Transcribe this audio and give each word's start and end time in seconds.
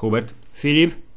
Hubert, 0.00 0.32
Filip? 0.52 1.07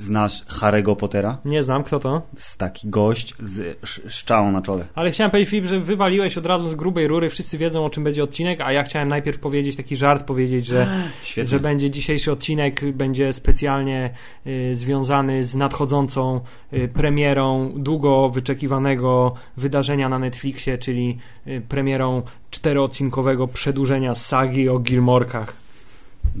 Znasz 0.00 0.44
Harry'ego 0.46 0.96
Pottera? 0.96 1.38
Nie 1.44 1.62
znam, 1.62 1.82
kto 1.82 1.98
to? 2.00 2.22
Taki 2.58 2.88
gość 2.88 3.34
z 3.42 3.58
sz- 3.82 4.12
szczałą 4.12 4.50
na 4.52 4.62
czole. 4.62 4.84
Ale 4.94 5.10
chciałem 5.10 5.30
powiedzieć, 5.30 5.50
Filip, 5.50 5.66
że 5.66 5.80
wywaliłeś 5.80 6.38
od 6.38 6.46
razu 6.46 6.70
z 6.70 6.74
grubej 6.74 7.08
rury, 7.08 7.28
wszyscy 7.30 7.58
wiedzą 7.58 7.84
o 7.84 7.90
czym 7.90 8.04
będzie 8.04 8.24
odcinek, 8.24 8.60
a 8.60 8.72
ja 8.72 8.82
chciałem 8.82 9.08
najpierw 9.08 9.38
powiedzieć 9.38 9.76
taki 9.76 9.96
żart, 9.96 10.24
powiedzieć, 10.24 10.66
że, 10.66 10.86
Świetnie. 11.22 11.48
że 11.50 11.60
będzie 11.60 11.90
dzisiejszy 11.90 12.32
odcinek 12.32 12.92
będzie 12.92 13.32
specjalnie 13.32 14.10
y, 14.46 14.76
związany 14.76 15.44
z 15.44 15.54
nadchodzącą 15.54 16.40
y, 16.72 16.88
premierą 16.88 17.72
długo 17.76 18.28
wyczekiwanego 18.30 19.34
wydarzenia 19.56 20.08
na 20.08 20.18
Netflixie, 20.18 20.78
czyli 20.78 21.18
y, 21.46 21.62
premierą 21.68 22.22
czteroodcinkowego 22.50 23.48
przedłużenia 23.48 24.14
sagi 24.14 24.68
o 24.68 24.78
Gilmorkach. 24.78 25.59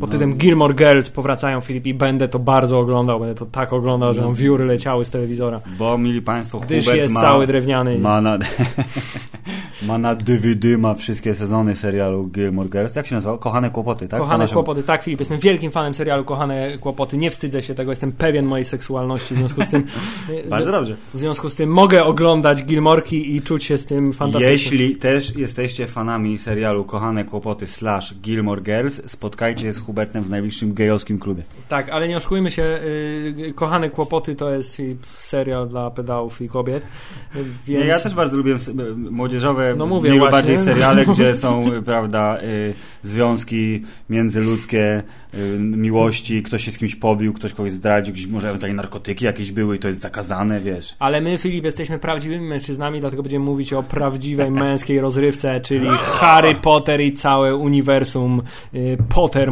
No. 0.00 0.06
tytułem 0.12 0.36
Gilmore 0.36 0.74
Girls 0.74 1.10
powracają 1.10 1.60
Filip 1.60 1.86
i 1.86 1.94
będę 1.94 2.28
to 2.28 2.38
bardzo 2.38 2.78
oglądał, 2.78 3.20
będę 3.20 3.34
to 3.34 3.46
tak 3.46 3.72
oglądał, 3.72 4.14
że 4.14 4.20
No. 4.20 4.26
nam 4.26 4.34
wióry 4.36 4.64
leciały 4.64 5.04
z 5.04 5.10
telewizora. 5.10 5.60
Bo, 5.78 5.98
mili 5.98 6.22
Państwo, 6.22 6.60
Gdyż 6.60 6.84
Hubert 6.84 7.00
jest 7.00 7.14
ma, 7.14 7.20
cały 7.20 7.46
drewniany. 7.46 7.98
ma 7.98 8.20
na... 8.20 8.38
ma 9.86 9.98
na 9.98 10.14
DVD, 10.14 10.78
ma 10.78 10.94
wszystkie 10.94 11.34
sezony 11.34 11.74
serialu 11.74 12.26
Gilmore 12.26 12.68
Girls. 12.68 12.96
Jak 12.96 13.06
się 13.06 13.14
nazywał? 13.14 13.38
Kochane 13.38 13.70
Kłopoty, 13.70 14.08
tak? 14.08 14.20
Po 14.20 14.24
Kochane 14.26 14.44
naszemu- 14.44 14.54
kłopoty, 14.54 14.82
tak 14.82 15.02
Filip, 15.02 15.20
jestem 15.20 15.38
wielkim 15.38 15.70
fanem 15.70 15.94
serialu 15.94 16.24
Kochane 16.24 16.78
kłopoty, 16.78 17.16
nie 17.16 17.30
wstydzę 17.30 17.62
się 17.62 17.74
tego, 17.74 17.92
jestem 17.92 18.12
pewien 18.12 18.46
mojej 18.46 18.64
seksualności, 18.64 19.34
w 19.34 19.38
związku 19.38 19.62
z 19.62 19.68
tym 19.68 19.84
Bardzo 20.50 20.72
dobrze. 20.72 20.96
w 21.14 21.20
związku 21.20 21.48
z 21.50 21.56
tym 21.56 21.70
mogę 21.70 22.04
oglądać 22.04 22.64
Gilmorki 22.64 23.36
i 23.36 23.42
czuć 23.42 23.64
się 23.64 23.78
z 23.78 23.86
tym 23.86 24.12
fantastycznie. 24.12 24.50
Jeśli 24.52 24.96
też 24.96 25.36
jesteście 25.36 25.86
fanami 25.86 26.38
serialu 26.38 26.84
Kochane 26.84 27.24
Kłopoty 27.24 27.66
slash 27.66 28.14
Gilmore 28.14 28.62
Girls, 28.62 29.10
spotkajcie 29.10 29.69
z 29.72 29.80
Hubertem 29.80 30.24
w 30.24 30.30
najbliższym 30.30 30.74
gejowskim 30.74 31.18
klubie. 31.18 31.42
Tak, 31.68 31.88
ale 31.88 32.08
nie 32.08 32.16
oszukujmy 32.16 32.50
się, 32.50 32.62
y, 32.62 33.52
Kochane 33.54 33.90
kłopoty 33.90 34.34
to 34.34 34.50
jest 34.50 34.82
serial 35.18 35.68
dla 35.68 35.90
pedałów 35.90 36.40
i 36.42 36.48
kobiet, 36.48 36.82
y, 37.36 37.44
więc... 37.66 37.86
Ja 37.86 37.98
też 38.00 38.14
bardzo 38.14 38.36
lubię 38.36 38.54
s- 38.54 38.70
młodzieżowe, 38.96 39.74
No 39.76 39.86
mówię 39.86 40.10
mniej 40.10 40.30
bardziej 40.30 40.58
seriale, 40.58 41.06
gdzie 41.12 41.36
są, 41.36 41.72
y, 41.72 41.82
prawda, 41.82 42.38
y, 42.42 42.74
związki 43.02 43.82
międzyludzkie, 44.10 45.02
y, 45.34 45.58
miłości, 45.58 46.42
ktoś 46.42 46.64
się 46.64 46.70
z 46.70 46.78
kimś 46.78 46.96
pobił, 46.96 47.32
ktoś 47.32 47.52
kogoś 47.52 47.72
zdradził, 47.72 48.14
gdzieś 48.14 48.26
może 48.26 48.48
ewentualnie 48.48 48.76
narkotyki 48.76 49.24
jakieś 49.24 49.52
były 49.52 49.76
i 49.76 49.78
to 49.78 49.88
jest 49.88 50.00
zakazane, 50.00 50.60
wiesz. 50.60 50.96
Ale 50.98 51.20
my, 51.20 51.38
Filip, 51.38 51.64
jesteśmy 51.64 51.98
prawdziwymi 51.98 52.46
mężczyznami, 52.46 53.00
dlatego 53.00 53.22
będziemy 53.22 53.44
mówić 53.44 53.72
o 53.72 53.82
prawdziwej 53.82 54.50
męskiej 54.50 55.00
rozrywce, 55.00 55.60
czyli 55.60 55.86
Harry 56.20 56.54
Potter 56.54 57.00
i 57.00 57.12
całe 57.12 57.56
uniwersum 57.56 58.42
y, 58.74 58.96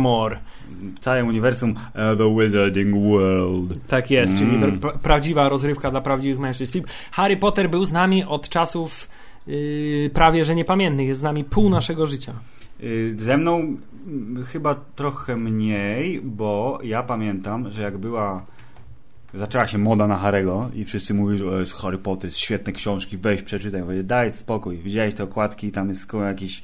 Pottermore. 0.08 0.38
Całe 1.00 1.24
uniwersum 1.24 1.70
uh, 1.70 1.78
The 2.18 2.36
Wizarding 2.40 2.94
World. 2.94 3.86
Tak 3.86 4.10
jest, 4.10 4.34
Mm. 4.34 4.60
czyli 4.60 4.78
pra- 4.80 4.98
prawdziwa 4.98 5.48
rozrywka 5.48 5.90
dla 5.90 6.00
prawdziwych 6.00 6.38
mężczyzn. 6.38 6.72
Filip, 6.72 6.88
Harry 7.10 7.36
Potter 7.36 7.70
był 7.70 7.84
z 7.84 7.92
nami 7.92 8.24
od 8.24 8.48
czasów 8.48 9.08
yy, 9.46 10.10
prawie 10.14 10.44
że 10.44 10.54
niepamiętnych, 10.54 11.08
jest 11.08 11.20
z 11.20 11.22
nami 11.22 11.44
pół 11.44 11.70
naszego 11.70 12.06
życia. 12.06 12.32
Y, 12.82 13.14
Ze 13.18 13.36
mną 13.36 13.56
mm, 14.06 14.44
chyba 14.44 14.74
trochę 14.74 15.36
mniej, 15.36 16.20
bo 16.20 16.78
ja 16.82 17.02
pamiętam, 17.02 17.70
że 17.70 17.82
jak 17.82 17.98
była 17.98 18.46
zaczęła 19.34 19.66
się 19.66 19.78
moda 19.78 20.06
na 20.06 20.16
Harry'ego 20.18 20.68
i 20.74 20.84
wszyscy 20.84 21.14
mówili, 21.14 21.38
że 21.38 21.44
jest 21.44 21.72
Harry 21.72 21.98
Potter, 21.98 22.24
jest 22.28 22.38
świetne 22.38 22.72
książki, 22.72 23.16
weź 23.16 23.42
przeczytaj. 23.42 23.82
Mówię, 23.82 24.02
daj 24.02 24.32
spokój, 24.32 24.76
widziałeś 24.78 25.14
te 25.14 25.24
okładki, 25.24 25.72
tam 25.72 25.88
jest 25.88 26.12
jakiś 26.26 26.62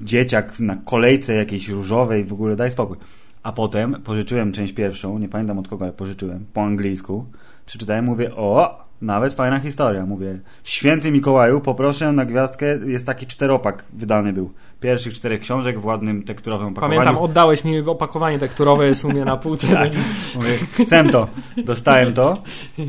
dzieciak 0.00 0.60
na 0.60 0.76
kolejce 0.76 1.34
jakiejś 1.34 1.68
różowej, 1.68 2.24
w 2.24 2.32
ogóle 2.32 2.56
daj 2.56 2.70
spokój. 2.70 2.96
A 3.42 3.52
potem 3.52 4.02
pożyczyłem 4.04 4.52
część 4.52 4.72
pierwszą, 4.72 5.18
nie 5.18 5.28
pamiętam 5.28 5.58
od 5.58 5.68
kogo, 5.68 5.84
ale 5.84 5.94
pożyczyłem, 5.94 6.46
po 6.52 6.62
angielsku. 6.62 7.26
Przeczytałem, 7.66 8.04
mówię, 8.04 8.34
o, 8.34 8.84
nawet 9.02 9.34
fajna 9.34 9.58
historia. 9.58 10.06
Mówię, 10.06 10.38
święty 10.64 11.10
Mikołaju, 11.10 11.60
poproszę 11.60 12.12
na 12.12 12.24
gwiazdkę, 12.24 12.66
jest 12.86 13.06
taki 13.06 13.26
czteropak 13.26 13.84
wydany 13.92 14.32
był. 14.32 14.52
Pierwszych 14.80 15.14
czterech 15.14 15.40
książek 15.40 15.80
w 15.80 15.84
ładnym 15.84 16.22
tekturowym 16.22 16.68
opakowaniu. 16.68 17.00
Pamiętam, 17.00 17.22
oddałeś 17.22 17.64
mi 17.64 17.80
opakowanie 17.80 18.38
tekturowe, 18.38 18.86
jest 18.86 19.04
u 19.04 19.08
mnie 19.08 19.24
na 19.24 19.36
półce. 19.36 19.66
Tak. 19.66 19.92
Mówię, 20.34 20.58
chcę 20.72 21.04
to. 21.04 21.28
Dostałem 21.64 22.12
to 22.12 22.42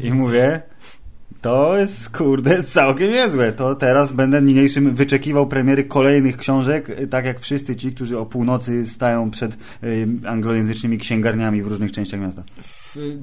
i 0.04 0.14
mówię, 0.14 0.62
to 1.42 1.78
jest 1.78 2.18
kurde 2.18 2.64
całkiem 2.64 3.12
niezłe. 3.12 3.52
To 3.52 3.76
teraz 3.76 4.12
będę 4.12 4.42
niniejszym 4.42 4.96
wyczekiwał 4.96 5.48
premiery 5.48 5.84
kolejnych 5.84 6.38
książek, 6.38 6.90
y, 6.90 7.08
tak 7.08 7.26
jak 7.26 7.40
wszyscy 7.40 7.76
ci, 7.76 7.92
którzy 7.92 8.20
o 8.20 8.26
północy 8.26 8.86
stają 8.86 9.32
przed 9.32 9.58
y, 9.84 10.08
anglojęzycznymi 10.28 10.98
księgarniami 10.98 11.62
w 11.62 11.68
różnych 11.68 11.92
częściach 11.92 12.20
miasta. 12.20 12.44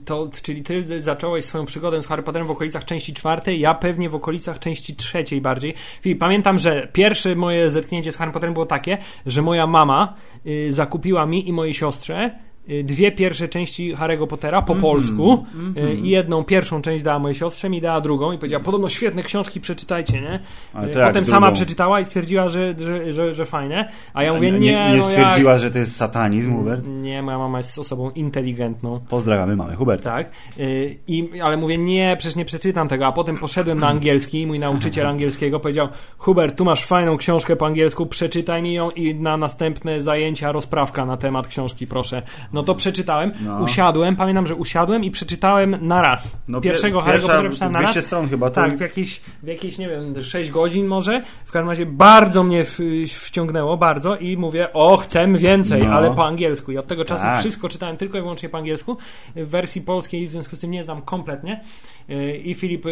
To, 0.04 0.30
czyli 0.42 0.62
ty 0.62 1.02
zacząłeś 1.02 1.44
swoją 1.44 1.64
przygodę 1.64 2.02
z 2.02 2.06
Harry 2.06 2.22
Potterem 2.22 2.48
w 2.48 2.50
okolicach 2.50 2.84
części 2.84 3.14
czwartej, 3.14 3.60
ja 3.60 3.74
pewnie 3.74 4.10
w 4.10 4.14
okolicach 4.14 4.58
części 4.58 4.96
trzeciej 4.96 5.40
bardziej. 5.40 5.74
Pamiętam, 6.18 6.58
że 6.58 6.88
pierwsze 6.92 7.36
moje 7.36 7.70
zetknięcie 7.70 8.12
z 8.12 8.16
Harry 8.16 8.32
Potterem 8.32 8.54
było 8.54 8.66
takie, 8.66 8.98
że 9.26 9.42
moja 9.42 9.66
mama 9.66 10.14
y, 10.46 10.72
zakupiła 10.72 11.26
mi 11.26 11.48
i 11.48 11.52
mojej 11.52 11.74
siostrze 11.74 12.45
dwie 12.84 13.12
pierwsze 13.12 13.48
części 13.48 13.94
Harry'ego 13.94 14.26
Pottera 14.26 14.62
po 14.62 14.74
polsku 14.74 15.46
y, 15.76 15.94
i 15.94 16.08
jedną 16.08 16.44
pierwszą 16.44 16.82
część 16.82 17.04
dała 17.04 17.18
mojej 17.18 17.34
siostrze, 17.34 17.68
mi 17.68 17.80
dała 17.80 18.00
drugą 18.00 18.32
i 18.32 18.38
powiedziała, 18.38 18.64
podobno 18.64 18.88
świetne 18.88 19.22
książki, 19.22 19.60
przeczytajcie, 19.60 20.20
nie? 20.20 20.40
Ale 20.74 20.88
Y, 20.88 20.98
jak 20.98 21.08
Potem 21.08 21.24
sama 21.24 21.52
przeczytała 21.52 22.00
i 22.00 22.04
stwierdziła, 22.04 22.48
że, 22.48 22.74
że, 22.78 23.12
że, 23.12 23.34
że 23.34 23.46
fajne, 23.46 23.88
a 24.14 24.22
ja 24.22 24.32
mówię, 24.32 24.52
nie, 24.52 24.58
nie, 24.58 24.90
nie, 24.90 24.96
no 24.96 25.10
stwierdziła, 25.10 25.58
że 25.58 25.70
to 25.70 25.78
jest 25.78 25.96
satanizm, 25.96 26.56
Hubert? 26.56 26.86
jak... 26.86 26.94
Nie, 26.94 27.22
moja 27.22 27.38
mama 27.38 27.58
jest 27.58 27.78
osobą 27.78 28.10
inteligentną. 28.10 29.00
Pozdrawiamy 29.08 29.56
mamy 29.56 29.76
Huberta. 29.76 30.10
Tak, 30.10 30.30
y, 30.58 30.96
i, 31.08 31.40
ale 31.40 31.56
mówię, 31.56 31.78
nie, 31.78 32.16
przecież 32.18 32.36
nie 32.36 32.44
przeczytam 32.44 32.88
tego, 32.88 33.06
a 33.06 33.12
potem 33.12 33.38
poszedłem 33.38 33.78
na 33.78 33.88
angielski 33.88 34.40
i 34.40 34.46
mój 34.46 34.58
nauczyciel 34.58 35.06
angielskiego 35.06 35.60
powiedział, 35.60 35.88
Hubert, 36.18 36.56
tu 36.56 36.64
masz 36.64 36.84
fajną 36.84 37.16
książkę 37.16 37.56
po 37.56 37.66
angielsku, 37.66 38.06
przeczytaj 38.06 38.62
mi 38.62 38.74
ją 38.74 38.90
i 38.90 39.14
na 39.14 39.36
następne 39.36 40.00
zajęcia 40.00 40.52
rozprawka 40.52 41.06
na 41.06 41.16
temat 41.16 41.46
książki, 41.46 41.86
proszę. 41.86 42.22
No 42.56 42.62
to 42.62 42.74
przeczytałem, 42.74 43.32
No. 43.40 43.58
usiadłem, 43.60 44.16
pamiętam, 44.16 44.46
że 44.46 44.54
usiadłem 44.54 45.04
i 45.04 45.10
przeczytałem 45.10 45.76
na 45.80 46.02
raz. 46.02 46.36
No, 46.48 46.60
Pierwszego 46.60 47.02
pierwsza 47.02 47.20
Pottera 47.28 47.42
przeczytałem 47.48 47.72
na 47.72 47.80
raz. 47.80 47.90
200 47.90 48.02
stron 48.06 48.28
chyba, 48.28 48.50
to- 48.50 48.54
Tak, 48.54 48.76
w 48.76 48.80
jakieś, 48.80 49.20
w 49.42 49.46
jakieś, 49.46 49.78
nie 49.78 49.88
wiem, 49.88 50.22
6 50.22 50.50
godzin 50.50 50.86
może. 50.86 51.22
W 51.44 51.52
każdym 51.52 51.68
razie 51.68 51.86
bardzo 51.86 52.42
mnie 52.42 52.64
w, 52.64 52.78
wciągnęło, 53.08 53.76
bardzo 53.76 54.16
i 54.16 54.36
mówię, 54.36 54.72
o, 54.72 54.96
chcę 54.96 55.28
więcej, 55.32 55.82
No. 55.86 55.92
ale 55.94 56.10
po 56.14 56.26
angielsku. 56.26 56.72
I 56.72 56.78
od 56.78 56.86
tego 56.86 57.04
czasu 57.04 57.22
Tak. 57.22 57.40
wszystko 57.40 57.68
czytałem 57.68 57.96
tylko 57.96 58.18
i 58.18 58.20
wyłącznie 58.20 58.48
po 58.48 58.58
angielsku. 58.58 58.96
W 59.36 59.48
wersji 59.48 59.82
polskiej 59.82 60.28
w 60.28 60.32
związku 60.32 60.56
z 60.56 60.60
tym 60.60 60.70
nie 60.70 60.82
znam 60.82 61.02
kompletnie. 61.02 61.60
Yy, 62.08 62.36
I 62.36 62.54
Filip, 62.54 62.84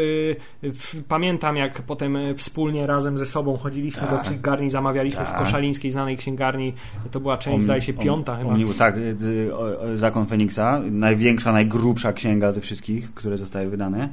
w- 0.63 1.03
pamiętam 1.09 1.57
jak 1.57 1.83
potem 1.83 2.19
wspólnie 2.37 2.87
razem 2.87 3.19
ze 3.19 3.27
sobą 3.27 3.57
chodziliśmy 3.57 4.03
do 4.11 4.19
księgarni, 4.19 4.71
zamawialiśmy 4.71 5.25
w 5.25 5.29
Tak. 5.31 5.39
Koszalińskiej 5.39 5.93
znanej 5.93 6.17
księgarni. 6.17 6.73
To 7.11 7.21
była 7.21 7.39
część, 7.39 7.55
Om- 7.55 7.61
zdaje 7.63 7.81
się, 7.81 7.93
om- 7.93 7.99
piąta 8.05 8.37
chyba. 8.37 8.51
omnibu- 8.51 8.75
tak, 8.79 8.97
y, 8.97 9.17
y, 9.23 9.54
Zakon 9.95 10.27
Feniksa, 10.27 10.81
największa, 10.91 11.53
najgrubsza 11.53 12.13
księga 12.13 12.53
ze 12.53 12.61
wszystkich, 12.61 13.15
które 13.15 13.39
zostały 13.39 13.71
wydane. 13.71 14.09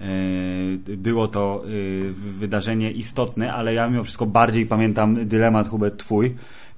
Y, 0.00 0.96
Było 0.96 1.28
to 1.28 1.64
y, 1.66 2.12
wydarzenie 2.38 2.90
istotne, 2.90 3.52
ale 3.52 3.74
ja 3.74 3.88
mimo 3.88 4.04
wszystko 4.04 4.26
bardziej 4.26 4.66
pamiętam 4.66 5.26
dylemat 5.26 5.68
Hubert 5.68 5.96
twój, 5.96 6.34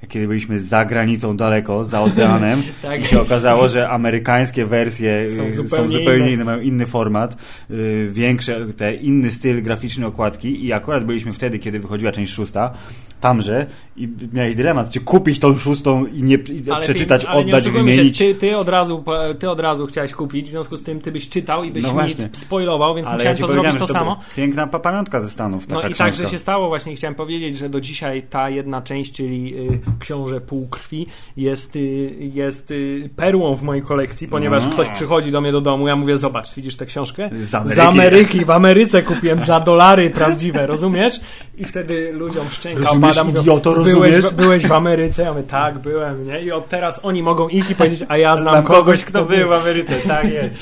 kiedy 0.09 0.29
byliśmy 0.29 0.61
za 0.61 0.85
granicą 0.85 1.37
daleko, 1.37 1.85
za 1.85 2.03
oceanem 2.03 2.63
Tak. 2.83 3.01
i 3.03 3.05
się 3.05 3.21
okazało, 3.21 3.69
że 3.69 3.89
amerykańskie 3.89 4.67
wersje 4.67 5.31
Są 5.31 5.43
y, 5.43 5.55
zupełnie 5.57 5.89
są 5.93 5.99
zupełnie 5.99 6.33
inne. 6.33 6.45
mają 6.45 6.61
inny 6.61 6.87
format, 6.87 7.37
y, 7.71 8.09
większe, 8.13 8.67
te 8.77 8.95
inny 8.95 9.33
styl 9.33 9.63
graficzny 9.63 10.07
okładki 10.07 10.65
i 10.67 10.73
akurat 10.73 11.05
byliśmy 11.05 11.33
wtedy, 11.33 11.59
kiedy 11.59 11.81
wychodziła 11.81 12.13
część 12.13 12.33
szósta, 12.33 12.71
tamże 13.21 13.67
i 13.97 14.09
miałeś 14.33 14.55
dylemat, 14.55 14.91
czy 14.91 15.01
kupić 15.01 15.39
tą 15.39 15.57
szóstą 15.57 16.07
i 16.07 16.23
nie 16.23 16.35
i 16.35 16.63
przeczytać, 16.81 17.25
nie 17.25 17.31
oddać, 17.31 17.69
wymienić. 17.69 18.19
Się, 18.19 18.25
ty, 18.25 18.35
ty, 18.35 18.57
od 18.57 18.69
razu, 18.69 19.05
ty 19.39 19.51
od 19.51 19.61
razu 19.61 19.87
chciałeś 19.87 20.13
kupić, 20.13 20.49
w 20.49 20.51
związku 20.51 20.77
z 20.77 20.83
tym 20.83 21.01
ty 21.01 21.13
byś 21.13 21.29
czytał 21.29 21.65
i 21.65 21.71
byś 21.73 21.83
No 21.83 21.89
mi 21.89 21.95
właśnie. 21.95 22.29
spoilował, 22.33 22.95
więc 22.95 23.09
Ale 23.09 23.15
ja 23.15 23.19
musiałem 23.19 23.37
ci 23.37 23.43
to 23.43 23.49
zrobić 23.49 23.73
to 23.81 23.87
że 23.87 23.93
samo. 23.93 24.21
Piękna 24.37 24.67
pa- 24.67 24.79
pamiątka 24.79 25.21
ze 25.21 25.29
Stanów, 25.31 25.67
taka 25.67 25.75
No 25.75 25.89
i 25.89 25.95
książka. 25.95 26.05
tak, 26.05 26.15
że 26.15 26.27
się 26.29 26.39
stało 26.39 26.69
właśnie. 26.69 26.97
Chciałem 26.97 27.15
powiedzieć, 27.15 27.59
że 27.59 27.69
do 27.69 27.81
dzisiaj 27.81 28.23
ta 28.23 28.51
jedna 28.51 28.83
część, 28.83 29.13
czyli 29.13 29.55
y, 29.59 29.81
Książę 29.99 30.41
Półkrwi, 30.41 31.07
jest, 31.37 31.77
y, 31.77 31.81
jest 32.21 32.71
y, 32.71 33.11
perłą 33.17 33.55
w 33.55 33.63
mojej 33.63 33.83
kolekcji, 33.83 34.29
ponieważ 34.29 34.65
No. 34.65 34.71
ktoś 34.71 34.89
przychodzi 34.89 35.33
do 35.33 35.41
mnie 35.41 35.53
do 35.53 35.61
domu, 35.61 35.89
ja 35.89 35.97
mówię, 35.97 36.19
zobacz, 36.19 36.55
widzisz 36.55 36.77
tę 36.77 36.87
książkę? 36.87 37.31
Z 37.37 37.55
Ameryki. 37.55 37.77
Z 37.77 37.79
Ameryki, 37.79 38.45
w 38.45 38.51
Ameryce 38.51 39.03
kupiłem 39.03 39.41
za 39.41 39.61
dolary 39.61 40.11
prawdziwe, 40.11 40.67
rozumiesz? 40.67 41.21
I 41.59 41.65
wtedy 41.65 42.13
ludziom 42.13 42.49
szczęka 42.51 42.91
opada, 42.91 43.25
mówią, 43.25 43.41
idioto, 43.41 43.85
byłeś, 43.85 44.31
byłeś 44.31 44.67
w 44.67 44.73
Ameryce? 44.73 45.23
Ja 45.23 45.33
mówię, 45.33 45.45
tak, 45.45 45.79
byłem, 45.79 46.25
nie? 46.25 46.43
I 46.43 46.53
od 46.53 46.69
teraz 46.69 47.01
oni 47.03 47.23
mogą 47.23 47.49
iść 47.49 47.71
i 47.71 47.75
powiedzieć, 47.75 48.03
a 48.09 48.17
ja 48.17 48.37
znam, 48.37 48.49
Znam 48.55 48.65
kogoś, 48.65 48.79
kogoś, 48.79 49.05
kto 49.05 49.25
był 49.25 49.49
w 49.49 49.53
Ameryce, 49.53 49.93
tak 50.09 50.25
jest. 50.33 50.55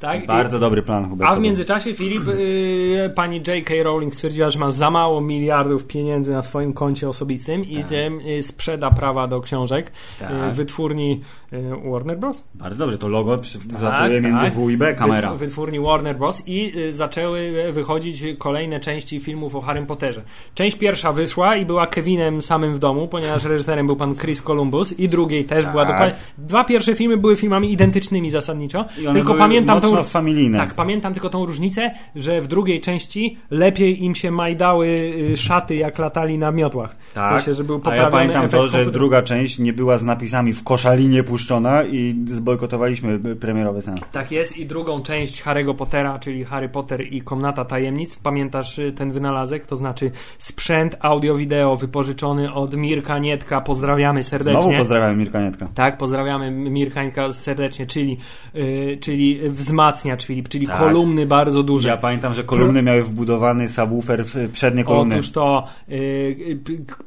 Tak? 0.00 0.26
Bardzo 0.26 0.58
dobry 0.58 0.82
plan, 0.82 1.08
Hubert. 1.10 1.30
A 1.30 1.34
w 1.34 1.40
międzyczasie, 1.40 1.94
Filip, 1.94 2.28
y, 2.28 3.12
pani 3.14 3.36
J.K. 3.36 3.74
Rowling 3.82 4.14
stwierdziła, 4.14 4.50
że 4.50 4.58
ma 4.58 4.70
za 4.70 4.90
mało 4.90 5.20
miliardów 5.20 5.86
pieniędzy 5.86 6.32
na 6.32 6.42
swoim 6.42 6.72
koncie 6.72 7.08
osobistym 7.08 7.64
i 7.64 7.76
Tak. 7.76 7.92
y, 8.38 8.42
sprzeda 8.42 8.90
prawa 8.90 9.26
do 9.28 9.40
książek 9.40 9.92
Tak. 10.18 10.30
y, 10.50 10.54
wytwórni 10.54 11.20
y, 11.52 11.90
Warner 11.90 12.18
Bros. 12.18 12.44
Bardzo 12.54 12.78
dobrze, 12.78 12.98
to 12.98 13.08
logo 13.08 13.38
przy- 13.38 13.58
wlatuje 13.58 14.20
między 14.20 14.44
tak. 14.44 14.54
W 14.54 14.70
i 14.70 14.76
B 14.76 14.94
kamera. 14.94 15.28
Wytw- 15.30 15.38
wytwórni 15.38 15.80
Warner 15.80 16.16
Bros. 16.16 16.42
i 16.46 16.72
zaczęły 16.90 17.52
wychodzić 17.72 18.24
kolejne 18.38 18.80
części 18.80 19.20
filmów 19.20 19.56
o 19.56 19.60
Harrym 19.60 19.86
Potterze. 19.86 20.22
Część 20.54 20.76
pierwsza 20.78 21.12
wyszła 21.12 21.56
i 21.56 21.66
była 21.66 21.86
Kevinem 21.86 22.42
samym 22.42 22.74
w 22.74 22.78
domu, 22.78 23.08
ponieważ 23.08 23.44
reżyserem 23.54 23.86
był 23.86 23.96
pan 23.96 24.14
Chris 24.16 24.42
Columbus 24.42 24.98
i 24.98 25.08
drugiej 25.08 25.44
też 25.44 25.62
Tak. 25.64 25.72
była 25.72 25.84
dokładnie... 25.84 26.14
Dwa 26.38 26.64
pierwsze 26.64 26.94
filmy 26.94 27.16
były 27.16 27.36
filmami 27.36 27.72
identycznymi 27.72 28.30
zasadniczo, 28.30 28.84
I 29.10 29.12
tylko 29.12 29.34
pamiętam 29.34 29.80
tą... 29.90 30.04
familijne. 30.04 30.58
Tak, 30.58 30.74
pamiętam 30.74 31.12
tylko 31.12 31.28
tą 31.28 31.46
różnicę, 31.46 31.90
że 32.16 32.40
w 32.40 32.46
drugiej 32.46 32.80
części 32.80 33.38
lepiej 33.50 34.04
im 34.04 34.14
się 34.14 34.30
majdały 34.30 34.86
y, 35.32 35.36
szaty, 35.36 35.76
jak 35.76 35.98
latali 35.98 36.38
na 36.38 36.50
miotłach. 36.50 36.96
W 37.08 37.12
Tak, 37.12 37.28
sensie, 37.28 37.54
że 37.54 37.64
był 37.64 37.80
a 37.84 37.96
ja 37.96 38.10
pamiętam 38.10 38.48
to, 38.48 38.68
że 38.68 38.90
druga 38.90 39.22
część 39.22 39.58
nie 39.58 39.72
była 39.72 39.98
z 39.98 40.02
napisami 40.02 40.52
w 40.52 40.64
koszalinie 40.64 41.22
puszczona 41.22 41.84
i 41.84 42.24
zbojkotowaliśmy 42.26 43.36
premierowy 43.36 43.82
seans. 43.82 44.00
Tak 44.12 44.32
jest 44.32 44.56
i 44.56 44.66
drugą 44.66 45.02
część 45.02 45.42
Harry'ego 45.42 45.74
Pottera, 45.74 46.18
czyli 46.18 46.44
Harry 46.44 46.68
Potter 46.68 47.12
i 47.12 47.22
Komnata 47.22 47.64
Tajemnic. 47.64 48.16
Pamiętasz 48.16 48.78
y, 48.78 48.92
ten 48.92 49.12
wynalazek? 49.12 49.66
To 49.66 49.76
znaczy 49.76 50.10
sprzęt 50.38 50.96
audio-wideo 51.00 51.76
wypożyczony 51.76 52.52
od 52.52 52.76
Mirka 52.76 53.18
Nietka. 53.18 53.60
Pozdrawiamy 53.60 54.22
serdecznie. 54.22 54.62
Znowu 54.62 54.78
pozdrawiam 54.78 55.18
Mirka 55.18 55.40
Nietka. 55.40 55.68
Tak, 55.74 55.98
pozdrawiamy 55.98 56.50
Mirka 56.50 57.04
Nietka 57.04 57.32
serdecznie, 57.32 57.86
czyli, 57.86 58.18
y, 58.54 58.98
czyli 59.00 59.40
wzmacniacz 59.80 60.24
Filip, 60.24 60.48
czyli 60.48 60.66
Tak. 60.66 60.78
kolumny 60.78 61.26
bardzo 61.26 61.62
duże. 61.62 61.88
Ja 61.88 61.96
pamiętam, 61.96 62.34
że 62.34 62.44
kolumny 62.44 62.82
miały 62.82 63.02
wbudowany 63.02 63.68
subwoofer 63.68 64.24
w 64.24 64.50
przednie 64.52 64.84
kolumny. 64.84 65.14
Otóż 65.14 65.30
to 65.30 65.64
y, 65.90 66.58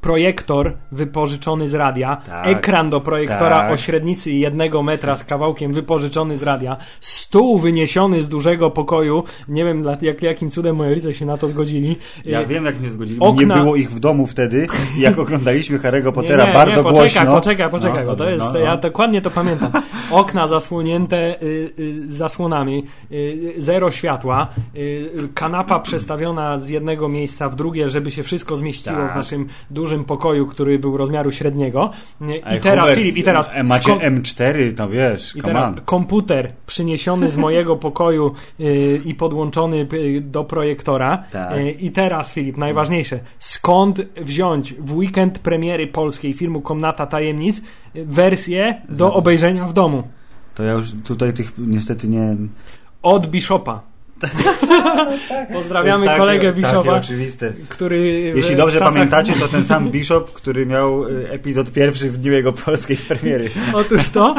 projektor 0.01 0.77
wypożyczony 0.91 1.67
z 1.67 1.73
radia, 1.73 2.15
Tak. 2.25 2.47
ekran 2.47 2.89
do 2.89 3.01
projektora 3.01 3.57
Tak. 3.57 3.71
o 3.73 3.77
średnicy 3.77 4.31
jednego 4.31 4.83
metra 4.83 5.15
z 5.15 5.23
kawałkiem 5.23 5.73
wypożyczony 5.73 6.37
z 6.37 6.43
radia, 6.43 6.77
stół 7.01 7.57
wyniesiony 7.59 8.21
z 8.21 8.29
dużego 8.29 8.71
pokoju. 8.71 9.23
Nie 9.47 9.65
wiem 9.65 9.83
jak, 10.01 10.23
jakim 10.23 10.51
cudem 10.51 10.75
moi 10.75 10.89
rodzice 10.89 11.13
się 11.13 11.25
na 11.25 11.37
to 11.37 11.47
zgodzili. 11.47 11.97
Ja 12.25 12.41
Y, 12.41 12.45
wiem, 12.45 12.65
jak 12.65 12.79
mnie 12.79 12.89
zgodzili. 12.89 13.19
okna- 13.19 13.55
Nie 13.57 13.61
było 13.63 13.75
ich 13.75 13.91
w 13.91 13.99
domu 13.99 14.27
wtedy, 14.27 14.67
jak 14.99 15.19
oglądaliśmy 15.19 15.79
Harry'ego 15.79 16.11
Pottera 16.11 16.43
nie, 16.43 16.49
nie, 16.49 16.53
bardzo 16.55 16.75
nie, 16.77 16.83
poczekaj, 16.83 17.11
głośno. 17.13 17.35
Poczekaj, 17.35 17.69
poczekaj, 17.69 18.05
No, 18.05 18.11
bo 18.11 18.15
to 18.15 18.29
jest, 18.29 18.45
no, 18.45 18.53
no. 18.53 18.59
ja 18.59 18.77
dokładnie 18.77 19.21
to 19.21 19.29
pamiętam. 19.31 19.71
Okna 20.11 20.47
zasłonięte 20.47 21.41
y, 21.43 21.45
y, 21.79 21.95
zasłonami, 22.07 22.58
y, 23.11 23.53
zero 23.57 23.91
światła, 23.91 24.47
y, 24.75 25.09
kanapa 25.33 25.79
przestawiona 25.79 26.59
z 26.59 26.69
jednego 26.69 27.09
miejsca 27.09 27.49
w 27.49 27.55
drugie, 27.55 27.89
żeby 27.89 28.11
się 28.11 28.23
wszystko 28.23 28.55
zmieściło 28.55 28.95
Tak. 28.97 29.13
w 29.13 29.15
naszym 29.15 29.47
dużym 29.69 30.03
pokoju, 30.03 30.47
który 30.47 30.79
był 30.79 30.97
rozmiaru 30.97 31.31
średniego. 31.31 31.91
Y, 32.21 32.25
Ej, 32.45 32.57
I 32.57 32.61
teraz, 32.61 32.79
Hubert, 32.89 32.97
Filip, 32.99 33.17
i 33.17 33.23
teraz... 33.23 33.51
e, 33.53 33.63
Macie 33.63 33.83
skąd- 33.91 34.01
M4, 34.01 34.73
to 34.73 34.89
wiesz, 34.89 35.35
i 35.35 35.41
teraz 35.41 35.67
on. 35.67 35.81
komputer 35.85 36.51
przyniesiony 36.65 37.29
z 37.29 37.37
mojego 37.37 37.75
pokoju 37.87 38.33
i 39.05 39.15
podłączony 39.15 39.87
do 40.21 40.43
projektora. 40.43 41.23
Tak. 41.31 41.51
I 41.79 41.91
teraz, 41.91 42.33
Filip, 42.33 42.57
najważniejsze. 42.57 43.19
Skąd 43.39 44.01
wziąć 44.17 44.73
w 44.73 44.95
weekend 44.95 45.39
premiery 45.39 45.87
polskiej 45.87 46.33
filmu 46.33 46.61
Komnata 46.61 47.05
Tajemnic 47.07 47.61
wersję 47.95 48.81
do 48.89 49.13
obejrzenia 49.13 49.65
w 49.67 49.73
domu? 49.73 50.03
To 50.59 50.63
ja 50.63 50.73
już 50.73 50.91
tutaj 51.07 51.33
tych 51.33 51.53
niestety 51.57 52.07
nie... 52.07 52.35
Od 53.01 53.27
Bishopa. 53.27 53.81
Pozdrawiamy 55.53 56.05
To 56.05 56.11
jest 56.11 56.19
kolegę 56.19 56.47
takie, 56.49 56.61
Bishopa, 56.61 56.83
Takie 56.83 56.91
oczywiste. 56.91 57.53
który. 57.69 58.09
Jeśli 58.35 58.55
dobrze 58.55 58.79
czasach- 58.79 58.93
pamiętacie, 58.93 59.33
to 59.33 59.47
ten 59.47 59.65
sam 59.65 59.91
Bishop, 59.91 60.33
który 60.33 60.65
miał 60.65 61.07
y, 61.07 61.29
epizod 61.31 61.71
pierwszy 61.71 62.09
w 62.09 62.17
dniu 62.17 62.31
jego 62.31 62.53
polskiej 62.53 62.97
premiery. 62.97 63.49
Otóż 63.73 64.09
to. 64.09 64.35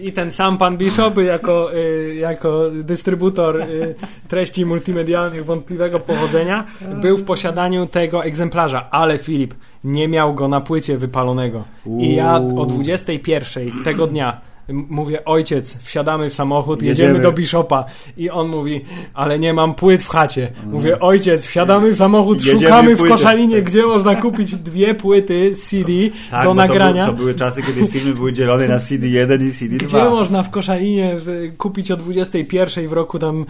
I 0.00 0.12
ten 0.12 0.32
sam 0.32 0.58
pan 0.58 0.76
Bishop 0.76 1.18
jako, 1.18 1.74
y, 1.74 2.14
jako 2.14 2.70
dystrybutor 2.70 3.60
y, 3.60 3.94
treści 4.28 4.66
multimedialnych 4.66 5.44
wątpliwego 5.44 6.00
pochodzenia 6.00 6.66
był 7.02 7.16
w 7.16 7.24
posiadaniu 7.24 7.86
tego 7.86 8.24
egzemplarza, 8.24 8.90
ale 8.90 9.18
Filip 9.18 9.54
nie 9.84 10.08
miał 10.08 10.34
go 10.34 10.48
na 10.48 10.60
płycie 10.60 10.98
wypalonego. 10.98 11.64
I 11.98 12.14
ja 12.14 12.36
o 12.36 12.66
21 12.66 13.70
tego 13.84 14.06
dnia 14.06 14.49
mówię, 14.72 15.24
ojciec, 15.24 15.78
wsiadamy 15.82 16.30
w 16.30 16.34
samochód, 16.34 16.82
jedziemy, 16.82 17.08
Jedziemy. 17.08 17.24
do 17.24 17.32
Bishopa. 17.32 17.84
I 18.16 18.30
on 18.30 18.48
mówi, 18.48 18.80
ale 19.14 19.38
nie 19.38 19.54
mam 19.54 19.74
płyt 19.74 20.02
w 20.02 20.08
chacie. 20.08 20.52
Mówię, 20.66 21.00
ojciec, 21.00 21.46
wsiadamy 21.46 21.90
w 21.92 21.96
samochód, 21.96 22.38
Jedziemy 22.38 22.60
szukamy 22.60 22.94
w 22.94 22.98
płyty. 22.98 23.12
Koszalinie, 23.12 23.62
gdzie 23.62 23.86
można 23.86 24.16
kupić 24.16 24.56
dwie 24.56 24.94
płyty 24.94 25.52
CD 25.56 25.92
Tak, 26.30 26.44
do 26.44 26.54
nagrania. 26.54 27.06
To, 27.06 27.12
był, 27.12 27.16
to 27.16 27.22
były 27.22 27.34
czasy, 27.34 27.62
kiedy 27.62 27.86
filmy 27.86 28.14
były 28.14 28.32
dzielone 28.32 28.68
na 28.68 28.78
CD1 28.78 29.42
i 29.42 29.50
CD2. 29.50 29.84
Gdzie 29.86 30.04
można 30.04 30.42
w 30.42 30.50
Koszalinie 30.50 31.16
w, 31.18 31.52
kupić 31.58 31.90
o 31.90 31.96
21 31.96 32.88
w 32.88 32.92
roku 32.92 33.18
tam, 33.18 33.46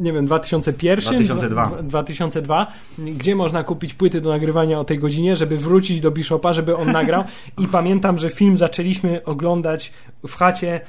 nie 0.00 0.12
wiem, 0.12 0.26
2001? 0.26 1.14
2002. 1.14 1.66
Dwa- 1.66 1.82
2002. 1.82 2.66
Gdzie 2.98 3.34
można 3.34 3.62
kupić 3.64 3.94
płyty 3.94 4.20
do 4.20 4.30
nagrywania 4.30 4.80
o 4.80 4.84
tej 4.84 4.98
godzinie, 4.98 5.36
żeby 5.36 5.56
wrócić 5.56 6.00
do 6.00 6.10
Bishopa, 6.10 6.52
żeby 6.52 6.76
on 6.76 6.92
nagrał. 6.92 7.24
I 7.58 7.66
pamiętam, 7.66 8.18
że 8.18 8.30
film 8.30 8.56
zaczęliśmy 8.56 9.24
oglądać 9.24 9.92
w 10.28 10.36
chacie 10.36 10.80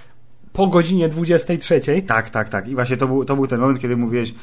po 0.53 0.67
godzinie 0.67 1.09
23. 1.09 1.81
Tak, 2.07 2.29
tak, 2.29 2.49
tak. 2.49 2.67
I 2.67 2.75
właśnie 2.75 2.97
to 2.97 3.07
był, 3.07 3.25
to 3.25 3.35
był 3.35 3.47
ten 3.47 3.59
moment, 3.59 3.79
kiedy 3.79 3.97
mówiłeś, 3.97 4.33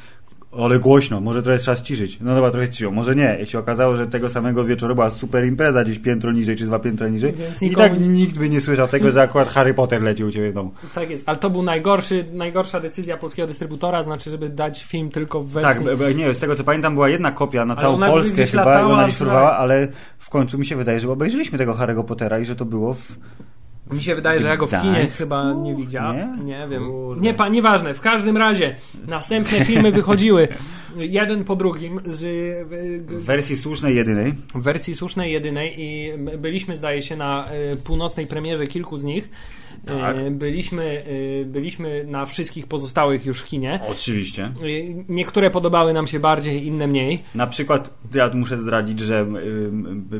ale 0.58 0.78
głośno, 0.78 1.20
może 1.20 1.42
trochę 1.42 1.58
trzeba 1.58 1.76
ściszyć. 1.76 2.18
No 2.20 2.34
dobra, 2.34 2.50
trochę 2.50 2.68
cicho, 2.68 2.90
może 2.90 3.14
nie. 3.14 3.38
I 3.42 3.46
się 3.46 3.58
okazało, 3.58 3.96
że 3.96 4.06
tego 4.06 4.30
samego 4.30 4.64
wieczoru 4.64 4.94
była 4.94 5.10
super 5.10 5.46
impreza 5.46 5.84
gdzieś 5.84 5.98
piętro 5.98 6.32
niżej, 6.32 6.56
czy 6.56 6.64
dwa 6.66 6.78
piętra 6.78 7.08
niżej. 7.08 7.32
Więc 7.32 7.62
I 7.62 7.70
tak 7.70 7.98
nic- 7.98 8.08
nikt 8.08 8.38
by 8.38 8.48
nie 8.48 8.60
słyszał 8.60 8.88
tego, 8.88 9.10
że 9.10 9.22
akurat 9.22 9.48
Harry 9.48 9.74
Potter 9.74 10.02
leci 10.02 10.24
u 10.24 10.30
ciebie 10.30 10.50
w 10.50 10.54
domu. 10.54 10.72
Tak 10.94 11.10
jest, 11.10 11.22
ale 11.26 11.36
to 11.36 11.50
był 11.50 11.62
najgorszy, 11.62 12.24
najgorsza 12.32 12.80
decyzja 12.80 13.16
polskiego 13.16 13.46
dystrybutora, 13.46 14.02
znaczy, 14.02 14.30
żeby 14.30 14.48
dać 14.48 14.84
film 14.84 15.10
tylko 15.10 15.42
w 15.42 15.48
wersji... 15.48 15.84
Tak, 15.84 16.16
nie, 16.16 16.34
z 16.34 16.38
tego 16.38 16.54
co 16.56 16.64
pamiętam 16.64 16.94
była 16.94 17.08
jedna 17.08 17.32
kopia 17.32 17.64
na 17.64 17.76
całą 17.76 17.98
Polskę 17.98 18.46
chyba 18.46 18.62
i 18.62 18.66
latała, 18.66 18.92
ona 18.94 19.04
gdzieś 19.04 19.16
próbowała, 19.16 19.56
ale 19.56 19.88
w 20.18 20.30
końcu 20.30 20.58
mi 20.58 20.66
się 20.66 20.76
wydaje, 20.76 21.00
że 21.00 21.10
obejrzeliśmy 21.10 21.58
tego 21.58 21.72
Harry'ego 21.72 22.04
Pottera 22.04 22.38
i 22.38 22.44
że 22.44 22.56
to 22.56 22.64
było 22.64 22.94
w... 22.94 23.18
Mi 23.90 24.02
się 24.02 24.14
wydaje, 24.14 24.40
że 24.40 24.48
ja 24.48 24.56
go 24.56 24.66
w 24.66 24.70
kinie 24.82 25.06
chyba 25.18 25.52
nie 25.52 25.74
widziałem. 25.74 26.36
Nie? 26.36 26.44
Nie, 26.44 26.68
wiem. 26.68 26.90
Nie, 27.20 27.34
pa, 27.34 27.48
nieważne. 27.48 27.94
W 27.94 28.00
każdym 28.00 28.36
razie 28.36 28.76
następne 29.08 29.64
filmy 29.64 29.92
wychodziły 29.92 30.48
jeden 30.96 31.44
po 31.44 31.56
drugim 31.56 32.00
z 32.06 32.22
y, 32.22 33.18
w 33.18 33.24
wersji 33.24 33.56
słusznej 33.56 33.96
jedynej. 33.96 34.34
w 34.54 34.62
wersji 34.62 34.94
słusznej 34.94 35.32
jedynej 35.32 35.74
i 35.80 36.12
byliśmy 36.38 36.76
zdaje 36.76 37.02
się 37.02 37.16
na 37.16 37.48
y, 37.72 37.76
północnej 37.76 38.26
premierze 38.26 38.66
kilku 38.66 38.98
z 38.98 39.04
nich. 39.04 39.30
Tak. 39.86 40.16
Y, 40.16 40.30
Byliśmy, 40.30 41.02
y, 41.06 41.44
byliśmy 41.46 42.04
na 42.04 42.26
wszystkich 42.26 42.66
pozostałych 42.66 43.26
już 43.26 43.40
w 43.40 43.46
kinie. 43.46 43.80
Oczywiście. 43.90 44.52
Y, 44.64 45.04
Niektóre 45.08 45.50
podobały 45.50 45.92
nam 45.92 46.06
się 46.06 46.20
bardziej, 46.20 46.66
inne 46.66 46.86
mniej. 46.86 47.18
Na 47.34 47.46
przykład 47.46 47.94
ja 48.14 48.30
muszę 48.34 48.58
zdradzić, 48.58 49.00
że 49.00 49.26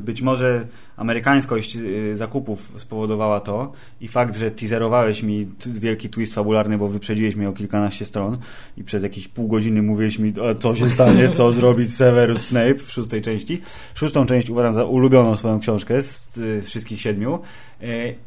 być 0.00 0.22
może 0.22 0.66
amerykańskość 0.96 1.78
zakupów 2.14 2.72
spowodowała 2.78 3.40
to 3.40 3.72
i 4.00 4.08
fakt, 4.08 4.36
że 4.36 4.50
teaserowałeś 4.50 5.22
mi 5.22 5.46
wielki 5.66 6.08
twist 6.08 6.34
fabularny, 6.34 6.78
bo 6.78 6.88
wyprzedziłeś 6.88 7.36
mnie 7.36 7.48
o 7.48 7.52
kilkanaście 7.52 8.04
stron 8.04 8.38
i 8.76 8.84
przez 8.84 9.02
jakieś 9.02 9.28
pół 9.28 9.48
godziny 9.48 9.82
mówiłeś 9.82 10.18
mi, 10.18 10.32
co 10.60 10.76
się 10.76 10.88
stanie, 10.90 11.32
co 11.32 11.52
zrobić 11.58 11.94
Severus 11.94 12.42
Snape 12.46 12.74
w 12.74 12.92
szóstej 12.92 13.22
części. 13.22 13.60
Szóstą 13.94 14.26
część 14.26 14.50
uważam 14.50 14.74
za 14.74 14.84
ulubioną 14.84 15.36
swoją 15.36 15.60
książkę 15.60 16.02
z 16.02 16.30
wszystkich 16.64 17.00
siedmiu, 17.00 17.38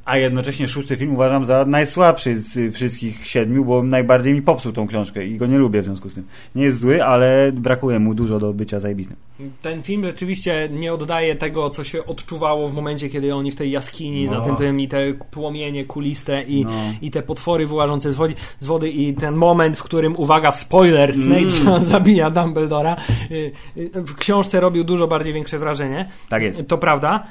a 0.05 0.17
jednocześnie 0.17 0.67
szósty 0.67 0.96
film 0.98 1.13
uważam 1.13 1.46
za 1.46 1.65
najsłabszy 1.65 2.39
z 2.41 2.58
y, 2.58 2.72
wszystkich 2.72 3.27
siedmiu, 3.27 3.65
bo 3.65 3.84
najbardziej 3.84 4.34
mi 4.34 4.41
popsuł 4.41 4.72
tą 4.72 4.88
książkę 4.88 5.25
i 5.27 5.38
go 5.38 5.46
nie 5.48 5.58
lubię 5.58 5.81
w 5.81 5.86
związku 5.86 6.10
z 6.10 6.13
tym. 6.15 6.24
Nie 6.55 6.63
jest 6.63 6.79
zły, 6.79 7.03
ale 7.03 7.51
brakuje 7.53 8.00
mu 8.00 8.13
dużo 8.13 8.39
do 8.39 8.53
bycia 8.53 8.79
zajebistym. 8.79 9.15
Ten 9.62 9.81
film 9.84 10.03
rzeczywiście 10.05 10.70
nie 10.72 10.93
oddaje 10.93 11.36
tego, 11.36 11.70
co 11.70 11.84
się 11.84 12.05
odczuwało 12.05 12.67
w 12.67 12.74
momencie, 12.74 13.10
kiedy 13.10 13.36
oni 13.36 13.51
w 13.51 13.55
tej 13.55 13.72
jaskini, 13.72 14.25
No. 14.25 14.29
za 14.31 14.41
tym, 14.41 14.55
tym 14.55 14.79
i 14.79 14.88
te 14.88 15.13
płomienie 15.31 15.86
kuliste 15.86 16.43
i, 16.43 16.65
No. 16.65 16.72
i 17.01 17.12
te 17.12 17.22
potwory 17.24 17.67
wyłażące 17.67 18.12
z 18.12 18.15
wody, 18.15 18.34
z 18.60 18.65
wody 18.65 18.89
i 18.89 19.13
ten 19.13 19.36
moment, 19.36 19.77
w 19.77 19.84
którym, 19.84 20.15
uwaga, 20.17 20.51
spoiler, 20.51 21.13
Snape 21.13 21.41
Mm. 21.41 21.84
zabija 21.93 22.29
Dumbledora. 22.29 22.96
Y, 23.31 23.51
y, 23.77 23.89
W 23.96 24.15
książce 24.15 24.60
robił 24.60 24.84
dużo 24.84 25.08
bardziej 25.08 25.34
większe 25.34 25.60
wrażenie. 25.60 26.10
Tak 26.29 26.43
jest. 26.43 26.62
To 26.67 26.77
prawda. 26.77 27.24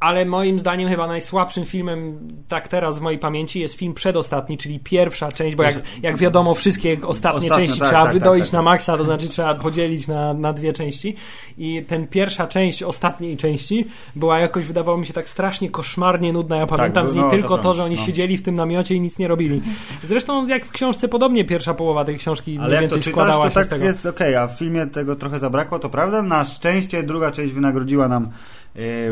Ale 0.00 0.24
moim 0.24 0.58
zdaniem 0.58 0.88
chyba 0.88 1.06
najsłabszym 1.06 1.64
filmem 1.64 2.18
tak 2.48 2.68
teraz 2.68 2.98
w 2.98 3.02
mojej 3.02 3.18
pamięci 3.18 3.60
jest 3.60 3.74
film 3.74 3.94
przedostatni, 3.94 4.58
czyli 4.58 4.80
pierwsza 4.80 5.32
część, 5.32 5.56
bo 5.56 5.62
jak, 5.62 5.82
jak 6.02 6.18
wiadomo 6.18 6.54
wszystkie 6.54 6.98
ostatnie 7.02 7.38
Ostatnio, 7.38 7.56
części 7.56 7.78
tak, 7.78 7.88
trzeba 7.88 8.04
tak, 8.04 8.12
wydoić 8.12 8.44
tak, 8.44 8.50
tak. 8.50 8.58
na 8.58 8.62
maksa, 8.62 8.96
to 8.96 9.04
znaczy 9.04 9.28
trzeba 9.28 9.54
podzielić 9.54 10.08
na, 10.08 10.34
na 10.34 10.52
dwie 10.52 10.72
części 10.72 11.16
i 11.58 11.84
ten 11.88 12.06
pierwsza 12.06 12.46
część 12.46 12.82
ostatniej 12.82 13.36
części 13.36 13.86
była 14.16 14.38
jakoś 14.38 14.64
wydawało 14.64 14.98
mi 14.98 15.06
się 15.06 15.12
tak 15.12 15.28
strasznie 15.28 15.70
koszmarnie 15.70 16.32
nudna, 16.32 16.56
ja 16.56 16.66
pamiętam 16.66 17.08
z 17.08 17.14
niej 17.14 17.24
no, 17.24 17.30
to 17.30 17.36
tylko 17.36 17.48
to, 17.48 17.62
prawda, 17.62 17.76
że 17.76 17.84
oni 17.84 17.96
no. 17.96 18.02
siedzieli 18.02 18.36
w 18.36 18.42
tym 18.42 18.54
namiocie 18.54 18.94
i 18.94 19.00
nic 19.00 19.18
nie 19.18 19.28
robili. 19.28 19.62
Zresztą 20.04 20.46
jak 20.46 20.64
w 20.64 20.70
książce 20.70 21.08
podobnie 21.08 21.44
pierwsza 21.44 21.74
połowa 21.74 22.04
tej 22.04 22.18
książki 22.18 22.58
Ale 22.58 22.68
mniej 22.68 22.88
to 22.88 22.94
więcej 22.94 23.12
czytasz, 23.12 23.12
składała 23.12 23.44
to 23.44 23.50
się 23.50 23.54
tak 23.54 23.64
z 23.64 23.68
tego. 23.68 23.84
jest 23.84 24.06
okej, 24.06 24.36
a 24.36 24.46
w 24.46 24.58
filmie 24.58 24.86
tego 24.86 25.16
trochę 25.16 25.38
zabrakło, 25.38 25.78
to 25.78 25.88
prawda. 25.88 26.22
Na 26.22 26.44
szczęście 26.44 27.02
druga 27.02 27.32
część 27.32 27.52
wynagrodziła 27.52 28.08
nam 28.08 28.30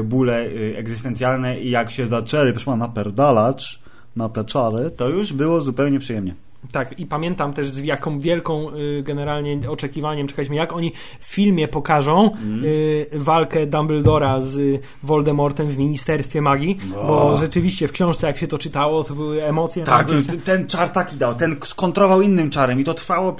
bóle 0.04 0.34
e, 0.34 0.78
egzystencjalne 0.78 1.60
i 1.60 1.70
jak 1.70 1.90
się 1.90 2.06
zaczęli, 2.06 2.50
proszę 2.50 2.66
pana, 2.66 2.86
naperdalać 2.86 3.80
na 4.16 4.28
te 4.28 4.44
czary, 4.44 4.90
to 4.90 5.08
już 5.08 5.32
było 5.32 5.60
zupełnie 5.60 5.98
przyjemnie. 5.98 6.34
Tak, 6.72 6.98
i 6.98 7.06
pamiętam 7.06 7.52
też 7.52 7.70
z 7.70 7.78
jaką 7.78 8.20
wielką 8.20 8.70
y, 8.70 9.02
generalnie 9.02 9.70
oczekiwaniem 9.70 10.26
czekaliśmy, 10.26 10.56
jak 10.56 10.72
oni 10.72 10.92
w 11.20 11.24
filmie 11.24 11.68
pokażą 11.68 12.30
y, 12.64 13.06
walkę 13.12 13.66
Dumbledora 13.66 14.40
z 14.40 14.82
Voldemortem 15.02 15.66
w 15.66 15.78
Ministerstwie 15.78 16.42
Magii, 16.42 16.78
bo 17.06 17.36
rzeczywiście 17.38 17.88
w 17.88 17.92
książce 17.92 18.26
jak 18.26 18.38
się 18.38 18.46
to 18.46 18.58
czytało, 18.58 19.04
to 19.04 19.14
były 19.14 19.44
emocje. 19.44 19.84
Tak, 19.84 20.08
ten, 20.44 20.66
czar 20.66 20.90
taki 20.90 21.16
dał, 21.16 21.34
ten 21.34 21.56
skontrował 21.64 22.22
innym 22.22 22.50
czarem 22.50 22.80
i 22.80 22.84
to 22.84 22.94
trwało 22.94 23.32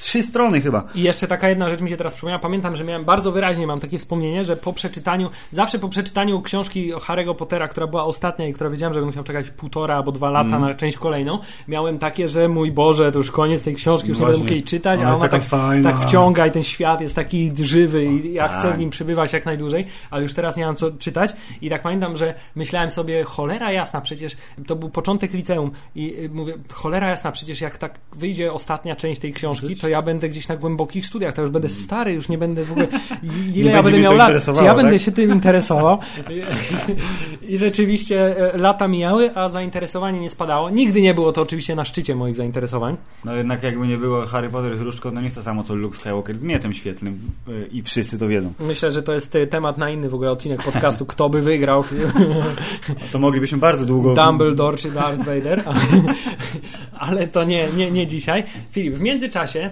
trzy 0.00 0.22
strony 0.22 0.60
chyba. 0.60 0.84
I 0.94 1.02
jeszcze 1.02 1.26
taka 1.26 1.48
jedna 1.48 1.68
rzecz 1.68 1.80
mi 1.80 1.88
się 1.90 1.96
teraz 1.96 2.14
przypomniała. 2.14 2.38
Pamiętam, 2.38 2.76
że 2.76 2.84
miałem 2.84 3.04
bardzo 3.04 3.32
wyraźnie 3.32 3.66
mam 3.66 3.80
takie 3.80 3.98
wspomnienie, 3.98 4.44
że 4.44 4.56
po 4.56 4.72
przeczytaniu, 4.72 5.30
zawsze 5.50 5.78
po 5.78 5.88
przeczytaniu 5.88 6.42
książki 6.42 6.94
Harry'ego 6.94 7.34
Pottera, 7.34 7.68
która 7.68 7.86
była 7.86 8.04
ostatnia 8.04 8.46
i 8.48 8.52
która 8.52 8.70
wiedziałem, 8.70 8.94
że 8.94 9.00
będę 9.00 9.06
musiał 9.06 9.24
czekać 9.24 9.50
półtora 9.50 9.96
albo 9.96 10.12
dwa 10.12 10.30
lata 10.30 10.56
Mm. 10.56 10.60
na 10.68 10.74
część 10.74 10.96
kolejną, 10.98 11.38
miałem 11.68 11.98
takie, 11.98 12.28
że 12.28 12.48
mój 12.48 12.72
Boże, 12.72 13.12
to 13.12 13.18
już 13.18 13.30
koniec 13.30 13.62
tej 13.62 13.74
książki, 13.74 14.08
już 14.08 14.18
nie 14.18 14.24
Właśnie. 14.24 14.32
będę 14.32 14.44
mógł 14.44 14.52
jej 14.52 14.62
czytać, 14.62 15.00
Ona 15.00 15.10
a 15.10 15.14
ona 15.14 15.28
tak, 15.28 15.42
fajna. 15.42 15.92
tak 15.92 16.00
wciąga 16.08 16.46
i 16.46 16.50
ten 16.50 16.62
świat 16.62 17.00
jest 17.00 17.14
taki 17.16 17.52
żywy 17.62 18.04
i 18.04 18.32
ja 18.32 18.48
chcę 18.48 18.62
Tak. 18.68 18.76
w 18.76 18.78
nim 18.78 18.90
przebywać 18.90 19.32
jak 19.32 19.46
najdłużej, 19.46 19.86
ale 20.10 20.22
już 20.22 20.34
teraz 20.34 20.56
nie 20.56 20.66
mam 20.66 20.76
co 20.76 20.90
czytać 20.90 21.30
i 21.62 21.70
tak 21.70 21.82
pamiętam, 21.82 22.16
że 22.16 22.34
myślałem 22.54 22.90
sobie, 22.90 23.24
cholera 23.24 23.72
jasna, 23.72 24.00
przecież 24.00 24.36
to 24.66 24.76
był 24.76 24.90
początek 24.90 25.32
liceum 25.32 25.70
i 25.94 26.14
y, 26.24 26.28
mówię, 26.28 26.54
cholera 26.72 27.08
jasna, 27.08 27.32
przecież 27.32 27.60
jak 27.60 27.78
tak 27.78 27.98
wyjdzie 28.12 28.52
ostatnia 28.52 28.96
część 28.96 29.20
tej 29.20 29.32
książki, 29.32 29.76
to 29.76 29.88
ja 29.90 30.02
będę 30.02 30.28
gdzieś 30.28 30.48
na 30.48 30.56
głębokich 30.56 31.06
studiach, 31.06 31.34
to 31.34 31.42
już 31.42 31.50
będę 31.50 31.68
stary, 31.68 32.12
już 32.12 32.28
nie 32.28 32.38
będę 32.38 32.64
w 32.64 32.70
ogóle. 32.70 32.88
Ile 33.54 33.70
ja 33.70 33.82
będę 33.82 33.98
miał 33.98 34.16
lat? 34.16 34.44
Czy 34.58 34.64
ja 34.64 34.74
będę 34.74 34.92
tak? 34.92 35.00
się 35.00 35.12
tym 35.12 35.30
interesował? 35.30 35.98
I, 37.48 37.56
rzeczywiście 37.56 38.36
e, 38.54 38.58
lata 38.58 38.88
mijały, 38.88 39.36
a 39.36 39.48
zainteresowanie 39.48 40.20
nie 40.20 40.30
spadało. 40.30 40.70
Nigdy 40.70 41.02
nie 41.02 41.14
było 41.14 41.32
to 41.32 41.42
oczywiście 41.42 41.74
na 41.74 41.84
szczycie 41.84 42.14
moich 42.14 42.36
zainteresowań. 42.36 42.96
No 43.24 43.34
jednak 43.34 43.62
jakby 43.62 43.86
nie 43.86 43.98
było 43.98 44.26
Harry 44.26 44.50
Potter 44.50 44.76
z 44.76 44.80
różdżką, 44.80 45.10
no 45.10 45.20
nie 45.20 45.24
jest 45.24 45.36
to 45.36 45.42
samo 45.42 45.62
co 45.62 45.74
Luke 45.74 45.96
Skywalker 45.96 46.38
z 46.38 46.42
mietem 46.42 46.72
świetlnym 46.72 47.20
y, 47.48 47.68
i 47.72 47.82
wszyscy 47.82 48.18
to 48.18 48.28
wiedzą. 48.28 48.52
Myślę, 48.60 48.90
że 48.90 49.02
to 49.02 49.12
jest 49.12 49.36
e, 49.36 49.46
temat 49.46 49.78
na 49.78 49.90
inny 49.90 50.08
w 50.08 50.14
ogóle 50.14 50.30
odcinek 50.30 50.62
podcastu, 50.62 51.06
kto 51.06 51.28
by 51.28 51.42
wygrał. 51.42 51.84
To 53.12 53.18
moglibyśmy 53.18 53.58
bardzo 53.58 53.86
długo... 53.86 54.14
Dumbledore 54.14 54.76
czy 54.76 54.90
Darth 54.90 55.24
Vader, 55.24 55.64
ale 56.98 57.28
to 57.28 57.44
nie, 57.44 57.68
nie, 57.76 57.90
nie 57.90 58.06
dzisiaj. 58.06 58.44
Filip, 58.72 58.94
w 58.94 59.00
międzyczasie 59.00 59.60
e, 59.60 59.70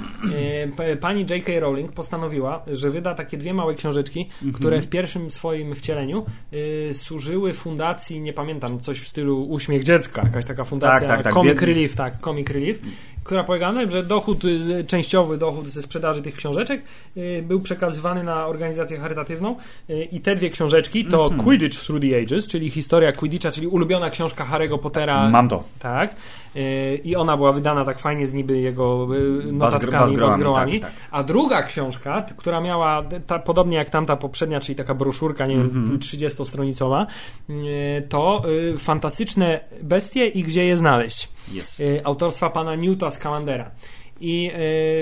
pani 1.01 1.21
J.K. 1.31 1.61
Rowling 1.61 1.93
postanowiła, 1.93 2.63
że 2.73 2.91
wyda 2.91 3.15
takie 3.15 3.37
dwie 3.37 3.55
małe 3.55 3.75
książeczki, 3.75 4.21
Mhm. 4.33 4.53
które 4.53 4.81
w 4.83 4.87
pierwszym 4.89 5.31
swoim 5.31 5.75
wcieleniu 5.75 6.27
e, 6.91 6.95
służyły 6.95 7.53
fundacji, 7.55 8.21
nie 8.21 8.33
pamiętam, 8.33 8.81
coś 8.81 9.01
w 9.01 9.09
stylu 9.09 9.45
Uśmiech 9.51 9.85
Dziecka, 9.85 10.23
jakaś 10.25 10.45
taka 10.45 10.65
fundacja, 10.65 11.09
Tak, 11.09 11.17
tak, 11.17 11.23
tak, 11.25 11.35
Comic 11.35 11.53
biedny- 11.53 11.67
Relief, 11.67 11.97
tak, 11.97 12.15
Comic 12.25 12.51
Relief, 12.51 12.79
która 13.25 13.45
polegała 13.45 13.73
na 13.73 13.81
tym, 13.81 13.91
że 13.91 14.03
dochód, 14.03 14.45
y, 14.45 14.85
częściowy 14.87 15.39
dochód 15.39 15.69
ze 15.69 15.83
sprzedaży 15.83 16.23
tych 16.23 16.35
książeczek 16.37 16.83
y, 17.17 17.45
był 17.49 17.61
przekazywany 17.61 18.25
na 18.25 18.47
organizację 18.47 18.99
charytatywną 18.99 19.57
y, 19.91 20.05
i 20.13 20.21
te 20.21 20.35
dwie 20.35 20.51
książeczki 20.51 21.05
to 21.05 21.23
Mhm. 21.25 21.43
Quidditch 21.45 21.85
Through 21.85 22.03
the 22.03 22.19
Ages, 22.23 22.49
czyli 22.49 22.71
historia 22.71 23.13
Quidditcha, 23.13 23.51
czyli 23.51 23.67
ulubiona 23.67 24.11
książka 24.11 24.45
Harry'ego 24.53 24.79
Pottera. 24.79 25.31
Mam 25.31 25.49
to. 25.49 25.65
Tak. 25.79 26.15
Y, 26.57 27.01
I 27.05 27.17
ona 27.17 27.37
była 27.37 27.53
wydana 27.53 27.85
tak 27.85 27.99
fajnie 27.99 28.27
z 28.27 28.35
niby 28.35 28.59
jego 28.59 29.09
y, 29.49 29.53
notatkami, 29.53 30.17
bazgrołami, 30.17 30.81
tak, 30.81 30.91
tak. 30.91 31.01
A 31.11 31.23
druga 31.23 31.63
książka, 31.63 32.23
która 32.37 32.61
miała, 32.61 33.03
ta, 33.27 33.39
podobnie 33.39 33.77
jak 33.77 33.91
tamta 33.91 34.17
poprzednia, 34.17 34.61
czyli 34.61 34.77
taka 34.77 34.95
broszurka, 34.95 35.47
nie 35.47 35.57
wiem, 35.57 35.99
30-stronicowa, 35.99 37.07
y, 37.51 38.07
to 38.09 38.43
fantastyczne 38.79 39.61
bestie 39.83 40.27
i 40.27 40.43
gdzie 40.43 40.65
je 40.65 40.77
znaleźć 40.77 41.29
Jest. 41.53 41.81
y, 41.81 42.01
autorstwa 42.05 42.51
pana 42.51 42.75
Newta 42.75 43.11
Scalandera. 43.11 43.71
I 44.21 44.51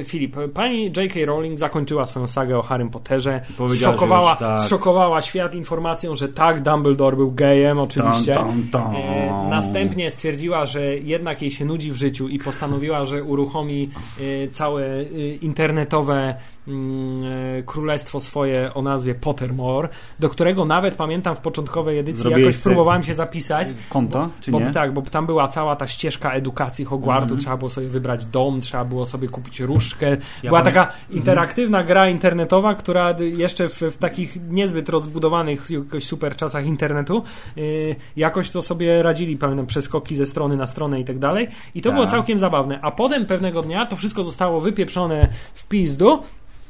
y, 0.00 0.04
Filip, 0.04 0.36
pani 0.54 0.84
J.K. 0.84 1.20
Rowling 1.26 1.58
zakończyła 1.58 2.06
swoją 2.06 2.28
sagę 2.28 2.58
o 2.58 2.62
Harrym 2.62 2.90
Potterze. 2.90 3.40
Zszokowała, 3.68 4.30
już 4.30 4.38
tak. 4.38 4.60
zszokowała 4.60 5.20
świat 5.20 5.54
informacją, 5.54 6.16
że 6.16 6.28
tak, 6.28 6.62
Dumbledore 6.62 7.16
był 7.16 7.32
gejem, 7.32 7.78
oczywiście. 7.78 8.34
Tam, 8.34 8.62
tam, 8.70 8.92
tam. 8.92 8.96
E, 8.96 9.48
następnie 9.50 10.10
stwierdziła, 10.10 10.66
że 10.66 10.96
jednak 10.96 11.42
jej 11.42 11.50
się 11.50 11.64
nudzi 11.64 11.92
w 11.92 11.96
życiu 11.96 12.28
i 12.28 12.38
postanowiła, 12.38 13.04
że 13.04 13.22
uruchomi 13.22 13.90
e, 14.20 14.48
całe 14.48 14.86
e, 14.86 15.04
internetowe 15.42 16.34
mm, 16.68 17.24
e, 17.58 17.62
królestwo 17.62 18.20
swoje 18.20 18.74
o 18.74 18.82
nazwie 18.82 19.14
Pottermore, 19.14 19.88
do 20.18 20.28
którego 20.28 20.64
nawet 20.64 20.94
pamiętam 20.94 21.36
w 21.36 21.40
początkowej 21.40 21.98
edycji 21.98 22.22
Zrobiłeś 22.22 22.54
jakoś 22.56 22.62
próbowałem 22.62 23.02
się 23.02 23.14
zapisać. 23.14 23.68
Konto, 23.88 24.28
czy 24.40 24.50
Bo, 24.50 24.60
nie? 24.60 24.70
tak, 24.70 24.92
bo 24.94 25.02
tam 25.02 25.26
była 25.26 25.48
cała 25.48 25.76
ta 25.76 25.86
ścieżka 25.86 26.32
edukacji 26.32 26.84
Hogwartu, 26.84 27.22
Mhm. 27.22 27.40
trzeba 27.40 27.56
było 27.56 27.70
sobie 27.70 27.88
wybrać 27.88 28.26
dom, 28.26 28.60
trzeba 28.60 28.84
było 28.84 29.05
sobie 29.06 29.28
kupić 29.28 29.60
różdżkę. 29.60 30.10
Ja 30.42 30.50
była 30.50 30.62
taka 30.62 30.92
interaktywna 31.10 31.84
gra 31.84 32.08
internetowa, 32.08 32.74
która 32.74 33.14
jeszcze 33.20 33.68
w, 33.68 33.80
w 33.80 33.96
takich 33.96 34.36
niezbyt 34.50 34.88
rozbudowanych 34.88 35.70
jakoś 35.70 36.04
super 36.04 36.36
czasach 36.36 36.66
internetu 36.66 37.22
yy, 37.56 37.96
jakoś 38.16 38.50
to 38.50 38.62
sobie 38.62 39.02
radzili, 39.02 39.36
pamiętam, 39.36 39.66
przeskoki 39.66 40.16
ze 40.16 40.26
strony 40.26 40.56
na 40.56 40.66
stronę 40.66 41.00
i 41.00 41.04
tak 41.04 41.18
dalej. 41.18 41.48
I 41.74 41.82
to 41.82 41.88
Tak. 41.88 41.94
było 41.94 42.06
całkiem 42.06 42.38
zabawne. 42.38 42.78
A 42.82 42.90
potem 42.90 43.26
pewnego 43.26 43.62
dnia 43.62 43.86
to 43.86 43.96
wszystko 43.96 44.24
zostało 44.24 44.60
wypieprzone 44.60 45.28
w 45.54 45.68
pizdu 45.68 46.22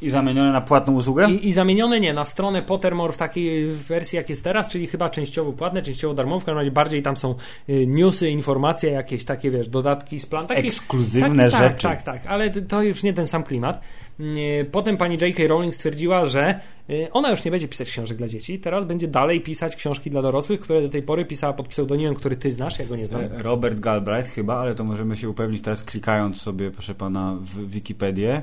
I 0.02 0.10
zamienione 0.10 0.52
na 0.52 0.60
płatną 0.60 0.94
usługę? 0.94 1.30
i, 1.30 1.48
i 1.48 1.52
zamienione 1.52 2.00
nie 2.00 2.14
na 2.14 2.24
stronę 2.24 2.62
Pottermore 2.62 3.12
w 3.12 3.16
takiej 3.16 3.66
wersji 3.66 4.16
jak 4.16 4.28
jest 4.30 4.44
teraz, 4.44 4.68
czyli 4.68 4.86
chyba 4.86 5.10
częściowo 5.10 5.52
płatne, 5.52 5.82
częściowo 5.82 6.14
darmowe, 6.14 6.40
w 6.40 6.44
każdym 6.44 6.58
razie 6.58 6.70
bardziej 6.70 7.02
tam 7.02 7.16
są 7.16 7.34
y, 7.68 7.86
newsy, 7.86 8.30
informacje, 8.30 8.90
jakieś 8.90 9.24
takie, 9.24 9.50
wiesz, 9.50 9.68
dodatki 9.68 10.20
z 10.20 10.26
plan. 10.26 10.46
Takie, 10.46 10.68
Ekskluzywne 10.68 11.50
tak, 11.50 11.62
rzeczy. 11.62 11.82
Tak, 11.82 12.02
tak, 12.02 12.22
tak, 12.22 12.32
ale 12.32 12.50
to 12.50 12.82
już 12.82 13.02
nie 13.02 13.12
ten 13.12 13.26
sam 13.26 13.44
klimat. 13.44 13.80
Y, 14.20 14.66
Potem 14.72 14.96
pani 14.96 15.18
J.K. 15.20 15.42
Rowling 15.48 15.74
stwierdziła, 15.74 16.24
że 16.24 16.60
y, 16.90 17.08
ona 17.12 17.30
już 17.30 17.44
nie 17.44 17.50
będzie 17.50 17.68
pisać 17.68 17.88
książek 17.88 18.18
dla 18.18 18.28
dzieci, 18.28 18.58
teraz 18.58 18.84
będzie 18.84 19.08
dalej 19.08 19.40
pisać 19.40 19.76
książki 19.76 20.10
dla 20.10 20.22
dorosłych, 20.22 20.60
które 20.60 20.82
do 20.82 20.88
tej 20.88 21.02
pory 21.02 21.24
pisała 21.24 21.52
pod 21.52 21.68
pseudonimem, 21.68 22.14
który 22.14 22.36
ty 22.36 22.50
znasz, 22.50 22.78
ja 22.78 22.86
go 22.86 22.96
nie 22.96 23.06
znam. 23.06 23.20
E, 23.20 23.42
Robert 23.42 23.80
Galbraith 23.80 24.30
chyba, 24.30 24.56
ale 24.56 24.74
to 24.74 24.84
możemy 24.84 25.16
się 25.16 25.28
upewnić 25.28 25.62
teraz 25.62 25.82
klikając 25.82 26.42
sobie, 26.42 26.70
proszę 26.70 26.94
pana, 26.94 27.36
w 27.40 27.70
Wikipedię. 27.70 28.42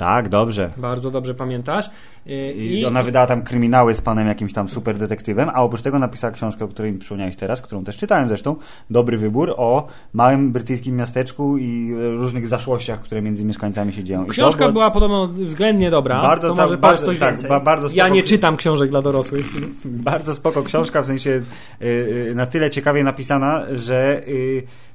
Tak, 0.00 0.28
dobrze. 0.28 0.70
Bardzo 0.76 1.10
dobrze 1.10 1.34
pamiętasz. 1.34 1.90
Y, 2.26 2.52
I, 2.52 2.86
ona 2.86 3.02
wydała 3.02 3.26
tam 3.26 3.42
kryminały 3.42 3.94
z 3.94 4.00
panem 4.00 4.26
jakimś 4.28 4.52
tam 4.52 4.68
super 4.68 4.96
detektywem, 4.98 5.48
a 5.54 5.62
oprócz 5.62 5.82
tego 5.82 5.98
napisała 5.98 6.30
książkę, 6.30 6.64
o 6.64 6.68
której 6.68 6.92
mi 6.92 6.98
przypomniałeś 6.98 7.36
teraz, 7.36 7.60
którą 7.60 7.84
też 7.84 7.96
czytałem 7.98 8.28
zresztą, 8.28 8.56
Dobry 8.90 9.18
Wybór, 9.18 9.54
o 9.56 9.86
małym 10.12 10.52
brytyjskim 10.52 10.96
miasteczku 10.96 11.58
i 11.58 11.94
różnych 12.16 12.46
zaszłościach, 12.48 13.00
które 13.00 13.22
między 13.22 13.44
mieszkańcami 13.44 13.92
się 13.92 14.04
dzieją. 14.04 14.24
I 14.24 14.28
Książka 14.28 14.58
było- 14.58 14.72
była 14.72 14.90
podobno 14.90 15.28
względnie 15.28 15.90
dobra. 15.90 16.22
Bardzo 16.22 16.48
to 16.54 16.62
może 16.62 16.78
bardzo- 16.78 17.04
coś 17.04 17.18
tak, 17.18 17.28
więcej. 17.30 17.48
ba- 17.48 17.60
bardzo 17.60 17.88
ja 17.92 18.04
spoko- 18.04 18.14
nie 18.14 18.22
czytam 18.22 18.56
książek 18.56 18.90
dla 18.90 19.02
dorosłych. 19.02 19.46
Bardzo 19.84 20.34
spoko 20.34 20.62
książka, 20.62 21.02
w 21.02 21.06
sensie 21.06 21.30
y, 21.82 21.86
y, 22.30 22.34
na 22.34 22.46
tyle 22.46 22.70
ciekawie 22.70 23.04
napisana, 23.04 23.62
że 23.74 24.22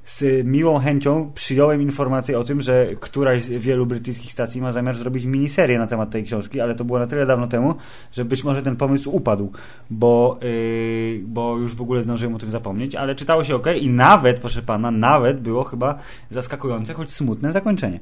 z 0.06 0.46
miłą 0.46 0.78
chęcią 0.78 1.32
przyjąłem 1.34 1.82
informację 1.82 2.38
o 2.38 2.44
tym, 2.44 2.62
że 2.62 2.86
któraś 3.00 3.42
z 3.42 3.48
wielu 3.48 3.86
brytyjskich 3.86 4.32
stacji 4.32 4.60
ma 4.60 4.72
zamiar 4.72 4.96
zrobić 4.96 5.24
miniserię 5.24 5.78
na 5.78 5.86
temat 5.86 6.10
tej 6.10 6.24
książki, 6.24 6.60
ale 6.60 6.74
to 6.74 6.84
było 6.84 6.98
na 6.98 7.06
tyle 7.06 7.26
dawno 7.26 7.46
temu, 7.46 7.74
że 8.12 8.24
być 8.24 8.44
może 8.44 8.62
ten 8.62 8.76
pomysł 8.76 9.10
upadł, 9.10 9.52
bo, 9.90 10.38
y, 10.42 11.20
bo 11.26 11.56
już 11.56 11.74
w 11.74 11.82
ogóle 11.82 12.02
zdążyłem 12.02 12.34
o 12.34 12.38
tym 12.38 12.50
zapomnieć, 12.50 12.94
ale 12.94 13.14
czytało 13.14 13.44
się 13.44 13.54
ok 13.54 13.66
i 13.80 13.88
nawet, 13.88 14.40
proszę 14.40 14.62
pana, 14.62 14.90
nawet 14.90 15.40
było 15.40 15.64
chyba 15.64 15.98
zaskakujące, 16.30 16.94
choć 16.94 17.12
smutne 17.12 17.52
zakończenie. 17.52 18.00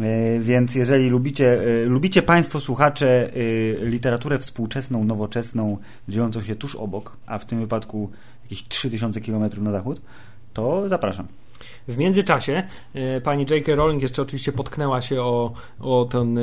E, 0.00 0.40
Więc 0.40 0.74
jeżeli 0.74 1.08
lubicie, 1.08 1.62
e, 1.62 1.86
lubicie 1.86 2.22
Państwo 2.22 2.60
słuchacze 2.60 3.30
e, 3.82 3.86
literaturę 3.86 4.38
współczesną, 4.38 5.04
nowoczesną, 5.04 5.78
dziejącą 6.08 6.42
się 6.42 6.56
tuż 6.56 6.74
obok, 6.74 7.16
a 7.26 7.38
w 7.38 7.44
tym 7.44 7.58
wypadku 7.60 8.10
jakieś 8.42 8.68
3000 8.68 9.20
km 9.20 9.50
na 9.64 9.70
zachód, 9.70 10.00
to 10.56 10.88
zapraszam. 10.88 11.26
W 11.88 11.96
międzyczasie 11.96 12.62
e, 12.94 13.20
pani 13.20 13.46
J.K. 13.50 13.74
Rowling 13.74 14.02
jeszcze 14.02 14.22
oczywiście 14.22 14.52
potknęła 14.52 15.02
się 15.02 15.22
o, 15.22 15.52
o 15.80 16.04
ten 16.10 16.38
e, 16.38 16.42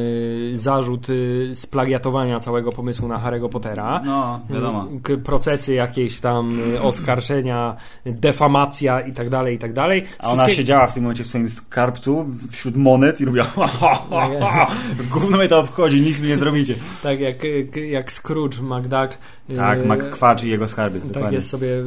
zarzut 0.53 1.07
e, 1.09 1.55
splagiatowania 1.55 2.39
całego 2.39 2.71
pomysłu 2.71 3.07
na 3.07 3.17
Harry'ego 3.17 3.49
Pottera. 3.49 4.01
No, 4.05 4.39
wiadomo. 4.49 4.87
K- 5.03 5.13
procesy 5.23 5.73
jakieś 5.73 6.19
tam 6.19 6.59
oskarżenia, 6.81 7.75
defamacja 8.05 9.01
i 9.01 9.13
tak 9.13 9.29
dalej, 9.29 9.55
i 9.55 9.59
tak 9.59 9.73
dalej. 9.73 10.03
A 10.19 10.31
ona 10.31 10.49
siedziała 10.49 10.87
w 10.87 10.93
tym 10.93 11.03
momencie 11.03 11.23
w 11.23 11.27
swoim 11.27 11.49
skarbcu 11.49 12.25
wśród 12.51 12.75
monet 12.75 13.21
i 13.21 13.25
robiła 13.25 13.45
ha, 13.45 13.67
ha, 13.67 14.01
ha, 14.09 14.27
ha. 14.41 14.71
Gówno 15.11 15.37
mnie 15.37 15.47
to 15.47 15.59
obchodzi, 15.59 16.01
nic 16.01 16.21
mi 16.21 16.27
nie 16.27 16.37
zrobicie. 16.37 16.75
Tak 17.03 17.19
jak, 17.19 17.35
jak 17.91 18.11
Scrooge 18.11 18.61
McDuck. 18.61 19.17
E, 19.49 19.55
Tak, 19.55 19.79
McQuarrie 19.85 20.47
i 20.47 20.51
jego 20.51 20.67
skarbiec, 20.67 21.03
Tak 21.03 21.11
dokładnie. 21.11 21.35
jest 21.35 21.49
sobie 21.49 21.67
y, 21.67 21.83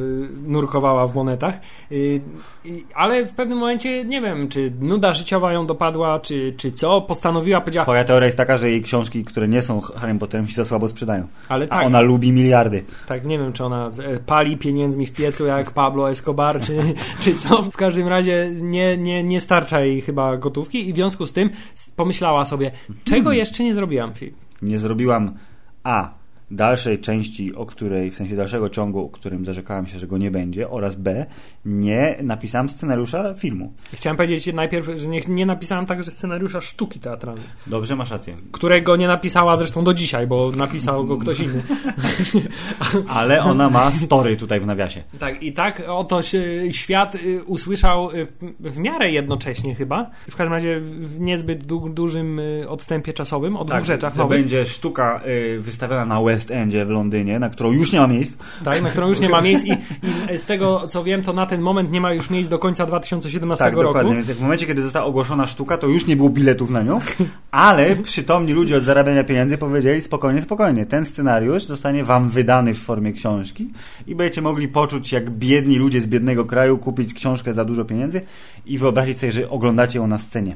nurkowała 0.47 1.07
w 1.07 1.15
monetach. 1.15 1.55
Y, 1.91 2.21
Ale 2.95 3.25
w 3.25 3.31
pewnym 3.33 3.57
momencie 3.57 4.05
nie 4.05 4.21
wiem, 4.21 4.47
czy 4.49 4.71
nuda 4.79 5.13
życiowa 5.13 5.53
ją 5.53 5.65
dopadła, 5.67 6.19
czy, 6.19 6.53
czy 6.57 6.71
co. 6.71 7.01
Postanowiła, 7.01 7.61
powiedziała, 7.61 7.83
Twoja 7.85 8.03
teoria 8.03 8.25
jest 8.25 8.37
taka, 8.37 8.57
że 8.57 8.69
jej 8.69 8.81
książki, 8.81 9.23
które 9.23 9.47
nie 9.47 9.61
są 9.61 9.81
Harry 9.81 10.15
Potterem 10.19 10.47
się 10.47 10.55
za 10.55 10.65
słabo 10.65 10.87
sprzedają. 10.87 11.27
ale 11.49 11.65
A 11.65 11.67
tak, 11.67 11.85
ona 11.85 12.01
lubi 12.01 12.31
miliardy. 12.31 12.83
tak, 13.07 13.25
nie 13.25 13.39
wiem, 13.39 13.53
czy 13.53 13.63
ona 13.65 13.87
e, 14.03 14.19
pali 14.19 14.57
pieniędzmi 14.57 15.05
w 15.05 15.11
piecu 15.13 15.45
jak 15.45 15.71
Pablo 15.71 16.09
Escobar, 16.09 16.61
czy, 16.61 16.79
czy 17.21 17.35
co. 17.35 17.61
W 17.61 17.75
każdym 17.77 18.07
razie 18.07 18.51
nie, 18.61 18.97
nie, 18.97 19.23
nie 19.23 19.41
starcza 19.41 19.79
jej 19.79 20.01
chyba 20.01 20.37
gotówki 20.37 20.89
i 20.89 20.93
w 20.93 20.95
związku 20.95 21.25
z 21.25 21.33
tym 21.33 21.49
pomyślała 21.95 22.45
sobie, 22.45 22.71
czego 23.03 23.31
jeszcze 23.31 23.63
nie 23.63 23.73
zrobiłam, 23.73 24.13
Filip? 24.13 24.35
Nie 24.61 24.79
zrobiłam 24.79 25.33
A. 25.83 26.16
Dalszej 26.51 26.99
części, 26.99 27.55
o 27.55 27.65
której, 27.65 28.11
w 28.11 28.15
sensie 28.15 28.35
dalszego 28.35 28.69
ciągu, 28.69 29.05
o 29.05 29.09
którym 29.09 29.45
zarzekałem 29.45 29.87
się, 29.87 29.99
że 29.99 30.07
go 30.07 30.17
nie 30.17 30.31
będzie, 30.31 30.69
oraz 30.69 30.95
B. 30.95 31.25
Nie 31.65 32.17
napisałem 32.23 32.69
scenariusza 32.69 33.33
filmu. 33.33 33.73
Chciałem 33.93 34.17
powiedzieć 34.17 34.53
najpierw, 34.53 34.87
że 34.95 35.07
nie, 35.07 35.21
nie 35.27 35.45
napisałam 35.45 35.85
także 35.85 36.11
scenariusza 36.11 36.61
sztuki 36.61 36.99
teatralnej, 36.99 37.45
Dobrze, 37.67 37.95
masz 37.95 38.11
rację. 38.11 38.35
którego 38.51 38.95
nie 38.95 39.07
napisała 39.07 39.55
zresztą 39.55 39.83
do 39.83 39.93
dzisiaj, 39.93 40.27
bo 40.27 40.51
napisał 40.51 41.05
go 41.05 41.17
ktoś 41.17 41.39
inny. 41.39 41.63
Ale 43.07 43.41
ona 43.41 43.69
ma 43.69 43.91
story 43.91 44.37
tutaj 44.37 44.59
w 44.59 44.65
nawiasie. 44.65 45.03
Tak, 45.19 45.43
i 45.43 45.53
tak 45.53 45.83
oto 45.87 46.19
świat 46.71 47.15
y, 47.15 47.43
usłyszał 47.43 48.11
y, 48.11 48.27
w 48.59 48.77
miarę 48.77 49.11
jednocześnie 49.11 49.75
chyba, 49.75 50.09
w 50.29 50.35
każdym 50.35 50.53
razie 50.53 50.79
w 50.81 51.19
niezbyt 51.19 51.65
du 51.65 51.89
dużym 51.89 52.39
y, 52.39 52.65
odstępie 52.69 53.13
czasowym 53.13 53.57
o 53.57 53.65
dwóch 53.65 53.83
rzeczach 53.83 54.13
Tak, 54.13 54.19
nowych, 54.19 54.39
będzie 54.39 54.65
sztuka 54.65 55.21
wystawiona 55.59 56.05
na 56.05 56.19
West 56.37 56.51
Endzie 56.51 56.85
w 56.85 56.89
Londynie, 56.89 57.39
na 57.39 57.49
którą 57.49 57.71
już 57.71 57.91
nie 57.91 57.99
ma 57.99 58.07
miejsc. 58.07 58.37
tak, 58.63 58.81
na 58.81 58.89
którą 58.89 59.07
już 59.07 59.19
nie 59.19 59.29
ma 59.29 59.41
miejsc 59.41 59.65
i, 59.65 59.71
i 60.35 60.37
z 60.39 60.45
tego 60.45 60.87
co 60.87 61.03
wiem, 61.03 61.23
to 61.23 61.33
na 61.33 61.45
ten 61.45 61.61
moment 61.61 61.91
nie 61.91 62.01
ma 62.01 62.13
już 62.13 62.29
miejsc 62.29 62.49
do 62.49 62.59
końca 62.59 62.85
2017 62.85 63.65
Tak, 63.65 63.73
roku. 63.73 63.83
dokładnie. 63.85 64.15
Więc 64.15 64.27
w 64.29 64.41
momencie, 64.41 64.65
kiedy 64.65 64.81
została 64.81 65.05
ogłoszona 65.05 65.47
sztuka, 65.47 65.77
to 65.77 65.87
już 65.87 66.07
nie 66.07 66.15
było 66.15 66.29
biletów 66.29 66.69
na 66.69 66.81
nią, 66.81 66.99
ale 67.51 67.95
przytomni 67.95 68.53
ludzie 68.53 68.77
od 68.77 68.83
zarabiania 68.83 69.23
pieniędzy 69.23 69.57
powiedzieli 69.57 70.01
spokojnie, 70.01 70.41
spokojnie, 70.41 70.85
ten 70.85 71.05
scenariusz 71.05 71.63
zostanie 71.63 72.03
wam 72.03 72.29
wydany 72.29 72.73
w 72.73 72.79
formie 72.79 73.13
książki 73.13 73.69
i 74.07 74.15
będziecie 74.15 74.41
mogli 74.41 74.67
poczuć, 74.67 75.11
jak 75.11 75.29
biedni 75.29 75.77
ludzie 75.77 76.01
z 76.01 76.07
biednego 76.07 76.45
kraju 76.45 76.77
kupić 76.77 77.13
książkę 77.13 77.53
za 77.53 77.65
dużo 77.65 77.85
pieniędzy 77.85 78.21
i 78.65 78.77
wyobrazić 78.77 79.17
sobie, 79.17 79.31
że 79.31 79.49
oglądacie 79.49 79.99
ją 79.99 80.07
na 80.07 80.17
scenie. 80.17 80.55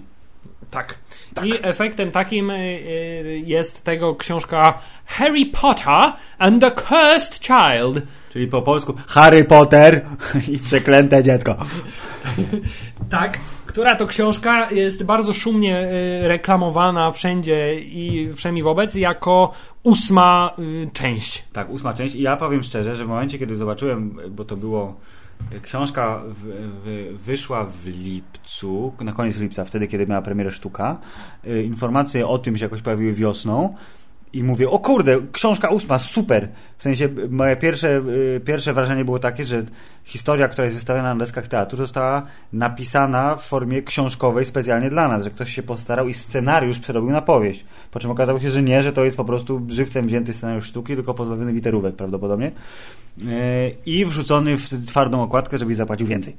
Tak. 0.72 0.98
I 1.44 1.54
efektem 1.62 2.12
takim 2.12 2.50
y, 2.50 2.54
y, 2.54 3.44
jest 3.46 3.84
tego 3.84 4.16
książka 4.16 4.80
Harry 5.06 5.46
Potter 5.46 6.14
and 6.38 6.62
the 6.62 6.72
Cursed 6.72 7.40
Child. 7.40 8.06
Czyli 8.34 8.48
po 8.48 8.62
polsku 8.62 8.94
Harry 9.08 9.44
Potter 9.44 10.06
i 10.54 10.60
przeklęte 10.60 11.24
dziecko. 11.24 11.56
Tak, 13.10 13.40
która 13.66 13.96
to 13.96 14.08
książka 14.08 14.72
jest 14.72 15.04
bardzo 15.04 15.34
szumnie 15.34 15.92
y, 16.24 16.28
reklamowana 16.28 17.12
wszędzie 17.12 17.80
i 17.80 18.34
wszemi 18.34 18.64
wobec 18.64 18.96
jako 18.96 19.54
ósma 19.84 20.56
część. 20.94 21.44
Tak, 21.54 21.70
ósma 21.70 21.94
część. 21.94 22.16
I 22.16 22.22
ja 22.22 22.38
powiem 22.38 22.64
szczerze, 22.64 22.96
że 22.96 23.06
w 23.06 23.08
momencie, 23.08 23.40
kiedy 23.40 23.58
zobaczyłem, 23.58 24.18
bo 24.30 24.46
to 24.46 24.56
było. 24.56 24.96
Książka 25.62 26.22
w, 26.28 26.36
w, 26.84 27.18
wyszła 27.26 27.66
w 27.66 27.86
lipcu, 27.86 28.94
na 29.02 29.14
koniec 29.14 29.38
lipca, 29.38 29.66
wtedy, 29.66 29.88
kiedy 29.88 30.08
miała 30.08 30.22
premierę 30.22 30.52
sztuka. 30.52 30.98
Y, 31.48 31.64
Informacje 31.64 32.28
o 32.28 32.38
tym 32.38 32.58
się 32.58 32.66
jakoś 32.66 32.82
pojawiły 32.82 33.14
wiosną. 33.14 33.76
I 34.34 34.44
mówię, 34.44 34.70
o 34.70 34.80
kurde, 34.80 35.18
książka 35.32 35.70
ósma, 35.70 36.00
super. 36.00 36.50
W 36.78 36.84
sensie, 36.84 37.10
moje 37.30 37.56
pierwsze, 37.56 38.02
y, 38.36 38.42
pierwsze 38.46 38.74
wrażenie 38.74 39.06
było 39.06 39.20
takie, 39.20 39.46
że 39.46 39.64
historia, 40.04 40.48
która 40.48 40.64
jest 40.64 40.76
wystawiona 40.76 41.14
na 41.14 41.20
deskach 41.20 41.48
teatru, 41.48 41.78
została 41.78 42.28
napisana 42.54 43.36
w 43.36 43.46
formie 43.46 43.82
książkowej 43.82 44.46
specjalnie 44.46 44.90
dla 44.90 45.08
nas, 45.08 45.24
że 45.24 45.30
ktoś 45.30 45.54
się 45.54 45.64
postarał 45.64 46.08
i 46.08 46.14
scenariusz 46.14 46.80
przerobił 46.80 47.12
na 47.12 47.22
powieść. 47.22 47.66
Po 47.92 48.00
czym 48.00 48.12
okazało 48.12 48.40
się, 48.40 48.52
że 48.52 48.64
nie, 48.64 48.82
że 48.82 48.94
to 48.94 49.04
jest 49.04 49.18
po 49.18 49.26
prostu 49.26 49.62
żywcem 49.68 50.06
wzięty 50.06 50.34
scenariusz 50.34 50.66
sztuki, 50.66 50.96
tylko 50.96 51.14
pozbawiony 51.14 51.54
literówek 51.54 51.96
prawdopodobnie. 51.96 52.52
Yy, 53.18 53.76
I 53.86 54.06
wrzucony 54.06 54.58
w 54.58 54.86
twardą 54.86 55.24
okładkę, 55.24 55.58
żebyś 55.58 55.78
zapłacił 55.78 56.08
więcej. 56.08 56.36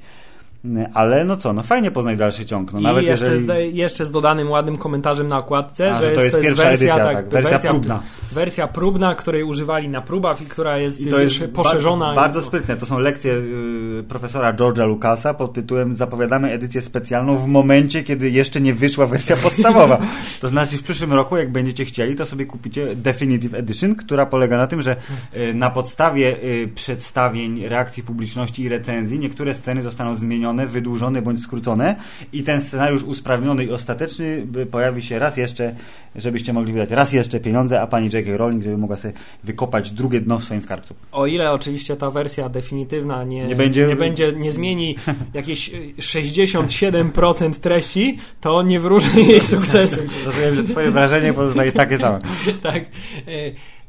Yy, 0.63 0.85
Ale 0.93 1.25
no 1.25 1.37
co, 1.37 1.53
no 1.53 1.63
fajnie 1.63 1.91
poznać 1.91 2.17
dalszy 2.17 2.45
ciąg. 2.45 2.73
No, 2.73 2.79
I 2.79 2.83
nawet 2.83 3.07
jeszcze, 3.07 3.31
jeżeli... 3.31 3.71
z, 3.71 3.75
jeszcze 3.75 4.05
z 4.05 4.11
dodanym 4.11 4.51
ładnym 4.51 4.77
komentarzem 4.77 5.27
na 5.27 5.37
okładce, 5.37 5.91
A, 5.91 6.01
że, 6.01 6.09
że 6.09 6.11
to 6.11 6.23
jest 6.23 6.41
pierwsza 6.41 6.63
wersja, 6.63 6.93
edycja, 6.95 6.95
tak, 6.95 7.15
tak, 7.15 7.29
wersja 7.29 7.69
próbna. 7.69 8.01
Wersja 8.31 8.67
próbna, 8.67 9.15
której 9.15 9.43
używali 9.43 9.89
na 9.89 10.01
próbach 10.01 10.41
i 10.41 10.45
która 10.45 10.77
jest, 10.77 11.01
I 11.01 11.07
to 11.07 11.17
wiesz, 11.17 11.39
jest 11.39 11.53
poszerzona. 11.53 12.05
Bardzo, 12.05 12.21
bardzo 12.21 12.41
sprytne. 12.41 12.77
To 12.77 12.85
są 12.85 12.99
lekcje 12.99 13.33
y, 13.33 14.03
profesora 14.07 14.53
George'a 14.53 14.87
Lucasa 14.87 15.33
pod 15.33 15.53
tytułem 15.53 15.93
Zapowiadamy 15.93 16.51
edycję 16.51 16.81
specjalną 16.81 17.37
w 17.37 17.47
momencie, 17.47 18.03
kiedy 18.03 18.29
jeszcze 18.29 18.61
nie 18.61 18.73
wyszła 18.73 19.07
wersja 19.07 19.35
podstawowa. 19.43 19.99
to 20.41 20.49
znaczy 20.49 20.77
w 20.77 20.83
przyszłym 20.83 21.13
roku, 21.13 21.37
jak 21.37 21.51
będziecie 21.51 21.85
chcieli, 21.85 22.15
to 22.15 22.25
sobie 22.25 22.45
kupicie 22.45 22.95
Definitive 22.95 23.53
Edition, 23.53 23.95
która 23.95 24.25
polega 24.25 24.57
na 24.57 24.67
tym, 24.67 24.81
że 24.81 24.95
y, 25.37 25.53
na 25.53 25.69
podstawie 25.69 26.43
y, 26.43 26.69
przedstawień, 26.75 27.67
reakcji 27.67 28.03
publiczności 28.03 28.63
i 28.63 28.69
recenzji 28.69 29.19
niektóre 29.19 29.53
sceny 29.53 29.81
zostaną 29.81 30.15
zmienione, 30.15 30.52
wydłużone 30.67 31.21
bądź 31.21 31.39
skrócone 31.41 31.95
i 32.33 32.43
ten 32.43 32.61
scenariusz 32.61 33.03
usprawniony 33.03 33.65
i 33.65 33.71
ostateczny 33.71 34.47
pojawi 34.71 35.01
się 35.01 35.19
raz 35.19 35.37
jeszcze, 35.37 35.75
żebyście 36.15 36.53
mogli 36.53 36.73
wydać 36.73 36.89
raz 36.89 37.13
jeszcze 37.13 37.39
pieniądze, 37.39 37.81
a 37.81 37.87
pani 37.87 38.09
J.K. 38.13 38.37
Rowling, 38.37 38.63
żeby 38.63 38.77
mogła 38.77 38.97
sobie 38.97 39.13
wykopać 39.43 39.91
drugie 39.91 40.21
dno 40.21 40.39
w 40.39 40.43
swoim 40.43 40.61
skarbcu. 40.61 40.95
O 41.11 41.25
ile 41.25 41.51
oczywiście 41.51 41.95
ta 41.95 42.11
wersja 42.11 42.49
definitywna 42.49 43.23
nie, 43.23 43.47
Nie 43.47 43.55
będzie- 43.55 43.87
nie, 43.87 43.95
będzie, 43.95 44.31
nie 44.31 44.51
zmieni 44.51 44.95
jakieś 45.33 45.69
y, 45.73 45.93
67% 45.99 47.53
treści, 47.53 48.17
to 48.41 48.61
nie 48.63 48.79
wróży 48.79 49.21
jej 49.21 49.41
sukcesu. 49.53 49.99
Rozumiem, 50.25 50.55
że 50.55 50.63
twoje 50.63 50.91
wrażenie 50.91 51.33
pozostaje 51.33 51.71
takie 51.71 51.97
same. 51.97 52.19
tak. 52.63 52.83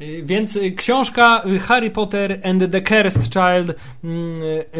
Y, 0.05 0.23
Więc 0.23 0.57
y, 0.57 0.73
książka 0.73 1.43
y, 1.47 1.59
Harry 1.59 1.90
Potter 1.90 2.40
and 2.45 2.71
the 2.73 2.83
Cursed 2.83 3.23
Child 3.23 3.77
mm, 4.05 4.35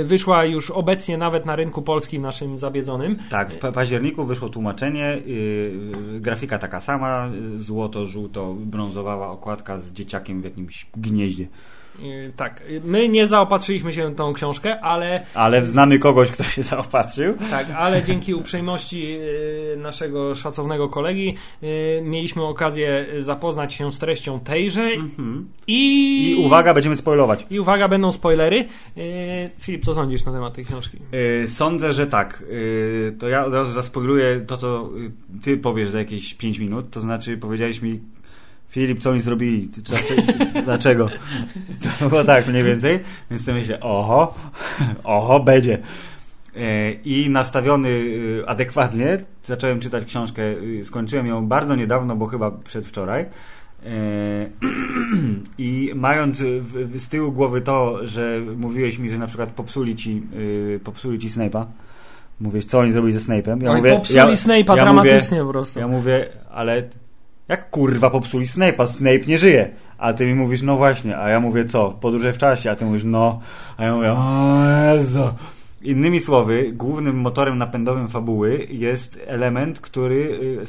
wyszła 0.05 0.45
już 0.45 0.71
obecnie 0.71 1.19
nawet 1.19 1.47
na 1.47 1.57
rynku 1.57 1.83
polskim 1.83 2.23
naszym 2.23 2.59
zabiedzonym. 2.59 3.17
Tak, 3.31 3.51
w 3.51 3.59
pa- 3.59 3.73
październiku 3.73 4.25
wyszło 4.25 4.49
tłumaczenie, 4.49 5.19
grafika 6.21 6.59
taka 6.59 6.81
sama, 6.81 7.31
złoto, 7.57 8.07
żółto, 8.07 8.55
brązowa 8.55 9.29
okładka 9.29 9.79
z 9.79 9.93
dzieciakiem 9.93 10.41
w 10.41 10.45
jakimś 10.45 10.87
gnieździe. 10.97 11.47
Tak, 12.37 12.63
my 12.85 13.09
nie 13.09 13.27
zaopatrzyliśmy 13.27 13.93
się 13.93 14.15
tą 14.15 14.33
książkę, 14.33 14.81
ale 14.81 15.23
Ale 15.35 15.67
znamy 15.67 15.99
kogoś, 15.99 16.31
kto 16.31 16.43
się 16.45 16.63
zaopatrzył. 16.63 17.35
tak, 17.51 17.67
ale 17.77 18.03
dzięki 18.03 18.35
uprzejmości 18.35 19.17
y, 19.73 19.77
naszego 19.77 20.35
szacownego 20.35 20.89
kolegi 20.89 21.35
y, 21.63 22.03
mieliśmy 22.05 22.43
okazję 22.45 23.07
zapoznać 23.19 23.73
się 23.75 23.93
z 23.93 23.99
treścią 23.99 24.41
tejże 24.41 24.83
Mhm. 24.83 25.49
i 25.67 26.31
I 26.31 26.35
uwaga, 26.47 26.75
będziemy 26.75 26.97
spoilować. 26.97 27.47
I 27.51 27.61
uwaga, 27.61 27.89
będą 27.89 28.13
spoilery. 28.13 28.65
Y, 28.99 29.51
Filip, 29.59 29.85
co 29.85 29.95
sądzisz 29.95 30.25
na 30.25 30.33
temat 30.33 30.55
tej 30.55 30.65
książki? 30.65 30.99
Sądzę, 31.47 31.93
że 31.93 32.07
tak. 32.07 32.45
To 33.19 33.29
ja 33.29 33.45
od 33.47 33.55
razu 33.55 33.73
zaspoiluję 33.73 34.41
to, 34.47 34.57
co 34.57 34.91
ty 35.43 35.57
powiesz 35.57 35.91
za 35.91 35.99
jakieś 35.99 36.35
5 36.35 36.59
minut. 36.59 36.91
To 36.91 37.01
znaczy, 37.01 37.37
powiedziałeś 37.37 37.83
mi, 37.83 38.01
Filip, 38.75 38.99
co 38.99 39.11
oni 39.11 39.21
zrobili? 39.21 39.69
Dlaczego? 40.65 41.09
To 42.01 42.09
było 42.09 42.25
tak 42.25 42.49
mniej 42.49 42.65
więcej. 42.65 43.01
Więc 43.31 43.45
sobie 43.45 43.59
myślę, 43.59 43.81
oho, 43.81 44.35
oho, 45.05 45.41
będzie. 45.41 45.79
E, 46.57 46.93
I 46.93 47.31
nastawiony 47.31 47.89
y, 47.89 48.43
adekwatnie 48.47 49.19
zacząłem 49.45 49.81
czytać 49.81 50.05
książkę. 50.05 50.43
y, 50.43 50.85
Skończyłem 50.85 51.27
ją 51.27 51.47
bardzo 51.47 51.77
niedawno, 51.77 52.17
bo 52.17 52.27
chyba 52.27 52.51
przedwczoraj. 52.51 53.23
E, 53.23 53.29
I 55.59 55.93
mając 55.95 56.39
z 56.97 57.09
tyłu 57.09 57.33
głowy 57.33 57.61
to, 57.61 58.07
że 58.07 58.41
mówiłeś 58.57 58.99
mi, 58.99 59.11
że 59.11 59.19
na 59.19 59.27
przykład 59.27 59.51
popsuli 59.51 59.97
ci, 59.97 60.23
popsuli 60.85 61.19
ci 61.19 61.29
Snape'a. 61.29 61.65
Mówisz, 62.41 62.65
co 62.65 62.79
oni 62.79 62.93
zrobili 62.93 63.19
ze 63.19 63.33
Snape'em? 63.33 63.63
Ja 63.63 63.71
Oj, 63.71 63.77
mówię, 63.77 63.93
popsuli 63.93 64.19
ja, 64.19 64.27
Snape'a 64.27 64.77
ja 64.77 64.85
dramatycznie 64.85 65.39
po 65.39 65.49
prostu. 65.49 65.79
ja 65.81 65.89
mówię, 65.89 66.27
ale 66.51 66.83
jak 67.49 67.71
kurwa 67.71 68.11
popsuli 68.11 68.47
Snape'a? 68.47 68.87
Snape 68.87 69.27
nie 69.27 69.39
żyje. 69.39 69.71
A 69.99 70.13
ty 70.13 70.27
mi 70.27 70.35
mówisz, 70.35 70.63
no 70.63 70.77
właśnie. 70.77 71.19
A 71.19 71.29
ja 71.29 71.41
mówię, 71.41 71.65
co? 71.65 71.91
Podróże 71.91 72.33
w 72.33 72.39
czasie. 72.39 72.71
A 72.71 72.77
ty 72.77 72.85
mówisz, 72.85 73.05
no. 73.05 73.41
A 73.77 73.85
ja 73.85 73.95
mówię, 73.95 74.13
o 74.13 74.95
Jezu. 74.95 75.29
Innymi 75.83 76.21
słowy, 76.21 76.73
głównym 76.73 77.17
motorem 77.17 77.59
napędowym 77.59 78.09
fabuły 78.09 78.67
jest 78.71 79.21
element, 79.27 79.81
który 79.81 80.39
y, 80.63 80.67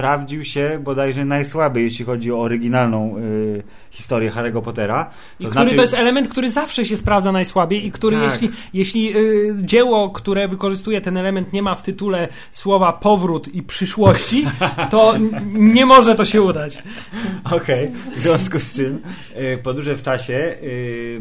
sprawdził 0.00 0.44
się 0.44 0.78
bodajże 0.84 1.24
najsłabiej, 1.24 1.84
jeśli 1.84 2.04
chodzi 2.04 2.32
o 2.32 2.40
oryginalną 2.40 3.18
y, 3.18 3.62
historię 3.90 4.30
Harry'ego 4.30 4.62
Pottera. 4.62 5.04
To 5.04 5.10
I 5.10 5.36
który 5.36 5.50
znaczy, 5.50 5.76
to 5.76 5.80
jest 5.80 5.94
element, 5.94 6.28
który 6.28 6.50
zawsze 6.50 6.84
się 6.84 6.96
sprawdza 6.96 7.32
najsłabiej 7.32 7.86
i 7.86 7.92
który 7.92 8.16
Tak. 8.16 8.30
jeśli, 8.30 8.50
jeśli 8.74 9.16
y, 9.16 9.54
dzieło, 9.62 10.10
które 10.10 10.48
wykorzystuje 10.48 11.00
ten 11.00 11.16
element 11.16 11.52
nie 11.52 11.62
ma 11.62 11.74
w 11.74 11.82
tytule 11.82 12.28
słowa 12.52 12.92
powrót 12.92 13.54
i 13.54 13.62
przyszłości, 13.62 14.46
to 14.90 15.14
nie 15.52 15.86
może 15.86 16.14
to 16.14 16.24
się 16.24 16.42
udać. 16.42 16.82
Okej, 17.56 17.90
w 18.16 18.20
związku 18.20 18.58
z 18.58 18.72
czym 18.72 19.02
y, 19.36 19.58
podróże 19.62 19.96
w 19.96 20.02
czasie, 20.02 20.56
y, 20.62 21.20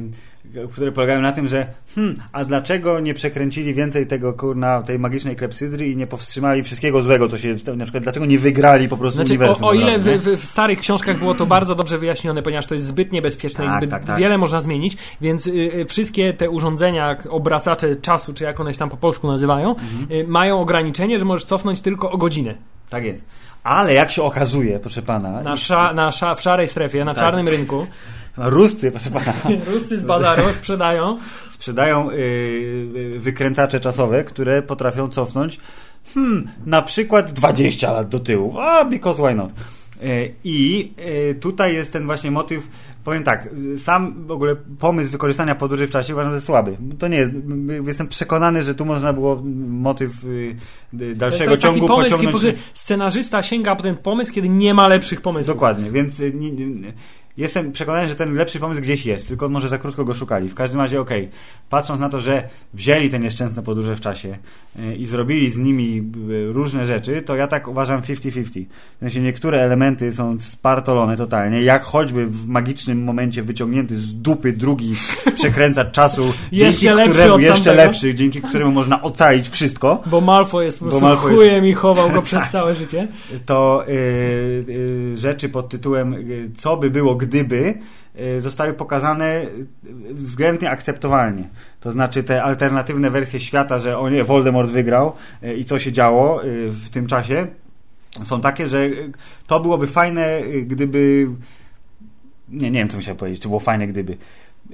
które 0.73 0.91
polegają 0.91 1.21
na 1.21 1.31
tym, 1.31 1.47
że 1.47 1.65
hmm, 1.95 2.15
a 2.31 2.45
dlaczego 2.45 2.99
nie 2.99 3.13
przekręcili 3.13 3.73
więcej 3.73 4.07
tego 4.07 4.33
kurna, 4.33 4.81
tej 4.81 4.99
magicznej 4.99 5.35
klepsydry 5.35 5.87
i 5.87 5.95
nie 5.97 6.07
powstrzymali 6.07 6.63
wszystkiego 6.63 7.01
złego, 7.03 7.29
co 7.29 7.37
się 7.37 7.59
stało, 7.59 7.77
na 7.77 7.85
przykład 7.85 8.03
dlaczego 8.03 8.25
nie 8.25 8.39
wygrali 8.39 8.87
po 8.89 8.97
prostu 8.97 9.15
Znaczy, 9.17 9.29
uniwersum. 9.33 9.63
o, 9.65 9.69
o 9.69 9.73
ile 9.73 9.99
w, 9.99 10.03
w, 10.03 10.41
w 10.41 10.45
starych 10.45 10.79
książkach 10.79 11.19
było 11.19 11.35
to 11.35 11.45
bardzo 11.45 11.75
dobrze 11.75 11.97
wyjaśnione, 11.97 12.43
ponieważ 12.43 12.67
to 12.67 12.73
jest 12.73 12.85
zbyt 12.85 13.11
niebezpieczne 13.11 13.65
i 13.65 13.67
Tak, 13.67 13.77
zbyt 13.77 13.89
tak, 13.89 14.03
tak. 14.05 14.19
wiele 14.19 14.37
można 14.37 14.61
zmienić, 14.61 14.97
więc 15.21 15.47
y, 15.47 15.51
y, 15.51 15.85
wszystkie 15.85 16.33
te 16.33 16.49
urządzenia, 16.49 17.17
obracacze 17.29 17.95
czasu, 17.95 18.33
czy 18.33 18.43
jak 18.43 18.59
one 18.59 18.73
się 18.73 18.79
tam 18.79 18.89
po 18.89 18.97
polsku 18.97 19.27
nazywają, 19.27 19.69
Mhm. 19.75 20.07
y, 20.11 20.27
mają 20.27 20.59
ograniczenie, 20.59 21.19
że 21.19 21.25
możesz 21.25 21.45
cofnąć 21.45 21.81
tylko 21.81 22.11
o 22.11 22.17
godzinę. 22.17 22.55
Tak 22.89 23.03
jest. 23.05 23.25
Ale 23.63 23.93
jak 23.93 24.11
się 24.11 24.23
okazuje, 24.23 24.79
proszę 24.79 25.01
pana, 25.01 25.41
Na, 25.41 25.55
sza, 25.57 25.93
na 25.93 26.11
sza, 26.11 26.35
w 26.35 26.41
szarej 26.41 26.67
strefie, 26.67 27.05
na 27.05 27.13
Tak. 27.13 27.23
czarnym 27.23 27.47
rynku, 27.47 27.87
Ruscy, 28.39 28.91
proszę 28.91 29.09
pana, 29.09 29.33
Ruscy 29.73 29.99
z 29.99 30.05
bazaru 30.05 30.43
sprzedają 30.59 31.17
sprzedają 31.49 32.11
y, 32.11 32.15
y, 32.15 33.19
wykręcacze 33.19 33.79
czasowe, 33.79 34.23
które 34.23 34.61
potrafią 34.61 35.09
cofnąć 35.09 35.59
hmm, 36.13 36.47
na 36.65 36.81
przykład 36.81 37.31
20 37.31 37.91
lat 37.91 38.09
do 38.09 38.19
tyłu. 38.19 38.59
A, 38.59 38.85
because 38.85 39.23
why 39.23 39.35
not? 39.35 39.53
Y, 40.03 40.33
I 40.43 40.91
y, 41.31 41.35
tutaj 41.35 41.73
jest 41.73 41.93
ten 41.93 42.05
właśnie 42.05 42.31
motyw, 42.31 42.67
powiem 43.03 43.23
tak, 43.23 43.49
sam 43.77 44.27
w 44.27 44.31
ogóle 44.31 44.55
pomysł 44.79 45.11
wykorzystania 45.11 45.55
podróży 45.55 45.87
w 45.87 45.91
czasie 45.91 46.13
uważam, 46.13 46.33
że 46.33 46.41
słaby. 46.41 46.77
To 46.99 47.07
nie 47.07 47.17
jest, 47.17 47.33
jestem 47.87 48.07
przekonany, 48.07 48.63
że 48.63 48.75
tu 48.75 48.85
można 48.85 49.13
było 49.13 49.41
motyw 49.69 50.11
dalszego 50.93 51.45
to 51.45 51.51
jest 51.51 51.63
ciągu 51.63 51.79
taki 51.79 51.87
pomysł, 51.87 52.15
pociągnąć... 52.15 52.43
kiedy 52.45 52.57
scenarzysta 52.73 53.41
sięga 53.41 53.75
po 53.75 53.83
ten 53.83 53.97
pomysł, 53.97 54.33
kiedy 54.33 54.49
nie 54.49 54.73
ma 54.73 54.87
lepszych 54.87 55.21
pomysłów. 55.21 55.55
Dokładnie, 55.55 55.91
więc 55.91 56.19
nie, 56.19 56.51
nie, 56.51 56.93
jestem 57.39 57.71
przekonany, 57.71 58.07
że 58.09 58.15
ten 58.15 58.33
lepszy 58.35 58.59
pomysł 58.59 58.81
gdzieś 58.81 59.05
jest, 59.05 59.27
tylko 59.27 59.49
może 59.49 59.67
za 59.67 59.77
krótko 59.77 60.05
go 60.05 60.13
szukali. 60.13 60.49
W 60.49 60.55
każdym 60.55 60.79
razie, 60.81 61.01
okej, 61.01 61.29
patrząc 61.69 61.99
na 61.99 62.09
to, 62.09 62.19
że 62.19 62.49
wzięli 62.73 63.09
te 63.09 63.19
nieszczęsne 63.19 63.63
podróże 63.63 63.95
w 63.95 64.01
czasie 64.01 64.37
y, 64.79 64.95
i 64.95 65.05
zrobili 65.05 65.49
z 65.49 65.57
nimi 65.57 66.03
y, 66.29 66.53
różne 66.53 66.85
rzeczy, 66.85 67.21
to 67.21 67.35
ja 67.35 67.47
tak 67.47 67.67
uważam 67.67 68.01
50-50. 68.01 68.65
W 68.95 68.99
sensie 68.99 69.21
niektóre 69.21 69.61
elementy 69.61 70.11
są 70.13 70.37
spartolone 70.39 71.17
totalnie, 71.17 71.61
jak 71.63 71.83
choćby 71.83 72.27
w 72.27 72.47
magicznym 72.47 73.03
momencie 73.03 73.43
wyciągnięty 73.43 73.99
z 73.99 74.13
dupy 74.21 74.53
drugi 74.53 74.93
przekręcacz 75.35 75.91
czasu, 75.91 76.33
Jeszcze 76.51 76.81
dzięki 76.81 76.97
lepszy 76.97 77.11
któremu, 77.13 77.39
jeszcze 77.39 77.65
tamtego. 77.65 77.87
lepszy, 77.91 78.15
dzięki 78.15 78.41
któremu 78.41 78.71
można 78.71 79.01
ocalić 79.01 79.49
wszystko. 79.49 80.01
Bo 80.05 80.21
Malfoy 80.21 80.65
jest 80.65 80.79
po 80.79 80.85
prostu 80.85 81.05
Malfoy 81.05 81.31
jest- 81.31 81.41
chujem 81.43 81.65
i 81.65 81.73
chował 81.73 82.11
go 82.15 82.21
przez 82.21 82.49
całe 82.51 82.75
życie. 82.75 83.07
to 83.45 83.83
y, 83.87 83.91
y, 83.91 85.17
rzeczy 85.17 85.49
pod 85.49 85.69
tytułem 85.69 86.15
co 86.57 86.77
by 86.77 86.89
było 86.89 87.15
gdyby 87.15 87.28
y, 88.19 88.41
zostały 88.41 88.73
pokazane 88.73 89.45
względnie 90.11 90.69
akceptowalnie. 90.69 91.49
To 91.79 91.91
znaczy 91.91 92.23
te 92.23 92.43
alternatywne 92.43 93.09
wersje 93.09 93.39
świata, 93.39 93.79
że 93.79 93.97
o 93.97 94.09
nie, 94.09 94.23
Voldemort 94.23 94.71
wygrał 94.71 95.13
y, 95.43 95.53
i 95.53 95.65
co 95.65 95.79
się 95.79 95.91
działo 95.91 96.45
y, 96.45 96.71
w 96.71 96.89
tym 96.89 97.07
czasie 97.07 97.47
są 98.23 98.41
takie, 98.41 98.67
że 98.67 98.89
to 99.47 99.59
byłoby 99.59 99.87
fajne, 99.87 100.41
gdyby 100.65 101.27
nie, 102.49 102.71
nie 102.71 102.79
wiem 102.79 102.89
co 102.89 102.97
musiałem 102.97 103.17
powiedzieć, 103.17 103.41
czy 103.41 103.47
było 103.47 103.59
fajne 103.59 103.87
gdyby 103.87 104.17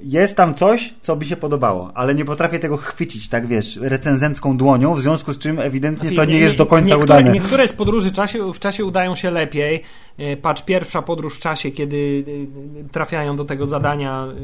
jest 0.02 0.36
tam 0.36 0.54
coś, 0.54 0.94
co 1.02 1.16
by 1.16 1.24
się 1.24 1.36
podobało, 1.36 1.90
ale 1.94 2.14
nie 2.14 2.24
potrafię 2.24 2.58
tego 2.58 2.76
chwycić, 2.76 3.28
tak 3.28 3.46
wiesz, 3.46 3.76
recenzencką 3.76 4.56
dłonią, 4.56 4.94
w 4.94 5.00
związku 5.00 5.32
z 5.32 5.38
czym 5.38 5.58
ewidentnie 5.58 6.12
to 6.12 6.24
nie 6.24 6.38
jest 6.38 6.56
do 6.56 6.66
końca 6.66 6.96
niektóre, 6.96 7.18
udane. 7.18 7.32
Niektóre 7.32 7.68
z 7.68 7.72
podróży 7.72 8.12
czasie, 8.12 8.52
w 8.52 8.58
czasie 8.58 8.84
udają 8.84 9.14
się 9.14 9.30
lepiej. 9.30 9.82
E, 10.18 10.36
Patrz, 10.36 10.62
pierwsza 10.62 11.02
podróż 11.02 11.36
w 11.36 11.40
czasie, 11.40 11.70
kiedy 11.70 12.24
e, 12.80 12.88
trafiają 12.88 13.36
do 13.36 13.44
tego 13.44 13.66
zadania 13.66 14.26
e, 14.26 14.34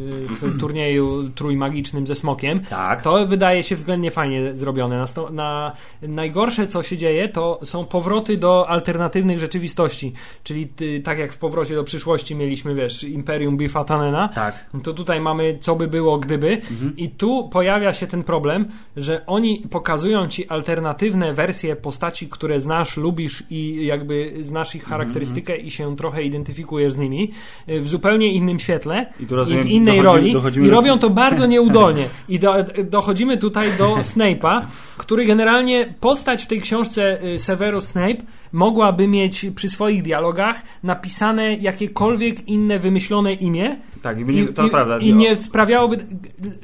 w 0.47 0.61
turnieju 0.61 1.31
trójmagicznym 1.35 2.07
ze 2.07 2.15
smokiem. 2.15 2.61
Tak. 2.61 3.03
To 3.03 3.27
wydaje 3.27 3.63
się 3.63 3.77
względnie 3.77 4.11
fajnie 4.11 4.57
zrobione. 4.57 4.99
Na, 4.99 5.07
sto- 5.07 5.31
na, 5.31 5.73
najgorsze, 6.03 6.67
co 6.67 6.83
się 6.83 6.97
dzieje, 6.97 7.29
to 7.29 7.61
są 7.63 7.85
powroty 7.85 8.37
do 8.37 8.69
alternatywnych 8.69 9.39
rzeczywistości. 9.39 10.13
Czyli 10.45 10.69
tak 11.05 11.19
jak 11.19 11.33
w 11.33 11.39
powrocie 11.39 11.75
do 11.75 11.85
przyszłości 11.85 12.37
mieliśmy, 12.37 12.75
wiesz, 12.75 13.05
Imperium 13.05 13.57
Biffa 13.57 13.85
Tanena, 13.85 14.29
Tak. 14.29 14.67
to 14.83 14.93
tutaj 14.93 15.21
mamy 15.21 15.42
co 15.61 15.77
by 15.77 15.89
było 15.89 16.19
gdyby. 16.19 16.61
I 16.97 17.09
tu 17.11 17.49
pojawia 17.53 17.93
się 17.93 18.07
ten 18.07 18.23
problem, 18.25 18.67
że 18.97 19.27
oni 19.27 19.63
pokazują 19.71 20.29
ci 20.29 20.49
alternatywne 20.49 21.33
wersje 21.35 21.77
postaci, 21.77 22.29
które 22.29 22.61
znasz, 22.61 22.97
lubisz 22.97 23.43
i 23.51 23.87
jakby 23.87 24.35
znasz 24.41 24.75
ich 24.75 24.85
charakterystykę 24.85 25.57
i 25.57 25.71
się 25.71 25.97
trochę 25.97 26.23
identyfikujesz 26.23 26.93
z 26.93 26.99
nimi 26.99 27.31
y, 27.69 27.81
w 27.81 27.89
zupełnie 27.89 28.33
innym 28.33 28.59
świetle 28.59 29.07
I 29.21 29.35
rozumiem, 29.35 29.63
w 29.63 29.67
innej 29.67 29.97
dochodzimy- 29.99 30.05
roli. 30.05 30.33
dochodzimy 30.33 30.67
i 30.67 30.71
robią 30.71 30.99
to 30.99 31.11
bardzo 31.11 31.47
nieudolnie. 31.47 32.05
I 32.29 32.39
do, 32.39 32.55
dochodzimy 32.85 33.39
tutaj 33.39 33.69
do 33.79 33.95
Snape'a, 34.15 34.67
który 34.97 35.25
generalnie 35.25 35.95
postać 36.01 36.43
w 36.43 36.47
tej 36.47 36.61
książce 36.61 37.25
y, 37.25 37.39
Severus 37.39 37.85
Snape 37.85 38.23
mogłaby 38.53 39.09
mieć 39.09 39.47
przy 39.55 39.69
swoich 39.69 40.03
dialogach 40.03 40.57
napisane 40.83 41.55
jakiekolwiek 41.55 42.49
inne 42.49 42.79
wymyślone 42.79 43.33
imię 43.33 43.77
Tak, 44.03 44.21
i, 44.21 44.25
nie, 44.25 44.49
to 44.49 44.67
i, 44.67 44.71
prawda. 44.71 44.99
I 44.99 45.15
nie 45.15 45.37
sprawiałoby. 45.37 45.97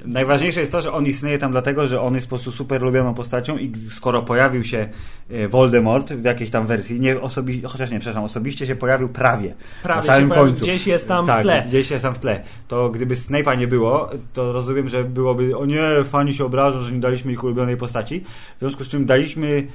Najważniejsze 0.04 0.60
jest 0.60 0.72
to, 0.72 0.80
że 0.80 0.92
on 0.92 1.06
istnieje 1.06 1.38
tam 1.38 1.50
dlatego, 1.52 1.86
że 1.86 2.00
on 2.00 2.14
jest 2.14 2.26
po 2.26 2.30
prostu 2.30 2.52
super 2.52 2.82
lubioną 2.82 3.14
postacią 3.14 3.58
i 3.58 3.72
skoro 3.90 4.22
pojawił 4.22 4.64
się 4.64 4.88
e, 5.30 5.48
Voldemort 5.48 6.12
w 6.12 6.24
jakiejś 6.24 6.50
tam 6.50 6.66
wersji, 6.66 7.00
nie 7.00 7.20
osobiście, 7.20 7.68
chociaż 7.68 7.90
nie, 7.90 7.98
przepraszam, 8.00 8.24
osobiście 8.24 8.66
się 8.66 8.76
pojawił 8.76 9.08
prawie, 9.08 9.54
Prawie 9.82 10.00
na 10.00 10.06
samym 10.14 10.28
pojawił, 10.28 10.50
końcu. 10.50 10.64
gdzieś 10.64 10.86
jest 10.86 11.08
tam 11.08 11.24
w 11.24 11.28
tak, 11.28 11.42
tle. 11.42 11.64
gdzieś 11.68 11.90
jest 11.90 12.02
tam 12.02 12.14
w 12.14 12.18
tle. 12.18 12.40
To 12.68 12.88
gdyby 12.88 13.14
Snape'a 13.14 13.58
nie 13.58 13.66
było, 13.66 14.10
to 14.32 14.52
rozumiem, 14.52 14.88
że 14.88 15.04
byłoby, 15.04 15.56
o 15.56 15.66
nie, 15.66 15.82
fani 16.04 16.34
się 16.34 16.44
obrażą, 16.44 16.80
że 16.80 16.92
nie 16.92 17.00
daliśmy 17.00 17.32
ich 17.32 17.44
ulubionej 17.44 17.76
postaci, 17.76 18.24
w 18.56 18.58
związku 18.60 18.84
z 18.84 18.88
czym 18.88 19.06
daliśmy, 19.06 19.66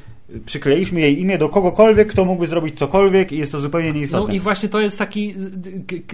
przykleiliśmy 0.45 1.01
jej 1.01 1.21
imię 1.21 1.37
do 1.37 1.49
kogokolwiek, 1.49 2.02
kto 2.05 2.25
mógłby 2.25 2.47
zrobić 2.47 2.77
cokolwiek 2.79 3.31
i 3.31 3.37
jest 3.37 3.51
to 3.51 3.59
zupełnie 3.59 3.87
No 3.87 3.93
nieistotne. 3.95 4.35
i 4.35 4.39
właśnie 4.39 4.69
to 4.69 4.79
jest 4.79 4.99
taki 4.99 5.33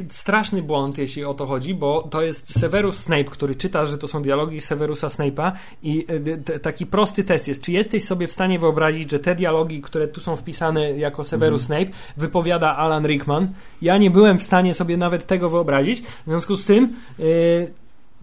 straszny 0.10 0.62
błąd, 0.64 0.98
jeśli 0.98 1.26
o 1.26 1.34
to 1.34 1.46
chodzi, 1.46 1.74
bo 1.74 2.02
to 2.12 2.22
jest 2.22 2.60
Severus 2.60 2.98
Snape, 2.98 3.24
który 3.24 3.56
czyta, 3.56 3.86
że 3.86 3.98
to 3.98 4.08
są 4.08 4.22
dialogi 4.22 4.62
Severusa 4.62 5.08
Snape'a 5.08 5.52
i 5.84 6.06
t- 6.46 6.60
taki 6.60 6.86
prosty 6.86 7.24
test 7.24 7.48
jest, 7.48 7.62
czy 7.62 7.72
jesteś 7.72 8.04
sobie 8.04 8.28
w 8.28 8.34
stanie 8.34 8.60
wyobrazić, 8.60 9.12
że 9.12 9.20
te 9.20 9.36
dialogi, 9.36 9.82
które 9.82 10.08
tu 10.08 10.22
są 10.22 10.36
wpisane 10.36 10.92
jako 10.98 11.24
Severus 11.24 11.62
Mhm. 11.62 11.86
Snape, 11.88 11.98
wypowiada 12.18 12.76
Alan 12.78 13.06
Rickman. 13.08 13.48
Ja 13.82 13.98
nie 13.98 14.12
byłem 14.12 14.40
w 14.40 14.44
stanie 14.44 14.74
sobie 14.74 14.98
nawet 14.98 15.28
tego 15.28 15.50
wyobrazić, 15.50 16.02
w 16.02 16.24
związku 16.26 16.56
z 16.56 16.66
tym 16.66 16.94
y, 17.20 17.72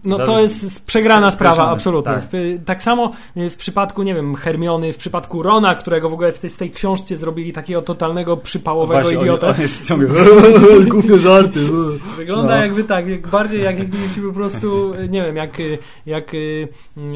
no 0.03 0.17
To 0.25 0.39
jest 0.39 0.85
przegrana 0.85 1.31
sprawa, 1.31 1.69
absolutnie. 1.69 2.11
tak. 2.13 2.23
Tak 2.65 2.83
samo 2.83 3.11
y, 3.37 3.49
w 3.49 3.55
przypadku, 3.55 4.03
nie 4.03 4.15
wiem, 4.15 4.35
Hermiony, 4.35 4.93
w 4.93 4.97
przypadku 4.97 5.43
Rona, 5.43 5.75
którego 5.75 6.09
w 6.09 6.13
ogóle 6.13 6.31
w 6.31 6.39
tej, 6.39 6.49
tej 6.49 6.71
książce 6.71 7.17
zrobili 7.17 7.53
takiego 7.53 7.81
totalnego 7.81 8.37
przypałowego 8.37 9.01
Właśnie, 9.01 9.19
idiotę. 9.19 9.47
On, 9.47 9.55
on 9.55 9.61
jest 9.61 9.87
ciągle 9.87 10.09
głupie 10.87 11.17
żarty. 11.17 11.59
Wygląda 12.17 12.55
No. 12.55 12.61
jakby 12.61 12.83
tak, 12.83 13.07
jak 13.07 13.27
bardziej 13.27 13.61
jak 13.63 13.79
jakby 13.79 13.97
po 14.27 14.33
prostu, 14.33 14.93
nie 15.09 15.21
wiem, 15.23 15.35
jak, 15.35 15.57
jak 16.05 16.33
y, 16.33 16.67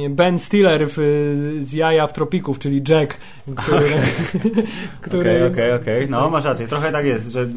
Ben 0.09 0.39
Stiller 0.39 0.87
w, 0.89 0.97
z 1.59 1.73
jaja 1.73 2.07
w 2.07 2.13
tropików, 2.13 2.59
czyli 2.59 2.81
Jack, 2.89 3.17
który... 5.01 5.21
Okej, 5.21 5.43
okej, 5.47 5.73
okej. 5.73 6.09
No, 6.09 6.29
masz 6.29 6.43
rację. 6.43 6.67
Trochę 6.67 6.91
tak 6.91 7.05
jest, 7.05 7.31
że 7.31 7.47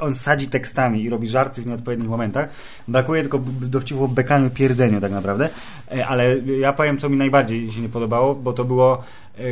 on 0.00 0.14
sadzi 0.14 0.48
tekstami 0.48 1.02
i 1.04 1.10
robi 1.10 1.28
żarty 1.28 1.62
w 1.62 1.66
nieodpowiednich 1.66 2.08
momentach. 2.08 2.48
Brakuje 2.88 3.22
tylko 3.22 3.40
dowcipu 3.60 4.04
o 4.04 4.08
pierdzeniu 4.54 5.00
tak 5.00 5.12
naprawdę. 5.12 5.48
E, 5.96 6.06
Ale 6.06 6.38
ja 6.38 6.72
powiem, 6.72 6.98
co 6.98 7.08
mi 7.08 7.16
najbardziej 7.16 7.70
się 7.70 7.80
nie 7.80 7.88
podobało, 7.88 8.34
bo 8.34 8.52
to 8.52 8.64
było 8.64 9.02
e, 9.38 9.42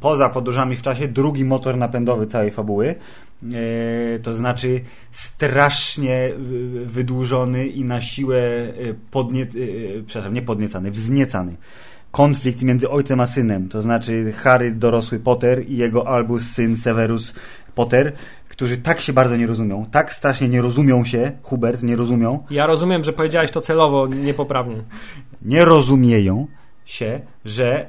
poza 0.00 0.28
podróżami 0.28 0.76
w 0.76 0.82
czasie 0.82 1.08
drugi 1.08 1.44
motor 1.44 1.76
napędowy 1.76 2.26
całej 2.26 2.50
fabuły. 2.50 2.94
E, 2.94 4.18
to 4.18 4.34
znaczy 4.34 4.80
strasznie 5.12 6.30
wydłużony 6.84 7.66
i 7.66 7.84
na 7.84 8.00
siłę 8.00 8.40
podnie, 9.10 9.46
przepraszam, 10.06 10.34
nie 10.34 10.42
podniecany, 10.42 10.90
wzniecany 10.90 11.56
konflikt 12.10 12.62
między 12.62 12.90
ojcem 12.90 13.20
a 13.20 13.26
synem, 13.26 13.68
to 13.68 13.82
znaczy 13.82 14.32
Harry 14.36 14.72
dorosły 14.72 15.20
Potter 15.20 15.68
i 15.68 15.76
jego 15.76 16.08
Albus 16.08 16.42
syn 16.42 16.76
Severus 16.76 17.34
Potter, 17.74 18.12
którzy 18.58 18.76
tak 18.76 19.00
się 19.00 19.12
bardzo 19.12 19.36
nie 19.36 19.46
rozumią, 19.46 19.86
tak 19.90 20.12
strasznie 20.12 20.48
nie 20.48 20.62
rozumią 20.62 21.04
się, 21.04 21.32
Hubert, 21.42 21.82
nie 21.82 21.96
rozumią, 21.96 22.44
Ja 22.50 22.66
rozumiem, 22.66 23.04
że 23.04 23.12
powiedziałeś 23.12 23.50
to 23.50 23.60
celowo, 23.60 24.06
niepoprawnie. 24.06 24.76
nie 25.42 25.64
rozumieją 25.64 26.46
się, 26.84 27.20
że 27.44 27.86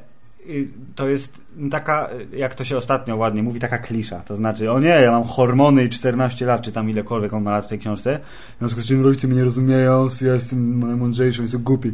y, 0.49 0.67
to 0.95 1.08
jest 1.08 1.41
taka, 1.71 2.10
jak 2.34 2.55
to 2.55 2.63
się 2.63 2.77
ostatnio 2.77 3.15
ładnie 3.15 3.43
mówi, 3.43 3.60
taka 3.60 3.77
klisza. 3.77 4.19
To 4.19 4.36
znaczy, 4.36 4.71
o 4.71 4.79
nie, 4.79 4.88
ja 4.88 5.12
mam 5.12 5.23
hormony 5.23 5.84
i 5.84 5.89
14 5.89 6.45
lat, 6.45 6.62
czy 6.62 6.71
tam 6.71 6.89
ilekolwiek 6.89 7.34
on 7.34 7.43
ma 7.43 7.51
lat 7.51 7.65
w 7.65 7.69
tej 7.69 7.79
książce. 7.79 8.19
W 8.55 8.60
związku 8.60 8.82
z 8.82 8.86
czym 8.88 9.03
rodzice 9.03 9.27
mnie 9.27 9.38
nie 9.38 9.43
rozumieją, 9.43 10.08
ja 10.21 10.34
jestem 10.34 10.79
najmądrzejszy, 10.79 11.47
są 11.47 11.58
głupi. 11.58 11.91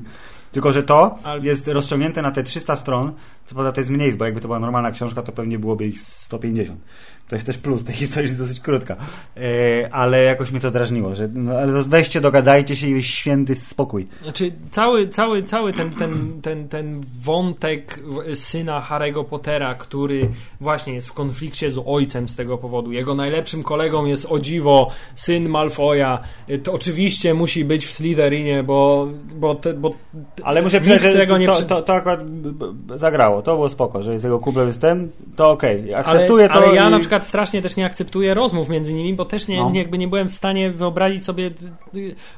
Tylko, 0.51 0.71
że 0.71 0.83
to 0.83 1.17
jest 1.41 1.67
rozciągnięte 1.67 2.21
na 2.21 2.31
te 2.31 2.43
300 2.43 2.75
stron, 2.75 3.11
co 3.45 3.55
prawda 3.55 3.71
to 3.71 3.81
jest 3.81 3.91
mniej, 3.91 4.13
bo 4.13 4.25
jakby 4.25 4.41
to 4.41 4.47
była 4.47 4.60
normalna 4.60 4.91
książka, 4.91 5.21
to 5.21 5.31
pewnie 5.31 5.60
byłoby 5.60 5.86
ich 5.88 5.99
150. 5.99 6.79
To 7.27 7.36
jest 7.36 7.45
też 7.45 7.58
plus 7.58 7.84
tej 7.84 7.95
historii, 7.95 8.29
jest 8.29 8.41
dosyć 8.41 8.60
krótka. 8.60 8.95
E, 9.38 9.89
ale 9.93 10.23
jakoś 10.23 10.51
mnie 10.51 10.60
to 10.60 10.71
drażniło, 10.71 11.15
że 11.15 11.29
no, 11.34 11.53
weźcie, 11.88 12.21
dogadajcie 12.21 12.75
się 12.75 12.88
i 12.88 13.03
święty 13.03 13.55
spokój. 13.55 14.08
Znaczy, 14.23 14.51
cały, 14.69 15.08
cały, 15.10 15.43
cały 15.43 15.73
ten, 15.73 15.89
ten, 15.91 16.41
ten, 16.41 16.67
ten 16.67 17.01
wątek 17.21 17.99
syna 18.34 18.88
Harry'ego 18.89 19.25
Pottera, 19.25 19.75
który 19.75 20.29
właśnie 20.62 20.93
jest 20.93 21.08
w 21.08 21.13
konflikcie 21.13 21.71
z 21.71 21.79
ojcem 21.86 22.29
z 22.29 22.36
tego 22.36 22.58
powodu. 22.58 22.91
Jego 22.91 23.15
najlepszym 23.15 23.63
kolegą 23.63 24.05
jest 24.05 24.25
o 24.29 24.39
dziwo 24.39 24.91
syn 25.15 25.49
Malfoya. 25.49 26.19
Y, 26.49 26.58
To 26.58 26.73
oczywiście 26.73 27.34
musi 27.34 27.65
być 27.65 27.86
w 27.86 27.91
Slytherinie, 27.91 28.63
bo, 28.63 29.08
bo, 29.36 29.55
te, 29.55 29.73
bo 29.73 29.95
Ale 30.43 30.62
muszę 30.62 30.81
przyznać, 30.81 31.01
że 31.01 31.13
tego 31.13 31.38
nie 31.38 31.45
to, 31.45 31.62
to, 31.62 31.81
to 31.81 31.93
akurat 31.93 32.29
b- 32.29 32.97
zagrało. 33.36 33.41
To 33.41 33.56
było 33.56 33.69
spoko, 33.69 34.04
że 34.04 34.12
jest 34.13 34.24
jego 34.24 34.39
kumpel 34.39 34.67
jest 34.67 34.82
ten, 34.82 35.10
to 35.36 35.52
okej. 35.52 35.93
ale, 35.93 36.06
Akceptuję 36.06 36.48
to. 36.50 36.54
ale 36.54 36.76
ja 36.76 36.88
i- 36.88 36.91
na 36.91 37.00
przykład 37.00 37.26
strasznie 37.26 37.62
też 37.62 37.76
nie 37.76 37.86
akceptuję 37.86 38.34
rozmów 38.34 38.69
między 38.69 38.93
nimi, 38.93 39.13
bo 39.13 39.26
też 39.26 39.48
nie, 39.48 39.58
No. 39.60 39.69
nie, 39.69 39.80
jakby 39.80 39.98
nie 39.98 40.08
byłem 40.08 40.30
w 40.30 40.34
stanie 40.34 40.71
wyobrazić 40.71 41.24
sobie 41.26 41.52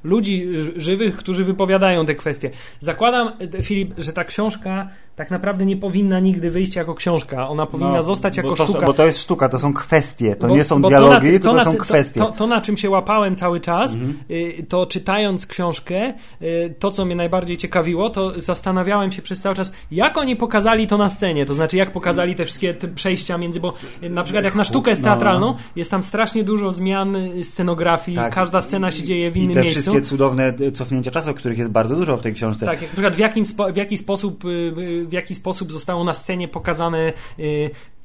ludzi 0.04 0.48
ży- 0.54 0.74
żywych, 0.76 1.16
którzy 1.18 1.44
wypowiadają 1.44 2.06
te 2.06 2.16
kwestie. 2.16 2.50
Zakładam, 2.80 3.32
y, 3.60 3.64
Filip, 3.64 3.94
że 3.98 4.14
ta 4.14 4.24
książka 4.24 4.90
tak 5.18 5.32
naprawdę 5.32 5.66
nie 5.66 5.78
powinna 5.78 6.20
nigdy 6.20 6.52
wyjść 6.52 6.76
jako 6.76 6.94
książka. 6.96 7.50
Ona 7.50 7.66
powinna 7.66 7.92
no, 7.96 8.04
zostać 8.04 8.36
bo 8.36 8.42
jako 8.42 8.56
to, 8.56 8.64
sztuka. 8.64 8.86
Bo 8.86 8.94
to 8.94 9.06
jest 9.06 9.20
sztuka, 9.20 9.50
to 9.50 9.60
są 9.60 9.74
kwestie, 9.74 10.36
to 10.36 10.48
Bo- 10.48 10.56
nie 10.56 10.64
są 10.64 10.82
dialogi, 10.82 11.32
na- 11.32 11.40
to, 11.40 11.54
na 11.54 11.66
to 11.66 11.72
są 11.72 11.78
kwestie. 11.78 12.20
To, 12.20 12.32
to, 12.32 12.48
na 12.48 12.62
czym 12.62 12.78
się 12.78 12.90
łapałem 12.90 13.36
cały 13.36 13.60
czas, 13.60 13.94
Mhm. 13.94 14.18
y, 14.32 14.66
to 14.70 14.86
czytając 14.86 15.46
książkę, 15.46 16.14
y, 16.42 16.76
to 16.80 16.92
co 16.92 17.06
mnie 17.06 17.16
najbardziej 17.16 17.58
ciekawiło, 17.58 18.10
to 18.10 18.42
zastanawiałem 18.42 19.12
się 19.12 19.22
przez 19.22 19.42
cały 19.42 19.56
czas, 19.56 19.74
jak 19.92 20.18
oni 20.18 20.36
pokazali 20.36 20.88
to 20.88 20.98
na 20.98 21.10
scenie. 21.10 21.46
To 21.46 21.54
znaczy, 21.54 21.78
jak 21.78 21.92
pokazali 21.92 22.36
te 22.36 22.46
wszystkie 22.46 22.74
te 22.74 22.88
przejścia 22.88 23.38
między. 23.38 23.60
Bo 23.60 23.74
y, 24.04 24.10
na 24.10 24.24
przykład, 24.24 24.46
jak 24.46 24.56
na 24.56 24.64
sztukę 24.64 24.90
jest 24.92 25.02
No. 25.04 25.10
teatralną, 25.10 25.56
jest 25.76 25.92
tam 25.92 26.04
strasznie 26.04 26.44
dużo 26.44 26.74
zmian 26.74 27.18
scenografii, 27.44 28.16
Tak. 28.16 28.36
każda 28.36 28.62
scena 28.62 28.92
się 28.92 29.04
dzieje 29.04 29.32
w 29.32 29.38
I 29.38 29.40
innym 29.40 29.54
te 29.54 29.62
miejscu. 29.62 29.82
wszystkie 29.82 30.02
cudowne 30.02 30.54
cofnięcia 30.74 31.12
czasu, 31.12 31.34
których 31.34 31.58
jest 31.58 31.72
bardzo 31.72 31.96
dużo 31.96 32.18
w 32.18 32.22
tej 32.22 32.34
książce. 32.34 32.66
Tak, 32.66 32.82
jak 32.82 32.92
na 32.92 32.94
przykład 32.94 33.16
w, 33.16 33.20
jakim 33.20 33.46
w, 33.46 33.78
jaki 33.78 33.98
sposób, 33.98 34.44
w 35.10 35.14
jaki 35.14 35.36
sposób 35.36 35.72
zostało 35.72 36.04
na 36.04 36.14
scenie 36.14 36.48
pokazane 36.48 37.14
y, 37.40 37.44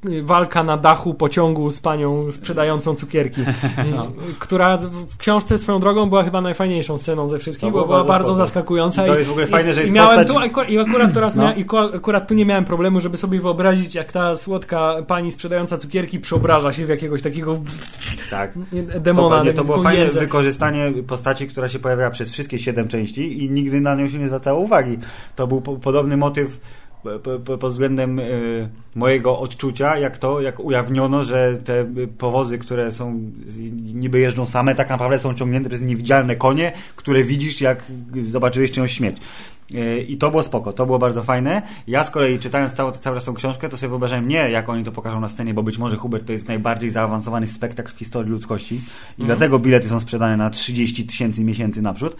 y, 0.05 0.23
walka 0.23 0.63
na 0.63 0.77
dachu 0.77 1.13
pociągu 1.13 1.71
z 1.71 1.79
panią 1.79 2.31
sprzedającą 2.31 2.95
cukierki, 2.95 3.41
No. 3.95 4.05
y, 4.05 4.09
która 4.39 4.77
w 4.77 5.17
książce 5.17 5.57
swoją 5.57 5.79
drogą 5.79 6.09
była 6.09 6.23
chyba 6.23 6.41
najfajniejszą 6.41 6.97
sceną 6.97 7.29
ze 7.29 7.39
wszystkich, 7.39 7.69
To 7.69 7.73
bo 7.79 7.85
była 7.85 7.97
bardzo 8.03 8.09
bardzo 8.09 8.35
zaskakująca. 8.35 9.03
I 9.03 9.07
to 9.07 9.15
jest 9.17 9.29
w 9.29 9.31
ogóle 9.31 9.47
fajne, 9.47 9.73
że 9.73 9.81
jest 9.81 9.91
i 9.91 9.95
miałem 9.95 10.19
postać- 10.19 10.27
tu, 10.27 10.39
akurat- 10.39 10.69
I 10.69 10.79
akurat, 10.79 11.13
teraz 11.13 11.35
No. 11.35 11.43
mia, 11.43 11.53
i 11.55 11.65
akurat 11.95 12.27
tu 12.27 12.33
nie 12.33 12.45
miałem 12.45 12.65
problemu, 12.65 12.99
żeby 12.99 13.17
sobie 13.17 13.39
wyobrazić, 13.41 13.95
jak 13.95 14.11
ta 14.11 14.35
słodka 14.35 14.95
pani 15.07 15.31
sprzedająca 15.31 15.77
cukierki 15.77 16.19
przeobraża 16.19 16.73
się 16.73 16.85
w 16.85 16.89
jakiegoś 16.89 17.21
takiego 17.21 17.59
Tak. 18.29 18.53
demona. 18.99 19.29
Dokładnie, 19.29 19.53
to 19.53 19.63
było 19.63 19.83
fajne 19.83 20.09
wykorzystanie 20.09 20.91
postaci, 21.07 21.47
która 21.47 21.69
się 21.69 21.79
pojawiała 21.79 22.09
przez 22.11 22.31
wszystkie 22.31 22.59
siedem 22.59 22.87
części 22.87 23.43
i 23.43 23.49
nigdy 23.51 23.81
na 23.81 23.95
nią 23.95 24.09
się 24.09 24.17
nie 24.19 24.27
zwracało 24.27 24.59
uwagi. 24.59 24.97
To 25.35 25.47
był 25.47 25.61
po, 25.61 25.75
podobny 25.75 26.17
motyw 26.17 26.59
po, 27.03 27.39
po, 27.39 27.57
pod 27.57 27.71
względem 27.71 28.19
y, 28.19 28.69
mojego 28.95 29.39
odczucia, 29.39 29.97
jak 29.97 30.17
to, 30.17 30.41
jak 30.41 30.59
ujawniono, 30.59 31.23
że 31.23 31.57
te 31.65 31.85
powozy, 32.17 32.57
które 32.57 32.91
są 32.91 33.31
niby 33.93 34.19
jeżdżą 34.19 34.45
same, 34.45 34.75
tak 34.75 34.89
naprawdę 34.89 35.19
są 35.19 35.33
ciągnięte 35.33 35.69
przez 35.69 35.81
niewidzialne 35.81 36.35
konie, 36.35 36.71
które 36.95 37.23
widzisz, 37.23 37.61
jak 37.61 37.83
zobaczyłeś 38.23 38.71
czyjąś 38.71 38.91
śmierć. 38.91 39.17
Y, 39.71 40.01
I 40.01 40.17
to 40.17 40.29
było 40.29 40.43
spoko, 40.43 40.73
to 40.73 40.85
było 40.85 40.99
bardzo 40.99 41.23
fajne. 41.23 41.61
Ja 41.87 42.03
z 42.03 42.09
kolei 42.09 42.39
czytając 42.39 42.73
cały, 42.73 42.91
cały 42.91 43.17
czas 43.17 43.25
tą 43.25 43.33
książkę, 43.33 43.69
to 43.69 43.77
sobie 43.77 43.89
wyobrażałem 43.89 44.27
nie, 44.27 44.49
jak 44.49 44.69
oni 44.69 44.83
to 44.83 44.91
pokażą 44.91 45.19
na 45.19 45.27
scenie, 45.27 45.53
bo 45.53 45.63
być 45.63 45.77
może 45.77 45.95
Hubert 45.95 46.27
to 46.27 46.33
jest 46.33 46.47
najbardziej 46.47 46.89
zaawansowany 46.89 47.47
spektakl 47.47 47.91
w 47.91 47.97
historii 47.97 48.31
ludzkości 48.31 48.81
i 49.17 49.23
dlatego 49.23 49.59
bilety 49.59 49.89
są 49.89 49.99
sprzedane 49.99 50.37
na 50.37 50.49
30 50.49 51.05
tysięcy 51.05 51.43
miesięcy 51.43 51.81
naprzód. 51.81 52.15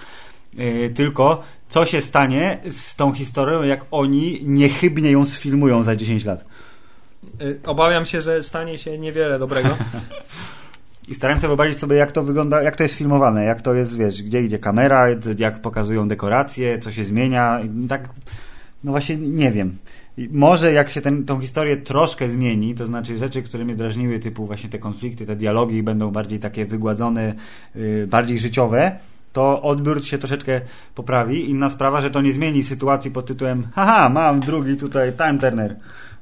Yy, 0.57 0.89
tylko 0.89 1.43
co 1.69 1.85
się 1.85 2.01
stanie 2.01 2.59
z 2.69 2.95
tą 2.95 3.11
historią, 3.13 3.63
jak 3.63 3.85
oni 3.91 4.39
niechybnie 4.43 5.11
ją 5.11 5.25
sfilmują 5.25 5.83
za 5.83 5.95
10 5.95 6.25
lat. 6.25 6.45
Y, 7.41 7.59
Obawiam 7.65 8.05
się, 8.05 8.21
że 8.21 8.43
stanie 8.43 8.77
się 8.77 8.97
niewiele 8.97 9.39
dobrego. 9.39 9.69
I 11.07 11.15
starałem 11.15 11.41
się 11.41 11.47
wyobrazić 11.47 11.79
sobie, 11.79 11.95
jak 11.95 12.11
to 12.11 12.23
wygląda, 12.23 12.61
jak 12.61 12.75
to 12.75 12.83
jest 12.83 12.95
filmowane, 12.95 13.43
jak 13.43 13.61
to 13.61 13.73
jest, 13.73 13.97
wiesz, 13.97 14.23
gdzie 14.23 14.43
idzie 14.43 14.59
kamera, 14.59 15.05
jak 15.37 15.61
pokazują 15.61 16.07
dekoracje, 16.07 16.79
co 16.79 16.91
się 16.91 17.03
zmienia. 17.03 17.59
Tak, 17.89 18.09
no 18.83 18.91
właśnie 18.91 19.17
nie 19.17 19.51
wiem. 19.51 19.77
I 20.17 20.29
może 20.31 20.73
jak 20.73 20.89
się 20.89 21.01
ten, 21.01 21.25
tą 21.25 21.39
historię 21.39 21.77
troszkę 21.77 22.29
zmieni, 22.29 22.75
to 22.75 22.85
znaczy 22.85 23.17
rzeczy, 23.17 23.43
które 23.43 23.65
mnie 23.65 23.75
drażniły, 23.75 24.19
typu 24.19 24.45
właśnie 24.45 24.69
te 24.69 24.79
konflikty, 24.79 25.25
te 25.25 25.35
dialogi 25.35 25.83
będą 25.83 26.11
bardziej 26.11 26.39
takie 26.39 26.65
wygładzone, 26.65 27.33
yy, 27.75 28.07
bardziej 28.07 28.39
życiowe, 28.39 28.99
to 29.33 29.61
odbiór 29.61 30.05
się 30.05 30.17
troszeczkę 30.17 30.61
poprawi. 30.95 31.49
Inna 31.49 31.69
sprawa, 31.69 32.01
że 32.01 32.09
to 32.09 32.21
nie 32.21 32.33
zmieni 32.33 32.63
sytuacji 32.63 33.11
pod 33.11 33.25
tytułem 33.25 33.67
haha, 33.75 34.09
mam 34.09 34.39
drugi 34.39 34.77
tutaj 34.77 35.13
Time 35.13 35.39
Turner, 35.39 35.75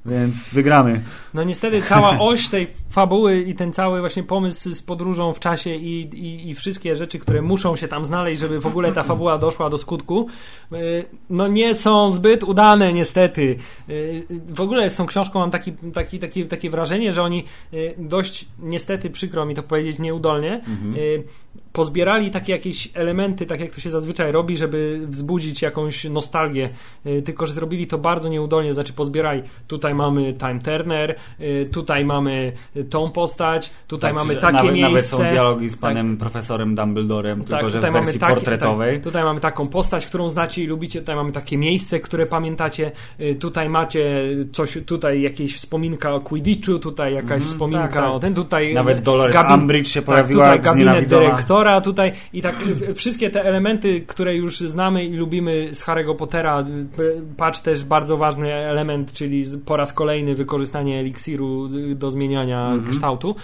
więc 0.06 0.54
wygramy. 0.54 1.02
No 1.34 1.44
niestety 1.44 1.82
cała 1.82 2.20
oś 2.30 2.50
tej 2.50 2.68
fabuły 2.90 3.42
i 3.42 3.56
ten 3.56 3.74
cały 3.74 4.00
właśnie 4.00 4.24
pomysł 4.24 4.74
z 4.74 4.82
podróżą 4.82 5.34
w 5.34 5.40
czasie 5.40 5.76
i, 5.76 6.02
i, 6.02 6.50
i 6.50 6.56
wszystkie 6.56 6.96
rzeczy, 6.96 7.20
które 7.20 7.42
muszą 7.42 7.76
się 7.76 7.88
tam 7.88 8.06
znaleźć, 8.06 8.42
żeby 8.42 8.60
w 8.60 8.66
ogóle 8.68 8.92
ta 8.92 9.04
fabuła 9.04 9.38
doszła 9.38 9.70
do 9.70 9.78
skutku, 9.78 10.28
y, 10.74 11.06
no 11.30 11.48
nie 11.48 11.74
są 11.74 12.12
zbyt 12.12 12.44
udane 12.44 12.94
niestety. 12.94 13.56
Y, 13.90 14.26
W 14.48 14.62
ogóle 14.62 14.90
z 14.90 14.96
tą 14.96 15.06
książką 15.06 15.40
mam 15.40 15.52
taki, 15.52 15.74
taki, 15.94 16.20
taki, 16.20 16.46
takie 16.46 16.70
wrażenie, 16.70 17.14
że 17.14 17.24
oni 17.24 17.44
y, 17.74 17.96
dość 17.98 18.46
niestety, 18.60 19.10
przykro 19.10 19.46
mi 19.46 19.56
to 19.56 19.64
powiedzieć 19.64 20.00
nieudolnie, 20.00 20.62
y, 20.98 21.24
pozbierali 21.74 22.32
takie 22.32 22.52
jakieś 22.52 22.90
elementy, 22.94 23.46
tak 23.46 23.60
jak 23.60 23.72
to 23.72 23.82
się 23.82 23.90
zazwyczaj 23.90 24.32
robi, 24.32 24.58
żeby 24.58 25.02
wzbudzić 25.08 25.62
jakąś 25.62 26.04
nostalgię, 26.04 26.70
y, 27.06 27.22
tylko 27.22 27.46
że 27.46 27.54
zrobili 27.54 27.88
to 27.88 27.98
bardzo 27.98 28.30
nieudolnie, 28.30 28.74
znaczy 28.74 28.94
pozbierali, 28.94 29.42
tutaj 29.68 29.94
mamy 29.96 30.34
Time 30.34 30.60
Turner, 30.60 31.16
y, 31.42 31.70
tutaj 31.72 32.06
mamy 32.06 32.52
tą 32.90 33.12
postać, 33.12 33.72
tutaj 33.88 34.10
Tak, 34.12 34.16
mamy 34.16 34.36
takie 34.36 34.54
nawet, 34.58 34.74
miejsce. 34.74 34.92
Nawet 34.92 35.06
są 35.06 35.34
dialogi 35.36 35.70
z 35.70 35.72
Tak. 35.72 35.80
panem 35.82 36.18
profesorem 36.18 36.76
Dumbledorem, 36.76 37.38
tylko 37.44 37.62
Tak, 37.62 37.70
że 37.70 37.78
w 37.80 37.82
tutaj 37.82 37.92
wersji 37.92 38.08
mamy 38.08 38.20
takie- 38.20 38.34
portretowej. 38.34 38.94
Tak, 38.96 39.04
tutaj 39.04 39.24
mamy 39.24 39.40
taką 39.40 39.68
postać, 39.68 40.06
którą 40.06 40.30
znacie 40.30 40.64
i 40.64 40.68
lubicie, 40.68 41.00
tutaj 41.00 41.16
mamy 41.16 41.32
takie 41.32 41.58
miejsce, 41.58 42.00
które 42.00 42.26
pamiętacie, 42.26 42.92
y, 43.22 43.36
tutaj 43.36 43.70
macie 43.70 44.22
coś, 44.52 44.78
tutaj 44.86 45.22
jakieś 45.22 45.56
wspominka 45.56 46.14
o 46.14 46.20
Quidditchu, 46.20 46.80
tutaj 46.80 47.14
jakaś 47.14 47.32
Mhm, 47.32 47.42
wspominka 47.52 47.84
tak, 47.88 47.94
tak. 47.94 48.12
o 48.12 48.20
ten, 48.20 48.34
tutaj 48.34 48.74
Nawet 48.74 49.02
Dolores 49.02 49.36
gabin- 49.36 49.54
Umbridge 49.60 49.88
się 49.88 50.00
tak, 50.02 50.06
pojawiła 50.06 50.44
tutaj 50.44 50.56
jak 50.58 50.62
gabinet 50.66 50.86
znienawidzona. 50.88 51.30
Dyrektora, 51.62 51.82
tutaj 51.82 52.12
i 52.34 52.42
tak 52.42 52.56
y, 52.90 52.94
wszystkie 52.94 53.30
te 53.30 53.44
elementy, 53.44 54.02
które 54.02 54.36
już 54.36 54.60
znamy 54.60 55.06
i 55.06 55.14
lubimy 55.14 55.74
z 55.74 55.84
Harry'ego 55.84 56.16
Pottera, 56.16 56.62
y, 57.00 57.22
patrz 57.38 57.60
też 57.62 57.84
bardzo 57.84 58.18
ważny 58.18 58.54
element, 58.54 59.14
czyli 59.14 59.44
po 59.66 59.78
raz 59.78 59.94
kolejny 59.94 60.36
wykorzystanie 60.36 61.00
eliksiru 61.00 61.66
y, 61.92 61.96
do 61.96 62.12
zmieniania 62.12 62.72
Mhm. 62.72 62.92
kształtu. 62.92 63.36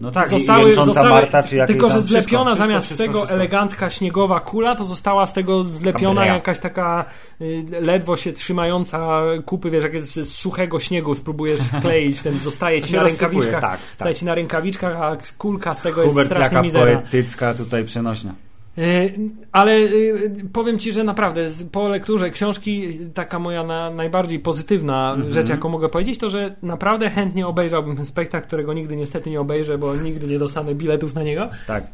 No 0.00 0.10
tak, 0.10 0.28
zostały, 0.28 0.74
zostały 0.74 1.10
Marta, 1.10 1.42
czy 1.42 1.66
tylko, 1.66 1.88
że 1.90 2.02
zlepiona 2.02 2.44
wszystko, 2.44 2.66
zamiast 2.66 2.86
wszystko, 2.86 3.06
tego 3.06 3.18
wszystko. 3.18 3.34
elegancka 3.34 3.90
śniegowa 3.90 4.40
kula, 4.40 4.74
to 4.74 4.84
została 4.84 5.26
z 5.26 5.32
tego 5.32 5.64
zlepiona 5.64 6.26
jakaś 6.26 6.58
taka 6.58 7.04
y, 7.40 7.64
ledwo 7.80 8.16
się 8.16 8.32
trzymająca 8.32 9.22
kupy, 9.46 9.70
wiesz, 9.70 9.82
jak 9.82 9.94
jest 9.94 10.14
z 10.14 10.28
suchego 10.28 10.80
śniegu 10.80 11.14
spróbujesz 11.14 11.60
skleić, 11.60 12.22
ten 12.22 12.38
zostaje 12.38 12.82
ci 12.82 12.94
na 12.94 13.02
rękawiczkach, 13.02 13.60
tak, 13.60 13.80
zostaje 13.80 14.14
tak. 14.14 14.18
ci 14.18 14.24
na 14.24 14.34
rękawiczkach, 14.34 14.96
a 14.96 15.16
kulka 15.38 15.74
z 15.74 15.82
tego 15.82 16.02
jest 16.02 16.12
Hubert, 16.14 16.28
strasznie 16.28 16.44
jaka 16.44 16.62
mizerna. 16.62 17.00
poetycka 17.00 17.54
tutaj 17.54 17.84
przenośnia. 17.84 18.34
Y, 18.78 19.18
Ale 19.52 19.76
y, 19.78 20.48
powiem 20.52 20.78
ci, 20.78 20.92
że 20.92 21.04
naprawdę 21.04 21.48
po 21.72 21.88
lekturze 21.88 22.30
książki 22.30 22.98
taka 23.14 23.38
moja 23.38 23.64
na, 23.64 23.90
najbardziej 23.90 24.38
pozytywna 24.38 25.12
Mhm. 25.14 25.32
rzecz, 25.32 25.48
jaką 25.48 25.68
mogę 25.68 25.88
powiedzieć, 25.88 26.18
to 26.18 26.30
że 26.30 26.54
naprawdę 26.62 27.10
chętnie 27.10 27.46
obejrzałbym 27.46 27.96
ten 27.96 28.06
spektakl, 28.06 28.46
którego 28.46 28.72
nigdy 28.72 28.96
niestety 28.96 29.30
nie 29.30 29.40
obejrzę, 29.40 29.78
bo 29.78 29.96
nigdy 29.96 30.26
nie 30.26 30.38
dostanę 30.38 30.74
biletów 30.74 31.14
na 31.14 31.22
niego. 31.22 31.48
Tak. 31.66 31.84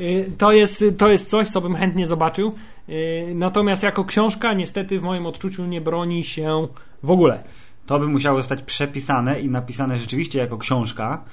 Y, 0.00 0.30
To 0.38 0.52
jest, 0.52 0.84
to 0.98 1.08
jest 1.08 1.30
coś, 1.30 1.48
co 1.48 1.60
bym 1.60 1.74
chętnie 1.74 2.06
zobaczył. 2.06 2.52
Natomiast 3.34 3.82
jako 3.82 4.04
książka, 4.04 4.52
niestety 4.52 4.98
w 4.98 5.02
moim 5.02 5.26
odczuciu 5.26 5.64
nie 5.66 5.80
broni 5.80 6.24
się 6.24 6.68
w 7.02 7.10
ogóle. 7.10 7.42
To 7.86 7.98
by 7.98 8.06
musiało 8.06 8.38
zostać 8.38 8.62
przepisane 8.62 9.40
i 9.40 9.48
napisane 9.48 9.98
rzeczywiście 9.98 10.38
jako 10.38 10.58
książka. 10.58 11.24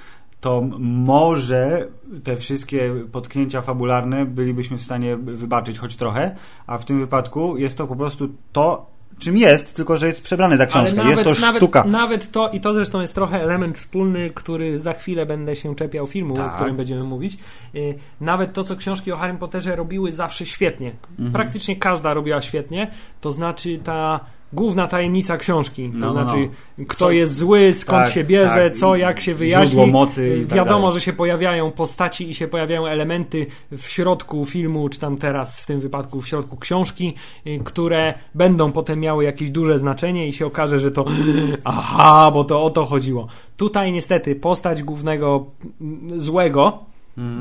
To 0.41 0.62
może 0.80 1.88
te 2.23 2.38
wszystkie 2.38 2.95
potknięcia 3.12 3.62
fabularne 3.62 4.25
bylibyśmy 4.25 4.78
w 4.78 4.82
stanie 4.82 5.17
wybaczyć 5.17 5.80
choć 5.80 5.95
trochę, 5.95 6.36
a 6.67 6.78
w 6.78 6.86
tym 6.86 6.99
wypadku 6.99 7.58
jest 7.58 7.78
to 7.78 7.88
po 7.88 7.95
prostu 7.95 8.30
to, 8.52 8.89
czym 9.19 9.38
jest, 9.38 9.75
tylko 9.75 9.97
że 9.97 10.08
jest 10.08 10.21
przebrany 10.21 10.58
za 10.58 10.65
książkę. 10.65 11.02
Ale 11.02 11.10
jest 11.10 11.23
to 11.23 11.34
nawet, 11.41 11.62
sztuka. 11.62 11.84
Nawet 11.84 12.32
to, 12.32 12.49
i 12.49 12.62
to 12.62 12.73
zresztą 12.73 13.02
jest 13.02 13.15
trochę 13.15 13.41
element 13.43 13.78
wspólny, 13.78 14.30
który 14.30 14.80
za 14.80 14.93
chwilę 14.93 15.25
będę 15.25 15.56
się 15.56 15.75
czepiał 15.75 16.06
filmu, 16.06 16.36
Tak. 16.36 16.52
o 16.52 16.56
którym 16.56 16.75
będziemy 16.75 17.04
mówić. 17.04 17.38
Y, 17.75 17.95
Nawet 18.21 18.54
to, 18.54 18.63
co 18.63 18.75
książki 18.75 19.12
o 19.12 19.15
Harrym 19.15 19.38
Potterze 19.38 19.75
robiły 19.75 20.12
zawsze 20.12 20.45
świetnie. 20.45 20.91
Mhm. 21.12 21.32
Praktycznie 21.32 21.75
każda 21.75 22.13
robiła 22.13 22.41
świetnie. 22.41 22.91
To 23.21 23.32
znaczy 23.32 23.80
ta 23.84 24.19
główna 24.53 24.88
tajemnica 24.88 25.38
książki. 25.38 25.89
To 25.89 25.97
No, 25.97 26.13
no, 26.13 26.23
znaczy, 26.23 26.49
kto 26.88 26.97
Co- 26.99 27.12
jest 27.12 27.35
zły, 27.35 27.73
skąd 27.73 28.03
Tak, 28.03 28.13
się 28.13 28.23
bierze, 28.23 28.69
tak. 28.69 28.77
co, 28.77 28.95
jak 28.95 29.19
się 29.21 29.35
wyjaśni. 29.35 29.85
Mocy 29.91 30.45
tak 30.49 30.57
Wiadomo, 30.57 30.79
dalej. 30.79 30.93
że 30.93 31.01
się 31.05 31.13
pojawiają 31.13 31.71
postaci 31.71 32.29
i 32.29 32.33
się 32.35 32.47
pojawiają 32.47 32.88
elementy 32.88 33.47
w 33.71 33.81
środku 33.88 34.45
filmu, 34.45 34.89
czy 34.89 34.99
tam 34.99 35.17
teraz 35.17 35.62
w 35.62 35.65
tym 35.65 35.79
wypadku 35.79 36.21
w 36.21 36.27
środku 36.27 36.57
książki, 36.57 37.13
y, 37.47 37.59
które 37.63 38.13
będą 38.35 38.71
potem 38.71 38.99
miały 38.99 39.23
jakieś 39.23 39.49
duże 39.49 39.77
znaczenie 39.77 40.27
i 40.27 40.33
się 40.33 40.45
okaże, 40.45 40.79
że 40.79 40.91
to 40.91 41.05
aha, 41.63 42.31
bo 42.33 42.43
to 42.43 42.63
o 42.63 42.69
to 42.69 42.85
chodziło. 42.85 43.27
Tutaj 43.57 43.91
niestety 43.91 44.35
postać 44.35 44.83
głównego 44.83 45.45
mm, 45.81 46.19
złego, 46.19 46.79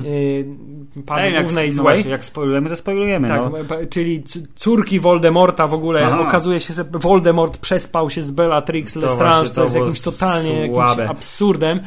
y, 0.05 1.03
pani 1.07 1.27
Ej, 1.27 1.35
jak, 1.35 1.43
głównej 1.43 1.69
no 1.69 1.75
złej, 1.75 1.97
właśnie, 1.97 2.11
jak 2.11 2.25
spoilujemy, 2.25 2.71
to 2.71 2.77
spoilujemy. 2.77 3.29
tak, 3.29 3.41
no. 3.41 3.77
czyli 3.91 4.25
córki 4.57 5.01
Voldemorta 5.01 5.67
w 5.67 5.75
ogóle 5.75 6.07
Aha. 6.07 6.21
okazuje 6.21 6.61
się, 6.61 6.75
że 6.75 6.85
Voldemort 6.85 7.59
przespał 7.59 8.11
się 8.11 8.23
z 8.23 8.31
Bellatrix 8.31 8.95
To 8.95 9.01
Lestrange, 9.01 9.51
to, 9.51 9.63
jest 9.63 9.75
jakimś 9.77 10.01
totalnie 10.01 10.69
słabe. 10.73 11.03
jakimś 11.03 11.19
absurdem. 11.19 11.81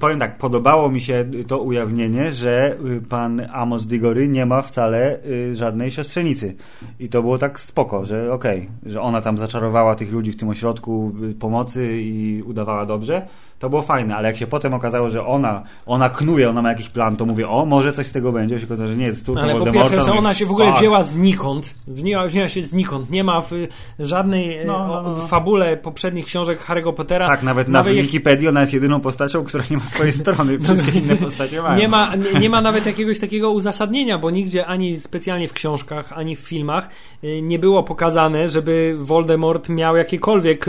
Powiem 0.00 0.18
tak, 0.18 0.38
podobało 0.38 0.88
mi 0.90 1.00
się 1.00 1.24
to 1.46 1.58
ujawnienie, 1.58 2.32
że 2.32 2.76
y, 2.86 3.00
pan 3.08 3.48
Amos 3.52 3.86
Digory 3.86 4.28
nie 4.28 4.46
ma 4.46 4.62
wcale 4.62 5.18
y, 5.26 5.56
żadnej 5.56 5.90
siostrzenicy. 5.90 6.54
I 7.00 7.08
to 7.08 7.22
było 7.22 7.38
tak 7.38 7.60
spoko, 7.60 8.04
że 8.04 8.32
okej, 8.32 8.68
że 8.86 9.00
ona 9.00 9.20
tam 9.20 9.38
zaczarowała 9.38 9.94
tych 9.94 10.12
ludzi 10.12 10.32
w 10.32 10.36
tym 10.36 10.48
ośrodku 10.48 11.14
pomocy 11.38 12.02
i 12.02 12.42
udawała 12.46 12.86
dobrze. 12.86 13.26
To 13.58 13.70
było 13.70 13.82
fajne, 13.82 14.16
ale 14.16 14.28
jak 14.28 14.36
się 14.36 14.46
potem 14.46 14.74
okazało, 14.74 15.10
że 15.10 15.26
ona, 15.26 15.62
ona 15.86 16.10
knuje, 16.10 16.50
ona 16.50 16.62
ma 16.62 16.68
jakiś 16.68 16.88
plan, 16.88 17.16
to 17.16 17.26
mówię, 17.26 17.48
o, 17.48 17.66
może 17.66 17.92
coś 17.92 18.06
z 18.06 18.12
tego 18.12 18.32
będzie. 18.32 18.60
Się 18.60 18.66
okazało, 18.66 18.88
że 18.88 18.96
nie 18.96 19.04
jest 19.06 19.26
córką 19.26 19.40
Ale 19.42 19.54
po 19.54 19.72
pierwsze, 19.72 20.00
że 20.00 20.12
ona 20.12 20.34
się 20.34 20.46
w 20.46 20.50
ogóle 20.50 20.66
fuck. 20.66 20.78
wzięła 20.78 21.02
znikąd. 21.02 21.74
Wzięła, 21.86 22.26
wzięła 22.26 22.48
się 22.48 22.62
znikąd. 22.62 23.10
Nie 23.10 23.24
ma 23.24 23.40
w 23.40 23.50
żadnej 23.98 24.58
No, 24.66 24.86
no, 24.88 25.02
no, 25.02 25.16
no. 25.16 25.26
fabule 25.26 25.76
poprzednich 25.76 26.26
książek 26.26 26.60
Harry'ego 26.66 26.94
Pottera. 26.94 27.26
Tak, 27.26 27.42
nawet 27.42 27.68
na 27.68 27.78
jak- 27.78 27.88
Wikipedii 27.88 28.48
ona 28.48 28.60
jest 28.60 28.72
jedyną 28.72 29.00
postacią, 29.00 29.44
która 29.44 29.64
nie 29.70 29.76
ma 29.76 29.84
swojej 29.84 30.12
strony. 30.22 30.58
Wszystkie 30.58 30.98
inne 30.98 31.16
postacie 31.16 31.62
mają. 31.62 31.78
Nie 31.78 31.88
ma, 31.88 32.14
nie, 32.16 32.40
nie 32.40 32.50
ma 32.50 32.60
nawet 32.60 32.86
jakiegoś 32.86 33.20
takiego 33.20 33.50
uzasadnienia, 33.50 34.18
bo 34.18 34.30
nigdzie 34.30 34.66
ani 34.66 35.00
specjalnie 35.00 35.48
w 35.48 35.52
książkach, 35.52 36.12
ani 36.12 36.36
w 36.36 36.40
filmach 36.40 36.88
y, 37.24 37.42
nie 37.42 37.58
było 37.58 37.82
pokazane, 37.82 38.48
żeby 38.48 38.96
Voldemort 39.00 39.68
miał 39.68 39.96
jakiekolwiek 39.96 40.66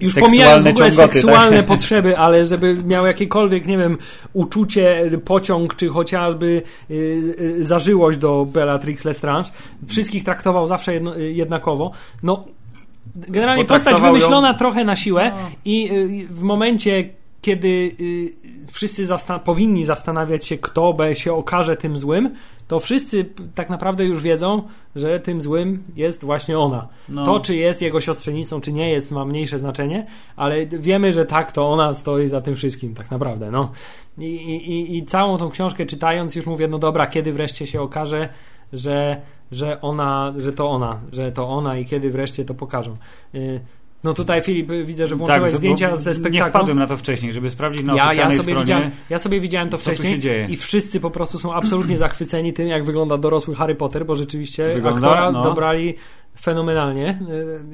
już 0.00 0.14
pomijając 0.14 0.64
w 0.64 0.68
ogóle 0.68 0.90
ciągoty, 0.90 1.14
seksualne 1.14 1.56
tak? 1.56 1.66
potrzeby, 1.76 2.18
ale 2.18 2.46
żeby 2.46 2.82
miał 2.84 3.06
jakiekolwiek, 3.06 3.66
nie 3.66 3.78
wiem, 3.78 3.98
uczucie, 4.32 5.10
pociąg, 5.24 5.76
czy 5.76 5.88
chociażby 5.88 6.62
y, 6.90 6.94
y, 7.40 7.64
zażyłość 7.64 8.18
do 8.18 8.46
Bellatrix 8.52 9.04
Lestrange. 9.04 9.50
Wszystkich 9.88 10.24
traktował 10.24 10.66
zawsze 10.66 10.94
jedno, 10.94 11.16
y, 11.16 11.32
jednakowo. 11.32 11.92
No, 12.22 12.44
generalnie 13.16 13.64
postać 13.64 13.82
traktował 13.82 14.06
ją- 14.14 14.18
wymyślona 14.18 14.54
trochę 14.54 14.84
na 14.84 14.96
siłę 14.96 15.30
No. 15.34 15.50
i 15.64 15.90
w 16.30 16.42
momencie, 16.42 17.08
kiedy 17.42 17.96
wszyscy 18.72 19.06
zasta- 19.06 19.38
powinni 19.38 19.84
zastanawiać 19.84 20.46
się, 20.46 20.58
kto 20.58 20.96
się 21.12 21.32
okaże 21.32 21.76
tym 21.76 21.98
złym, 21.98 22.34
to 22.68 22.80
wszyscy 22.80 23.26
tak 23.54 23.70
naprawdę 23.70 24.04
już 24.04 24.22
wiedzą, 24.22 24.62
że 24.96 25.20
tym 25.20 25.40
złym 25.40 25.84
jest 25.96 26.24
właśnie 26.24 26.58
ona. 26.58 26.88
No. 27.08 27.24
To, 27.24 27.40
czy 27.40 27.56
jest 27.56 27.82
jego 27.82 28.00
siostrzenicą, 28.00 28.60
czy 28.60 28.72
nie 28.72 28.90
jest, 28.90 29.12
ma 29.12 29.24
mniejsze 29.24 29.58
znaczenie, 29.58 30.06
ale 30.36 30.66
wiemy, 30.66 31.12
że 31.12 31.26
tak, 31.26 31.52
to 31.52 31.72
ona 31.72 31.94
stoi 31.94 32.28
za 32.28 32.40
tym 32.40 32.56
wszystkim, 32.56 32.94
tak 32.94 33.10
naprawdę. 33.10 33.50
No. 33.50 33.70
I, 34.18 34.24
i, 34.24 34.96
I 34.96 35.06
całą 35.06 35.36
tą 35.36 35.50
książkę 35.50 35.86
czytając, 35.86 36.34
już 36.36 36.46
mówię, 36.46 36.68
no 36.68 36.78
dobra, 36.78 37.06
kiedy 37.06 37.32
wreszcie 37.32 37.66
się 37.66 37.82
okaże, 37.82 38.28
że, 38.72 39.20
że 39.52 39.80
ona, 39.80 40.34
że 40.36 40.52
to 40.52 40.70
ona, 40.70 41.00
że 41.12 41.32
to 41.32 41.48
ona 41.48 41.76
i 41.78 41.86
kiedy 41.86 42.10
wreszcie 42.10 42.44
to 42.44 42.54
pokażą. 42.54 42.94
Y, 43.34 43.60
No 44.04 44.14
tutaj 44.14 44.42
Filip, 44.42 44.72
widzę, 44.84 45.06
że 45.06 45.16
włączyłeś 45.16 45.50
Tak, 45.50 45.58
zdjęcia 45.58 45.96
ze 45.96 46.10
Nie 46.10 46.14
spektaklu. 46.14 46.50
wpadłem 46.50 46.78
na 46.78 46.86
to 46.86 46.96
wcześniej, 46.96 47.32
żeby 47.32 47.50
sprawdzić 47.50 47.82
na 47.82 47.92
Ja, 47.92 47.98
ja, 48.02 48.06
oficjalnej 48.08 48.36
sobie 48.36 48.46
stronie. 48.48 48.64
widziałem, 48.64 48.90
ja 49.10 49.18
sobie 49.18 49.40
widziałem 49.40 49.68
to 49.68 49.78
wcześniej 49.78 50.12
się 50.12 50.18
dzieje. 50.18 50.46
i 50.50 50.56
wszyscy 50.56 51.00
po 51.00 51.10
prostu 51.10 51.38
są 51.38 51.54
absolutnie 51.54 51.98
zachwyceni 51.98 52.52
tym, 52.52 52.68
jak 52.68 52.84
wygląda 52.84 53.18
dorosły 53.18 53.54
Harry 53.54 53.74
Potter, 53.74 54.06
bo 54.06 54.16
rzeczywiście 54.16 54.74
Wygląda, 54.74 55.06
aktora 55.08 55.30
no. 55.32 55.42
dobrali 55.42 55.94
fenomenalnie 56.40 57.18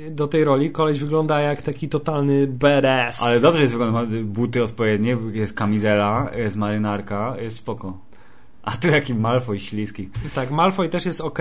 e, 0.07 0.11
do 0.11 0.29
tej 0.29 0.45
roli. 0.45 0.71
Koleś 0.71 0.99
wygląda 1.01 1.41
jak 1.41 1.63
taki 1.63 1.89
totalny 1.89 2.47
badass. 2.47 3.23
Ale 3.23 3.41
dobrze 3.41 3.61
jest 3.63 3.73
wygląda, 3.73 4.03
buty 4.25 4.65
odpowiednie, 4.65 5.17
jest 5.33 5.53
kamizela, 5.55 6.31
jest 6.37 6.57
marynarka, 6.57 7.37
jest 7.41 7.57
spoko. 7.57 7.99
A 8.73 8.77
tu 8.77 8.89
jaki 8.89 9.15
Malfoy 9.15 9.61
śliski. 9.61 10.09
Tak, 10.35 10.51
Malfoy 10.51 10.89
też 10.89 11.07
jest 11.07 11.21
ok. 11.21 11.39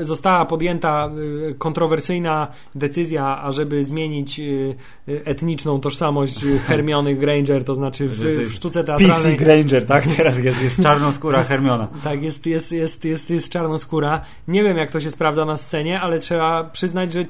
Została 0.00 0.46
podjęta 0.46 1.10
y, 1.50 1.54
kontrowersyjna 1.54 2.48
decyzja, 2.74 3.42
ażeby 3.42 3.82
zmienić 3.82 4.40
y, 4.40 4.74
y, 5.08 5.24
etniczną 5.24 5.80
tożsamość 5.80 6.40
Hermiony 6.66 7.14
Granger, 7.14 7.64
to 7.64 7.74
znaczy 7.74 8.08
w, 8.08 8.18
w 8.18 8.52
sztuce 8.52 8.84
PC 8.84 8.98
teatralnej. 8.98 9.36
Granger, 9.36 9.86
tak? 9.86 10.06
Teraz 10.16 10.38
jest, 10.38 10.62
jest 10.62 10.82
czarnoskóra 10.82 11.44
Hermiona. 11.54 11.88
Tak, 12.04 12.22
jest, 12.22 12.46
jest, 12.46 12.72
jest, 12.72 13.04
jest, 13.04 13.30
jest 13.30 13.48
czarnoskóra. 13.48 14.20
Nie 14.48 14.62
wiem, 14.62 14.76
jak 14.76 14.90
to 14.90 15.00
się 15.00 15.10
sprawdza 15.10 15.44
na 15.44 15.56
scenie, 15.56 16.00
ale 16.00 16.18
trzeba 16.18 16.64
przyznać, 16.64 17.12
że 17.12 17.24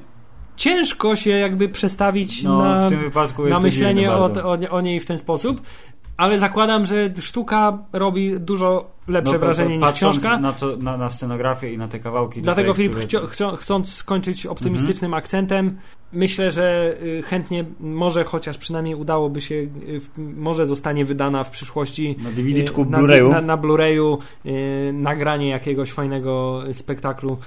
ciężko 0.55 1.15
się 1.15 1.31
jakby 1.31 1.69
przestawić 1.69 2.43
No, 2.43 2.57
na, 2.57 2.89
na 3.49 3.59
myślenie 3.59 4.11
o, 4.11 4.25
o, 4.43 4.57
o 4.69 4.81
niej 4.81 4.99
w 4.99 5.05
ten 5.05 5.17
sposób. 5.17 5.61
Ale 6.17 6.39
zakładam, 6.39 6.85
że 6.85 7.09
sztuka 7.19 7.77
robi 7.93 8.39
dużo 8.39 8.94
lepsze 9.07 9.33
No, 9.33 9.39
wrażenie 9.39 9.77
niż 9.77 9.91
książka. 9.91 10.39
Na, 10.39 10.53
to, 10.53 10.77
na, 10.77 10.97
na 10.97 11.09
scenografię 11.09 11.73
i 11.73 11.77
na 11.77 11.87
te 11.87 11.99
kawałki. 11.99 12.41
Dlatego 12.41 12.71
tutaj, 12.73 12.87
Filip, 12.89 13.05
które- 13.05 13.27
chcio, 13.27 13.55
chcąc 13.55 13.95
skończyć 13.95 14.45
optymistycznym 14.45 15.09
Mhm. 15.09 15.23
akcentem, 15.23 15.77
myślę, 16.13 16.51
że 16.51 16.95
y, 17.03 17.21
chętnie, 17.21 17.65
może 17.79 18.23
chociaż 18.23 18.57
przynajmniej 18.57 18.95
udałoby 18.95 19.41
się, 19.41 19.55
y, 19.55 19.69
może 20.17 20.67
zostanie 20.67 21.05
wydana 21.05 21.43
w 21.43 21.49
przyszłości 21.49 22.15
Na 22.23 22.31
DVD-czku 22.31 22.81
y, 22.81 22.85
Blu-rayu. 22.85 23.29
na, 23.31 23.41
na 23.41 23.57
Blu-rayu 23.57 24.17
nagranie 24.93 25.49
jakiegoś 25.49 25.91
fajnego 25.91 26.61
spektaklu 26.73 27.37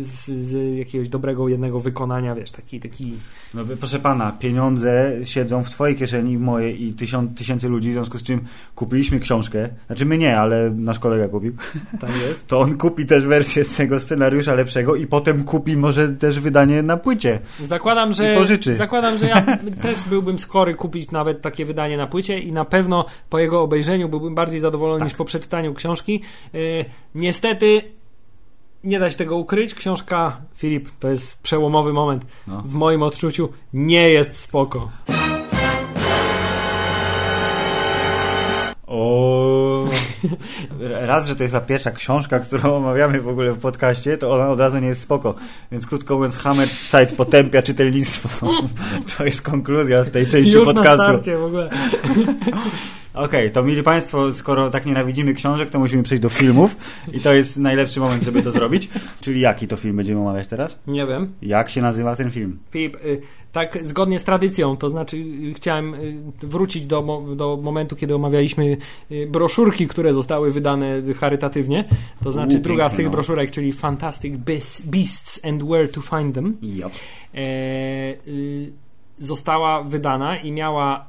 z, 0.00 0.46
z 0.46 0.76
jakiegoś 0.76 1.08
dobrego 1.08 1.48
jednego 1.48 1.80
wykonania, 1.80 2.34
wiesz, 2.34 2.52
taki, 2.52 2.80
taki 2.80 3.12
No, 3.54 3.62
proszę 3.80 3.98
pana, 3.98 4.32
pieniądze 4.32 5.12
siedzą 5.24 5.64
w 5.64 5.70
twojej 5.70 5.96
kieszeni, 5.96 6.38
w 6.38 6.40
mojej 6.40 6.82
i 6.84 6.94
tysiąc, 6.94 7.38
tysięcy 7.38 7.68
ludzi, 7.68 7.90
w 7.90 7.92
związku 7.92 8.18
z 8.18 8.22
czym 8.22 8.40
kupiliśmy 8.74 9.20
książkę. 9.20 9.68
Znaczy 9.86 10.06
my 10.06 10.18
nie, 10.18 10.38
ale 10.38 10.57
nasz 10.76 10.98
kolega 10.98 11.28
kupił. 11.28 11.52
tam 12.00 12.10
jest. 12.28 12.46
To 12.46 12.60
on 12.60 12.78
kupi 12.78 13.06
też 13.06 13.26
wersję 13.26 13.64
z 13.64 13.76
tego 13.76 14.00
scenariusza 14.00 14.54
lepszego 14.54 14.96
i 14.96 15.06
potem 15.06 15.44
kupi 15.44 15.76
może 15.76 16.08
też 16.08 16.40
wydanie 16.40 16.82
na 16.82 16.96
płycie. 16.96 17.38
Zakładam, 17.64 18.14
że, 18.14 18.34
pożyczy. 18.36 18.74
zakładam, 18.74 19.18
że 19.18 19.26
ja 19.26 19.46
też 19.82 20.04
byłbym 20.04 20.38
skory 20.38 20.74
kupić 20.74 21.10
nawet 21.10 21.42
takie 21.42 21.64
wydanie 21.64 21.96
na 21.96 22.06
płycie 22.06 22.38
i 22.38 22.52
na 22.52 22.64
pewno 22.64 23.04
po 23.30 23.38
jego 23.38 23.62
obejrzeniu 23.62 24.08
byłbym 24.08 24.34
bardziej 24.34 24.60
zadowolony 24.60 24.98
Tak. 24.98 25.08
niż 25.08 25.14
po 25.16 25.24
przeczytaniu 25.24 25.74
książki. 25.74 26.22
Yy, 26.52 26.84
niestety 27.14 27.82
nie 28.84 28.98
da 28.98 29.10
się 29.10 29.16
tego 29.16 29.36
ukryć. 29.36 29.74
Książka, 29.74 30.40
Filip, 30.56 30.88
to 31.00 31.08
jest 31.08 31.42
przełomowy 31.42 31.92
moment. 31.92 32.26
No. 32.46 32.62
W 32.62 32.74
moim 32.74 33.02
odczuciu 33.02 33.48
nie 33.72 34.10
jest 34.10 34.38
spoko. 34.38 34.90
O. 38.86 39.84
Raz, 40.80 41.26
że 41.26 41.36
to 41.36 41.42
jest 41.42 41.54
chyba 41.54 41.66
pierwsza 41.66 41.90
książka, 41.90 42.40
którą 42.40 42.76
omawiamy 42.76 43.20
w 43.20 43.28
ogóle 43.28 43.52
w 43.52 43.58
podcaście, 43.58 44.18
to 44.18 44.32
ona 44.32 44.48
od 44.48 44.60
razu 44.60 44.78
nie 44.78 44.88
jest 44.88 45.00
spoko. 45.00 45.34
Więc 45.72 45.86
krótko 45.86 46.16
mówiąc, 46.16 46.36
Hammer 46.36 46.68
Zeit 46.90 47.12
potępia 47.12 47.62
czytelnictwo. 47.62 48.28
To 49.16 49.24
jest 49.24 49.42
konkluzja 49.42 50.04
z 50.04 50.10
tej 50.10 50.26
części 50.26 50.52
Już 50.52 50.66
na 50.66 50.74
podcastu. 50.74 51.02
starcie 51.02 51.36
w 51.36 51.44
ogóle. 51.44 51.70
Okej, 53.18 53.50
to 53.50 53.62
mieli 53.62 53.82
Państwo, 53.82 54.32
skoro 54.32 54.70
tak 54.70 54.86
nienawidzimy 54.86 55.34
książek, 55.34 55.70
to 55.70 55.78
musimy 55.78 56.02
przejść 56.02 56.22
do 56.22 56.28
filmów 56.28 56.76
i 57.12 57.20
to 57.20 57.32
jest 57.34 57.56
najlepszy 57.56 58.00
moment, 58.00 58.22
żeby 58.22 58.42
to 58.42 58.50
zrobić. 58.50 58.88
Czyli 59.20 59.40
jaki 59.40 59.68
to 59.68 59.76
film 59.76 59.96
będziemy 59.96 60.20
omawiać 60.20 60.46
teraz? 60.46 60.80
Nie 60.86 61.06
wiem. 61.06 61.32
Jak 61.42 61.70
się 61.70 61.82
nazywa 61.82 62.16
ten 62.16 62.30
film? 62.30 62.58
Filip, 62.70 62.96
y, 63.04 63.20
tak 63.52 63.78
zgodnie 63.86 64.18
z 64.18 64.24
tradycją, 64.24 64.76
to 64.76 64.90
znaczy 64.90 65.16
y, 65.16 65.54
chciałem 65.54 65.94
y, 65.94 66.22
wrócić 66.42 66.86
do, 66.86 67.22
do 67.36 67.58
momentu, 67.62 67.96
kiedy 67.96 68.14
omawialiśmy 68.14 68.76
broszurki, 69.28 69.88
które 69.88 70.12
zostały 70.14 70.52
wydane 70.52 71.02
charytatywnie. 71.20 71.84
To 72.24 72.32
znaczy 72.32 72.56
U, 72.56 72.60
druga 72.60 72.88
z 72.90 72.94
tych 72.96 73.04
no. 73.06 73.12
broszurek, 73.12 73.50
czyli 73.50 73.72
Fantastic 73.72 74.34
Beas- 74.34 74.82
Beasts 74.84 75.44
and 75.44 75.62
Where 75.62 75.88
to 75.88 76.00
Find 76.00 76.34
Them, 76.34 76.56
Yep. 76.62 76.92
e, 77.34 77.38
y, 78.28 78.72
została 79.18 79.82
wydana 79.82 80.36
i 80.36 80.52
miała 80.52 81.08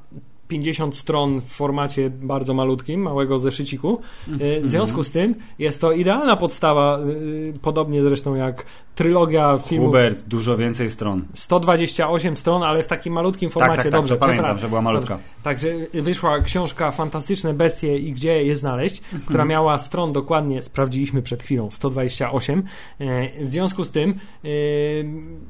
50 0.49 0.95
stron 0.95 1.41
w 1.41 1.45
formacie 1.45 2.09
bardzo 2.09 2.53
malutkim, 2.53 3.01
małego 3.01 3.39
zeszyciku. 3.39 4.01
Mhm. 4.27 4.67
W 4.67 4.71
związku 4.71 5.03
z 5.03 5.11
tym 5.11 5.35
jest 5.59 5.81
to 5.81 5.91
idealna 5.91 6.35
podstawa, 6.37 6.99
y, 6.99 7.53
podobnie 7.61 8.01
zresztą 8.01 8.35
jak 8.35 8.65
trylogia 8.95 9.57
filmów. 9.57 9.87
Hubert, 9.87 10.23
dużo 10.27 10.57
więcej 10.57 10.89
stron. 10.89 11.25
128 11.33 12.37
stron, 12.37 12.63
ale 12.63 12.83
w 12.83 12.87
takim 12.87 13.13
malutkim 13.13 13.49
formacie. 13.49 13.75
tak, 13.75 13.83
tak, 13.83 13.91
Dobrze, 13.91 14.15
to 14.15 14.19
pamiętam, 14.25 14.59
że 14.59 14.69
była 14.69 14.81
malutka. 14.81 15.13
Dobrze. 15.13 15.29
Także 15.43 15.67
wyszła 15.93 16.41
książka 16.41 16.91
Fantastyczne 16.91 17.53
Bestie 17.53 17.97
i 17.97 18.13
gdzie 18.13 18.43
je 18.43 18.55
znaleźć, 18.55 19.01
która 19.25 19.45
miała 19.45 19.79
stron 19.79 20.13
dokładnie, 20.13 20.61
sprawdziliśmy 20.61 21.21
przed 21.21 21.43
chwilą, 21.43 21.71
128. 21.71 22.63
E, 22.99 23.45
W 23.45 23.51
związku 23.51 23.85
z 23.85 23.91
tym 23.91 24.13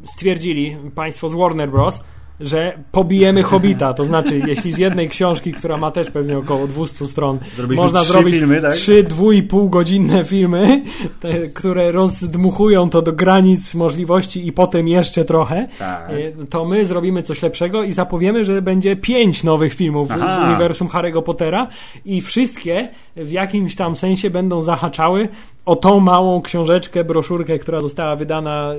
stwierdzili 0.03 0.77
państwo 0.95 1.29
z 1.29 1.33
Warner 1.33 1.71
Bros., 1.71 2.03
że 2.39 2.77
pobijemy 2.91 3.43
Hobita. 3.43 3.93
To 3.93 4.03
znaczy, 4.03 4.41
jeśli 4.47 4.71
z 4.73 4.77
jednej 4.77 5.09
książki, 5.09 5.53
która 5.53 5.77
ma 5.77 5.91
też 5.91 6.11
pewnie 6.11 6.37
około 6.37 6.67
200 6.67 7.07
stron, 7.07 7.39
Zrobiliśmy 7.55 7.83
można 7.83 7.99
trzy 7.99 8.11
zrobić 8.11 8.35
filmy, 8.35 8.61
tak? 8.61 8.73
trzy 8.73 9.03
dwu 9.03 9.31
i 9.31 9.43
pół 9.43 9.69
godzinne 9.69 10.25
filmy, 10.25 10.83
te, 11.19 11.47
które 11.47 11.91
rozdmuchują 11.91 12.89
to 12.89 13.01
do 13.01 13.13
granic 13.13 13.75
możliwości 13.75 14.47
i 14.47 14.51
potem 14.51 14.87
jeszcze 14.87 15.25
trochę, 15.25 15.67
Tak. 15.79 16.09
e, 16.09 16.45
to 16.45 16.65
my 16.65 16.85
zrobimy 16.85 17.23
coś 17.23 17.41
lepszego 17.41 17.83
i 17.83 17.91
zapowiemy, 17.91 18.45
że 18.45 18.61
będzie 18.61 18.95
pięć 18.95 19.43
nowych 19.43 19.73
filmów 19.73 20.09
Aha. 20.11 20.35
z 20.35 20.47
uniwersum 20.47 20.87
Harry'ego 20.87 21.23
Pottera 21.23 21.67
i 22.05 22.21
wszystkie 22.21 22.89
w 23.15 23.31
jakimś 23.31 23.75
tam 23.75 23.95
sensie 23.95 24.29
będą 24.29 24.61
zahaczały 24.61 25.29
o 25.65 25.75
tą 25.75 25.99
małą 25.99 26.41
książeczkę, 26.41 27.03
broszurkę, 27.03 27.59
która 27.59 27.81
została 27.81 28.15
wydana 28.15 28.73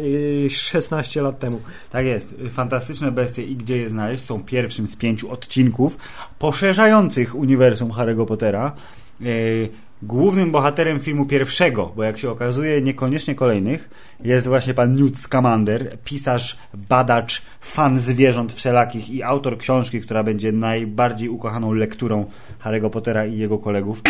y, 0.46 0.50
16 0.50 1.22
lat 1.22 1.38
temu. 1.38 1.60
Tak 1.90 2.06
jest. 2.06 2.34
Fantastyczne 2.50 3.12
bestie 3.12 3.42
i 3.42 3.56
gdzie 3.56 3.76
je 3.76 3.88
znaleźć 3.88 4.24
są 4.24 4.44
pierwszym 4.44 4.86
z 4.86 4.96
pięciu 4.96 5.30
odcinków 5.30 5.96
poszerzających 6.38 7.34
uniwersum 7.34 7.90
Harry'ego 7.90 8.26
Pottera. 8.26 8.72
E, 9.22 9.24
Głównym 10.02 10.50
bohaterem 10.50 11.00
filmu 11.00 11.26
pierwszego, 11.26 11.92
bo 11.96 12.04
jak 12.04 12.18
się 12.18 12.30
okazuje, 12.30 12.82
niekoniecznie 12.82 13.34
kolejnych, 13.34 13.90
jest 14.24 14.46
właśnie 14.46 14.74
pan 14.74 14.96
Newt 14.96 15.18
Scamander, 15.18 15.98
pisarz, 16.04 16.56
badacz, 16.88 17.42
fan 17.60 17.98
zwierząt 17.98 18.52
wszelakich 18.52 19.10
i 19.10 19.22
autor 19.22 19.58
książki, 19.58 20.00
która 20.00 20.22
będzie 20.22 20.52
najbardziej 20.52 21.28
ukochaną 21.28 21.72
lekturą 21.72 22.24
Harry'ego 22.64 22.90
Pottera 22.90 23.26
i 23.26 23.38
jego 23.38 23.58
kolegów. 23.58 24.02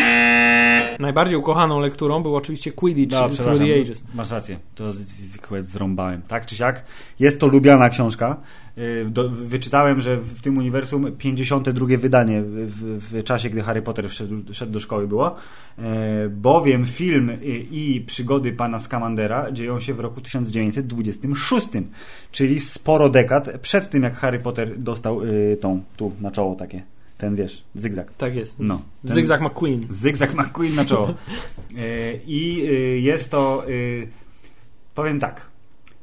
Najbardziej 1.01 1.37
ukochaną 1.37 1.81
lekturą 1.81 2.23
był 2.23 2.37
oczywiście 2.37 2.73
Quidditch 2.73 3.13
No, 3.13 3.29
Through 3.29 3.59
the 3.59 3.81
Ages. 3.81 4.03
masz 4.15 4.31
rację, 4.31 4.59
to 4.75 4.93
zrąbałem. 5.61 6.23
Tak 6.23 6.47
czy 6.47 6.57
siak, 6.57 6.85
jest 7.21 7.41
to 7.41 7.47
lubiana 7.47 7.89
książka. 7.89 8.37
Yy, 8.77 9.07
Do, 9.11 9.29
wyczytałem, 9.29 10.01
że 10.01 10.17
w 10.17 10.41
tym 10.41 10.59
uniwersum 10.59 11.13
52 11.17 11.87
wydanie 11.99 12.43
w, 12.43 12.99
w, 13.11 13.25
czasie, 13.25 13.51
gdy 13.51 13.63
Harry 13.63 13.83
Potter 13.83 14.09
wszedł, 14.11 14.35
szedł 14.53 14.73
do 14.73 14.81
szkoły 14.81 15.09
było, 15.09 15.35
yy, 15.79 15.85
bowiem 16.31 16.87
film 16.87 17.31
i, 17.43 17.69
i 17.71 18.01
przygody 18.01 18.53
pana 18.53 18.79
Scamandera 18.79 19.53
dzieją 19.53 19.81
się 19.81 19.95
w 19.95 20.01
roku 20.01 20.21
1926, 20.21 21.69
czyli 22.33 22.61
sporo 22.61 23.09
dekad 23.09 23.61
przed 23.63 23.91
tym, 23.91 24.03
jak 24.03 24.15
Harry 24.15 24.39
Potter 24.39 24.79
dostał 24.79 25.25
yy, 25.25 25.57
tą, 25.61 25.83
tu 25.97 26.13
na 26.21 26.31
czoło 26.31 26.55
takie, 26.55 26.83
ten 27.21 27.37
wiesz, 27.37 27.65
zygzak. 27.75 28.13
Tak 28.19 28.35
jest. 28.35 28.57
No. 28.59 28.83
Ten- 29.07 29.13
Zygzak 29.15 29.41
McQueen. 29.41 29.87
Zygzak 29.91 30.35
McQueen 30.35 30.75
na 30.75 30.85
czoło. 30.85 31.15
E, 31.79 32.15
I 32.27 32.67
e, 32.67 32.73
jest 32.99 33.31
to, 33.31 33.65
e, 33.67 33.71
powiem 34.95 35.21
tak, 35.21 35.49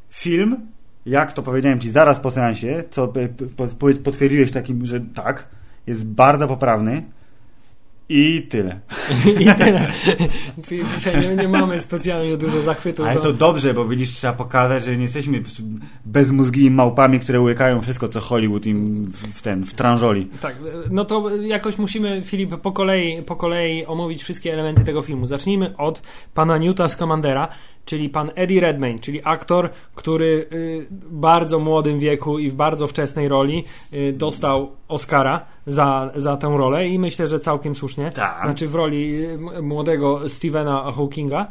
film, 0.09 0.57
jak 1.05 1.33
to 1.33 1.43
powiedziałem 1.43 1.79
Ci 1.79 1.89
zaraz 1.91 2.19
po 2.19 2.31
seansie, 2.31 2.83
co 2.89 3.07
po- 3.55 3.67
po- 3.67 3.93
potwierdziłeś 4.03 4.51
takim, 4.51 4.85
że 4.85 4.99
tak, 5.01 5.47
jest 5.87 6.07
bardzo 6.07 6.47
poprawny 6.47 7.03
i 8.09 8.47
tyle. 8.49 8.79
I 9.41 9.55
tyle. 9.55 9.87
Dzisiaj 10.95 11.21
nie, 11.21 11.35
nie 11.35 11.47
mamy 11.47 11.79
specjalnie 11.79 12.37
dużo 12.37 12.61
zachwytu. 12.61 13.05
Ale 13.05 13.19
to 13.19 13.33
dobrze, 13.33 13.73
bo 13.73 13.85
widzisz, 13.85 14.11
trzeba 14.11 14.33
pokazać, 14.33 14.83
że 14.83 14.97
nie 14.97 15.03
jesteśmy 15.03 15.43
bezmózgimi 16.05 16.71
małpami, 16.71 17.19
które 17.19 17.41
łykają 17.41 17.81
wszystko, 17.81 18.09
co 18.09 18.21
Hollywood 18.21 18.65
im 18.65 19.05
w, 19.05 19.37
w 19.37 19.41
ten, 19.41 19.65
w 19.65 19.73
tranżoli. 19.73 20.27
Tak, 20.41 20.55
no 20.91 21.05
to 21.05 21.35
jakoś 21.35 21.77
musimy, 21.77 22.21
Filip, 22.25 22.57
po 22.57 22.71
kolei, 22.71 23.23
po 23.23 23.35
kolei 23.35 23.85
omówić 23.85 24.23
wszystkie 24.23 24.53
elementy 24.53 24.83
tego 24.83 25.01
filmu. 25.01 25.25
Zacznijmy 25.25 25.77
od 25.77 26.01
pana 26.33 26.57
Newta 26.57 26.89
Scamandera, 26.89 27.49
czyli 27.85 28.09
pan 28.09 28.31
Eddie 28.35 28.61
Redmayne, 28.61 28.99
czyli 28.99 29.21
aktor, 29.23 29.69
który 29.95 30.47
y, 30.53 30.87
w 30.91 31.13
bardzo 31.13 31.59
młodym 31.59 31.99
wieku 31.99 32.39
i 32.39 32.49
w 32.49 32.55
bardzo 32.55 32.87
wczesnej 32.87 33.27
roli 33.27 33.63
y, 33.93 34.13
dostał 34.13 34.71
Oscara 34.87 35.56
za, 35.67 36.11
za 36.15 36.37
tę 36.37 36.47
rolę 36.57 36.87
i 36.87 36.99
myślę, 36.99 37.27
że 37.27 37.39
całkiem 37.39 37.75
słusznie. 37.75 38.11
Tak. 38.11 38.41
Znaczy 38.43 38.67
w 38.67 38.75
roli 38.75 39.25
y, 39.25 39.61
młodego 39.61 40.29
Stephena 40.29 40.91
Hawkinga. 40.91 41.47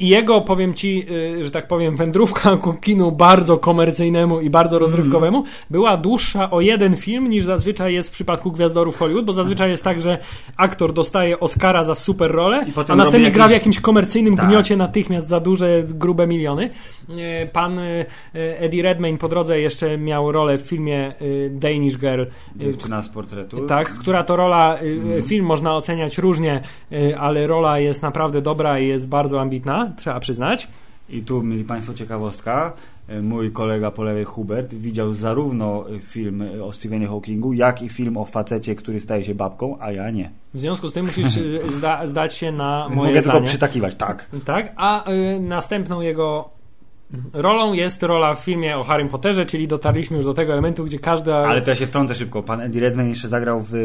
I 0.00 0.08
jego, 0.08 0.40
powiem 0.40 0.74
ci, 0.74 1.06
y, 1.38 1.44
że 1.44 1.50
tak 1.50 1.68
powiem, 1.68 1.96
wędrówka 1.96 2.56
ku 2.56 2.72
kinu 2.74 3.12
bardzo 3.12 3.58
komercyjnemu 3.58 4.40
i 4.40 4.50
bardzo 4.50 4.78
rozrywkowemu 4.78 5.44
była 5.70 5.96
dłuższa 5.96 6.50
o 6.50 6.60
jeden 6.60 6.96
film 6.96 7.28
niż 7.28 7.44
zazwyczaj 7.44 7.94
jest 7.94 8.08
w 8.08 8.12
przypadku 8.12 8.52
Gwiazdorów 8.52 8.96
Hollywood, 8.98 9.24
bo 9.26 9.32
zazwyczaj 9.32 9.70
jest 9.70 9.84
tak, 9.84 10.02
że 10.02 10.18
aktor 10.56 10.92
dostaje 10.92 11.40
Oscara 11.40 11.84
za 11.84 11.94
super 11.94 12.30
rolę, 12.32 12.66
a 12.88 12.96
następnie 12.96 13.30
gra 13.30 13.48
w 13.48 13.50
jakimś 13.50 13.80
komercyjnym 13.80 14.36
Tak. 14.36 14.46
gniocie 14.48 14.76
natychmiast 14.76 15.28
za 15.28 15.40
duże, 15.40 15.82
grube 15.88 16.26
miliony. 16.26 16.70
Y, 17.10 17.48
Pan 17.52 17.78
y, 17.78 18.06
Eddie 18.34 18.82
Redmayne 18.82 19.18
po 19.18 19.28
drodze 19.28 19.60
jeszcze 19.60 19.98
miał 19.98 20.32
rolę 20.32 20.58
w 20.58 20.60
filmie 20.60 21.12
Danish 21.50 21.98
Girl, 21.98 22.22
Dziewczyna 22.56 23.02
z 23.02 23.08
portretu. 23.08 23.66
tak, 23.66 23.98
która 23.98 24.22
to 24.24 24.36
rola, 24.36 24.78
Mhm. 24.78 25.22
film 25.22 25.46
można 25.46 25.76
oceniać 25.76 26.18
różnie, 26.18 26.60
ale 27.18 27.46
rola 27.46 27.78
jest 27.78 28.02
naprawdę 28.02 28.42
dobra 28.42 28.78
i 28.78 28.88
jest 28.88 29.08
bardzo 29.08 29.40
ambitna, 29.40 29.89
trzeba 29.96 30.20
przyznać. 30.20 30.68
I 31.08 31.22
tu 31.22 31.42
mieli 31.42 31.64
Państwo 31.64 31.94
ciekawostka. 31.94 32.72
E, 33.08 33.22
Mój 33.22 33.52
kolega 33.52 33.90
po 33.90 34.02
lewej 34.02 34.24
Hubert 34.24 34.74
widział 34.74 35.12
zarówno 35.12 35.84
e, 35.90 35.98
film 36.00 36.42
e, 36.42 36.64
o 36.64 36.72
Stephenie 36.72 37.06
Hawkingu, 37.06 37.52
jak 37.52 37.82
i 37.82 37.88
film 37.88 38.16
o 38.16 38.24
facecie, 38.24 38.74
który 38.74 39.00
staje 39.00 39.24
się 39.24 39.34
babką, 39.34 39.76
a 39.80 39.92
ja 39.92 40.10
nie. 40.10 40.30
W 40.54 40.60
związku 40.60 40.88
z 40.88 40.92
tym 40.92 41.06
musisz 41.06 41.36
y, 41.36 41.60
zda, 41.68 42.06
zdać 42.06 42.34
się 42.34 42.52
na 42.52 42.88
moje 42.88 43.08
mogę 43.08 43.22
zdanie. 43.22 43.32
tylko 43.32 43.48
przytakiwać, 43.48 43.94
tak. 43.94 44.26
Tak, 44.44 44.72
a 44.76 45.10
y, 45.10 45.40
następną 45.40 46.00
jego 46.00 46.48
rolą 47.32 47.72
jest 47.72 48.02
rola 48.02 48.34
w 48.34 48.40
filmie 48.40 48.76
o 48.76 48.82
Harrym 48.82 49.08
Potterze, 49.08 49.46
czyli 49.46 49.68
dotarliśmy 49.68 50.16
już 50.16 50.26
do 50.26 50.34
tego 50.34 50.52
elementu, 50.52 50.84
gdzie 50.84 50.98
każda... 50.98 51.36
Ale 51.36 51.60
to 51.60 51.70
ja 51.70 51.76
się 51.76 51.86
wtrącę 51.86 52.14
szybko. 52.14 52.42
Pan 52.42 52.60
Eddie 52.60 52.80
Redmayne 52.80 53.10
jeszcze 53.10 53.28
zagrał 53.28 53.60
w 53.60 53.74
e, 53.74 53.78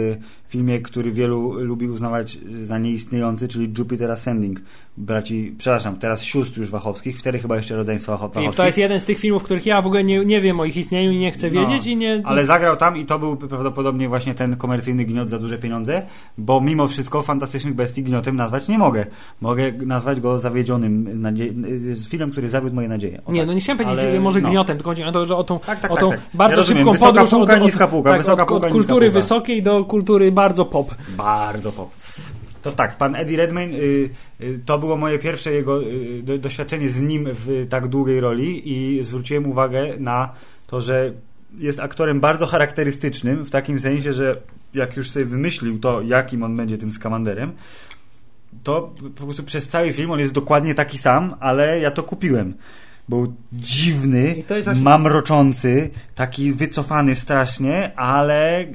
filmie, 0.48 0.80
który 0.80 1.12
wielu 1.12 1.54
lubi 1.54 1.88
uznawać 1.88 2.38
za 2.64 2.78
nieistniejący, 2.78 3.48
czyli 3.48 3.74
Jupiter 3.78 4.12
Ascending. 4.12 4.62
Braci, 4.98 5.56
przepraszam, 5.58 5.98
teraz 5.98 6.24
sióstr 6.24 6.60
już 6.60 6.70
Wachowskich, 6.70 7.20
wtedy 7.20 7.40
chyba 7.40 7.58
jeszcze 7.58 7.76
rodzeństwa 7.76 8.14
Wacho- 8.14 8.26
I 8.32 8.34
Wachowskich. 8.34 8.56
to 8.58 8.66
jest 8.66 8.78
jeden 8.78 9.00
z 9.00 9.06
tych 9.06 9.20
filmów, 9.20 9.44
których 9.44 9.66
ja 9.66 9.82
w 9.82 9.88
ogóle 9.88 10.04
nie, 10.04 10.26
nie 10.26 10.42
wiem 10.42 10.60
o 10.60 10.66
ich 10.66 10.78
istnieniu 10.78 11.12
i 11.12 11.18
nie 11.18 11.32
chcę 11.32 11.52
No, 11.52 11.62
wiedzieć 11.62 11.88
i 11.88 11.96
nie... 11.96 12.22
Ale 12.26 12.46
zagrał 12.46 12.78
tam 12.78 12.98
i 12.98 13.06
to 13.06 13.20
był 13.20 13.38
prawdopodobnie 13.38 14.10
właśnie 14.10 14.34
ten 14.34 14.56
komercyjny 14.56 15.06
gniot 15.06 15.30
za 15.30 15.40
duże 15.40 15.58
pieniądze, 15.58 16.02
bo 16.38 16.62
mimo 16.62 16.88
wszystko 16.88 17.24
Fantastycznych 17.24 17.74
Bestii 17.74 18.04
gniotem 18.04 18.36
nazwać 18.36 18.68
nie 18.68 18.78
mogę. 18.78 19.06
Mogę 19.42 19.72
nazwać 19.72 20.20
go 20.20 20.40
zawiedzionym 20.40 21.22
nadzie... 21.22 21.54
z 21.94 22.10
filmem, 22.10 22.32
który 22.32 22.50
zawiódł 22.50 22.76
moje 22.76 22.88
nadzieje. 22.88 23.15
O 23.26 23.32
Nie, 23.32 23.40
tak. 23.40 23.48
no 23.48 23.54
nie 23.54 23.60
chciałem 23.62 23.78
powiedzieć, 23.78 24.00
Ale 24.04 24.12
że 24.12 24.20
może 24.20 24.42
no. 24.42 24.50
gniotem, 24.50 24.78
tylko 24.78 24.90
chodzi 24.90 25.04
o 25.04 25.12
to, 25.12 25.26
że 25.26 25.36
o 25.36 25.44
tą, 25.44 25.60
Tak, 25.60 25.80
tak, 25.80 25.92
o 25.92 25.96
tak, 25.96 26.04
tą 26.04 26.10
tak. 26.12 26.20
bardzo 26.34 26.62
Ja 26.62 26.68
szybką 26.68 26.92
Wysoka 26.92 27.12
podróż 27.12 27.30
półka, 27.30 27.54
od, 27.54 27.60
od, 27.60 27.66
niska 27.66 27.88
półka, 27.88 28.10
tak, 28.10 28.20
wysoka 28.22 28.44
od, 28.44 28.50
półka, 28.50 28.68
od 28.68 28.74
niska 28.74 28.88
kultury 28.88 29.08
półka. 29.08 29.20
wysokiej 29.20 29.64
do 29.64 29.86
kultury 29.86 30.32
bardzo 30.32 30.66
pop. 30.66 30.96
Bardzo 31.18 31.72
pop. 31.72 31.90
To 32.62 32.72
tak, 32.72 32.98
pan 32.98 33.16
Eddie 33.16 33.38
Redmayne, 33.38 33.74
y, 33.78 34.10
y, 34.42 34.60
to 34.66 34.80
było 34.80 34.98
moje 34.98 35.20
pierwsze 35.20 35.52
jego 35.52 35.84
y, 35.84 36.22
do, 36.24 36.38
doświadczenie 36.38 36.90
z 36.90 37.02
nim 37.02 37.28
w 37.32 37.68
tak 37.70 37.88
długiej 37.88 38.20
roli 38.20 38.62
i 38.72 39.04
zwróciłem 39.04 39.46
uwagę 39.50 39.94
na 40.00 40.30
to, 40.68 40.82
że 40.82 41.12
jest 41.58 41.80
aktorem 41.80 42.20
bardzo 42.20 42.46
charakterystycznym, 42.48 43.46
w 43.46 43.50
takim 43.50 43.80
sensie, 43.80 44.14
że 44.14 44.38
jak 44.74 44.98
już 44.98 45.10
sobie 45.12 45.26
wymyślił 45.26 45.80
to, 45.80 46.02
jakim 46.02 46.44
on 46.44 46.56
będzie 46.56 46.78
tym 46.78 46.92
skamanderem, 46.92 47.52
to 48.64 48.94
po 49.16 49.24
prostu 49.24 49.44
przez 49.44 49.70
cały 49.70 49.94
film 49.94 50.12
on 50.12 50.20
jest 50.20 50.34
dokładnie 50.34 50.76
taki 50.76 50.98
sam, 50.98 51.36
ale 51.40 51.80
ja 51.80 51.92
to 51.92 52.04
kupiłem. 52.04 52.54
Był 53.10 53.34
dziwny, 53.54 54.44
właśnie- 54.64 54.84
mamroczący, 54.84 55.90
taki 56.16 56.54
wycofany 56.54 57.16
strasznie, 57.16 57.92
ale 58.00 58.66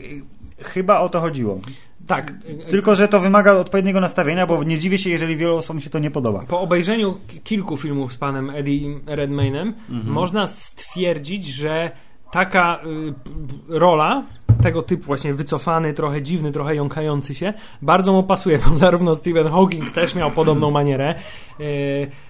chyba 0.59 1.01
o 1.01 1.09
to 1.09 1.21
chodziło. 1.21 1.61
Tak. 2.07 2.33
Tylko, 2.71 2.97
że 2.97 3.09
to 3.09 3.21
wymaga 3.21 3.53
odpowiedniego 3.53 4.01
nastawienia, 4.01 4.47
bo 4.47 4.65
nie 4.65 4.79
dziwię 4.79 4.99
się, 4.99 5.11
jeżeli 5.11 5.37
wielu 5.37 5.57
osobom 5.57 5.83
się 5.83 5.91
to 5.91 5.99
nie 5.99 6.11
podoba. 6.11 6.45
Po 6.49 6.61
obejrzeniu 6.61 7.17
kilku 7.45 7.77
filmów 7.77 8.13
z 8.13 8.17
panem 8.17 8.51
Eddie 8.51 9.01
Redmaynem 9.07 9.75
Mhm. 9.91 10.13
można 10.15 10.47
stwierdzić, 10.47 11.47
że 11.47 11.91
taka 12.33 12.81
y, 12.87 13.79
rola 13.79 14.27
tego 14.61 14.83
typu, 14.83 15.05
właśnie 15.05 15.35
wycofany, 15.35 15.95
trochę 15.95 16.23
dziwny, 16.23 16.53
trochę 16.53 16.75
jąkający 16.75 17.35
się, 17.35 17.55
bardzo 17.83 18.13
mu 18.13 18.23
pasuje, 18.23 18.59
bo 18.71 18.79
zarówno 18.79 19.15
Stephen 19.15 19.49
Hawking 19.49 19.91
też 19.91 20.15
miał 20.15 20.31
podobną 20.31 20.71
manierę, 20.71 21.15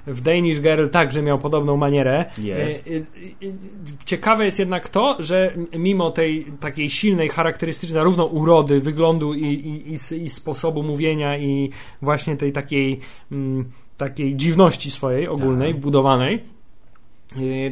w 0.07 0.21
Danish 0.23 0.61
Girl 0.61 0.89
także 0.89 1.23
miał 1.23 1.39
podobną 1.39 1.77
manierę. 1.77 2.25
Jest. 2.43 2.91
Ciekawe 4.05 4.45
jest 4.45 4.59
jednak 4.59 4.89
to, 4.89 5.17
że 5.19 5.53
mimo 5.79 6.11
tej 6.11 6.45
takiej 6.61 6.91
silnej, 6.91 7.29
charakterystycznej 7.29 7.95
zarówno 7.95 8.25
urody, 8.25 8.81
wyglądu 8.81 9.35
i, 9.35 9.45
i, 9.45 9.93
i, 9.93 10.25
i 10.25 10.29
sposobu 10.29 10.83
mówienia 10.83 11.39
i 11.39 11.71
właśnie 12.03 12.37
tej 12.37 12.53
takiej, 12.53 13.01
mm, 13.33 13.71
takiej 13.97 14.37
dziwności 14.37 14.91
swojej 14.91 15.29
ogólnej, 15.29 15.73
tak. 15.73 15.81
wbudowanej, 15.81 16.45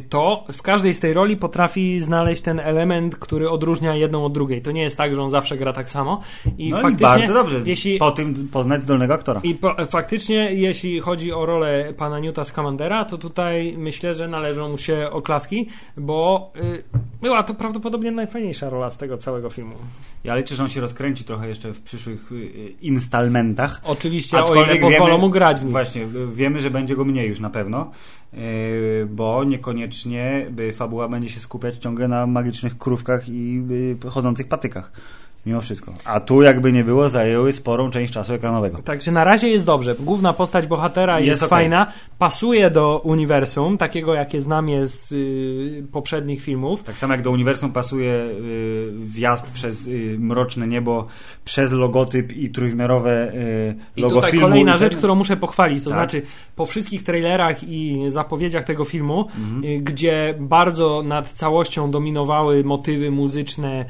to 0.08 0.44
w 0.52 0.62
każdej 0.62 0.94
z 0.94 1.00
tej 1.00 1.12
roli 1.12 1.36
potrafi 1.36 2.00
znaleźć 2.00 2.42
ten 2.42 2.60
element, 2.60 3.16
który 3.16 3.50
odróżnia 3.50 3.94
jedną 3.94 4.24
od 4.24 4.32
drugiej. 4.32 4.62
To 4.62 4.70
nie 4.72 4.82
jest 4.82 4.96
tak, 4.96 5.14
że 5.14 5.22
on 5.22 5.30
zawsze 5.30 5.56
gra 5.56 5.72
tak 5.72 5.90
samo. 5.90 6.20
I 6.58 6.70
no 6.70 6.80
faktycznie, 6.80 7.06
i 7.06 7.18
bardzo 7.18 7.34
dobrze, 7.34 7.60
jeśli, 7.64 7.98
po 7.98 8.10
tym 8.10 8.48
poznać 8.52 8.82
zdolnego 8.82 9.14
aktora. 9.14 9.40
I 9.44 9.54
po, 9.54 9.86
faktycznie, 9.86 10.54
jeśli 10.54 11.00
chodzi 11.00 11.32
o 11.32 11.46
rolę 11.46 11.92
pana 11.96 12.18
Newta 12.18 12.44
Scamandera, 12.44 13.04
to 13.04 13.18
tutaj 13.18 13.74
myślę, 13.78 14.14
że 14.14 14.28
należą 14.28 14.68
mu 14.68 14.78
się 14.78 15.10
oklaski, 15.10 15.68
bo 15.96 16.52
y, 16.56 16.82
była 17.22 17.42
to 17.42 17.54
prawdopodobnie 17.54 18.10
najfajniejsza 18.10 18.70
rola 18.70 18.90
z 18.90 18.98
tego 18.98 19.18
całego 19.18 19.50
filmu. 19.50 19.74
Ja 20.24 20.36
liczę, 20.36 20.54
że 20.54 20.62
on 20.62 20.68
się 20.68 20.80
rozkręci 20.80 21.24
trochę 21.24 21.48
jeszcze 21.48 21.72
w 21.72 21.82
przyszłych 21.82 22.32
y, 22.32 22.74
instalmentach. 22.82 23.80
Oczywiście, 23.84 24.44
o 24.44 24.64
ile 24.64 24.76
pozwolą 24.76 25.06
wiemy, 25.06 25.18
mu 25.18 25.30
grać 25.30 25.60
w 25.60 25.62
nich. 25.62 25.72
Właśnie, 25.72 26.06
wiemy, 26.32 26.60
że 26.60 26.70
będzie 26.70 26.96
go 26.96 27.04
mniej 27.04 27.28
już 27.28 27.40
na 27.40 27.50
pewno, 27.50 27.90
y, 28.27 28.27
bo 29.10 29.44
niekoniecznie 29.44 30.46
fabuła 30.72 31.08
będzie 31.08 31.28
się 31.28 31.40
skupiać 31.40 31.76
ciągle 31.76 32.08
na 32.08 32.26
magicznych 32.26 32.78
krówkach 32.78 33.28
i 33.28 33.62
y, 34.04 34.10
chodzących 34.10 34.48
patykach 34.48 34.92
mimo 35.48 35.60
wszystko. 35.60 35.92
A 36.04 36.20
tu 36.20 36.42
jakby 36.42 36.72
nie 36.72 36.84
było, 36.84 37.08
zajęły 37.08 37.52
sporą 37.52 37.90
część 37.90 38.12
czasu 38.12 38.32
ekranowego. 38.32 38.82
Także 38.82 39.12
na 39.12 39.24
razie 39.24 39.48
jest 39.48 39.64
dobrze. 39.64 39.94
Główna 40.00 40.32
postać 40.32 40.66
bohatera 40.66 41.20
jest, 41.20 41.26
jest 41.26 41.42
okay. 41.42 41.48
fajna, 41.48 41.92
pasuje 42.18 42.70
do 42.70 43.00
uniwersum, 43.04 43.78
takiego 43.78 44.14
jakie 44.14 44.40
znam 44.40 44.68
je 44.68 44.86
z 44.86 45.12
y, 45.12 45.86
poprzednich 45.92 46.42
filmów. 46.42 46.82
Tak 46.82 46.98
samo 46.98 47.14
jak 47.14 47.22
do 47.22 47.30
uniwersum 47.30 47.72
pasuje 47.72 48.12
y, 48.12 48.92
wjazd 48.98 49.52
przez 49.52 49.86
y, 49.86 50.16
mroczne 50.18 50.66
niebo, 50.66 51.06
przez 51.44 51.72
logotyp 51.72 52.32
i 52.32 52.50
trójwymiarowe 52.50 53.32
y, 53.34 53.74
logo 53.96 54.14
I 54.14 54.16
tutaj 54.16 54.30
filmu. 54.30 54.46
kolejna 54.46 54.76
rzecz, 54.76 54.96
którą 54.96 55.14
muszę 55.14 55.36
pochwalić, 55.36 55.84
to 55.84 55.90
tak. 55.90 55.98
znaczy 55.98 56.22
po 56.56 56.66
wszystkich 56.66 57.02
trailerach 57.02 57.64
i 57.64 58.04
zapowiedziach 58.08 58.64
tego 58.64 58.84
filmu, 58.84 59.20
mhm. 59.20 59.64
y, 59.64 59.78
gdzie 59.78 60.34
bardzo 60.40 61.02
nad 61.02 61.32
całością 61.32 61.90
dominowały 61.90 62.64
motywy 62.64 63.10
muzyczne 63.10 63.84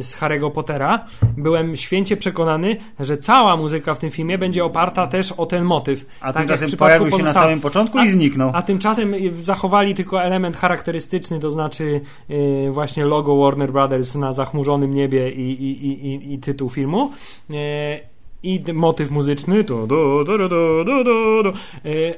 z 0.00 0.16
Harry'ego 0.16 0.52
Pottera, 0.52 1.04
byłem 1.36 1.76
święcie 1.76 2.16
przekonany, 2.16 2.76
że 3.00 3.18
cała 3.18 3.56
muzyka 3.56 3.94
w 3.94 3.98
tym 3.98 4.10
filmie 4.10 4.38
będzie 4.38 4.64
oparta 4.64 5.06
też 5.06 5.32
o 5.32 5.46
ten 5.46 5.64
motyw. 5.64 6.06
A 6.20 6.32
tak 6.32 6.46
tymczasem 6.46 6.78
pojawił 6.78 7.18
się 7.18 7.24
na 7.24 7.32
samym 7.32 7.60
początku 7.60 7.98
a, 7.98 8.04
i 8.04 8.08
zniknął. 8.08 8.50
A 8.54 8.62
tymczasem 8.62 9.14
zachowali 9.34 9.94
tylko 9.94 10.22
element 10.22 10.56
charakterystyczny, 10.56 11.40
to 11.40 11.50
znaczy 11.50 12.00
yy, 12.28 12.70
właśnie 12.72 13.04
logo 13.04 13.36
Warner 13.36 13.72
Brothers 13.72 14.14
na 14.14 14.32
zachmurzonym 14.32 14.94
niebie 14.94 15.30
i, 15.30 15.50
i, 15.50 16.06
i, 16.06 16.34
i 16.34 16.38
tytuł 16.38 16.70
filmu. 16.70 17.12
Yy, 17.50 17.58
I 18.42 18.64
motyw 18.72 19.10
muzyczny. 19.10 19.64
Du, 19.64 19.86
du, 19.86 20.24
du, 20.24 20.38
du, 20.38 20.48
du, 20.48 21.04
du, 21.04 21.42
du, 21.42 21.52
yy, 21.84 22.14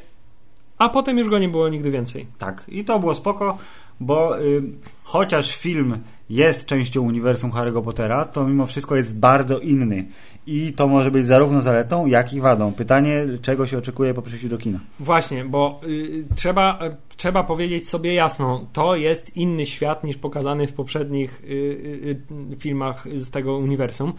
a 0.78 0.88
potem 0.88 1.18
już 1.18 1.28
go 1.28 1.38
nie 1.38 1.48
było 1.48 1.68
nigdy 1.68 1.90
więcej. 1.90 2.26
Tak, 2.38 2.64
i 2.68 2.84
to 2.84 2.98
było 2.98 3.14
spoko, 3.14 3.58
bo 4.00 4.40
y, 4.40 4.62
chociaż 5.04 5.56
film 5.56 5.98
jest 6.30 6.66
częścią 6.66 7.00
uniwersum 7.00 7.50
Harry'ego 7.50 7.82
Pottera, 7.82 8.24
to 8.24 8.48
mimo 8.48 8.66
wszystko 8.66 8.96
jest 8.96 9.18
bardzo 9.18 9.58
inny. 9.58 10.04
I 10.50 10.72
to 10.72 10.88
może 10.88 11.10
być 11.10 11.26
zarówno 11.26 11.62
zaletą, 11.62 12.06
jak 12.06 12.32
i 12.32 12.40
wadą. 12.40 12.72
Pytanie, 12.72 13.26
czego 13.42 13.66
się 13.66 13.78
oczekuje 13.78 14.14
po 14.14 14.22
przyjściu 14.22 14.48
do 14.48 14.58
kina. 14.58 14.80
Właśnie, 15.00 15.44
bo 15.44 15.80
y, 15.84 16.24
trzeba, 16.36 16.78
y, 16.86 16.96
trzeba 17.16 17.42
powiedzieć 17.42 17.88
sobie 17.88 18.14
jasno, 18.14 18.66
to 18.72 18.96
jest 18.96 19.36
inny 19.36 19.66
świat 19.66 20.04
niż 20.04 20.16
pokazany 20.16 20.66
w 20.66 20.72
poprzednich 20.72 21.42
y, 21.44 21.46
y, 21.46 22.20
y 22.52 22.56
filmach 22.56 23.06
z 23.16 23.30
tego 23.30 23.56
uniwersum. 23.56 24.12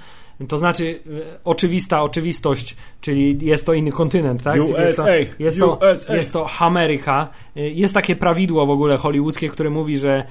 To 0.47 0.57
znaczy 0.57 0.99
e, 1.05 1.43
oczywista 1.43 2.03
oczywistość, 2.03 2.75
czyli 3.01 3.45
jest 3.45 3.65
to 3.65 3.73
inny 3.73 3.91
kontynent, 3.91 4.43
tak? 4.43 4.61
USA, 4.61 4.81
jest 4.81 4.97
to, 4.97 5.09
jest, 5.39 5.59
to, 5.59 5.79
USA. 5.93 6.15
jest 6.15 6.33
to 6.33 6.49
Ameryka. 6.59 7.29
Jest 7.55 7.93
takie 7.93 8.15
prawidło 8.15 8.65
w 8.65 8.69
ogóle 8.69 8.97
hollywoodzkie, 8.97 9.49
które 9.49 9.69
mówi, 9.69 9.97
że 9.97 10.23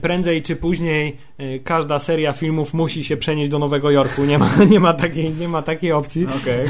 prędzej 0.00 0.42
czy 0.42 0.56
później 0.56 1.16
każda 1.64 1.98
seria 1.98 2.32
filmów 2.32 2.74
musi 2.74 3.04
się 3.04 3.16
przenieść 3.16 3.50
do 3.50 3.58
Nowego 3.58 3.90
Jorku. 3.90 4.24
Nie 4.24 4.38
ma, 4.38 4.50
nie 4.70 4.80
ma, 4.80 4.94
takiej, 4.94 5.34
nie 5.34 5.47
ma 5.48 5.62
takiej 5.62 5.92
opcji. 5.92 6.26
Okay. 6.42 6.68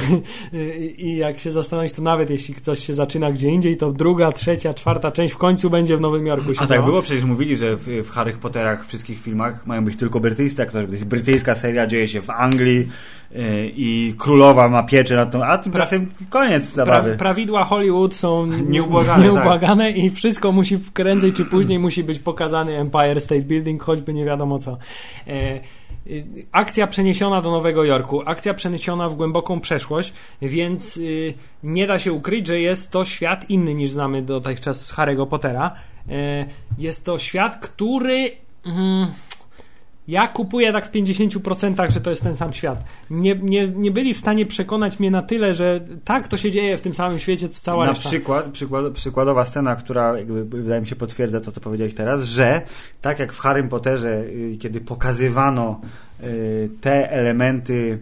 I 0.98 1.16
jak 1.16 1.38
się 1.38 1.52
zastanowić, 1.52 1.92
to 1.92 2.02
nawet 2.02 2.30
jeśli 2.30 2.54
coś 2.54 2.86
się 2.86 2.94
zaczyna 2.94 3.32
gdzie 3.32 3.48
indziej, 3.48 3.76
to 3.76 3.92
druga, 3.92 4.32
trzecia, 4.32 4.74
czwarta 4.74 5.10
część 5.10 5.34
w 5.34 5.38
końcu 5.38 5.70
będzie 5.70 5.96
w 5.96 6.00
Nowym 6.00 6.26
Jorku. 6.26 6.50
A 6.58 6.66
tak 6.66 6.84
było? 6.84 7.02
Przecież 7.02 7.24
mówili, 7.24 7.56
że 7.56 7.76
w, 7.76 7.86
w 7.86 8.10
Harry 8.10 8.32
Potterach 8.32 8.86
wszystkich 8.86 9.20
filmach 9.20 9.66
mają 9.66 9.84
być 9.84 9.96
tylko 9.96 10.20
brytyjscy 10.20 10.62
aktorzy. 10.62 10.86
To 10.86 10.92
jest 10.92 11.08
brytyjska 11.08 11.54
seria, 11.54 11.86
dzieje 11.86 12.08
się 12.08 12.22
w 12.22 12.30
Anglii, 12.30 12.88
Y, 13.36 13.72
i 13.76 14.14
królowa 14.18 14.68
ma 14.68 14.82
pieczę 14.82 15.16
nad 15.16 15.30
tą, 15.30 15.44
a 15.44 15.58
tymczasem 15.58 16.06
koniec 16.30 16.64
zabawy. 16.64 17.08
Pra, 17.08 17.18
prawidła 17.18 17.64
Hollywood 17.64 18.14
są 18.14 18.46
nieubłagane, 18.74 19.24
nieubłagane 19.24 19.92
tak. 19.92 19.96
i 19.96 20.10
wszystko 20.10 20.52
musi 20.52 20.78
prędzej 20.78 21.32
czy 21.32 21.44
później 21.44 21.78
musi 21.78 22.04
być 22.04 22.18
pokazany 22.18 22.78
Empire 22.78 23.20
State 23.20 23.40
Building, 23.40 23.82
choćby 23.82 24.14
nie 24.14 24.24
wiadomo 24.24 24.58
co. 24.58 24.78
E, 25.26 25.60
akcja 26.52 26.86
przeniesiona 26.86 27.40
do 27.40 27.50
Nowego 27.50 27.84
Jorku, 27.84 28.22
akcja 28.26 28.54
przeniesiona 28.54 29.08
w 29.08 29.14
głęboką 29.14 29.60
przeszłość, 29.60 30.12
więc 30.42 30.96
y, 30.96 31.34
nie 31.62 31.86
da 31.86 31.98
się 31.98 32.12
ukryć, 32.12 32.46
że 32.46 32.60
jest 32.60 32.90
to 32.90 33.04
świat 33.04 33.50
inny 33.50 33.74
niż 33.74 33.90
znamy 33.90 34.22
dotychczas 34.22 34.86
z 34.86 34.94
Harry'ego 34.94 35.26
Pottera. 35.26 35.74
E, 36.08 36.46
jest 36.78 37.04
to 37.04 37.18
świat, 37.18 37.56
który. 37.56 38.30
Mm, 38.66 39.12
ja 40.08 40.28
kupuję 40.28 40.72
tak 40.72 40.86
w 40.86 40.92
50%, 40.92 41.90
że 41.90 42.00
to 42.00 42.10
jest 42.10 42.22
ten 42.22 42.34
sam 42.34 42.52
świat. 42.52 42.84
Nie, 43.10 43.34
nie, 43.34 43.68
nie 43.68 43.90
byli 43.90 44.14
w 44.14 44.18
stanie 44.18 44.46
przekonać 44.46 44.98
mnie 44.98 45.10
na 45.10 45.22
tyle, 45.22 45.54
że 45.54 45.80
tak, 46.04 46.28
to 46.28 46.36
się 46.36 46.50
dzieje 46.50 46.78
w 46.78 46.80
tym 46.80 46.94
samym 46.94 47.18
świecie, 47.18 47.48
co 47.48 47.60
cała 47.60 47.84
Na 47.84 47.90
reszta. 47.90 48.08
przykład, 48.08 48.46
przykład, 48.46 48.92
przykładowa 48.92 49.44
scena, 49.44 49.76
która 49.76 50.18
jakby, 50.18 50.44
wydaje 50.44 50.80
mi 50.80 50.86
się 50.86 50.96
potwierdza 50.96 51.40
to, 51.40 51.52
co 51.52 51.60
powiedziałeś 51.60 51.94
teraz, 51.94 52.22
że 52.22 52.62
tak 53.02 53.18
jak 53.18 53.32
w 53.32 53.38
Harry 53.38 53.64
Potterze, 53.64 54.20
y, 54.20 54.56
kiedy 54.60 54.80
pokazywano 54.80 55.80
y, 56.22 56.70
te 56.80 57.10
elementy 57.10 57.98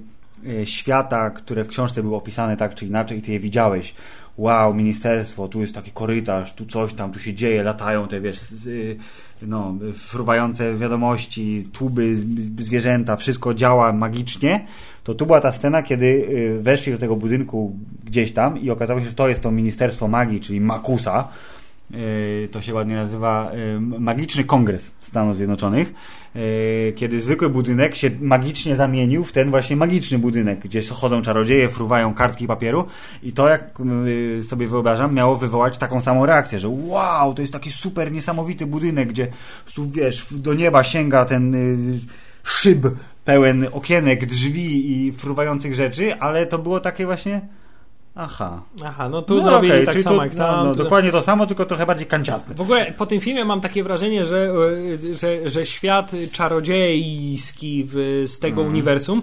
y, 0.46 0.66
świata, 0.66 1.30
które 1.30 1.64
w 1.64 1.68
książce 1.68 2.02
były 2.02 2.16
opisane 2.16 2.56
tak 2.56 2.74
czy 2.74 2.86
inaczej, 2.86 3.22
ty 3.22 3.32
je 3.32 3.40
widziałeś, 3.40 3.94
wow, 4.38 4.74
ministerstwo, 4.74 5.48
tu 5.48 5.60
jest 5.60 5.74
taki 5.74 5.90
korytarz, 5.90 6.52
tu 6.52 6.66
coś 6.66 6.94
tam, 6.94 7.12
tu 7.12 7.18
się 7.18 7.34
dzieje, 7.34 7.62
latają 7.62 8.08
te, 8.08 8.20
wiesz, 8.20 8.40
no, 9.42 9.74
fruwające 9.94 10.74
wiadomości, 10.74 11.68
tuby, 11.72 12.16
zwierzęta, 12.58 13.16
wszystko 13.16 13.54
działa 13.54 13.92
magicznie, 13.92 14.66
to 15.04 15.14
tu 15.14 15.26
była 15.26 15.40
ta 15.40 15.52
scena, 15.52 15.82
kiedy 15.82 16.06
y, 16.06 16.58
weszli 16.60 16.92
do 16.92 16.98
tego 16.98 17.16
budynku 17.16 17.76
gdzieś 18.04 18.32
tam 18.32 18.58
i 18.58 18.70
okazało 18.70 19.00
się, 19.00 19.06
że 19.06 19.14
to 19.14 19.28
jest 19.28 19.42
to 19.42 19.50
Ministerstwo 19.50 20.08
Magii, 20.08 20.40
czyli 20.40 20.60
Makusa, 20.60 21.28
y, 21.52 21.55
to 22.50 22.62
się 22.62 22.74
ładnie 22.74 22.94
nazywa 22.94 23.52
y, 23.54 23.80
Magiczny 23.80 24.44
Kongres 24.44 24.92
Stanów 25.00 25.36
Zjednoczonych, 25.36 25.94
kiedy 26.96 27.20
zwykły 27.20 27.50
budynek 27.50 27.94
się 27.94 28.10
magicznie 28.20 28.76
zamienił 28.76 29.24
w 29.24 29.32
ten 29.32 29.50
właśnie 29.50 29.76
magiczny 29.76 30.18
budynek, 30.18 30.58
gdzie 30.60 30.80
chodzą 30.82 31.22
czarodzieje, 31.22 31.68
fruwają 31.68 32.14
kartki 32.14 32.46
papieru. 32.46 32.86
I 33.22 33.32
to, 33.32 33.48
jak 33.48 33.78
sobie 34.42 34.66
wyobrażam, 34.66 35.14
miało 35.14 35.36
wywołać 35.36 35.78
taką 35.78 36.00
samą 36.00 36.26
reakcję, 36.26 36.58
że 36.58 36.68
wow, 36.68 37.34
to 37.34 37.42
jest 37.42 37.52
taki 37.52 37.70
super 37.70 38.12
niesamowity 38.12 38.66
budynek, 38.66 39.08
gdzie 39.08 39.28
wiesz, 39.78 40.26
do 40.30 40.54
nieba 40.54 40.84
sięga 40.84 41.24
ten 41.24 41.56
szyb 42.42 42.86
pełen 43.24 43.66
okienek, 43.72 44.26
drzwi 44.26 44.90
i 44.92 45.12
fruwających 45.12 45.74
rzeczy, 45.74 46.14
ale 46.20 46.46
to 46.46 46.58
było 46.58 46.80
takie 46.80 47.06
właśnie 47.06 47.40
Aha. 48.16 48.62
Aha, 48.84 49.08
no 49.08 49.22
tu 49.22 49.34
no 49.34 49.40
zrobili 49.40 49.72
okay, 49.72 49.86
tak 49.86 50.02
samo 50.02 50.16
to, 50.16 50.24
jak 50.24 50.34
tam. 50.34 50.56
No, 50.56 50.64
no, 50.64 50.74
dokładnie 50.74 51.10
to 51.12 51.22
samo, 51.22 51.46
tylko 51.46 51.64
trochę 51.64 51.86
bardziej 51.86 52.06
kanciaste. 52.06 52.54
W 52.54 52.60
ogóle 52.60 52.92
po 52.92 53.06
tym 53.06 53.20
filmie 53.20 53.44
mam 53.44 53.60
takie 53.60 53.82
wrażenie, 53.82 54.26
że, 54.26 54.52
że, 55.14 55.50
że 55.50 55.66
świat 55.66 56.12
czarodziejski 56.32 57.84
w, 57.86 58.24
z 58.26 58.38
tego 58.38 58.60
mm. 58.60 58.72
uniwersum 58.72 59.22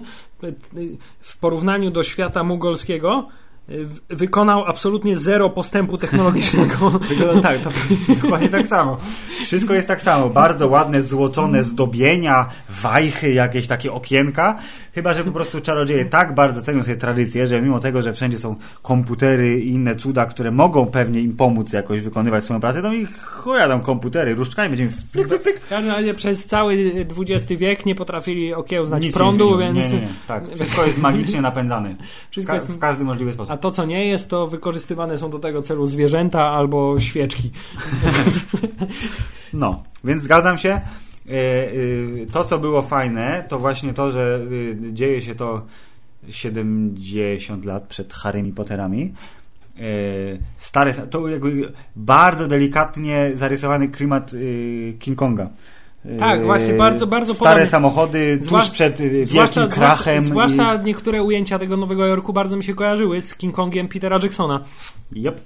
w 1.20 1.38
porównaniu 1.38 1.90
do 1.90 2.02
świata 2.02 2.44
mugolskiego 2.44 3.28
w- 3.68 4.00
wykonał 4.08 4.64
absolutnie 4.64 5.16
zero 5.16 5.50
postępu 5.50 5.98
technologicznego. 5.98 6.90
Wygląda 7.08 7.48
tak, 7.48 7.60
to 7.60 7.70
dokładnie 8.22 8.48
tak 8.48 8.68
samo. 8.68 8.98
Wszystko 9.44 9.74
jest 9.74 9.88
tak 9.88 10.02
samo. 10.02 10.28
Bardzo 10.28 10.68
ładne, 10.68 11.02
złocone 11.02 11.64
zdobienia, 11.64 12.48
wajchy, 12.68 13.32
jakieś 13.32 13.66
takie 13.66 13.92
okienka. 13.92 14.58
Chyba, 14.94 15.14
że 15.14 15.24
po 15.24 15.32
prostu 15.32 15.60
czarodzieje 15.60 16.04
tak 16.04 16.34
bardzo 16.34 16.62
cenią 16.62 16.84
sobie 16.84 16.96
tradycję, 16.96 17.46
że 17.46 17.62
mimo 17.62 17.80
tego, 17.80 18.02
że 18.02 18.12
wszędzie 18.12 18.38
są 18.38 18.54
komputery 18.82 19.60
i 19.60 19.68
inne 19.70 19.96
cuda, 19.96 20.26
które 20.26 20.50
mogą 20.50 20.86
pewnie 20.86 21.20
im 21.20 21.36
pomóc 21.36 21.72
jakoś 21.72 22.02
wykonywać 22.02 22.44
swoją 22.44 22.60
pracę, 22.60 22.82
to 22.82 22.90
mi 22.90 23.06
chuja 23.06 23.68
tam 23.68 23.80
komputery, 23.80 24.34
różdżkami 24.34 24.68
będziemy... 24.68 24.90
Fryk, 24.90 25.28
fryk, 25.28 25.42
fryk. 25.42 25.60
W 25.60 25.68
każdym 25.68 25.92
razie 25.92 26.14
przez 26.14 26.46
cały 26.46 26.92
XX 27.18 27.60
wiek 27.60 27.86
nie 27.86 27.94
potrafili 27.94 28.54
okiełznać 28.54 29.02
Nic 29.02 29.14
prądu, 29.14 29.58
więc... 29.58 29.76
Nie, 29.76 29.96
nie, 29.96 30.00
nie. 30.00 30.12
Tak, 30.26 30.44
wszystko 30.54 30.86
jest 30.86 30.98
magicznie 30.98 31.40
napędzane. 31.40 31.94
Wszystko 32.30 32.50
Ka- 32.50 32.54
jest- 32.54 32.70
W 32.70 32.78
każdy 32.78 33.04
możliwy 33.04 33.32
sposób. 33.32 33.52
A 33.52 33.56
to, 33.56 33.70
co 33.70 33.84
nie 33.84 34.06
jest, 34.06 34.30
to 34.30 34.46
wykorzystywane 34.46 35.18
są 35.18 35.30
do 35.30 35.38
tego 35.38 35.62
celu 35.62 35.86
zwierzęta 35.86 36.42
albo 36.42 37.00
świeczki. 37.00 37.50
No, 39.52 39.82
więc 40.04 40.22
zgadzam 40.22 40.58
się. 40.58 40.80
E, 41.28 41.32
e, 41.32 42.26
To, 42.32 42.44
co 42.44 42.58
było 42.58 42.82
fajne, 42.82 43.44
to 43.48 43.58
właśnie 43.58 43.94
to, 43.94 44.10
że 44.10 44.40
e, 44.88 44.92
dzieje 44.92 45.20
się 45.20 45.34
to 45.34 45.62
70 46.30 47.64
lat 47.64 47.82
przed 47.86 48.12
Harrymi 48.12 48.52
Potterami. 48.52 49.12
E, 49.78 49.80
Stare, 50.58 50.94
to 50.94 51.28
jakby 51.28 51.72
bardzo 51.96 52.46
delikatnie 52.48 53.30
zarysowany 53.34 53.88
klimat 53.88 54.32
e, 54.34 54.92
King 54.92 55.18
Konga. 55.18 55.48
E, 56.06 56.16
Tak, 56.16 56.44
właśnie, 56.44 56.74
bardzo, 56.74 57.06
bardzo 57.06 57.34
Stare 57.34 57.50
podobny. 57.50 57.70
samochody 57.70 58.38
tuż 58.38 58.46
Zwłasz- 58.48 58.70
przed 58.70 58.98
Zwłaszcza, 59.22 59.60
wielkim 59.60 59.74
krachem. 59.80 60.22
zwłaszcza, 60.22 60.54
zwłaszcza 60.56 60.82
niektóre 60.82 61.22
ujęcia 61.22 61.58
tego 61.58 61.76
Nowego 61.76 62.06
Jorku 62.06 62.32
bardzo 62.32 62.56
mi 62.56 62.64
się 62.64 62.74
kojarzyły 62.74 63.20
z 63.20 63.36
King 63.36 63.54
Kongiem 63.54 63.88
Petera 63.88 64.18
Jacksona. 64.22 64.64
Yep. 65.16 65.40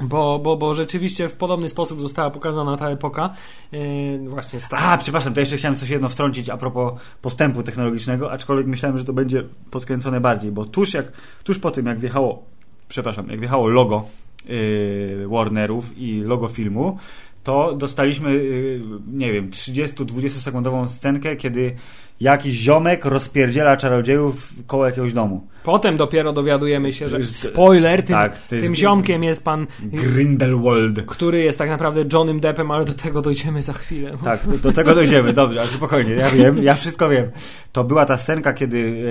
Bo, 0.00 0.38
bo, 0.38 0.56
bo 0.56 0.74
rzeczywiście 0.74 1.28
w 1.28 1.36
podobny 1.36 1.68
sposób 1.68 2.00
została 2.00 2.30
pokazana 2.30 2.76
ta 2.76 2.90
epoka. 2.90 3.34
Yy, 3.72 4.28
właśnie 4.28 4.60
stara. 4.60 4.82
A, 4.82 4.98
przepraszam, 4.98 5.34
to 5.34 5.40
jeszcze 5.40 5.56
chciałem 5.56 5.76
coś 5.76 5.88
jedno 5.88 6.08
wtrącić 6.08 6.50
a 6.50 6.56
propos 6.56 6.92
postępu 7.22 7.62
technologicznego, 7.62 8.32
aczkolwiek 8.32 8.66
myślałem, 8.66 8.98
że 8.98 9.04
to 9.04 9.12
będzie 9.12 9.44
podkręcone 9.70 10.20
bardziej, 10.20 10.52
bo 10.52 10.64
tuż, 10.64 10.94
jak, 10.94 11.12
tuż 11.44 11.58
po 11.58 11.70
tym, 11.70 11.86
jak 11.86 11.98
wjechało, 11.98 12.44
przepraszam, 12.88 13.28
jak 13.28 13.40
wjechało 13.40 13.68
logo 13.68 14.04
yy, 14.46 15.28
Warnerów 15.28 15.98
i 15.98 16.20
logo 16.20 16.48
filmu, 16.48 16.98
to 17.44 17.74
dostaliśmy, 17.74 18.34
yy, 18.34 18.80
nie 19.12 19.32
wiem, 19.32 19.50
30-20 19.50 20.28
sekundową 20.28 20.88
scenkę, 20.88 21.36
kiedy 21.36 21.74
jakiś 22.20 22.54
ziomek 22.54 23.04
rozpierdziela 23.04 23.76
czarodziejów 23.76 24.52
koło 24.66 24.86
jakiegoś 24.86 25.12
domu. 25.12 25.46
Potem 25.64 25.96
dopiero 25.96 26.32
dowiadujemy 26.32 26.92
się, 26.92 27.08
że 27.08 27.24
spoiler, 27.24 28.02
tym, 28.02 28.16
tak, 28.16 28.32
jest- 28.32 28.64
tym 28.64 28.74
ziomkiem 28.74 29.24
jest 29.24 29.44
pan, 29.44 29.66
Grindelwald. 29.82 31.02
który 31.06 31.42
jest 31.42 31.58
tak 31.58 31.68
naprawdę 31.70 32.04
Johnnym 32.12 32.40
Deppem, 32.40 32.70
ale 32.70 32.84
do 32.84 32.94
tego 32.94 33.22
dojdziemy 33.22 33.62
za 33.62 33.72
chwilę. 33.72 34.12
Tak, 34.24 34.46
do, 34.48 34.58
do 34.58 34.72
tego 34.72 34.94
dojdziemy, 34.94 35.32
dobrze, 35.32 35.60
ale 35.60 35.68
spokojnie, 35.68 36.12
ja 36.14 36.30
wiem, 36.30 36.62
ja 36.62 36.74
wszystko 36.74 37.08
wiem. 37.08 37.30
To 37.72 37.84
była 37.84 38.06
ta 38.06 38.16
scenka, 38.16 38.52
kiedy 38.52 39.04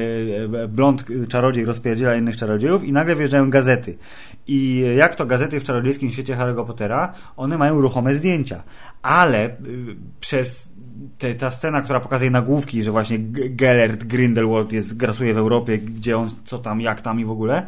e, 0.55 0.63
e, 0.63 0.67
blond 0.67 1.05
czarodziej 1.29 1.65
rozpierdziela 1.65 2.15
innych 2.15 2.37
czarodziejów 2.37 2.83
i 2.83 2.91
nagle 2.91 3.15
wjeżdżają 3.15 3.49
gazety. 3.49 3.97
I 4.47 4.85
jak 4.97 5.15
to 5.15 5.25
gazety 5.25 5.59
w 5.59 5.63
czarodziejskim 5.63 6.09
świecie 6.11 6.35
Harry'ego 6.35 6.65
Pottera, 6.65 7.13
one 7.37 7.57
mają 7.57 7.81
ruchome 7.81 8.13
zdjęcia, 8.13 8.63
ale 9.03 9.49
y, 9.49 9.55
przez 10.19 10.73
te, 11.17 11.35
ta 11.35 11.51
scena, 11.51 11.81
która 11.81 11.99
pokazuje 11.99 12.31
nagłówki, 12.31 12.83
że 12.83 12.91
właśnie 12.91 13.19
Gellert 13.49 14.03
Grindelwald 14.03 14.71
jest, 14.71 14.97
grasuje 14.97 15.33
w 15.33 15.37
Europie, 15.37 15.77
gdzie 15.77 16.17
on, 16.17 16.29
co 16.45 16.59
tam, 16.59 16.81
jak 16.81 17.01
tam 17.01 17.19
i 17.19 17.25
w 17.25 17.31
ogóle, 17.31 17.65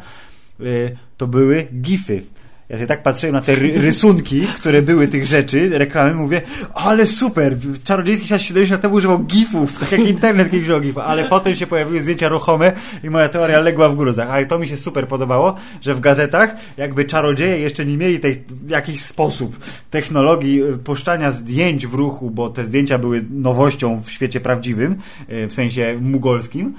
y, 0.61 0.97
to 1.17 1.27
były 1.27 1.67
gify. 1.81 2.23
Ja 2.69 2.75
sobie 2.75 2.87
tak 2.87 3.03
patrzyłem 3.03 3.35
na 3.35 3.41
te 3.41 3.55
ry 3.55 3.81
rysunki, 3.81 4.41
które 4.41 4.81
były 4.81 5.07
tych 5.07 5.25
rzeczy, 5.25 5.69
reklamy, 5.79 6.15
mówię, 6.15 6.41
ale 6.73 7.07
super, 7.07 7.57
czarodziejski 7.83 8.25
świat 8.25 8.41
70 8.41 8.71
lat 8.71 8.81
temu 8.81 8.95
używał 8.95 9.19
gifów, 9.19 9.79
tak 9.79 9.91
jak 9.91 10.01
internet 10.01 10.51
kiedyś 10.51 10.61
używał 10.63 10.81
gifów, 10.81 11.03
ale 11.03 11.23
potem 11.23 11.55
się 11.55 11.67
pojawiły 11.67 12.01
zdjęcia 12.01 12.29
ruchome 12.29 12.71
i 13.03 13.09
moja 13.09 13.29
teoria 13.29 13.59
legła 13.59 13.89
w 13.89 13.95
gruzach, 13.95 14.29
ale 14.29 14.45
to 14.45 14.59
mi 14.59 14.67
się 14.67 14.77
super 14.77 15.07
podobało, 15.07 15.55
że 15.81 15.95
w 15.95 15.99
gazetach 15.99 16.55
jakby 16.77 17.05
czarodzieje 17.05 17.59
jeszcze 17.59 17.85
nie 17.85 17.97
mieli 17.97 18.19
tej, 18.19 18.43
w 18.49 18.69
jakiś 18.69 19.01
sposób 19.01 19.59
technologii 19.91 20.63
y, 20.63 20.77
puszczania 20.77 21.31
zdjęć 21.31 21.87
w 21.87 21.93
ruchu, 21.93 22.31
bo 22.31 22.49
te 22.49 22.65
zdjęcia 22.65 22.97
były 22.97 23.25
nowością 23.31 24.01
w 24.01 24.11
świecie 24.11 24.39
prawdziwym, 24.39 24.95
y, 25.29 25.47
w 25.47 25.53
sensie 25.53 25.97
mugolskim, 26.01 26.73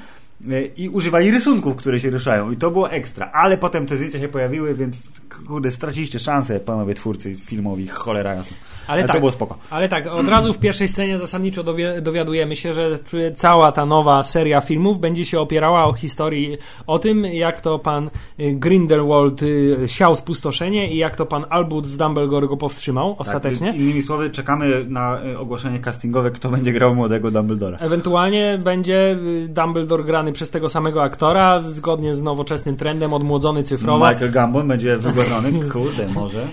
y, 0.50 0.70
i 0.76 0.88
używali 0.88 1.30
rysunków, 1.30 1.76
które 1.76 2.00
się 2.00 2.10
ruszają 2.10 2.50
i 2.50 2.56
to 2.56 2.70
było 2.70 2.90
ekstra, 2.90 3.30
ale 3.32 3.58
potem 3.58 3.86
te 3.86 3.96
zdjęcia 3.96 4.18
się 4.18 4.28
pojawiły, 4.28 4.74
więc 4.74 5.02
kurde, 5.48 5.70
straciliście 5.70 6.18
szansę, 6.18 6.60
panowie 6.60 6.94
twórcy 6.94 7.34
filmowi, 7.34 7.86
cholera 7.86 8.34
jasna. 8.34 8.56
Ale 8.86 8.96
Ale 8.98 9.06
tak. 9.06 9.16
to 9.16 9.20
było 9.20 9.32
spoko. 9.32 9.58
Ale 9.70 9.88
tak, 9.88 10.06
od 10.06 10.28
razu 10.28 10.52
w 10.52 10.58
pierwszej 10.58 10.88
scenie 10.88 11.18
zasadniczo 11.18 11.62
dowie, 11.62 12.00
dowiadujemy 12.00 12.56
się, 12.56 12.74
że 12.74 12.98
cała 13.34 13.72
ta 13.72 13.86
nowa 13.86 14.22
seria 14.22 14.60
filmów 14.60 14.98
będzie 15.00 15.24
się 15.24 15.40
opierała 15.40 15.84
o 15.84 15.92
historii 15.92 16.58
o 16.86 16.98
tym, 16.98 17.24
jak 17.24 17.60
to 17.60 17.78
pan 17.78 18.10
y, 18.40 18.52
Grindelwald 18.52 19.42
y, 19.42 19.76
siał 19.86 20.16
spustoszenie 20.16 20.90
i 20.92 20.96
jak 20.96 21.16
to 21.16 21.26
pan 21.26 21.44
Albus 21.50 21.96
Dumbledore 21.96 22.48
go 22.48 22.56
powstrzymał 22.56 23.16
ostatecznie. 23.18 23.66
Tak, 23.66 23.80
innymi 23.80 24.02
słowy, 24.02 24.30
czekamy 24.30 24.84
na 24.88 25.24
y, 25.24 25.38
ogłoszenie 25.38 25.78
castingowe, 25.78 26.30
kto 26.30 26.48
będzie 26.48 26.72
grał 26.72 26.94
młodego 26.94 27.30
Dumbledora. 27.30 27.78
Ewentualnie 27.78 28.58
będzie 28.64 29.18
Dumbledore 29.48 30.04
grany 30.04 30.32
przez 30.32 30.50
tego 30.50 30.68
samego 30.68 31.02
aktora, 31.02 31.62
zgodnie 31.62 32.14
z 32.14 32.22
nowoczesnym 32.22 32.76
trendem, 32.76 33.14
odmłodzony 33.14 33.62
cyfrowo. 33.62 34.10
Michael 34.10 34.30
Gambon 34.30 34.68
będzie 34.68 34.96
wygłodzony, 34.96 35.52
kurde, 35.72 36.08
może. 36.08 36.46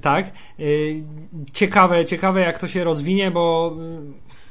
Tak. 0.00 0.26
Y, 0.60 1.02
Ciekawe, 1.78 2.04
ciekawe 2.04 2.40
jak 2.40 2.58
to 2.58 2.68
się 2.68 2.84
rozwinie, 2.84 3.30
bo 3.30 3.76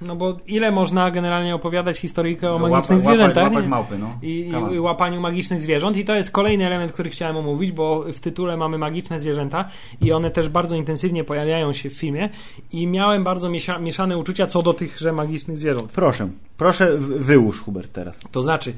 no 0.02 0.16
bo 0.16 0.38
ile 0.48 0.72
można 0.72 1.12
generalnie 1.12 1.56
opowiadać 1.56 1.98
historyjkę 1.98 2.52
o 2.52 2.60
magicznych 2.60 3.00
Łapa- 3.00 3.02
zwierzętach 3.10 3.44
Łapać, 3.44 3.68
małpy, 3.68 3.98
no. 4.00 4.20
I, 4.22 4.52
i 4.74 4.80
łapaniu 4.80 5.22
magicznych 5.22 5.62
zwierząt 5.62 5.98
i 5.98 6.06
to 6.06 6.16
jest 6.16 6.32
kolejny 6.32 6.66
element, 6.68 6.92
który 6.92 7.10
chciałem 7.10 7.38
omówić, 7.38 7.72
bo 7.72 8.04
w 8.14 8.20
tytule 8.20 8.58
mamy 8.58 8.78
magiczne 8.78 9.20
zwierzęta 9.20 9.66
i 10.02 10.12
one 10.12 10.32
też 10.32 10.50
bardzo 10.50 10.76
intensywnie 10.76 11.24
pojawiają 11.24 11.74
się 11.74 11.90
w 11.90 11.94
filmie 11.94 12.30
i 12.74 12.88
miałem 12.88 13.24
bardzo 13.24 13.50
miesza- 13.50 13.82
mieszane 13.82 14.18
uczucia 14.18 14.48
co 14.48 14.64
do 14.64 14.74
tychże 14.74 15.14
magicznych 15.14 15.58
zwierząt. 15.58 15.92
Proszę, 15.92 16.30
proszę 16.58 16.98
wyłóż 17.00 17.62
Hubert 17.62 17.94
teraz. 17.94 18.20
To 18.32 18.42
znaczy, 18.42 18.74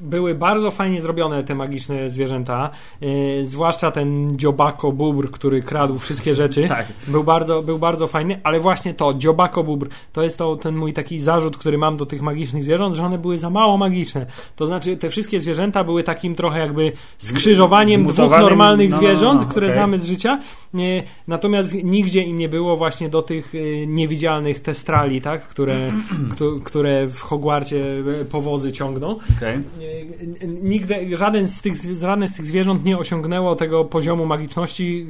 były 0.00 0.34
bardzo 0.34 0.70
fajnie 0.70 1.00
zrobione 1.00 1.44
te 1.44 1.54
magiczne 1.54 2.10
zwierzęta, 2.10 2.70
y, 3.02 3.44
zwłaszcza 3.44 3.90
ten 3.90 4.38
dziobako 4.38 4.92
bubr, 4.92 5.30
który 5.30 5.62
kradł 5.62 5.98
wszystkie 5.98 6.34
rzeczy. 6.34 6.66
Tak. 6.80 6.86
Był 7.08 7.24
bardzo, 7.24 7.62
był 7.62 7.78
bardzo 7.78 8.06
fajny, 8.06 8.40
ale 8.44 8.60
właśnie 8.60 8.94
to, 8.94 9.14
dziobako 9.14 9.64
bubr, 9.64 9.88
to 10.12 10.22
jest 10.22 10.38
to 10.38 10.56
ten 10.56 10.76
mój 10.76 10.92
taki 10.92 11.20
zarzut, 11.20 11.56
który 11.56 11.78
mam 11.78 11.96
do 11.96 12.06
tych 12.06 12.22
magicznych 12.22 12.64
zwierząt, 12.64 12.96
że 12.96 13.04
one 13.04 13.18
były 13.18 13.38
za 13.38 13.50
mało 13.50 13.76
magiczne. 13.76 14.26
To 14.56 14.66
znaczy, 14.66 14.96
te 14.96 15.10
wszystkie 15.10 15.40
zwierzęta 15.40 15.84
były 15.84 16.02
takim 16.02 16.34
trochę 16.34 16.58
jakby 16.58 16.92
skrzyżowaniem 17.18 18.06
dwóch 18.06 18.30
normalnych 18.30 18.90
no, 18.90 18.96
no, 18.96 19.02
zwierząt, 19.02 19.40
no, 19.42 19.48
które 19.48 19.66
okej. 19.66 19.78
znamy 19.78 19.98
z 19.98 20.06
życia. 20.06 20.38
Nie, 20.74 21.02
natomiast 21.28 21.84
nigdzie 21.84 22.22
im 22.22 22.38
nie 22.38 22.48
było 22.48 22.76
właśnie 22.76 23.08
do 23.08 23.22
tych 23.22 23.54
y, 23.54 23.86
niewidzialnych 23.88 24.60
testrali, 24.60 25.20
tak? 25.20 25.42
które, 25.48 25.92
któ- 26.32 26.60
które 26.64 27.06
w 27.06 27.20
Hogwarcie 27.20 27.76
y, 28.20 28.24
powozy 28.24 28.72
ciągną. 28.72 28.89
Okej. 29.36 29.58
Nie, 29.78 30.48
Nigdy, 30.48 31.16
żaden 31.16 31.46
z, 31.48 31.62
tych, 31.62 31.74
żadne 32.00 32.28
z 32.28 32.34
tych 32.34 32.46
zwierząt 32.46 32.84
nie 32.84 32.98
osiągnęło 32.98 33.56
tego 33.56 33.84
poziomu 33.84 34.26
magiczności, 34.26 35.06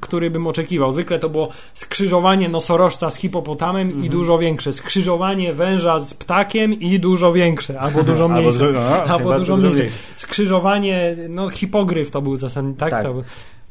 który 0.00 0.30
bym 0.30 0.46
oczekiwał. 0.46 0.92
Zwykle 0.92 1.18
to 1.18 1.28
było 1.28 1.48
skrzyżowanie 1.74 2.48
nosorożca 2.48 3.10
z 3.10 3.16
hipopotamem 3.16 3.86
Mhm. 3.86 4.04
i 4.04 4.10
dużo 4.10 4.38
większe. 4.38 4.72
Skrzyżowanie 4.72 5.52
węża 5.52 6.00
z 6.00 6.14
ptakiem 6.14 6.72
i 6.72 7.00
dużo 7.00 7.32
większe. 7.32 7.80
Albo 7.80 8.02
dużo 8.12 8.24
Albo 8.24 8.38
mniejsze. 8.38 8.58
dużo- 8.58 8.72
no, 8.72 8.80
albo 9.04 9.38
dużo 9.38 9.38
dużo 9.38 9.56
mniejsze. 9.56 9.78
mniejsze. 9.80 9.98
Skrzyżowanie, 10.16 11.16
no 11.28 11.50
hipogryf 11.50 12.10
to 12.10 12.22
był 12.22 12.36
zasadniczo, 12.36 12.78
tak? 12.80 12.90
Tak. 12.90 13.02
To, 13.02 13.14
był- 13.14 13.24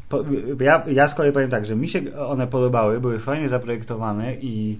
Po, 0.09 0.24
ja, 0.64 0.84
ja 0.91 1.07
z 1.07 1.16
kolei 1.16 1.32
powiem 1.32 1.49
tak, 1.49 1.66
że 1.66 1.76
mi 1.76 1.88
się 1.88 2.01
one 2.28 2.47
podobały, 2.47 2.99
były 2.99 3.20
fajnie 3.20 3.49
zaprojektowane 3.49 4.36
i 4.41 4.78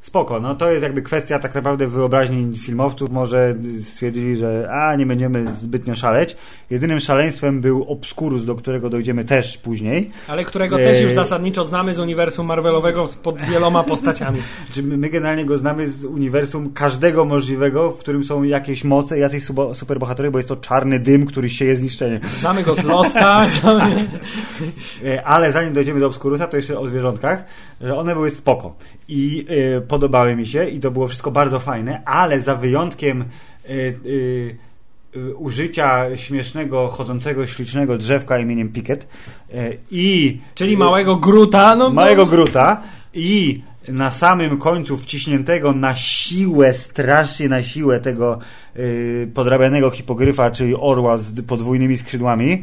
spoko, 0.00 0.40
no 0.40 0.54
to 0.54 0.70
jest 0.70 0.82
jakby 0.82 1.02
kwestia 1.02 1.38
tak 1.38 1.54
naprawdę 1.54 1.86
wyobraźni 1.86 2.56
filmowców, 2.58 3.10
może 3.10 3.54
stwierdzili, 3.84 4.36
że 4.36 4.68
a, 4.72 4.96
nie 4.96 5.06
będziemy 5.06 5.52
zbytnio 5.54 5.96
szaleć. 5.96 6.36
Jedynym 6.70 7.00
szaleństwem 7.00 7.60
był 7.60 7.82
Obscurus, 7.84 8.44
do 8.44 8.54
którego 8.54 8.90
dojdziemy 8.90 9.24
też 9.24 9.58
później. 9.58 10.10
ale 10.28 10.44
którego 10.44 10.76
też 10.76 11.00
już 11.00 11.12
zasadniczo 11.12 11.64
znamy 11.64 11.94
z 11.94 11.98
uniwersum 11.98 12.46
Marvelowego 12.46 13.06
z- 13.06 13.16
pod 13.16 13.42
wieloma 13.42 13.84
postaciami. 13.84 14.38
Czy 14.72 14.82
my, 14.82 15.08
generalnie 15.08 15.44
go 15.44 15.58
znamy 15.58 15.90
z 15.90 16.04
uniwersum 16.04 16.72
każdego 16.72 17.24
możliwego, 17.24 17.90
w 17.90 17.98
którym 17.98 18.24
są 18.24 18.42
jakieś 18.42 18.84
moce, 18.84 19.18
jacyś 19.18 19.44
superbohaterowie, 19.72 20.30
bo 20.30 20.38
jest 20.38 20.48
to 20.48 20.56
czarny 20.56 20.98
dym, 20.98 21.26
który 21.26 21.50
sieje 21.50 21.76
zniszczenie. 21.76 22.20
Znamy 22.32 22.62
go 22.62 22.74
z 22.74 22.84
Losta, 22.84 23.46
znamy... 23.60 24.06
E, 25.04 25.22
Ale 25.24 25.52
zanim 25.52 25.72
dojdziemy 25.72 26.00
do 26.00 26.06
Obscurusa, 26.06 26.46
to 26.48 26.56
jeszcze 26.56 26.78
o 26.78 26.86
zwierzątkach, 26.86 27.44
że 27.80 27.96
one 27.98 28.14
były 28.14 28.30
spoko 28.30 28.76
i 29.08 29.46
e, 29.76 29.80
podobały 29.90 30.36
mi 30.36 30.46
się 30.46 30.68
i 30.68 30.80
to 30.80 30.90
było 30.90 31.08
wszystko 31.08 31.30
bardzo 31.30 31.60
fajne, 31.60 32.02
ale 32.04 32.40
za 32.40 32.54
wyjątkiem 32.54 33.22
e, 33.22 33.26
e, 33.68 33.72
y, 35.16 35.36
użycia 35.36 36.16
śmiesznego, 36.16 36.88
chodzącego, 36.88 37.46
ślicznego 37.46 37.98
drzewka 37.98 38.38
imieniem 38.38 38.68
Picket 38.68 39.06
y, 39.54 39.78
i... 39.90 40.38
Czyli 40.54 40.76
małego 40.76 41.16
gruta. 41.16 41.76
No, 41.76 41.90
małego 41.90 42.24
no. 42.24 42.30
gruta 42.30 42.82
i 43.14 43.62
na 43.88 44.10
samym 44.10 44.58
końcu 44.58 44.96
wciśniętego 44.96 45.72
na 45.72 45.94
siłę, 45.94 46.74
strasznie 46.74 47.48
na 47.48 47.62
siłę 47.62 48.00
tego 48.00 48.38
y, 48.76 49.30
podrabianego 49.34 49.90
hipogryfa, 49.90 50.50
czyli 50.50 50.74
orła 50.74 51.18
z 51.18 51.42
podwójnymi 51.46 51.96
skrzydłami, 51.96 52.52
y, 52.52 52.62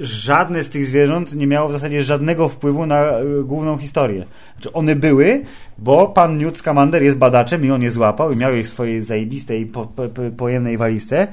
żadne 0.00 0.64
z 0.64 0.68
tych 0.68 0.86
zwierząt 0.86 1.34
nie 1.34 1.46
miało 1.46 1.68
w 1.68 1.72
zasadzie 1.72 2.02
żadnego 2.02 2.48
wpływu 2.48 2.86
na 2.86 3.20
y, 3.20 3.44
główną 3.44 3.76
historię. 3.76 4.24
Znaczy 4.52 4.72
one 4.72 4.96
były, 4.96 5.42
bo 5.78 6.06
pan 6.06 6.38
Newt 6.38 6.58
Scamander 6.58 7.02
jest 7.02 7.18
badaczem 7.18 7.64
i 7.64 7.70
on 7.70 7.82
je 7.82 7.90
złapał 7.90 8.32
i 8.32 8.36
miał 8.36 8.54
je 8.54 8.62
w 8.62 8.68
swojej 8.68 9.02
zajebistej, 9.02 9.66
po, 9.66 9.86
po, 9.86 10.02
pojemnej 10.36 10.78
walizce 10.78 11.28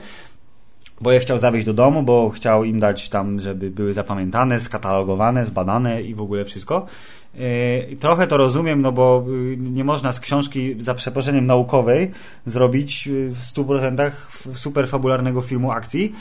bo 1.01 1.11
je 1.11 1.19
chciał 1.19 1.37
zawieźć 1.37 1.65
do 1.65 1.73
domu, 1.73 2.03
bo 2.03 2.29
chciał 2.29 2.63
im 2.63 2.79
dać 2.79 3.09
tam, 3.09 3.39
żeby 3.39 3.71
były 3.71 3.93
zapamiętane, 3.93 4.59
skatalogowane, 4.59 5.45
zbadane 5.45 6.01
i 6.01 6.15
w 6.15 6.21
ogóle 6.21 6.45
wszystko. 6.45 6.85
Yy, 7.33 7.97
trochę 7.99 8.27
to 8.27 8.37
rozumiem, 8.37 8.81
no 8.81 8.91
bo 8.91 9.25
yy, 9.27 9.57
nie 9.57 9.83
można 9.83 10.11
z 10.11 10.19
książki 10.19 10.75
za 10.79 10.93
przeproszeniem 10.93 11.45
naukowej 11.45 12.11
zrobić 12.45 13.07
yy, 13.07 13.29
w 13.29 13.39
100% 13.39 14.11
super 14.53 14.87
fabularnego 14.87 15.41
filmu 15.41 15.71
akcji, 15.71 16.13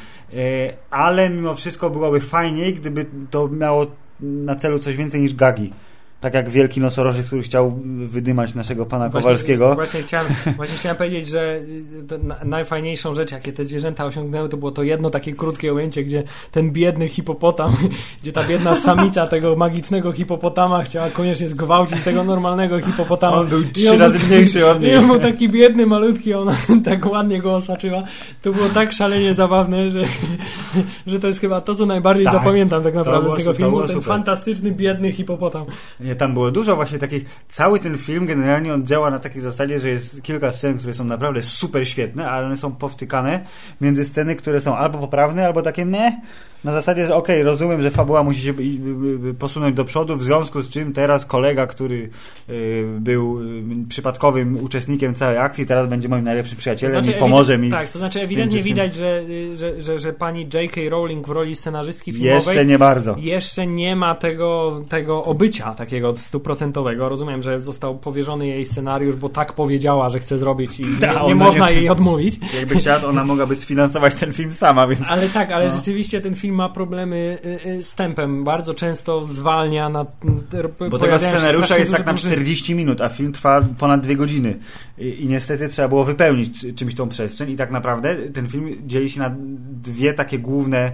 ale 0.91 1.31
mimo 1.31 1.55
wszystko 1.55 1.91
byłoby 1.91 2.21
fajniej, 2.21 2.75
gdyby 2.75 3.07
to 3.31 3.49
miało 3.49 3.87
na 4.21 4.57
celu 4.57 4.79
coś 4.79 4.97
więcej 4.97 5.21
niż 5.21 5.35
gagi. 5.35 5.73
Tak 6.23 6.35
jak 6.35 6.51
wielki 6.51 6.81
nosorożec, 6.81 7.27
który 7.27 7.43
chciał 7.43 7.81
wydymać 8.07 8.55
naszego 8.55 8.87
pana 8.87 9.09
właśnie, 9.09 9.23
Kowalskiego. 9.23 9.75
Właśnie 9.75 10.03
chciałem, 10.03 10.27
właśnie 10.57 10.77
chciałem 10.77 10.97
powiedzieć, 10.97 11.29
że 11.29 11.61
y, 12.43 12.45
najfajniejszą 12.45 13.14
rzecz, 13.14 13.33
jakie 13.33 13.53
te 13.53 13.64
zwierzęta 13.64 14.05
osiągnęły, 14.05 14.49
to 14.49 14.57
było 14.57 14.70
to 14.70 14.83
jedno 14.83 15.11
takie 15.11 15.33
krótkie 15.33 15.75
ujęcie, 15.75 16.05
gdzie 16.05 16.23
ten 16.51 16.70
biedny 16.70 17.09
hipopotam, 17.09 17.77
gdzie 18.23 18.33
ta 18.33 18.45
biedna 18.45 18.77
samica 18.77 19.27
tego 19.27 19.57
magicznego 19.57 20.12
hipopotama 20.12 20.83
chciała 20.83 21.11
koniecznie 21.11 21.49
zgwałcić 21.49 22.03
tego 22.03 22.25
normalnego 22.25 22.81
hipopotama. 22.81 23.37
On 23.37 23.49
był 23.49 23.64
trzy 23.64 23.99
razy 23.99 24.18
mniejszy 24.18 24.66
od 24.66 24.81
niej. 24.81 24.93
I 24.93 24.97
on 24.97 25.07
był 25.07 25.18
taki 25.18 25.49
biedny, 25.49 25.87
malutki, 25.87 26.35
ona 26.35 26.57
tak 26.85 27.12
ładnie 27.12 27.41
go 27.41 27.55
osaczyła. 27.55 28.03
To 28.43 28.53
było 28.53 28.68
tak 28.68 28.93
szalenie 28.93 29.35
zabawne, 29.35 29.91
że, 29.91 30.05
że 31.07 31.20
to 31.20 31.27
jest 31.27 31.41
chyba 31.41 31.61
to, 31.61 31.75
co 31.75 31.87
najbardziej 31.87 32.25
tak, 32.25 32.35
zapamiętam 32.35 32.83
tak 32.83 32.95
naprawdę 32.95 33.31
z 33.31 33.35
tego 33.35 33.55
filmu. 33.55 33.81
Ten 33.81 33.89
super. 33.89 34.05
fantastyczny, 34.05 34.73
biedny 34.73 35.12
hipopotam 35.12 35.64
tam 36.17 36.35
było 36.35 36.51
dużo 36.51 36.77
właśnie 36.77 36.99
takich, 36.99 37.25
cały 37.49 37.81
ten 37.81 37.99
film 37.99 38.27
generalnie 38.27 38.75
on 38.75 38.87
działa 38.87 39.11
na 39.11 39.19
takiej 39.19 39.43
zasadzie, 39.43 39.79
że 39.79 39.89
jest 39.89 40.23
kilka 40.23 40.53
scen, 40.53 40.79
które 40.79 40.95
są 40.95 41.05
naprawdę 41.05 41.43
super 41.43 41.89
świetne, 41.89 42.31
ale 42.31 42.47
one 42.47 42.57
są 42.57 42.73
powtykane 42.73 43.45
między 43.81 44.05
sceny, 44.05 44.37
które 44.37 44.61
są 44.61 44.77
albo 44.77 44.99
poprawne, 44.99 45.47
albo 45.47 45.63
takie 45.63 45.87
meh, 45.87 46.15
na 46.65 46.73
zasadzie, 46.73 47.07
że 47.07 47.15
okej, 47.15 47.37
okay, 47.37 47.45
rozumiem, 47.45 47.83
że 47.83 47.91
fabuła 47.91 48.23
musi 48.23 48.41
się 48.41 48.55
posunąć 49.39 49.77
do 49.77 49.85
przodu, 49.85 50.17
w 50.17 50.23
związku 50.23 50.63
z 50.63 50.71
czym 50.71 50.93
teraz 50.93 51.27
kolega, 51.27 51.67
który 51.67 52.11
y, 52.49 52.85
był 53.01 53.41
y, 53.41 53.89
przypadkowym 53.89 54.65
uczestnikiem 54.65 55.15
całej 55.15 55.39
akcji, 55.39 55.67
teraz 55.67 55.89
będzie 55.89 56.09
moim 56.09 56.25
najlepszym 56.25 56.59
przyjacielem 56.59 56.97
to 56.97 57.05
znaczy, 57.05 57.19
i 57.19 57.21
pomoże 57.21 57.59
mi. 57.59 57.71
Tak, 57.71 57.89
to 57.89 57.99
znaczy 57.99 58.21
ewidentnie 58.21 58.63
widać, 58.63 58.95
że, 58.95 59.23
y, 59.29 59.57
że, 59.57 59.83
że, 59.83 59.99
że 59.99 60.13
pani 60.13 60.41
J.K. 60.55 60.81
Rowling 60.91 61.29
w 61.29 61.31
roli 61.31 61.57
scenarzystki 61.57 62.13
filmowej 62.13 62.35
jeszcze 62.35 62.67
nie 62.67 62.79
bardzo. 62.79 63.17
Jeszcze 63.19 63.67
nie 63.67 63.97
ma 63.97 64.15
tego, 64.15 64.83
tego 64.89 65.25
obycia 65.25 65.75
takiego 65.75 66.01
stuprocentowego. 66.16 67.09
Rozumiem, 67.09 67.42
że 67.42 67.61
został 67.61 67.98
powierzony 67.98 68.46
jej 68.46 68.66
scenariusz, 68.66 69.16
bo 69.16 69.28
tak 69.28 69.53
powiedziała, 69.53 70.09
że 70.09 70.20
chce 70.20 70.38
zrobić 70.38 70.80
i 70.80 70.84
Ta, 71.00 71.22
nie, 71.22 71.28
nie 71.28 71.34
można 71.34 71.70
nie, 71.70 71.76
jej 71.76 71.88
odmówić. 71.88 72.40
Jakby 72.57 72.74
chciała, 72.74 73.05
ona 73.05 73.24
mogłaby 73.24 73.57
sfinansować 73.57 74.14
ten 74.14 74.32
film 74.32 74.53
sama, 74.53 74.86
więc... 74.86 75.03
Ale 75.09 75.28
tak, 75.28 75.50
ale 75.50 75.68
no. 75.68 75.76
rzeczywiście 75.76 76.20
ten 76.20 76.34
film 76.34 76.55
ma 76.55 76.68
problemy 76.68 77.38
y, 77.64 77.68
y, 77.68 77.82
z 77.82 77.94
tempem. 77.94 78.44
Bardzo 78.44 78.74
często 78.74 79.26
zwalnia 79.26 79.88
na. 79.88 80.07
Bo 80.90 80.98
tego 80.98 81.18
scenariusza 81.18 81.78
jest 81.78 81.92
tak 81.92 82.07
na 82.07 82.14
40 82.14 82.74
minut, 82.74 83.00
a 83.00 83.09
film 83.09 83.32
trwa 83.32 83.62
ponad 83.78 84.00
dwie 84.00 84.16
godziny. 84.16 84.59
I, 84.98 85.22
I, 85.22 85.26
niestety 85.26 85.68
trzeba 85.68 85.88
było 85.88 86.05
wypełnić 86.05 86.76
czymś 86.76 86.94
tą 86.94 87.09
przestrzeń. 87.09 87.50
I 87.50 87.57
tak 87.57 87.70
naprawdę 87.70 88.16
ten 88.16 88.48
film 88.48 88.76
dzieli 88.86 89.11
się 89.11 89.20
na 89.20 89.34
dwie 89.82 90.14
takie 90.14 90.38
główne 90.38 90.92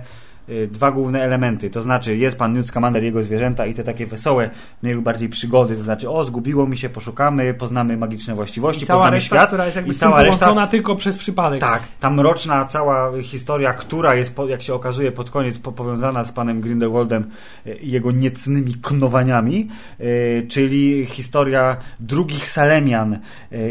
dwa 0.71 0.91
główne 0.93 1.23
elementy, 1.23 1.71
to 1.71 1.83
znaczy 1.83 2.17
jest 2.17 2.37
pan 2.37 2.53
Newt 2.53 2.67
Scamander, 2.67 3.05
jego 3.05 3.23
zwierzęta 3.23 3.67
i 3.67 3.75
te 3.75 3.85
takie 3.85 4.07
wesołe, 4.07 4.51
mniej 4.83 4.97
bardziej 4.97 5.29
przygody, 5.29 5.77
to 5.77 5.83
znaczy 5.83 6.11
o, 6.11 6.25
zgubiło 6.25 6.67
mi 6.67 6.79
się, 6.79 6.89
poszukamy, 6.89 7.55
poznamy 7.55 7.97
magiczne 7.97 8.35
właściwości, 8.35 8.87
poznamy 8.87 9.11
reszta, 9.11 9.37
świat. 9.37 9.49
która 9.49 9.65
jest 9.65 9.77
jakby 9.77 9.93
i 9.93 9.95
cała 9.95 10.23
reszta 10.23 10.67
tylko 10.67 10.97
przez 10.97 11.17
przypadek. 11.17 11.61
Tak, 11.61 11.83
ta 12.01 12.11
mroczna 12.11 12.65
cała 12.65 13.23
historia, 13.23 13.73
która 13.73 14.15
jest, 14.15 14.35
jak 14.49 14.63
się 14.63 14.75
okazuje, 14.75 15.13
pod 15.13 15.31
koniec 15.31 15.59
powiązana 15.59 16.25
z 16.25 16.33
panem 16.33 16.61
Grindelwaldem 16.61 17.25
y, 17.67 17.75
i 17.75 17.91
jego 17.91 18.13
niecnymi 18.13 18.75
knowaniami, 18.83 19.69
y, 20.01 20.47
czyli 20.49 21.07
historia 21.07 21.77
drugich 22.01 22.49
Salemian, 22.49 23.19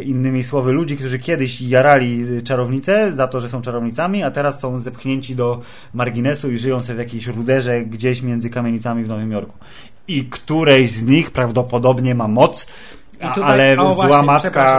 innymi 0.04 0.44
słowy, 0.44 0.72
ludzi, 0.72 0.98
którzy 0.98 1.20
kiedyś 1.20 1.62
jarali 1.62 2.26
czarownice 2.44 3.16
za 3.16 3.28
to, 3.28 3.42
że 3.42 3.50
są 3.50 3.62
czarownicami, 3.62 4.24
a 4.24 4.32
teraz 4.32 4.60
są 4.60 4.80
zepchnięci 4.80 5.36
do 5.36 5.62
marginesu 5.94 6.52
i 6.52 6.58
żyją 6.58 6.67
sobie 6.82 6.96
w 6.96 7.00
jakiejś 7.00 7.28
ruderze 7.28 7.82
gdzieś 7.82 8.22
między 8.22 8.50
kamienicami 8.50 9.04
w 9.04 9.08
Nowym 9.08 9.32
Jorku. 9.32 9.54
I 10.08 10.26
którejś 10.26 10.92
z 10.92 11.02
nich 11.02 11.32
prawdopodobnie 11.32 12.16
ma 12.16 12.28
moc, 12.28 12.68
Tutaj, 13.18 13.44
ale 13.44 13.82
o, 13.82 13.94
zła 13.94 14.24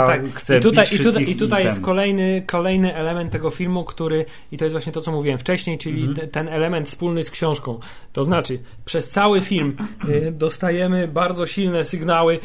tak. 0.07 0.35
chce 0.35 0.59
I 0.59 0.61
tutaj, 0.61 0.87
i 0.93 0.99
tutaj, 0.99 1.31
i 1.31 1.37
tutaj 1.37 1.65
jest 1.65 1.81
kolejny, 1.83 2.43
kolejny 2.47 2.95
element 2.95 3.33
tego 3.33 3.51
filmu, 3.51 3.85
który, 3.85 4.25
i 4.53 4.57
to 4.57 4.65
jest 4.65 4.75
właśnie 4.75 4.93
to, 4.93 5.01
co 5.01 5.13
mówiłem 5.13 5.39
wcześniej, 5.39 5.79
czyli 5.79 6.01
mhm. 6.01 6.17
te, 6.17 6.27
ten 6.27 6.49
element 6.49 6.89
wspólny 6.89 7.25
z 7.25 7.31
książką. 7.31 7.79
To 8.13 8.25
znaczy, 8.25 8.59
przez 8.85 9.11
cały 9.11 9.41
film 9.41 9.77
y, 10.09 10.33
dostajemy 10.33 11.09
bardzo 11.09 11.47
silne 11.47 11.85
sygnały, 11.85 12.39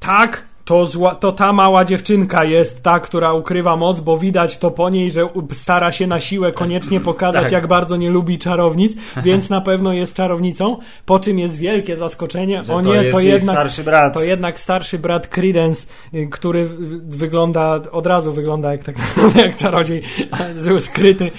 tak, 0.00 0.42
to, 0.66 0.86
zła, 0.86 1.14
to 1.14 1.32
ta 1.32 1.52
mała 1.52 1.84
dziewczynka 1.84 2.44
jest 2.44 2.82
ta, 2.82 3.00
która 3.00 3.32
ukrywa 3.32 3.76
moc, 3.76 4.00
bo 4.00 4.18
widać 4.18 4.58
to 4.58 4.70
po 4.70 4.90
niej, 4.90 5.10
że 5.10 5.28
stara 5.52 5.92
się 5.92 6.06
na 6.06 6.20
siłę 6.20 6.52
koniecznie 6.52 7.00
pokazać, 7.00 7.42
tak. 7.42 7.52
jak 7.52 7.66
bardzo 7.66 7.96
nie 7.96 8.10
lubi 8.10 8.38
czarownic, 8.38 8.96
więc 9.24 9.50
na 9.50 9.60
pewno 9.60 9.92
jest 9.92 10.14
czarownicą. 10.14 10.78
Po 11.04 11.20
czym 11.20 11.38
jest 11.38 11.58
wielkie 11.58 11.96
zaskoczenie. 11.96 12.62
Że 12.62 12.74
o 12.74 12.80
nie, 12.80 13.04
to, 13.04 13.10
to 13.10 13.20
jednak 13.20 13.56
starszy 13.56 13.84
brat. 13.84 14.14
To 14.14 14.22
jednak 14.22 14.60
starszy 14.60 14.98
brat 14.98 15.26
Credence, 15.26 15.86
y, 16.14 16.28
który 16.30 16.66
wygląda 17.08 17.80
od 17.92 18.06
razu 18.06 18.32
wygląda 18.32 18.72
jak, 18.72 18.84
tak, 18.84 18.96
jak 19.44 19.56
czarodziej, 19.56 20.02
zły 20.58 20.80
skryty. 20.80 21.30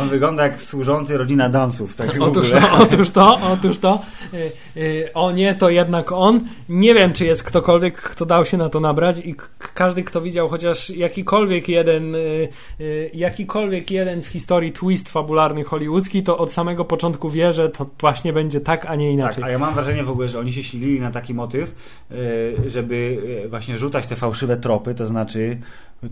On 0.00 0.08
wygląda 0.08 0.42
jak 0.42 0.62
służący 0.62 1.18
rodzina 1.18 1.48
Damsów. 1.48 1.96
Tak 1.96 2.10
otóż, 2.20 2.50
to, 2.50 2.58
otóż 2.78 3.10
to, 3.10 3.38
otóż 3.52 3.78
to. 3.78 4.02
Y, 4.34 4.52
y, 4.76 5.10
o 5.14 5.32
nie, 5.32 5.54
to 5.54 5.70
jednak 5.70 6.12
on. 6.12 6.40
Nie 6.68 6.94
wiem, 6.94 7.12
czy 7.12 7.24
jest 7.24 7.42
ktokolwiek, 7.42 8.02
kto 8.02 8.26
dał 8.26 8.39
dał 8.40 8.46
się 8.46 8.56
na 8.56 8.68
to 8.68 8.80
nabrać 8.80 9.18
i 9.18 9.34
każdy, 9.74 10.02
kto 10.02 10.20
widział 10.20 10.48
chociaż 10.48 10.90
jakikolwiek 10.90 11.68
jeden 11.68 12.14
y, 12.14 12.48
y, 12.80 13.10
jakikolwiek 13.14 13.90
jeden 13.90 14.20
w 14.20 14.26
historii 14.26 14.72
twist 14.72 15.08
fabularny 15.08 15.64
hollywoodzki, 15.64 16.22
to 16.22 16.38
od 16.38 16.52
samego 16.52 16.84
początku 16.84 17.30
wie, 17.30 17.52
że 17.52 17.68
to 17.68 17.86
właśnie 18.00 18.32
będzie 18.32 18.60
tak, 18.60 18.86
a 18.86 18.94
nie 18.94 19.12
inaczej. 19.12 19.34
Tak, 19.34 19.44
a 19.44 19.50
ja 19.50 19.58
mam 19.58 19.74
wrażenie 19.74 20.04
w 20.04 20.10
ogóle, 20.10 20.28
że 20.28 20.38
oni 20.38 20.52
się 20.52 20.62
silili 20.62 21.00
na 21.00 21.10
taki 21.10 21.34
motyw, 21.34 21.74
y, 22.12 22.70
żeby 22.70 23.18
właśnie 23.50 23.78
rzucać 23.78 24.06
te 24.06 24.16
fałszywe 24.16 24.56
tropy, 24.56 24.94
to 24.94 25.06
znaczy 25.06 25.58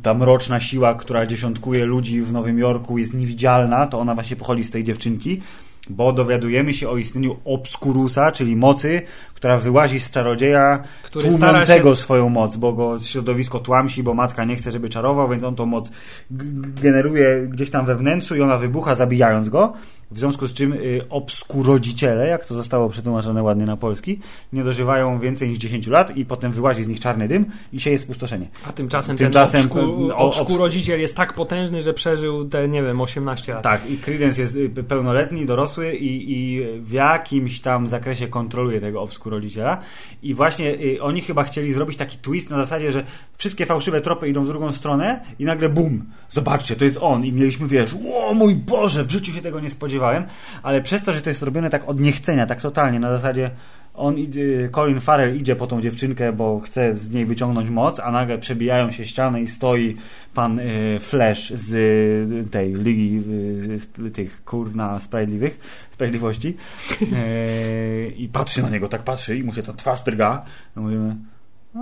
ta 0.03 0.15
mroczna 0.15 0.61
siła, 0.61 0.95
która 0.95 1.27
dziesiątkuje 1.27 1.85
ludzi 1.85 2.23
w 2.23 2.33
Nowym 2.33 2.59
Jorku 2.59 2.99
jest 2.99 3.15
niewidzialna, 3.15 3.87
to 3.87 3.99
ona 3.99 4.15
właśnie 4.15 4.37
pochodzi 4.37 4.65
z 4.65 4.71
tej 4.71 4.85
dziewczynki, 4.85 5.41
bo 5.91 6.13
dowiadujemy 6.13 6.73
się 6.73 6.89
o 6.89 6.97
istnieniu 6.97 7.37
obskurusa, 7.45 8.33
czyli 8.33 8.57
mocy, 8.57 9.03
która 9.39 9.59
wyłazi 9.59 10.01
z 10.01 10.11
czarodzieja 10.11 10.83
Który 11.03 11.29
tłumiącego 11.29 11.91
się... 11.91 11.97
swoją 11.97 12.29
moc, 12.29 12.57
bo 12.57 12.73
go 12.73 13.01
środowisko 13.01 13.59
tłamsi, 13.59 14.03
bo 14.03 14.15
matka 14.15 14.45
nie 14.45 14.57
chce, 14.57 14.71
żeby 14.71 14.89
czarował, 14.89 15.29
więc 15.29 15.45
on 15.45 15.55
tą 15.55 15.67
moc 15.67 15.91
generuje 16.83 17.47
gdzieś 17.49 17.71
tam 17.71 17.87
we 17.87 17.97
wnętrzu 17.97 18.37
i 18.37 18.41
ona 18.41 18.59
wybucha, 18.59 18.95
zabijając 18.95 19.49
go. 19.49 19.73
W 20.11 20.19
związku 20.19 20.47
z 20.47 20.55
czym 20.55 20.73
y, 20.73 21.01
obskurodziciele, 21.11 22.29
jak 22.29 22.45
to 22.45 22.55
zostało 22.55 22.89
przetłumaczone 22.89 23.43
ładnie 23.43 23.67
na 23.67 23.77
polski, 23.77 24.21
nie 24.53 24.65
dożywają 24.65 25.21
więcej 25.21 25.49
niż 25.49 25.59
10 25.59 25.87
lat 25.87 26.17
i 26.17 26.25
potem 26.25 26.53
wyłazi 26.53 26.85
z 26.85 26.89
nich 26.89 27.01
czarny 27.01 27.29
dym 27.29 27.47
i 27.73 27.81
się 27.81 27.91
jest 27.91 28.05
spustoszenie. 28.05 28.49
A 28.67 28.73
tymczasem, 28.73 29.17
tymczasem 29.17 29.69
ten 29.69 29.79
obsku, 29.79 30.13
obskurodziciel 30.17 31.01
jest 31.01 31.17
tak 31.17 31.33
potężny, 31.33 31.83
że 31.83 31.95
przeżył 31.95 32.49
te, 32.49 32.69
nie 32.69 32.83
wiem, 32.83 33.01
18 33.01 33.53
lat. 33.53 33.63
Tak, 33.63 33.91
i 33.91 33.97
Credence 33.97 34.41
jest 34.41 34.57
y, 34.57 34.69
pełnoletni, 34.89 35.47
dorosły 35.47 35.95
i, 35.95 36.33
i 36.33 36.67
w 36.81 36.93
jakimś 36.93 37.61
tam 37.61 37.89
zakresie 37.89 38.29
kontroluje 38.29 38.81
tego 38.81 39.03
obskurodziciela 39.03 39.28
i 40.23 40.35
właśnie 40.35 40.75
y, 40.75 41.03
oni 41.03 41.21
chyba 41.21 41.45
chcieli 41.45 41.73
zrobić 41.73 41.97
taki 41.97 42.19
twist 42.19 42.51
na 42.51 42.57
zasadzie, 42.57 42.93
że 42.93 43.05
wszystkie 43.37 43.67
fałszywe 43.67 44.01
tropy 44.01 44.29
idą 44.29 44.45
w 44.45 44.47
drugą 44.47 44.73
stronę 44.73 45.21
i 45.39 45.45
nagle 45.45 45.69
bum, 45.69 46.05
zobaczcie, 46.31 46.77
to 46.77 46.85
jest 46.85 46.99
on. 47.01 47.25
I 47.25 47.33
mieliśmy, 47.33 47.69
wiesz, 47.69 47.95
o 48.15 48.35
mój 48.35 48.55
Boże, 48.55 49.05
w 49.05 49.11
życiu 49.11 49.33
się 49.33 49.41
tego 49.41 49.61
nie 49.61 49.71
spodziewałem, 49.71 50.25
ale 50.63 50.83
przez 50.83 51.05
to, 51.05 51.13
że 51.13 51.23
to 51.23 51.31
jest 51.31 51.43
robione 51.43 51.71
tak 51.71 51.89
od 51.89 52.01
niechcenia, 52.01 52.47
tak 52.47 52.61
totalnie, 52.61 53.01
na 53.01 53.11
zasadzie 53.11 53.51
on, 53.99 54.19
idzie- 54.19 54.69
Colin 54.73 55.01
Farrell 55.01 55.37
idzie 55.37 55.57
po 55.57 55.67
tą 55.67 55.81
dziewczynkę, 55.81 56.33
bo 56.33 56.61
chce 56.61 56.97
z 56.97 57.11
niej 57.11 57.27
wyciągnąć 57.27 57.71
moc, 57.71 58.01
a 58.01 58.11
nagle 58.13 58.39
przebijają 58.39 58.91
się 58.91 59.05
ściany 59.05 59.43
i 59.43 59.49
stoi 59.49 59.97
pan 60.35 60.59
y, 60.59 60.99
Flash 61.01 61.51
z 61.51 61.75
y, 62.47 62.51
tej 62.51 62.75
Ligi 62.75 63.23
y, 64.07 64.11
tych 64.11 64.45
kurna 64.45 65.01
sprawiedliwych, 65.01 65.61
sprawiedliwości 65.93 66.57
i 68.17 68.29
patrzy 68.33 68.63
na 68.63 68.71
niego, 68.71 68.89
tak 68.89 69.03
patrzy 69.03 69.37
i 69.39 69.43
mu 69.43 69.53
się 69.53 69.63
ta 69.63 69.73
twarz 69.73 70.03
drga. 70.03 70.45
No 70.77 70.83
mówimy, 70.83 71.17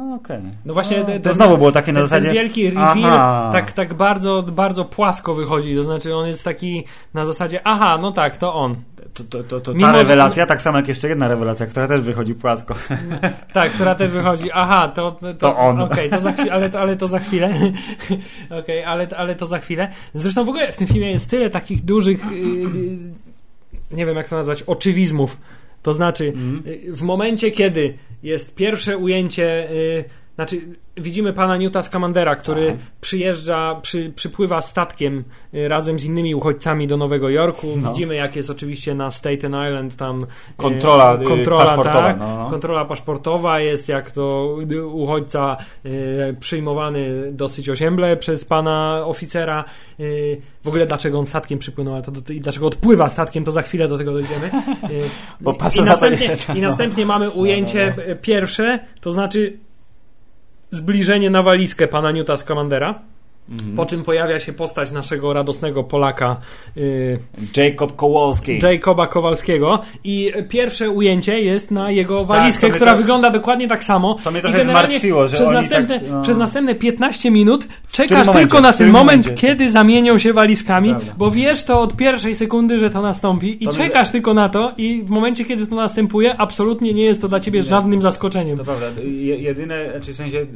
no 0.04 0.14
okej. 0.14 0.38
No 0.64 0.74
właśnie 0.74 0.98
No, 0.98 1.04
te- 1.04 1.18
to 1.18 1.24
ten- 1.24 1.32
znowu 1.34 1.58
było 1.58 1.72
takie 1.72 1.92
na 1.92 2.00
ten, 2.00 2.08
zasadzie... 2.08 2.26
ten 2.26 2.34
wielki 2.34 2.66
reveal 2.70 3.04
aha. 3.04 3.50
tak, 3.52 3.72
tak 3.72 3.94
bardzo, 3.94 4.42
bardzo 4.42 4.84
płasko 4.84 5.34
wychodzi, 5.34 5.76
to 5.76 5.82
znaczy 5.82 6.16
on 6.16 6.26
jest 6.26 6.44
taki 6.44 6.84
na 7.14 7.24
zasadzie, 7.24 7.60
aha, 7.64 7.98
no 8.02 8.12
tak, 8.12 8.36
to 8.36 8.54
on. 8.54 8.76
To, 9.14 9.24
to, 9.24 9.42
to, 9.44 9.60
to 9.60 9.74
Mimo, 9.74 9.86
ta 9.86 9.92
że- 9.92 9.98
rewelacja, 9.98 10.46
tak 10.46 10.62
samo 10.62 10.78
jak 10.78 10.88
jeszcze 10.88 11.08
jedna 11.08 11.28
rewelacja, 11.28 11.66
która 11.66 11.88
też 11.88 12.00
wychodzi 12.00 12.34
płasko. 12.34 12.74
Tak, 13.52 13.72
która 13.72 13.94
też 13.94 14.10
wychodzi, 14.10 14.48
aha, 14.54 14.88
to, 14.88 15.12
to, 15.12 15.34
To 15.34 15.56
on. 15.56 15.82
Okej, 15.82 16.10
to 16.10 16.20
za 16.20 16.32
chwilę, 16.32 16.52
ale, 16.52 16.70
to- 16.70 16.80
ale 16.80 16.96
to 16.96 17.08
za 17.08 17.18
chwilę. 17.18 17.54
Okej, 18.60 18.84
ale, 18.84 19.08
ale 19.16 19.34
to 19.34 19.46
za 19.46 19.58
chwilę. 19.58 19.88
Zresztą 20.14 20.44
w 20.44 20.48
ogóle 20.48 20.72
w 20.72 20.76
tym 20.76 20.86
filmie 20.86 21.10
jest 21.10 21.30
tyle 21.30 21.50
takich 21.50 21.84
dużych, 21.84 22.30
yy, 22.30 22.38
yy, 22.38 22.66
nie 23.90 24.06
wiem 24.06 24.16
jak 24.16 24.28
to 24.28 24.36
nazwać, 24.36 24.62
oczywizmów. 24.62 25.36
To 25.86 25.94
znaczy, 25.94 26.32
y, 26.66 26.92
w 26.92 27.02
momencie, 27.02 27.50
kiedy 27.50 27.94
jest 28.22 28.56
pierwsze 28.56 28.98
ujęcie, 28.98 29.70
y, 29.70 30.04
znaczy 30.36 30.60
widzimy 30.96 31.32
pana 31.32 31.56
Newta 31.56 31.82
Scamandera, 31.82 32.36
który 32.36 32.66
Tak. 32.66 32.76
przyjeżdża, 33.00 33.74
przy, 33.82 34.12
przypływa 34.16 34.60
statkiem 34.60 35.24
y, 35.54 35.68
razem 35.68 35.98
z 35.98 36.04
innymi 36.04 36.34
uchodźcami 36.34 36.86
do 36.86 36.96
Nowego 36.96 37.28
Jorku. 37.28 37.66
No. 37.76 37.90
Widzimy, 37.90 38.14
jak 38.14 38.36
jest 38.36 38.50
oczywiście 38.50 38.94
na 38.94 39.10
Staten 39.10 39.56
Island 39.68 39.96
tam 39.96 40.18
y, 40.18 40.26
Kontrola, 40.56 41.18
y, 41.20 41.24
kontrola 41.24 41.64
paszportowa, 41.64 42.02
tak, 42.06 42.18
no, 42.18 42.36
no. 42.38 42.50
kontrola 42.50 42.84
paszportowa 42.84 43.60
jest 43.60 43.88
jak 43.88 44.10
to 44.10 44.56
uchodźca 44.92 45.56
y, 45.86 46.36
przyjmowany 46.40 47.32
dosyć 47.32 47.68
osiemble 47.68 48.16
przez 48.16 48.44
pana 48.44 49.02
oficera. 49.04 49.64
Y, 50.00 50.40
w 50.64 50.68
ogóle 50.68 50.86
dlaczego 50.86 51.18
on 51.18 51.26
statkiem 51.26 51.58
przypłynął, 51.58 51.94
ale 51.94 52.02
to, 52.02 52.12
to, 52.12 52.32
i 52.32 52.40
dlaczego 52.40 52.66
odpływa 52.66 53.08
statkiem, 53.08 53.44
to 53.44 53.52
za 53.52 53.62
chwilę 53.62 53.88
do 53.88 53.98
tego 53.98 54.12
dojdziemy. 54.12 54.50
Bo 55.40 55.56
i, 55.76 55.80
następnie, 55.80 56.28
nie- 56.28 56.58
I 56.58 56.62
następnie 56.62 57.06
mamy 57.06 57.30
ujęcie 57.30 57.94
no, 57.96 58.02
y, 58.02 58.16
pierwsze, 58.16 58.78
to 59.00 59.12
znaczy 59.12 59.65
zbliżenie 60.76 61.30
na 61.30 61.42
walizkę 61.42 61.88
pana 61.88 62.12
Newta 62.12 62.36
Scamandera, 62.36 63.00
Mhm. 63.50 63.76
po 63.76 63.86
czym 63.86 64.02
pojawia 64.02 64.40
się 64.40 64.52
postać 64.52 64.92
naszego 64.92 65.32
radosnego 65.32 65.84
Polaka 65.84 66.36
y, 66.76 67.18
Jacob 67.56 67.96
Kowalski. 67.96 68.58
Jacoba 68.62 69.06
Kowalskiego 69.06 69.78
i 70.04 70.32
pierwsze 70.48 70.90
ujęcie 70.90 71.40
jest 71.40 71.70
na 71.70 71.90
jego 71.90 72.24
walizkę, 72.24 72.60
to 72.60 72.66
mnie 72.66 72.76
która 72.76 72.92
to- 72.92 72.98
wygląda 72.98 73.30
dokładnie 73.30 73.68
tak 73.68 73.84
samo. 73.84 74.16
To 74.24 74.30
mnie 74.30 74.40
trochę 74.40 74.64
zmartwiło, 74.64 75.28
że 75.28 75.36
przez, 75.36 75.46
oni 75.48 75.56
następne, 75.56 76.00
tak, 76.00 76.08
no. 76.10 76.22
przez 76.22 76.38
następne 76.38 76.74
15 76.74 77.30
minut 77.30 77.66
czekasz 77.92 78.26
momencie? 78.26 78.40
tylko 78.40 78.60
na 78.60 78.72
ten 78.72 78.90
moment, 78.90 79.24
momencie? 79.26 79.42
kiedy 79.48 79.70
zamienią 79.70 80.18
się 80.18 80.32
walizkami, 80.32 80.90
Prawda. 80.90 81.12
bo 81.18 81.30
wiesz 81.30 81.64
to 81.64 81.80
od 81.80 81.96
pierwszej 81.96 82.34
sekundy, 82.34 82.78
że 82.78 82.90
to 82.90 83.02
nastąpi 83.02 83.64
i 83.64 83.66
To 83.66 83.72
czekasz 83.72 84.10
tylko 84.10 84.34
na 84.34 84.48
to 84.48 84.72
i 84.76 85.02
w 85.02 85.10
momencie, 85.10 85.44
kiedy 85.44 85.66
to 85.66 85.74
następuje, 85.74 86.36
absolutnie 86.36 86.92
nie 86.94 87.02
jest 87.04 87.20
to 87.20 87.28
dla 87.28 87.40
ciebie 87.40 87.60
Nie. 87.60 87.66
żadnym 87.68 88.02
zaskoczeniem. 88.02 88.58
To 88.58 88.64
prawda. 88.64 88.86
Je, 89.02 89.36
jedyne, 89.36 89.90
znaczy 89.90 90.12
w 90.12 90.16
sensie 90.16 90.46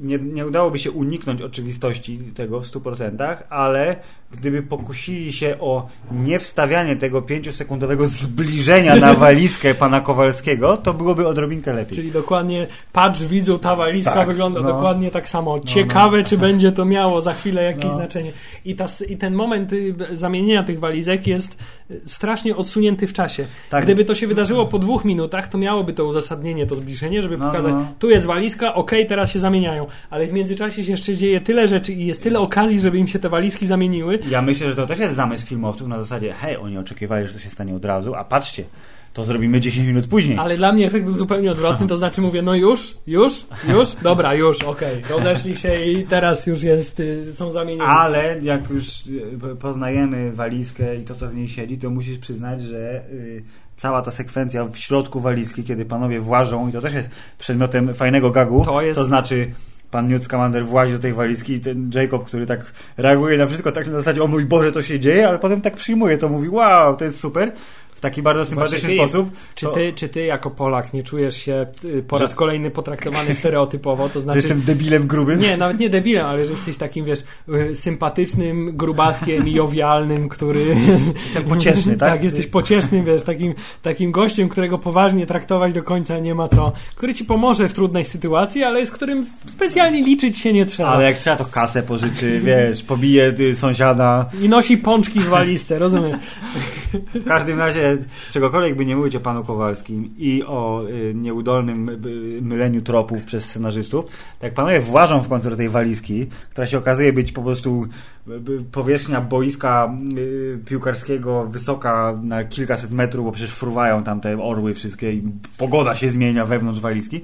nie, 0.00 0.18
nie 0.18 0.46
udałoby 0.46 0.78
się 0.78 0.90
uniknąć 0.90 1.42
oczywistości 1.42 2.18
tego 2.18 2.60
w 2.60 2.64
100%, 2.64 3.36
ale 3.50 3.96
gdyby 4.30 4.62
pokusili 4.62 5.32
się 5.32 5.56
o 5.60 5.88
niewstawianie 6.12 6.96
tego 6.96 7.20
5-sekundowego 7.22 8.06
zbliżenia 8.06 8.96
na 8.96 9.14
walizkę 9.24 9.74
pana 9.74 10.00
Kowalskiego, 10.00 10.76
to 10.76 10.94
byłoby 10.94 11.28
odrobinkę 11.28 11.72
lepiej. 11.72 11.96
Czyli 11.96 12.12
dokładnie 12.12 12.66
patrz 12.92 13.22
widzu, 13.24 13.58
ta 13.58 13.76
walizka 13.76 14.14
Tak, 14.14 14.28
wygląda 14.28 14.60
no. 14.60 14.68
dokładnie 14.68 15.10
tak 15.10 15.28
samo. 15.28 15.60
Ciekawe, 15.60 16.24
czy 16.24 16.38
będzie 16.38 16.72
to 16.72 16.84
miało 16.84 17.20
za 17.20 17.34
chwilę 17.34 17.62
jakieś 17.62 17.84
No. 17.84 17.92
znaczenie. 17.94 18.32
I, 18.64 18.74
ta, 18.76 18.86
I 19.08 19.16
ten 19.16 19.34
moment 19.34 19.72
y, 19.72 19.94
zamienienia 20.12 20.62
tych 20.62 20.80
walizek 20.80 21.26
jest 21.26 21.58
y, 21.90 22.00
strasznie 22.06 22.56
odsunięty 22.56 23.06
w 23.06 23.12
czasie. 23.12 23.46
Tak. 23.70 23.84
Gdyby 23.84 24.04
to 24.04 24.14
się 24.14 24.26
wydarzyło 24.26 24.66
po 24.66 24.78
dwóch 24.78 25.04
minutach, 25.04 25.48
to 25.48 25.58
miałoby 25.58 25.92
to 25.92 26.04
uzasadnienie, 26.04 26.66
to 26.66 26.74
zbliżenie, 26.76 27.22
żeby 27.22 27.38
No, 27.38 27.46
pokazać, 27.46 27.72
no. 27.74 27.86
tu 27.98 28.10
jest 28.10 28.26
walizka, 28.26 28.74
okej, 28.74 29.06
teraz 29.06 29.30
się 29.30 29.38
zamieniają. 29.38 29.85
Ale 30.10 30.26
w 30.26 30.32
międzyczasie 30.32 30.84
się 30.84 30.90
jeszcze 30.90 31.16
dzieje 31.16 31.40
tyle 31.40 31.68
rzeczy 31.68 31.92
i 31.92 32.06
jest 32.06 32.22
tyle 32.22 32.38
okazji, 32.38 32.80
żeby 32.80 32.98
im 32.98 33.06
się 33.08 33.18
te 33.18 33.28
walizki 33.28 33.66
zamieniły. 33.66 34.18
Ja 34.30 34.42
myślę, 34.42 34.66
że 34.68 34.76
to 34.76 34.86
też 34.86 34.98
jest 34.98 35.14
zamysł 35.14 35.46
filmowców 35.46 35.88
na 35.88 36.00
zasadzie, 36.00 36.32
hej, 36.32 36.56
oni 36.56 36.78
oczekiwali, 36.78 37.26
że 37.26 37.32
to 37.32 37.38
się 37.38 37.50
stanie 37.50 37.74
od 37.74 37.84
razu, 37.84 38.14
a 38.14 38.24
patrzcie, 38.24 38.64
to 39.12 39.24
zrobimy 39.24 39.60
10 39.60 39.86
minut 39.88 40.06
później. 40.06 40.38
Ale 40.38 40.56
dla 40.56 40.72
mnie 40.72 40.86
efekt 40.86 41.04
był 41.04 41.16
zupełnie 41.16 41.50
odwrotny, 41.52 41.86
to 41.86 41.96
znaczy 41.96 42.20
mówię, 42.20 42.42
no 42.42 42.54
już, 42.54 42.94
już, 43.06 43.46
już, 43.68 43.88
dobra, 44.02 44.34
już, 44.34 44.62
okej, 44.62 45.02
rozeszli 45.10 45.56
się 45.56 45.84
i 45.84 46.04
teraz 46.06 46.46
już 46.46 46.62
jest, 46.62 47.00
y, 47.00 47.32
są 47.34 47.50
zamienieni. 47.50 47.86
Ale 47.88 48.38
jak 48.42 48.70
już 48.70 49.06
y, 49.52 49.56
poznajemy 49.60 50.32
walizkę 50.32 50.96
i 50.96 51.04
to, 51.04 51.14
co 51.14 51.28
w 51.28 51.34
niej 51.34 51.48
siedzi, 51.48 51.78
to 51.78 51.90
musisz 51.90 52.18
przyznać, 52.18 52.62
że 52.62 53.02
y, 53.12 53.42
cała 53.76 54.02
ta 54.02 54.10
sekwencja 54.10 54.64
w 54.64 54.76
środku 54.76 55.20
walizki, 55.20 55.64
kiedy 55.64 55.84
panowie 55.84 56.20
włażą, 56.20 56.68
i 56.68 56.72
to 56.72 56.80
też 56.80 56.94
jest 56.94 57.10
przedmiotem 57.38 57.94
fajnego 57.94 58.30
gagu, 58.30 58.64
To 58.64 58.82
jest- 58.82 59.00
znaczy 59.00 59.50
pan 59.96 60.08
Newt 60.08 60.24
Scamander 60.24 60.66
włazi 60.66 60.92
do 60.92 60.98
tej 60.98 61.12
walizki 61.12 61.52
i 61.52 61.60
ten 61.60 61.90
Jacob, 61.94 62.24
który 62.24 62.46
tak 62.46 62.72
reaguje 62.96 63.38
na 63.38 63.46
wszystko, 63.46 63.72
tak 63.72 63.86
na 63.86 63.92
zasadzie, 63.92 64.22
o 64.22 64.26
mój 64.26 64.44
Boże, 64.44 64.72
to 64.72 64.82
się 64.82 65.00
dzieje, 65.00 65.28
ale 65.28 65.38
potem 65.38 65.60
tak 65.60 65.74
przyjmuje, 65.74 66.18
to 66.18 66.28
mówi, 66.28 66.48
wow, 66.48 66.96
to 66.96 67.04
jest 67.04 67.20
super, 67.20 67.52
taki 68.06 68.22
bardzo 68.22 68.44
sympatyczny 68.44 68.78
Właśnie, 68.78 69.08
sposób. 69.08 69.30
Czy 69.54 69.66
to, 69.66 69.72
ty, 69.72 69.92
czy 69.92 70.08
ty 70.08 70.24
jako 70.24 70.50
Polak 70.50 70.92
nie 70.92 71.02
czujesz 71.02 71.36
się 71.36 71.66
y, 71.84 72.02
po 72.02 72.16
Że- 72.16 72.22
raz 72.22 72.34
kolejny 72.34 72.70
potraktowany 72.70 73.34
stereotypowo, 73.34 74.08
to 74.08 74.14
że 74.14 74.20
znaczy... 74.20 74.38
jestem 74.38 74.62
debilem 74.62 75.06
grubym? 75.06 75.40
Nie, 75.40 75.56
nawet 75.56 75.78
nie 75.78 75.90
debilem, 75.90 76.26
ale 76.26 76.44
że 76.44 76.52
jesteś 76.52 76.76
takim, 76.76 77.04
wiesz, 77.04 77.24
y, 77.48 77.74
sympatycznym 77.74 78.76
grubaskiem 78.76 79.46
i 79.48 79.52
jowialnym, 79.52 80.28
który... 80.28 80.64
Jestem 81.24 81.44
pocieszny, 81.48 81.96
tak? 81.96 82.10
tak, 82.10 82.24
jesteś 82.24 82.46
pociesznym, 82.46 83.04
wiesz, 83.04 83.22
takim, 83.22 83.54
takim 83.82 84.12
gościem, 84.12 84.48
którego 84.48 84.78
poważnie 84.78 85.26
traktować 85.26 85.74
do 85.74 85.82
końca 85.82 86.18
nie 86.18 86.34
ma 86.34 86.48
co, 86.48 86.72
który 86.94 87.14
ci 87.14 87.24
pomoże 87.24 87.68
w 87.68 87.72
trudnej 87.74 88.04
sytuacji, 88.04 88.64
ale 88.64 88.86
z 88.86 88.90
którym 88.90 89.24
specjalnie 89.46 90.02
liczyć 90.02 90.38
się 90.38 90.52
nie 90.52 90.66
trzeba. 90.66 90.88
Ale 90.88 91.04
jak 91.04 91.18
trzeba, 91.18 91.36
to 91.36 91.44
kasę 91.44 91.82
pożyczy, 91.82 92.40
wiesz, 92.44 92.82
pobije 92.82 93.34
y, 93.40 93.56
sąsiada. 93.56 94.30
I 94.42 94.48
nosi 94.48 94.78
pączki 94.78 95.20
w 95.20 95.26
walizce, 95.26 95.78
rozumiem? 95.78 96.18
W 97.14 97.24
każdym 97.24 97.58
razie, 97.58 97.95
czegokolwiek 98.30 98.76
by 98.76 98.86
nie 98.86 98.96
mówić 98.96 99.16
o 99.16 99.20
panu 99.20 99.44
Kowalskim 99.44 100.14
i 100.18 100.42
o 100.46 100.84
y, 100.88 101.14
nieudolnym 101.14 101.88
y, 101.88 102.42
myleniu 102.42 102.82
tropów 102.82 103.24
przez 103.24 103.44
scenarzystów, 103.44 104.04
tak 104.40 104.54
panowie 104.54 104.80
włażą 104.80 105.20
w 105.20 105.28
końcu 105.28 105.50
do 105.50 105.56
tej 105.56 105.68
walizki, 105.68 106.26
która 106.50 106.66
się 106.66 106.78
okazuje 106.78 107.12
być 107.12 107.32
po 107.32 107.42
prostu 107.42 107.86
y, 108.28 108.64
powierzchnia 108.72 109.20
boiska 109.20 109.90
piłkarskiego 110.64 111.44
wysoka 111.44 112.18
na 112.22 112.44
kilkaset 112.44 112.90
metrów, 112.90 113.26
bo 113.26 113.32
przecież 113.32 113.54
fruwają 113.54 114.04
tam 114.04 114.20
te 114.20 114.42
orły 114.42 114.74
wszystkie 114.74 115.12
i 115.12 115.22
pogoda 115.58 115.96
się 115.96 116.10
zmienia 116.10 116.46
wewnątrz 116.46 116.80
walizki. 116.80 117.20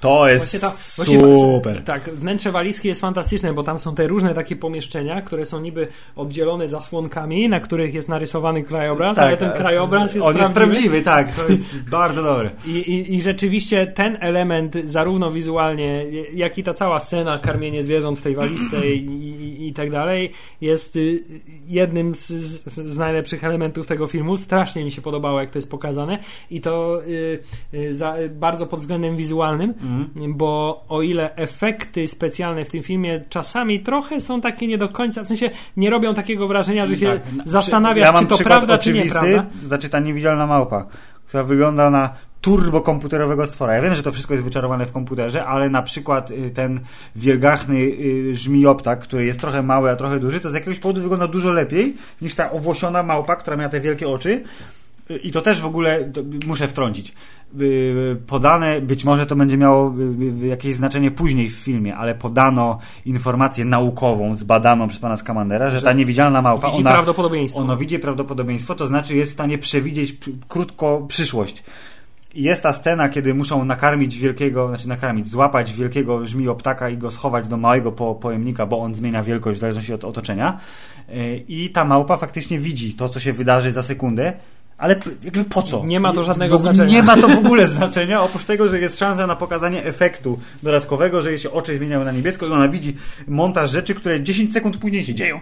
To 0.00 0.28
jest 0.28 0.56
fa- 0.60 0.70
super. 1.34 1.82
Tak, 1.84 2.02
wnętrze 2.02 2.52
walizki 2.52 2.88
jest 2.88 3.00
fantastyczne, 3.00 3.52
bo 3.52 3.62
tam 3.62 3.78
są 3.78 3.94
te 3.94 4.06
różne 4.06 4.34
takie 4.34 4.56
pomieszczenia, 4.56 5.22
które 5.22 5.46
są 5.46 5.60
niby 5.60 5.88
oddzielone 6.16 6.68
zasłonkami, 6.68 7.48
na 7.48 7.60
których 7.60 7.94
jest 7.94 8.08
narysowany 8.08 8.62
krajobraz, 8.62 9.18
ale 9.18 9.36
ten 9.36 9.48
a- 9.48 9.52
jest 10.14 10.26
On 10.26 10.36
jest 10.36 10.52
prawdziwy. 10.52 11.00
prawdziwy, 11.00 11.02
tak. 11.02 11.34
To 11.34 11.48
jest 11.52 11.78
bardzo 11.90 12.22
dobre. 12.22 12.50
I, 12.66 12.70
i, 12.70 13.14
I 13.14 13.22
rzeczywiście 13.22 13.86
ten 13.86 14.18
element, 14.20 14.76
zarówno 14.84 15.30
wizualnie, 15.30 16.04
jak 16.34 16.58
i 16.58 16.62
ta 16.62 16.74
cała 16.74 17.00
scena, 17.00 17.38
karmienie 17.38 17.82
zwierząt 17.82 18.18
w 18.18 18.22
tej 18.22 18.34
walizce 18.34 18.90
i, 18.90 19.68
i, 19.68 19.72
tak 19.72 19.90
dalej, 19.90 20.30
jest 20.60 20.96
y, 20.96 21.20
jednym 21.66 22.14
z, 22.14 22.26
z, 22.66 22.98
najlepszych 22.98 23.44
elementów 23.44 23.86
tego 23.86 24.06
filmu. 24.06 24.36
Strasznie 24.36 24.84
mi 24.84 24.90
się 24.90 25.02
podobało, 25.02 25.40
jak 25.40 25.50
to 25.50 25.58
jest 25.58 25.70
pokazane. 25.70 26.18
I 26.50 26.60
to 26.60 27.00
y, 27.06 27.38
y, 27.74 27.94
za, 27.94 28.14
bardzo 28.30 28.66
pod 28.66 28.80
względem 28.80 29.16
wizualnym, 29.16 29.70
Mhm. 29.70 30.34
bo 30.34 30.84
o 30.88 31.02
ile 31.02 31.36
efekty 31.36 32.08
specjalne 32.08 32.64
w 32.64 32.68
tym 32.68 32.82
filmie 32.82 33.24
czasami 33.28 33.80
trochę 33.80 34.20
są 34.20 34.40
takie 34.40 34.66
nie 34.66 34.78
do 34.78 34.88
końca, 34.88 35.24
w 35.24 35.26
sensie 35.26 35.50
nie 35.76 35.90
robią 35.90 36.14
takiego 36.14 36.48
wrażenia, 36.48 36.86
że 36.86 36.96
się 36.96 37.06
Tak. 37.06 37.20
zastanawiasz, 37.44 38.12
ja 38.12 38.18
czy 38.18 38.26
to 38.26 38.38
prawda, 38.38 38.78
czy 38.78 38.92
nieprawda. 38.92 39.46
Znaczy 39.60 39.88
ta 39.96 40.00
niewidzialna 40.00 40.46
małpa, 40.46 40.86
która 41.26 41.42
wygląda 41.42 41.90
na 41.90 42.10
turbokomputerowego 42.40 43.46
stwora. 43.46 43.74
Ja 43.74 43.82
wiem, 43.82 43.94
że 43.94 44.02
to 44.02 44.12
wszystko 44.12 44.34
jest 44.34 44.44
wyczarowane 44.44 44.86
w 44.86 44.92
komputerze, 44.92 45.44
ale 45.44 45.70
na 45.70 45.82
przykład 45.82 46.30
y, 46.30 46.50
ten 46.50 46.80
wielgachny 47.16 47.76
y, 47.76 48.34
żmijoptak, 48.34 49.00
który 49.00 49.24
jest 49.24 49.40
trochę 49.40 49.62
mały, 49.62 49.90
a 49.90 49.96
trochę 49.96 50.18
duży, 50.18 50.40
to 50.40 50.50
z 50.50 50.54
jakiegoś 50.54 50.78
powodu 50.78 51.02
wygląda 51.02 51.28
dużo 51.28 51.52
lepiej 51.52 51.94
niż 52.22 52.34
ta 52.34 52.50
owłosiona 52.50 53.02
małpa, 53.02 53.36
która 53.36 53.56
miała 53.56 53.68
te 53.68 53.80
wielkie 53.80 54.08
oczy. 54.08 54.42
I 55.22 55.30
to 55.30 55.40
też 55.40 55.60
w 55.60 55.66
ogóle 55.66 56.12
muszę 56.46 56.68
wtrącić. 56.68 57.14
Y, 57.60 58.16
Podane, 58.26 58.80
być 58.80 59.04
może 59.04 59.26
to 59.26 59.36
będzie 59.36 59.56
miało 59.56 59.94
y, 60.40 60.44
y, 60.44 60.46
jakieś 60.46 60.74
znaczenie 60.74 61.10
później 61.10 61.48
w 61.50 61.54
filmie, 61.54 61.96
ale 61.96 62.14
podano 62.14 62.78
informację 63.04 63.64
naukową, 63.64 64.34
zbadaną 64.34 64.88
przez 64.88 65.00
pana 65.00 65.16
Skamandera, 65.16 65.70
że, 65.70 65.78
Że 65.78 65.84
ta 65.84 65.92
niewidzialna 65.92 66.42
małpa, 66.42 66.68
Widzi 66.70 66.80
ona, 66.80 66.92
prawdopodobieństwo. 66.92 67.60
ono 67.60 67.76
widzi 67.76 67.98
prawdopodobieństwo, 67.98 68.74
to 68.74 68.86
znaczy 68.86 69.16
jest 69.16 69.30
w 69.30 69.34
stanie 69.34 69.58
przewidzieć 69.58 70.16
krótko 70.48 71.04
przyszłość. 71.08 71.64
jest 72.34 72.62
ta 72.62 72.72
scena, 72.72 73.08
kiedy 73.08 73.34
muszą 73.34 73.64
nakarmić 73.64 74.18
wielkiego, 74.18 74.68
znaczy 74.68 74.88
nakarmić, 74.88 75.28
złapać 75.28 75.72
wielkiego 75.72 76.26
żmioptaka 76.26 76.90
i 76.90 76.98
go 76.98 77.10
schować 77.10 77.48
do 77.48 77.56
małego 77.56 77.92
po, 77.92 78.14
pojemnika, 78.14 78.66
bo 78.66 78.78
on 78.80 78.94
zmienia 78.94 79.22
wielkość 79.22 79.58
w 79.58 79.60
zależności 79.60 79.92
od 79.92 80.04
otoczenia. 80.04 80.58
I 81.48 81.70
ta 81.70 81.84
małpa 81.84 82.16
faktycznie 82.16 82.58
widzi 82.58 82.94
to, 82.94 83.08
co 83.08 83.20
się 83.20 83.32
wydarzy 83.32 83.72
za 83.72 83.82
sekundę. 83.82 84.32
Ale 84.78 84.96
jakby 85.24 85.44
po 85.44 85.62
co? 85.62 85.86
Nie 85.86 86.00
ma 86.00 86.12
to 86.12 86.22
żadnego 86.22 86.58
znaczenia. 86.58 86.92
Nie 86.92 87.02
ma 87.02 87.16
to 87.16 87.28
w 87.28 87.38
ogóle 87.46 87.68
znaczenia, 87.68 88.22
oprócz 88.22 88.44
tego, 88.44 88.68
że 88.68 88.80
jest 88.80 88.98
szansa 88.98 89.26
na 89.26 89.36
pokazanie 89.36 89.84
efektu 89.84 90.38
dodatkowego, 90.62 91.22
że 91.22 91.30
jej 91.30 91.38
się 91.38 91.50
oczy 91.50 91.76
zmieniają 91.76 92.04
na 92.04 92.12
niebiesko 92.12 92.46
i 92.46 92.52
ona 92.52 92.68
widzi 92.68 92.96
montaż 93.28 93.70
rzeczy, 93.70 93.94
które 93.94 94.20
10 94.20 94.52
sekund 94.52 94.76
później 94.76 95.04
się 95.04 95.14
dzieją. 95.14 95.40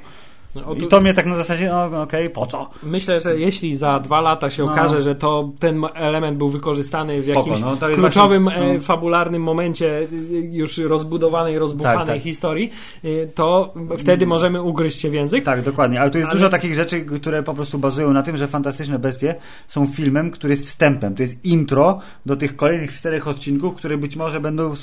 No, 0.55 0.75
I 0.75 0.87
to 0.87 1.01
mnie 1.01 1.15
tak 1.15 1.27
na 1.27 1.35
zasadzie, 1.37 1.69
no 1.69 2.03
okej, 2.03 2.31
po 2.31 2.47
co? 2.47 2.71
Myślę, 2.83 3.21
że 3.21 3.39
jeśli 3.41 3.77
za 3.77 4.01
dwa 4.01 4.21
lata 4.21 4.51
się 4.51 4.65
No. 4.65 4.73
okaże, 4.73 5.03
że 5.03 5.15
to 5.15 5.51
ten 5.59 5.83
element 5.95 6.39
był 6.39 6.49
wykorzystany 6.49 7.21
w 7.21 7.25
Spoko, 7.25 7.39
jakimś 7.41 7.61
no, 7.61 7.77
to 7.77 7.89
jest 7.89 8.01
kluczowym, 8.01 8.43
właśnie- 8.43 8.63
e, 8.63 8.75
no. 8.75 8.81
fabularnym 8.81 9.43
momencie 9.43 9.99
y, 10.01 10.07
już 10.53 10.79
rozbudowanej, 10.79 11.59
rozbuchanej 11.59 11.99
Tak, 11.99 12.07
tak. 12.07 12.23
historii, 12.23 12.71
y, 13.05 13.29
to 13.35 13.75
wtedy 13.99 14.27
możemy 14.27 14.63
ugryźć 14.63 15.01
się 15.01 15.11
w 15.11 15.15
język. 15.15 15.45
Tak, 15.45 15.63
dokładnie, 15.63 16.01
ale 16.01 16.11
tu 16.11 16.19
jest 16.19 16.31
Ale- 16.31 16.39
dużo 16.39 16.51
takich 16.51 16.75
rzeczy, 16.75 17.01
które 17.05 17.43
po 17.43 17.55
prostu 17.55 17.79
bazują 17.79 18.13
na 18.13 18.23
tym, 18.23 18.37
że 18.37 18.47
Fantastyczne 18.49 18.99
Bestie 18.99 19.35
są 19.69 19.87
filmem, 19.87 20.31
który 20.31 20.53
jest 20.55 20.67
wstępem. 20.67 21.15
To 21.15 21.23
jest 21.23 21.45
intro 21.45 21.99
do 22.27 22.37
tych 22.37 22.57
kolejnych 22.57 22.93
czterech 22.93 23.29
odcinków, 23.29 23.75
które 23.75 23.99
być 23.99 24.17
może 24.17 24.41
będą, 24.41 24.75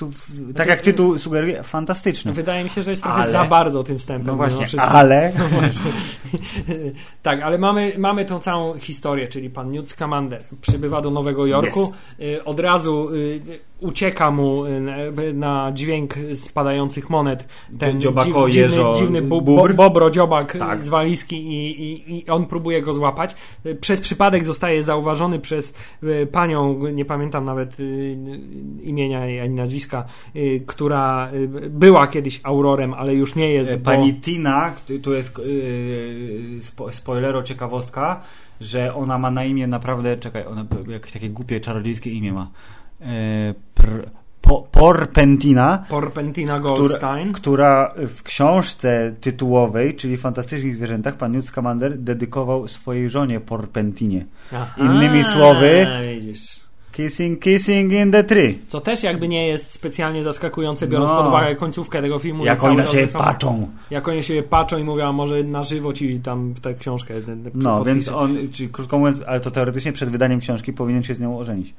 tak 0.56 0.68
jak 0.68 0.82
tytuł 0.82 1.18
sugeruje, 1.18 1.64
fantastyczne. 1.64 2.34
Wydaje 2.34 2.64
mi 2.64 2.70
się, 2.70 2.82
że 2.84 2.92
jest 2.92 3.04
trochę 3.04 3.18
Ale- 3.22 3.32
za 3.32 3.46
bardzo 3.46 3.84
tym 3.84 4.00
wstępem. 4.00 4.28
No 4.28 4.36
właśnie, 4.36 4.82
ale... 4.82 5.32
Tak, 7.24 7.42
ale 7.42 7.58
mamy, 7.58 7.94
mamy 7.98 8.26
tą 8.26 8.40
całą 8.40 8.80
historię, 8.80 9.28
czyli 9.28 9.50
pan 9.50 9.72
Newt 9.72 9.90
Scamander 9.90 10.44
przybywa 10.62 11.02
do 11.02 11.12
Nowego 11.12 11.46
Jorku, 11.46 11.94
y, 12.20 12.44
od 12.44 12.60
razu 12.60 13.10
y, 13.14 13.42
ucieka 13.82 14.32
mu 14.32 14.66
y, 14.66 15.34
na 15.34 15.72
dźwięk 15.74 16.14
spadających 16.34 17.10
monet 17.10 17.48
ten 17.80 18.02
Dziobako, 18.02 18.30
dziw- 18.46 18.56
jeżo, 18.56 18.94
dziwny, 19.00 19.00
dziwny 19.00 19.22
bu, 19.22 19.42
bo, 19.42 19.68
bobro 19.74 20.10
dziobak 20.10 20.58
Tak. 20.58 20.80
z 20.80 20.88
walizki 20.90 21.48
i, 21.48 21.82
i, 21.84 22.18
i 22.18 22.30
on 22.30 22.46
próbuje 22.46 22.82
go 22.82 22.94
złapać. 22.94 23.36
Przez 23.82 24.02
przypadek 24.02 24.46
zostaje 24.46 24.84
zauważony 24.84 25.40
przez 25.40 25.78
y, 26.04 26.28
panią, 26.32 26.88
nie 26.88 27.06
pamiętam 27.06 27.46
nawet 27.46 27.80
y, 27.80 28.18
imienia 28.84 29.22
ani 29.44 29.56
nazwiska, 29.56 30.06
która 30.66 31.30
była 31.70 32.08
kiedyś 32.08 32.40
Aurorem, 32.44 32.94
ale 32.94 33.14
już 33.14 33.36
nie 33.36 33.50
jest. 33.50 33.70
E, 33.70 33.78
bo- 33.78 33.86
Pani 33.92 34.14
Tina, 34.16 34.74
t- 34.88 35.00
tu 35.00 35.14
jest 35.14 35.38
yy, 35.38 36.62
spo, 36.62 36.92
spoilero, 36.92 37.44
ciekawostka, 37.44 38.22
że 38.62 38.96
ona 38.96 39.18
ma 39.18 39.32
na 39.32 39.46
imię 39.46 39.68
naprawdę, 39.68 40.18
czekaj, 40.18 40.46
ona 40.46 40.66
jakieś 40.88 41.12
takie 41.12 41.30
głupie, 41.30 41.60
czarodziejskie 41.60 42.10
imię 42.10 42.34
ma. 42.34 42.52
Yy, 43.02 43.54
pr, 43.76 44.10
po, 44.42 44.68
Porpentina, 44.72 45.86
Porpentina 45.90 46.60
która, 46.60 46.76
Goldstein. 46.76 47.34
która 47.34 47.94
w 48.08 48.24
książce 48.24 49.14
tytułowej, 49.22 49.96
czyli 49.96 50.18
Fantastycznych 50.18 50.76
Zwierzętach, 50.76 51.16
pan 51.18 51.32
Newt 51.32 51.46
Scamander 51.46 51.98
dedykował 51.98 52.68
swojej 52.68 53.10
żonie 53.10 53.40
Porpentinie. 53.40 54.26
Aha, 54.54 54.76
Innymi 54.78 55.24
słowy- 55.24 55.88
Widzisz. 56.16 56.60
Kissing, 56.92 57.40
kissing 57.40 57.94
in 57.94 58.12
the 58.12 58.24
tree. 58.24 58.60
Co 58.68 58.82
też 58.82 59.04
jakby 59.04 59.28
nie 59.28 59.48
jest 59.48 59.72
specjalnie 59.72 60.24
zaskakujące, 60.24 60.88
biorąc 60.88 61.12
No. 61.12 61.18
pod 61.18 61.28
uwagę 61.28 61.56
końcówkę 61.56 62.02
tego 62.02 62.20
filmu. 62.20 62.46
Jak 62.46 62.64
oni 62.64 62.78
na 62.78 62.86
siebie 62.86 63.08
patrzą. 63.08 63.70
Jak 63.92 64.08
oni 64.08 64.24
siebie 64.24 64.44
patrzą 64.44 64.78
i 64.78 64.84
mówią, 64.84 65.08
a 65.08 65.12
może 65.12 65.44
na 65.44 65.64
żywo 65.64 65.94
ci 65.94 66.20
tam 66.20 66.54
tę 66.62 66.74
książkę 66.74 67.14
No, 67.54 67.84
więc 67.84 68.10
on, 68.10 68.38
czyli 68.54 68.70
krótko 68.70 69.00
mówiąc, 69.00 69.24
ale 69.28 69.40
to 69.40 69.52
teoretycznie 69.52 69.92
przed 69.94 70.10
wydaniem 70.10 70.40
książki 70.40 70.74
powinien 70.74 71.04
się 71.04 71.14
z 71.14 71.20
nią 71.20 71.38
ożenić. 71.40 71.74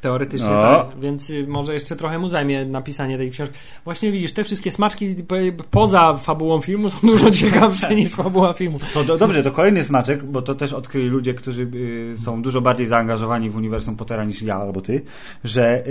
Teoretycznie 0.00 0.48
No. 0.50 0.62
tak, 0.62 1.00
więc 1.00 1.30
y, 1.30 1.46
może 1.48 1.74
jeszcze 1.74 1.96
trochę 1.96 2.18
mu 2.18 2.28
zajmie 2.28 2.64
napisanie 2.66 3.18
tej 3.18 3.30
książki. 3.30 3.54
Właśnie 3.84 4.12
widzisz, 4.12 4.32
te 4.32 4.44
wszystkie 4.44 4.70
smaczki 4.70 5.14
po- 5.14 5.64
poza 5.70 6.14
fabułą 6.16 6.60
filmu 6.60 6.90
są 6.90 6.98
dużo 7.02 7.30
ciekawsze 7.40 7.94
niż 7.94 8.10
fabuła 8.14 8.52
filmu. 8.52 8.78
To 8.94 9.04
do, 9.04 9.18
dobrze, 9.18 9.42
to 9.42 9.50
kolejny 9.50 9.84
smaczek, 9.84 10.24
bo 10.24 10.42
to 10.42 10.54
też 10.54 10.72
odkryli 10.72 11.08
ludzie, 11.08 11.34
którzy 11.34 11.62
y, 11.74 12.18
są 12.18 12.42
dużo 12.42 12.60
bardziej 12.60 12.86
zaangażowani 12.86 13.50
w 13.50 13.56
uniwersum 13.56 13.96
Pottera 13.96 14.24
niż 14.24 14.42
ja 14.42 14.56
albo 14.56 14.80
ty, 14.80 15.02
że 15.44 15.86
y, 15.86 15.90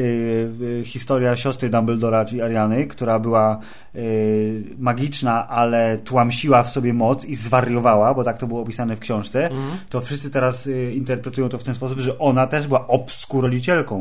y, 0.82 0.84
historia 0.86 1.36
siostry 1.36 1.70
Dumbledora, 1.70 2.26
czyli 2.26 2.42
Ariany, 2.42 2.88
która 2.88 3.20
była 3.20 3.60
y, 3.96 4.64
magiczna, 4.80 5.48
ale 5.48 5.98
tłamsiła 5.98 6.64
w 6.64 6.70
sobie 6.70 6.94
moc 6.94 7.26
i 7.26 7.36
zwariowała, 7.36 8.14
bo 8.14 8.24
tak 8.24 8.38
to 8.38 8.48
było 8.48 8.62
opisane 8.62 8.96
w 8.96 9.00
książce, 9.00 9.50
Mhm. 9.50 9.78
to 9.90 10.02
wszyscy 10.02 10.32
teraz 10.32 10.68
y, 10.68 10.94
interpretują 10.94 11.50
to 11.50 11.58
w 11.58 11.64
ten 11.64 11.76
sposób, 11.76 12.00
że 12.00 12.20
ona 12.20 12.48
też 12.48 12.68
była 12.68 12.88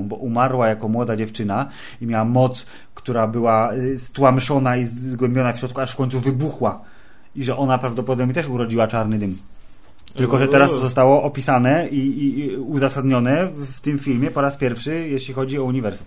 bo 0.05 0.17
umarła 0.17 0.69
jako 0.69 0.89
młoda 0.89 1.17
dziewczyna 1.17 1.69
i 2.01 2.07
miała 2.07 2.25
moc, 2.25 2.67
która 2.95 3.27
była 3.27 3.75
y, 3.75 3.99
stłamszona 3.99 4.77
i 4.77 4.85
zgłębiona 4.85 5.53
w 5.53 5.59
środku, 5.59 5.81
aż 5.81 5.93
w 5.93 5.97
końcu 5.97 6.21
wybuchła. 6.21 6.81
I 7.37 7.45
że 7.45 7.57
ona 7.57 7.79
prawdopodobnie 7.79 8.35
też 8.35 8.49
urodziła 8.49 8.89
czarny 8.89 9.19
dym. 9.19 9.39
Tylko, 10.15 10.39
że 10.39 10.49
teraz 10.49 10.71
to 10.71 10.81
zostało 10.81 11.23
opisane 11.23 11.89
i, 11.89 11.99
i, 11.99 12.45
i 12.45 12.57
uzasadnione 12.57 13.47
w 13.47 13.81
tym 13.81 13.99
filmie 13.99 14.31
po 14.31 14.41
raz 14.41 14.57
pierwszy, 14.57 15.09
jeśli 15.09 15.35
chodzi 15.35 15.59
o 15.59 15.65
uniwersum. 15.65 16.07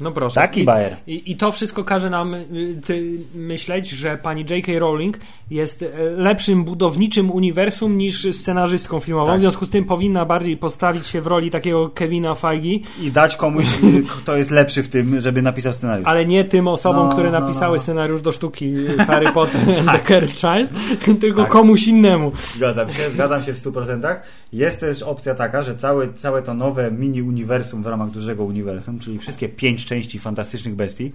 No 0.00 0.12
proszę. 0.12 0.34
Taki 0.40 0.60
I, 0.60 0.64
bajer. 0.64 0.96
i, 1.06 1.32
I 1.32 1.36
to 1.36 1.52
wszystko 1.52 1.84
każe 1.84 2.10
nam 2.10 2.34
y, 2.34 2.80
ty, 2.86 3.12
myśleć, 3.34 3.90
że 3.90 4.18
pani 4.18 4.44
J.K. 4.50 4.72
Rowling 4.78 5.18
jest 5.50 5.82
e, 5.82 5.88
lepszym 6.10 6.64
budowniczym 6.64 7.30
uniwersum 7.30 7.96
niż 7.98 8.26
scenarzystką 8.36 9.00
filmową. 9.00 9.26
Tak. 9.26 9.36
W 9.36 9.40
związku 9.40 9.64
z 9.64 9.70
tym 9.70 9.84
powinna 9.84 10.24
bardziej 10.24 10.56
postawić 10.56 11.06
się 11.06 11.20
w 11.20 11.26
roli 11.26 11.50
takiego 11.50 11.88
Kevina 11.88 12.34
Feige, 12.34 12.78
I 13.02 13.10
dać 13.12 13.36
komuś, 13.36 13.66
y, 13.84 14.02
kto 14.20 14.36
jest 14.36 14.50
lepszy 14.50 14.82
w 14.82 14.88
tym, 14.88 15.20
żeby 15.20 15.42
napisał 15.42 15.74
scenariusz. 15.74 16.08
ale 16.08 16.26
nie 16.26 16.44
tym 16.44 16.68
osobom, 16.68 17.06
No, 17.06 17.12
które 17.12 17.30
no, 17.30 17.40
napisały 17.40 17.76
no. 17.76 17.82
scenariusz 17.82 18.20
do 18.22 18.32
sztuki 18.32 18.74
Harry 19.06 19.32
Potter 19.32 19.60
and 19.78 19.90
the 19.90 19.98
Cursed 20.20 20.38
Child, 20.40 20.70
tylko 21.20 21.42
Tak. 21.42 21.50
komuś 21.52 21.86
innemu. 21.86 22.32
Zgadzam 22.56 22.92
się, 22.92 23.10
zgadzam 23.10 23.42
się 23.44 23.52
w 23.52 23.62
100%. 23.62 24.16
Jest 24.52 24.80
też 24.80 25.02
opcja 25.02 25.34
taka, 25.34 25.62
że 25.62 25.76
całe, 25.76 26.12
całe 26.12 26.42
to 26.42 26.54
nowe 26.54 26.90
mini-uniwersum 26.90 27.82
w 27.82 27.86
ramach 27.86 28.10
dużego 28.10 28.44
uniwersum, 28.44 28.98
czyli 28.98 29.18
wszystkie 29.18 29.48
pięć 29.48 29.87
części 29.88 30.18
fantastycznych 30.18 30.74
bestii, 30.74 31.12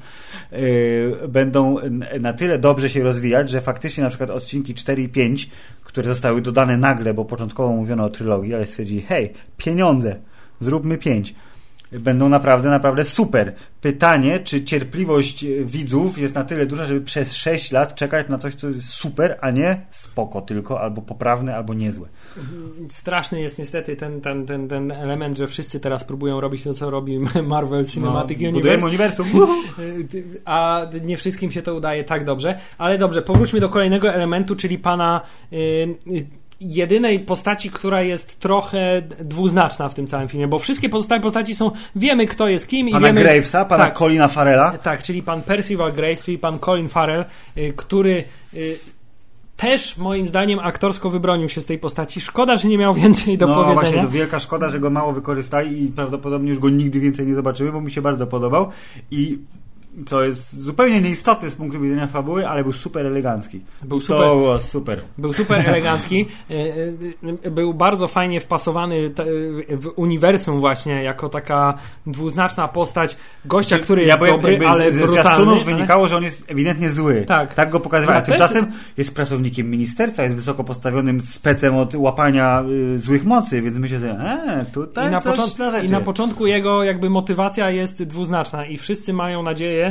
yy, 0.52 1.28
będą 1.28 1.78
na 2.20 2.34
tyle 2.34 2.60
dobrze 2.60 2.90
się 2.90 3.04
rozwijać, 3.04 3.50
że 3.50 3.62
faktycznie 3.62 4.04
na 4.04 4.10
przykład 4.10 4.30
odcinki 4.30 4.74
4 4.74 5.04
i 5.04 5.10
5, 5.10 5.50
które 5.84 6.08
zostały 6.08 6.42
dodane 6.42 6.78
nagle, 6.78 7.14
bo 7.14 7.26
początkowo 7.26 7.74
mówiono 7.74 8.04
o 8.04 8.10
trylogii, 8.10 8.54
ale 8.54 8.66
stwierdzili, 8.66 9.02
hej, 9.02 9.34
pieniądze, 9.58 10.16
zróbmy 10.60 10.98
5. 10.98 11.36
Będą 12.00 12.30
naprawdę, 12.30 12.70
naprawdę 12.70 13.06
super. 13.06 13.54
Pytanie, 13.82 14.40
czy 14.40 14.64
cierpliwość 14.64 15.44
e, 15.44 15.48
widzów 15.66 16.18
jest 16.18 16.36
na 16.36 16.44
tyle 16.44 16.66
duża, 16.66 16.86
żeby 16.86 17.02
przez 17.02 17.34
6 17.34 17.72
lat 17.72 17.96
czekać 17.96 18.30
na 18.30 18.38
coś, 18.38 18.56
co 18.56 18.70
jest 18.70 18.90
super, 18.90 19.38
a 19.42 19.52
nie 19.52 19.86
spoko 19.92 20.42
tylko, 20.42 20.82
albo 20.82 21.02
poprawne, 21.02 21.56
albo 21.56 21.74
niezłe. 21.74 22.08
Straszny 22.88 23.42
jest 23.42 23.60
niestety 23.60 23.96
ten, 23.96 24.22
ten, 24.22 24.46
ten, 24.46 24.68
ten 24.68 24.92
element, 24.92 25.38
że 25.38 25.48
wszyscy 25.48 25.80
teraz 25.80 26.04
próbują 26.04 26.42
robić 26.42 26.64
to, 26.64 26.74
co 26.74 26.90
robi 26.90 27.20
Marvel 27.44 27.86
Cinematic 27.86 28.40
no, 28.42 28.50
Universe. 28.50 28.86
Uniwersum. 28.86 29.28
A 30.46 30.82
nie 31.04 31.18
wszystkim 31.18 31.52
się 31.52 31.62
to 31.62 31.76
udaje 31.76 32.04
tak 32.04 32.26
dobrze. 32.26 32.60
Ale 32.78 32.98
dobrze, 32.98 33.22
powróćmy 33.22 33.60
do 33.60 33.70
kolejnego 33.70 34.14
elementu, 34.14 34.56
czyli 34.56 34.78
pana 34.78 35.22
y, 35.54 35.56
y, 36.08 36.26
jedynej 36.62 37.20
postaci, 37.20 37.70
która 37.70 38.02
jest 38.02 38.40
trochę 38.40 39.02
dwuznaczna 39.20 39.90
w 39.90 39.94
tym 39.94 40.08
całym 40.08 40.28
filmie, 40.28 40.48
bo 40.48 40.60
wszystkie 40.60 40.90
pozostałe 40.90 41.22
postaci 41.22 41.56
są, 41.56 41.72
wiemy 41.96 42.28
kto 42.28 42.48
jest 42.48 42.68
kim 42.68 42.90
i 42.90 42.92
Pana 42.92 43.08
wiemy... 43.08 43.22
Gravesa, 43.22 43.66
pana 43.66 43.84
tak, 43.84 43.98
Colina 43.98 44.28
Farela. 44.28 44.78
tak, 44.78 45.04
czyli 45.04 45.24
pan 45.24 45.42
Percival 45.42 45.94
Grace, 45.94 46.24
czyli 46.24 46.38
pan 46.38 46.60
Colin 46.60 46.90
Farrell, 46.90 47.26
y, 47.58 47.74
który 47.76 48.24
y, 48.54 48.78
też 49.58 49.98
moim 49.98 50.28
zdaniem 50.28 50.60
aktorsko 50.60 51.10
wybronił 51.10 51.50
się 51.50 51.62
z 51.62 51.66
tej 51.66 51.80
postaci. 51.80 52.22
Szkoda, 52.22 52.58
że 52.58 52.68
nie 52.68 52.78
miał 52.78 52.94
więcej 52.94 53.38
do 53.38 53.48
no 53.48 53.56
powiedzenia. 53.56 53.82
właśnie, 53.82 54.02
to 54.02 54.10
wielka 54.10 54.40
szkoda, 54.40 54.70
że 54.70 54.80
go 54.80 54.90
mało 54.90 55.14
wykorzystali 55.14 55.84
i 55.84 55.88
prawdopodobnie 55.88 56.50
już 56.50 56.60
go 56.60 56.70
nigdy 56.70 57.00
więcej 57.00 57.28
nie 57.28 57.36
zobaczymy, 57.36 57.72
bo 57.72 57.82
mi 57.82 57.92
się 57.92 58.02
bardzo 58.02 58.28
podobał 58.28 58.70
i 59.12 59.38
co 60.06 60.24
jest 60.24 60.60
zupełnie 60.62 61.02
nieistotne 61.02 61.50
z 61.52 61.56
punktu 61.56 61.80
widzenia 61.80 62.08
fabuły, 62.08 62.48
ale 62.48 62.64
był 62.64 62.74
super 62.74 63.06
elegancki. 63.06 63.62
Był 63.84 64.02
super. 64.02 64.18
To 64.18 64.36
było 64.36 64.60
super. 64.60 65.02
Był 65.18 65.34
super 65.34 65.60
elegancki, 65.70 66.26
y, 66.52 66.54
y, 67.46 67.52
był 67.52 67.74
bardzo 67.74 68.08
fajnie 68.08 68.40
wpasowany 68.42 69.10
te- 69.10 69.26
w 69.78 69.92
uniwersum 69.96 70.60
właśnie, 70.60 71.04
jako 71.04 71.30
taka 71.30 71.74
dwuznaczna 72.08 72.68
postać 72.68 73.18
gościa, 73.46 73.80
który 73.80 74.02
jest 74.02 74.10
ja 74.10 74.18
byłem, 74.18 74.32
dobry, 74.32 74.52
jakby 74.52 74.68
ale 74.68 74.92
z- 74.92 74.96
brutalny. 74.98 75.22
zwiastunów 75.22 75.56
ale- 75.56 75.64
wynikało, 75.76 76.08
że 76.08 76.18
on 76.18 76.24
jest 76.24 76.52
ewidentnie 76.52 76.90
zły. 76.90 77.26
Tak. 77.28 77.54
Tak 77.54 77.70
go 77.70 77.80
pokazywali. 77.80 78.18
A 78.18 78.22
No, 78.22 78.26
też- 78.26 78.38
tymczasem 78.38 78.72
jest 78.98 79.16
pracownikiem 79.16 79.70
ministerstwa, 79.70 80.24
jest 80.24 80.36
wysoko 80.36 80.64
postawionym 80.64 81.22
specem 81.22 81.78
od 81.78 81.96
łapania 81.96 82.64
y, 82.96 83.00
złych 83.00 83.26
mocy, 83.26 83.62
więc 83.62 83.78
myślę 83.78 84.00
sobie, 84.00 84.12
e, 84.12 84.66
tutaj 84.74 85.08
I 85.08 85.12
na, 85.12 85.22
począt- 85.22 85.60
na. 85.60 85.80
I 85.82 85.90
na 85.90 86.00
początku 86.02 86.48
jego 86.48 86.84
jakby 86.84 87.10
motywacja 87.10 87.70
jest 87.70 88.04
dwuznaczna 88.04 88.66
i 88.66 88.78
wszyscy 88.78 89.14
mają 89.14 89.44
nadzieję, 89.44 89.83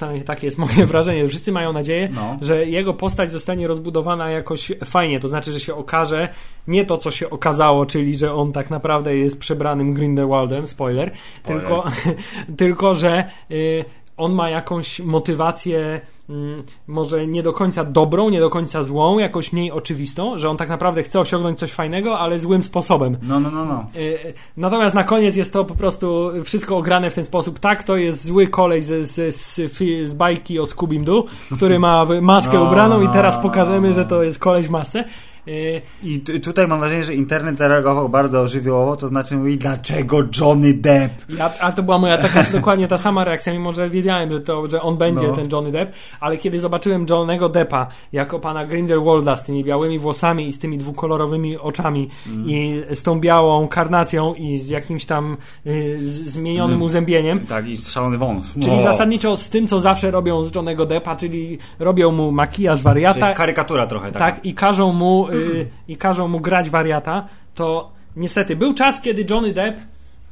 nadzieję, 0.00 0.24
takie 0.24 0.46
jest 0.46 0.58
moje 0.58 0.86
wrażenie, 0.92 1.28
wszyscy 1.28 1.52
mają 1.52 1.72
nadzieję, 1.72 2.08
No. 2.12 2.38
że 2.40 2.66
jego 2.66 2.94
postać 2.94 3.30
zostanie 3.30 3.66
rozbudowana 3.66 4.30
jakoś 4.30 4.72
fajnie, 4.84 5.20
to 5.20 5.28
znaczy, 5.28 5.52
że 5.52 5.60
się 5.60 5.74
okaże 5.74 6.28
nie 6.68 6.84
to, 6.84 6.96
co 6.98 7.10
się 7.10 7.30
okazało, 7.30 7.86
czyli 7.86 8.14
że 8.16 8.34
on 8.34 8.52
tak 8.52 8.70
naprawdę 8.70 9.16
jest 9.16 9.40
przebranym 9.40 9.94
Grindelwaldem, 9.94 10.66
spoiler, 10.66 11.10
Spoiler. 11.42 11.62
tylko, 11.62 11.84
tylko 12.58 12.94
że 12.94 13.24
y, 13.50 13.84
on 14.16 14.32
ma 14.32 14.50
jakąś 14.50 15.00
motywację 15.00 16.00
mm, 16.30 16.62
może 16.86 17.26
nie 17.26 17.42
do 17.42 17.52
końca 17.52 17.84
dobrą, 17.84 18.28
nie 18.28 18.40
do 18.40 18.50
końca 18.50 18.82
złą, 18.82 19.18
jakoś 19.18 19.52
mniej 19.52 19.72
oczywistą, 19.72 20.38
że 20.38 20.50
on 20.50 20.56
tak 20.56 20.68
naprawdę 20.68 21.02
chce 21.02 21.20
osiągnąć 21.20 21.58
coś 21.58 21.72
fajnego, 21.72 22.18
ale 22.18 22.38
złym 22.38 22.62
sposobem. 22.62 23.16
No, 23.22 23.40
no, 23.40 23.50
no, 23.50 23.64
no. 23.64 23.86
Y, 23.96 24.34
Natomiast 24.56 24.94
na 24.94 25.04
koniec 25.04 25.36
jest 25.36 25.52
to 25.52 25.64
po 25.64 25.74
prostu 25.74 26.30
wszystko 26.44 26.76
ograne 26.76 27.10
w 27.10 27.14
ten 27.14 27.24
sposób. 27.24 27.58
Tak, 27.58 27.82
to 27.82 27.96
jest 27.96 28.24
zły 28.24 28.46
kolej 28.46 28.82
z, 28.82 29.06
z, 29.08 29.36
z, 29.36 29.72
z 30.08 30.14
bajki 30.14 30.58
o 30.60 30.66
Scooby 30.66 30.98
Doo, 30.98 31.24
który 31.56 31.78
ma 31.78 32.06
maskę 32.22 32.58
No, 32.58 32.64
ubraną 32.64 33.00
i 33.00 33.04
no, 33.04 33.12
teraz 33.12 33.36
no, 33.36 33.42
pokażemy, 33.42 33.88
no. 33.88 33.94
że 33.94 34.04
to 34.04 34.22
jest 34.22 34.38
koleś 34.38 34.66
w 34.66 34.70
masce. 34.70 35.04
Y, 35.48 35.82
I 36.02 36.20
tutaj 36.20 36.66
mam 36.68 36.80
wrażenie, 36.80 37.04
że 37.04 37.14
internet 37.14 37.56
zareagował 37.56 38.08
bardzo 38.08 38.48
żywiołowo, 38.48 38.96
to 38.96 39.08
znaczy 39.08 39.36
mówi, 39.36 39.58
dlaczego 39.58 40.18
Johnny 40.40 40.74
Depp? 40.74 41.14
Ja, 41.38 41.50
a 41.60 41.72
to 41.72 41.82
była 41.82 41.98
moja 41.98 42.18
taka 42.18 42.42
dokładnie 42.52 42.88
ta 42.88 42.98
sama 42.98 43.24
reakcja, 43.24 43.52
mimo 43.52 43.72
że 43.72 43.90
wiedziałem, 43.90 44.30
że, 44.30 44.40
to, 44.40 44.70
że 44.70 44.82
on 44.82 44.96
będzie 44.96 45.26
No. 45.26 45.32
ten 45.36 45.48
Johnny 45.52 45.72
Depp, 45.72 45.92
ale 46.20 46.36
kiedy 46.38 46.58
zobaczyłem 46.58 47.06
Johnnego 47.10 47.48
Deppa 47.48 47.86
jako 48.12 48.40
pana 48.40 48.66
Grindelwalda 48.66 49.36
z 49.36 49.44
tymi 49.44 49.64
białymi 49.64 49.98
włosami 49.98 50.46
i 50.48 50.52
z 50.52 50.58
tymi 50.58 50.78
dwukolorowymi 50.78 51.58
oczami 51.58 52.08
Mm. 52.26 52.50
i 52.50 52.82
z 52.94 53.02
tą 53.02 53.20
białą 53.20 53.68
karnacją 53.68 54.34
i 54.34 54.58
z 54.58 54.68
jakimś 54.68 55.06
tam 55.06 55.36
y, 55.66 55.96
z, 56.00 56.04
zmienionym 56.28 56.74
Mm. 56.76 56.82
uzębieniem, 56.86 57.46
Tak, 57.46 57.68
i 57.68 57.76
szalony 57.76 58.18
wąs. 58.18 58.54
Czyli 58.54 58.70
O. 58.76 58.82
zasadniczo 58.82 59.36
z 59.36 59.50
tym, 59.50 59.66
co 59.66 59.80
zawsze 59.80 60.10
robią 60.10 60.42
z 60.42 60.54
Johnego 60.54 60.86
Deppa, 60.86 61.16
czyli 61.16 61.58
robią 61.78 62.12
mu 62.12 62.32
makijaż 62.32 62.78
To 62.78 62.84
wariata, 62.84 63.26
jest 63.26 63.38
karykatura 63.38 63.86
trochę 63.86 64.12
taka. 64.12 64.18
tak, 64.32 64.44
i 64.46 64.54
każą 64.54 64.92
mu, 64.92 65.26
y, 65.36 65.66
i 65.88 65.96
każą 65.96 66.28
mu 66.28 66.40
grać 66.40 66.70
wariata, 66.70 67.26
to 67.54 67.92
niestety 68.16 68.56
był 68.56 68.74
czas, 68.74 69.00
kiedy 69.00 69.24
Johnny 69.30 69.52
Depp 69.52 69.80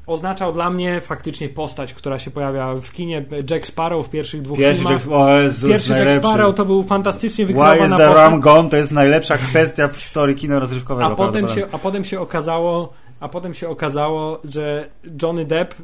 oznaczał 0.06 0.52
dla 0.52 0.70
mnie 0.70 1.00
faktycznie 1.00 1.48
postać, 1.48 1.94
która 1.94 2.18
się 2.18 2.30
pojawia 2.30 2.74
w 2.74 2.92
kinie. 2.92 3.24
Jack 3.50 3.66
Sparrow 3.66 4.06
w 4.06 4.10
pierwszych 4.10 4.42
dwóch 4.42 4.58
Pierwszy 4.58 4.82
filmach. 4.82 5.00
Jack, 5.00 5.12
o 5.12 5.40
Jezus, 5.40 5.70
Pierwszy 5.70 5.90
Jack 5.90 6.04
najlepszy. 6.04 6.28
Sparrow 6.28 6.54
to 6.54 6.64
był 6.64 6.82
fantastycznie 6.82 7.44
Why 7.44 7.52
is 7.52 7.58
wykreowana 7.58 7.96
the 7.96 8.06
postać. 8.08 8.30
rum 8.30 8.40
gone? 8.40 8.70
To 8.70 8.76
jest 8.76 8.92
najlepsza 8.92 9.36
kwestia 9.36 9.88
w 9.88 9.96
historii 9.96 10.36
kina 10.36 10.58
rozrywkowego. 10.58 11.12
A 11.12 11.16
potem, 11.16 11.48
się, 11.48 11.66
a 11.72 11.78
potem 11.78 12.04
się 12.04 12.20
okazało, 12.20 12.92
a 13.24 13.28
potem 13.28 13.54
się 13.54 13.68
okazało, 13.68 14.40
że 14.44 14.88
Johnny 15.22 15.44
Depp 15.44 15.74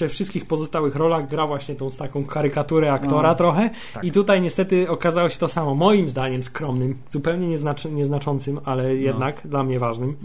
we 0.00 0.08
wszystkich 0.08 0.46
pozostałych 0.46 0.96
rolach 0.96 1.28
gra 1.28 1.46
właśnie 1.46 1.74
tą 1.74 1.90
taką 1.90 2.24
karykaturę 2.24 2.92
aktora 2.92 3.28
No, 3.28 3.34
trochę 3.34 3.70
tak. 3.94 4.04
i 4.04 4.12
tutaj 4.12 4.40
niestety 4.42 4.88
okazało 4.88 5.28
się 5.28 5.38
to 5.38 5.48
samo. 5.48 5.74
Moim 5.74 6.08
zdaniem 6.08 6.42
skromnym, 6.42 6.96
zupełnie 7.10 7.46
nieznacz, 7.46 7.84
nieznaczącym, 7.84 8.60
ale 8.64 8.96
jednak 8.96 9.40
dla 9.44 9.64
mnie 9.64 9.78
ważnym. 9.78 10.16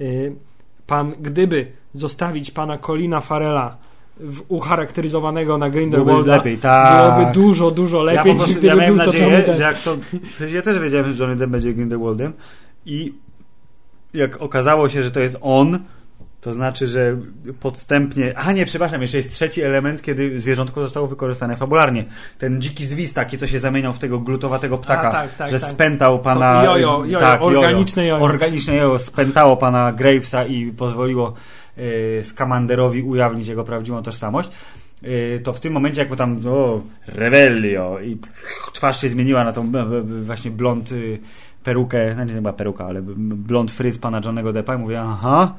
Y, 0.00 0.34
Pan, 0.86 1.12
gdyby 1.20 1.66
zostawić 1.94 2.50
pana 2.50 2.78
Colina 2.78 3.20
Farela 3.20 3.76
w, 4.16 4.40
ucharakteryzowanego 4.48 5.58
na 5.58 5.70
Byłoby 5.70 5.78
Grindelwalda, 5.78 6.36
lepiej, 6.36 6.58
tak. 6.58 7.14
byłoby 7.14 7.32
dużo, 7.32 7.70
dużo 7.70 7.98
ja, 7.98 8.02
lepiej 8.04 8.32
po 8.32 8.38
niż 8.38 8.44
prostu, 8.44 8.66
ja 8.66 8.74
miałem 8.74 8.96
nadzieję, 8.96 9.54
że 9.56 9.62
jak 9.62 9.82
to... 9.82 9.96
w 10.32 10.34
sensie 10.34 10.56
Ja 10.56 10.62
też 10.62 10.78
wiedziałem, 10.78 11.12
że 11.12 11.22
Johnny 11.22 11.36
Depp 11.36 11.50
będzie 11.50 11.74
Grindelwaldem 11.74 12.32
i 12.86 13.14
jak 14.14 14.42
okazało 14.42 14.88
się, 14.88 15.02
że 15.02 15.10
to 15.10 15.20
jest 15.20 15.38
on, 15.40 15.78
to 16.40 16.52
znaczy, 16.52 16.86
że 16.86 17.16
podstępnie... 17.60 18.38
A 18.38 18.52
nie, 18.52 18.66
przepraszam, 18.66 19.02
jeszcze 19.02 19.16
jest 19.16 19.32
trzeci 19.32 19.62
element, 19.62 20.02
kiedy 20.02 20.40
zwierzątko 20.40 20.80
zostało 20.80 21.06
wykorzystane 21.06 21.56
fabularnie. 21.56 22.04
Ten 22.38 22.62
dziki 22.62 22.86
zwis 22.86 23.14
taki, 23.14 23.38
co 23.38 23.46
się 23.46 23.58
zamieniał 23.58 23.92
w 23.92 23.98
tego 23.98 24.18
glutowatego 24.18 24.78
ptaka, 24.78 25.08
A, 25.08 25.12
tak, 25.12 25.34
tak, 25.34 25.50
że 25.50 25.60
tak. 25.60 25.70
spętał 25.70 26.18
pana... 26.18 26.60
To 26.60 26.64
jojo, 26.64 27.04
jojo, 27.04 27.18
tak, 27.18 27.42
organiczne 27.42 28.06
jojo. 28.06 28.24
Organiczne 28.24 28.76
jojo 28.76 28.98
spętało 28.98 29.56
pana 29.56 29.92
Gravesa 29.92 30.44
i 30.44 30.72
pozwoliło 30.72 31.34
y, 31.78 32.20
Skamanderowi 32.24 33.02
ujawnić 33.02 33.48
jego 33.48 33.64
prawdziwą 33.64 34.02
tożsamość. 34.02 34.50
Y, 35.04 35.40
to 35.44 35.52
w 35.52 35.60
tym 35.60 35.72
momencie, 35.72 36.00
jak 36.00 36.10
mu 36.10 36.16
tam 36.16 36.40
o, 36.48 36.80
rebelio 37.06 37.98
i 38.00 38.18
twarz 38.72 39.00
się 39.00 39.08
zmieniła 39.08 39.44
na 39.44 39.52
tą 39.52 39.72
właśnie 40.22 40.50
blond 40.50 40.92
y, 40.92 41.18
perukę, 41.64 42.14
no 42.16 42.24
nie 42.24 42.32
chyba 42.32 42.52
peruka, 42.52 42.86
ale 42.86 43.02
blond 43.02 43.70
fryz 43.70 43.98
pana 43.98 44.20
Johnego 44.24 44.52
Deppa 44.52 44.74
i 44.74 44.78
mówię, 44.78 45.00
aha. 45.00 45.54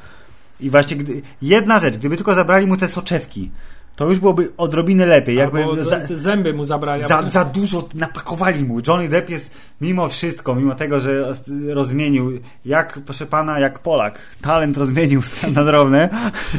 I 0.62 0.70
właśnie 0.70 0.98
gdy, 0.98 1.22
jedna 1.42 1.80
rzecz, 1.80 1.98
gdyby 1.98 2.16
tylko 2.18 2.34
zabrali 2.34 2.68
mu 2.68 2.78
te 2.78 2.90
soczewki, 2.90 3.52
to 3.96 4.10
już 4.10 4.20
byłoby 4.20 4.52
odrobinę 4.58 5.06
lepiej. 5.06 5.36
Jakby 5.36 5.64
Albo 5.64 5.76
za, 5.76 6.06
z- 6.08 6.12
zęby 6.12 6.54
mu 6.54 6.64
zabrali. 6.66 7.04
za, 7.08 7.30
za 7.30 7.46
dużo 7.46 7.90
napakowali 7.96 8.64
mu. 8.66 8.80
Johnny 8.88 9.10
Depp 9.10 9.30
jest 9.30 9.54
mimo 9.82 10.10
wszystko, 10.10 10.56
mimo 10.56 10.76
tego, 10.76 11.00
że 11.00 11.34
rozmienił, 11.70 12.40
jak, 12.66 13.00
proszę 13.06 13.26
pana, 13.26 13.60
jak 13.60 13.80
Polak, 13.80 14.20
talent 14.42 14.78
rozmienił 14.78 15.22
na 15.56 15.64
drobne, 15.64 16.10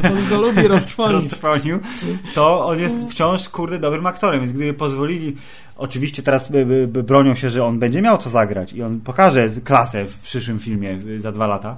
On 0.03 0.29
go 0.29 0.41
lubi 0.41 0.67
roztrwonić. 0.67 1.13
roztrwonił, 1.23 1.79
to 2.35 2.65
on 2.65 2.79
jest 2.79 2.95
wciąż, 3.09 3.49
kurde, 3.49 3.79
dobrym 3.79 4.05
aktorem, 4.07 4.39
więc 4.41 4.51
gdyby 4.53 4.73
pozwolili, 4.73 5.35
oczywiście 5.77 6.23
teraz 6.23 6.49
bronią 6.87 7.35
się, 7.35 7.49
że 7.49 7.65
on 7.65 7.79
będzie 7.79 8.01
miał 8.01 8.17
co 8.17 8.29
zagrać 8.29 8.73
i 8.73 8.83
on 8.83 8.99
pokaże 9.01 9.49
klasę 9.63 10.05
w 10.05 10.15
przyszłym 10.19 10.59
filmie 10.59 10.99
za 11.17 11.31
dwa 11.31 11.47
lata, 11.47 11.77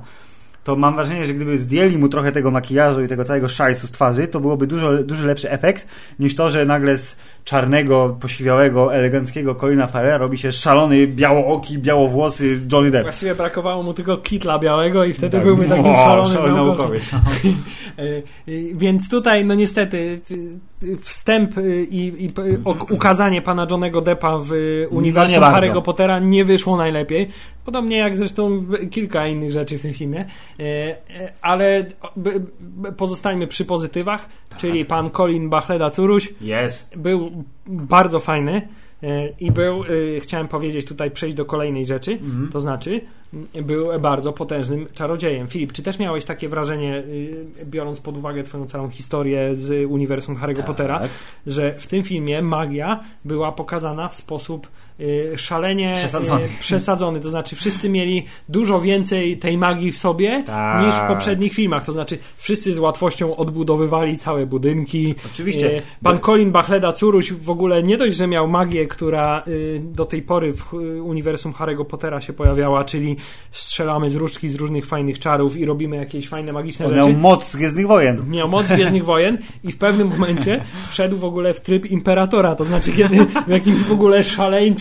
to 0.65 0.75
mam 0.75 0.95
wrażenie, 0.95 1.25
że 1.25 1.33
gdyby 1.33 1.59
zdjęli 1.59 1.97
mu 1.97 2.09
trochę 2.09 2.31
tego 2.31 2.51
makijażu 2.51 3.03
i 3.03 3.07
tego 3.07 3.23
całego 3.23 3.49
szajsu 3.49 3.87
z 3.87 3.91
twarzy, 3.91 4.27
to 4.27 4.39
byłoby 4.39 4.67
dużo, 4.67 5.03
dużo 5.03 5.25
lepszy 5.25 5.51
efekt 5.51 5.87
niż 6.19 6.35
to, 6.35 6.49
że 6.49 6.65
nagle 6.65 6.97
z 6.97 7.15
czarnego, 7.43 8.17
posiwiałego, 8.21 8.95
eleganckiego 8.95 9.55
Colina 9.55 9.87
Farrella 9.87 10.17
robi 10.17 10.37
się 10.37 10.51
szalony, 10.51 11.07
białooki, 11.07 11.77
białowłosy 11.77 12.59
Johnny 12.71 12.91
Depp. 12.91 13.03
Właściwie 13.03 13.35
brakowało 13.35 13.83
mu 13.83 13.93
tylko 13.93 14.17
kitla 14.17 14.59
białego 14.59 15.05
i 15.05 15.13
wtedy 15.13 15.37
Tak. 15.37 15.43
byłby 15.43 15.65
takim 15.65 15.85
O, 15.85 15.95
szalonym 15.95 16.33
szalony 16.33 16.55
naukowiec. 16.55 17.11
E, 17.97 18.01
e, 18.01 18.21
Więc 18.73 19.09
tutaj, 19.09 19.45
no 19.45 19.55
niestety, 19.55 20.21
y, 20.83 20.97
wstęp 20.97 21.51
i, 21.89 22.13
i 22.25 22.27
ukazanie 22.89 23.41
pana 23.41 23.67
Johnego 23.71 24.01
Deppa 24.01 24.37
w 24.37 24.51
uniwersum 24.89 25.31
nie 25.31 25.39
bardzo. 25.39 25.59
Harry'ego 25.59 25.81
Pottera 25.81 26.19
nie 26.19 26.45
wyszło 26.45 26.77
najlepiej. 26.77 27.29
Podobnie 27.65 27.97
jak 27.97 28.17
zresztą 28.17 28.65
kilka 28.91 29.27
innych 29.27 29.51
rzeczy 29.51 29.77
w 29.77 29.81
tym 29.81 29.93
filmie. 29.93 30.25
E, 30.59 30.63
e, 30.63 31.33
Ale 31.41 31.85
pozostańmy 32.97 33.47
przy 33.47 33.65
pozytywach, 33.65 34.29
Tak. 34.49 34.59
czyli 34.59 34.85
pan 34.85 35.09
Colin 35.09 35.49
Bachleda-Curuś 35.49 36.33
Jest. 36.41 36.97
był 36.97 37.43
bardzo 37.67 38.19
fajny 38.19 38.67
e, 39.03 39.29
i 39.29 39.51
był, 39.51 39.83
chciałem 40.19 40.47
powiedzieć 40.47 40.85
tutaj, 40.85 41.11
przejść 41.11 41.37
do 41.37 41.45
kolejnej 41.45 41.85
rzeczy, 41.85 42.11
Mhm. 42.11 42.49
to 42.51 42.59
znaczy 42.59 43.01
był 43.63 43.99
bardzo 43.99 44.33
potężnym 44.33 44.85
czarodziejem. 44.93 45.47
Filip, 45.47 45.73
czy 45.73 45.83
też 45.83 45.99
miałeś 45.99 46.25
takie 46.25 46.49
wrażenie, 46.49 47.03
biorąc 47.65 47.99
pod 47.99 48.17
uwagę 48.17 48.43
twoją 48.43 48.65
całą 48.65 48.89
historię 48.89 49.55
z 49.55 49.91
uniwersum 49.91 50.35
Harry'ego 50.35 50.63
Pottera, 50.63 50.99
Tak. 50.99 51.09
że 51.47 51.73
w 51.73 51.87
tym 51.87 52.03
filmie 52.03 52.41
magia 52.41 53.03
była 53.25 53.51
pokazana 53.51 54.09
w 54.09 54.15
sposób 54.15 54.67
szalenie 55.37 55.93
Przesadzony. 55.95 56.43
y, 56.45 56.49
przesadzony. 56.59 57.19
To 57.19 57.29
znaczy 57.29 57.55
wszyscy 57.55 57.89
mieli 57.89 58.25
dużo 58.49 58.79
więcej 58.81 59.37
tej 59.37 59.57
magii 59.57 59.91
w 59.91 59.97
sobie 59.97 60.43
Tak. 60.45 60.85
niż 60.85 60.95
w 60.95 61.07
poprzednich 61.07 61.53
filmach. 61.53 61.85
To 61.85 61.91
znaczy 61.91 62.17
wszyscy 62.37 62.73
z 62.73 62.79
łatwością 62.79 63.35
odbudowywali 63.35 64.17
całe 64.17 64.45
budynki. 64.45 65.15
Oczywiście. 65.33 65.77
E, 65.77 65.81
Pan 66.03 66.19
Colin 66.19 66.51
Bachleda 66.51 66.91
Curuś 66.93 67.33
w 67.33 67.49
ogóle 67.49 67.83
nie 67.83 67.97
dość, 67.97 68.17
że 68.17 68.27
miał 68.27 68.47
magię, 68.47 68.87
która 68.87 69.43
y, 69.47 69.81
do 69.83 70.05
tej 70.05 70.21
pory 70.21 70.53
w 70.53 70.73
y, 70.73 71.03
uniwersum 71.03 71.53
Harry'ego 71.53 71.85
Pottera 71.85 72.21
się 72.21 72.33
pojawiała, 72.33 72.83
czyli 72.83 73.15
strzelamy 73.51 74.09
z 74.09 74.15
różdżki 74.15 74.49
z 74.49 74.55
różnych 74.55 74.85
fajnych 74.85 75.19
czarów 75.19 75.57
i 75.57 75.65
robimy 75.65 75.95
jakieś 75.95 76.27
fajne 76.29 76.53
magiczne 76.53 76.85
On 76.85 76.93
rzeczy. 76.95 77.09
miał 77.09 77.17
moc 77.19 77.47
z 77.51 77.55
Gwiezdnych 77.55 77.87
Wojen. 77.87 78.29
Miał 78.29 78.49
moc 78.49 78.67
Gwiezdnych 78.67 79.05
Wojen 79.05 79.37
i 79.63 79.71
w 79.71 79.77
pewnym 79.77 80.07
momencie 80.07 80.63
wszedł 80.91 81.17
w 81.17 81.23
ogóle 81.23 81.53
w 81.53 81.61
tryb 81.61 81.85
imperatora, 81.85 82.55
to 82.55 82.65
znaczy 82.65 82.91
kiedy 82.91 83.25
w 83.45 83.47
jakimś 83.47 83.77
w 83.77 83.91
ogóle 83.91 84.23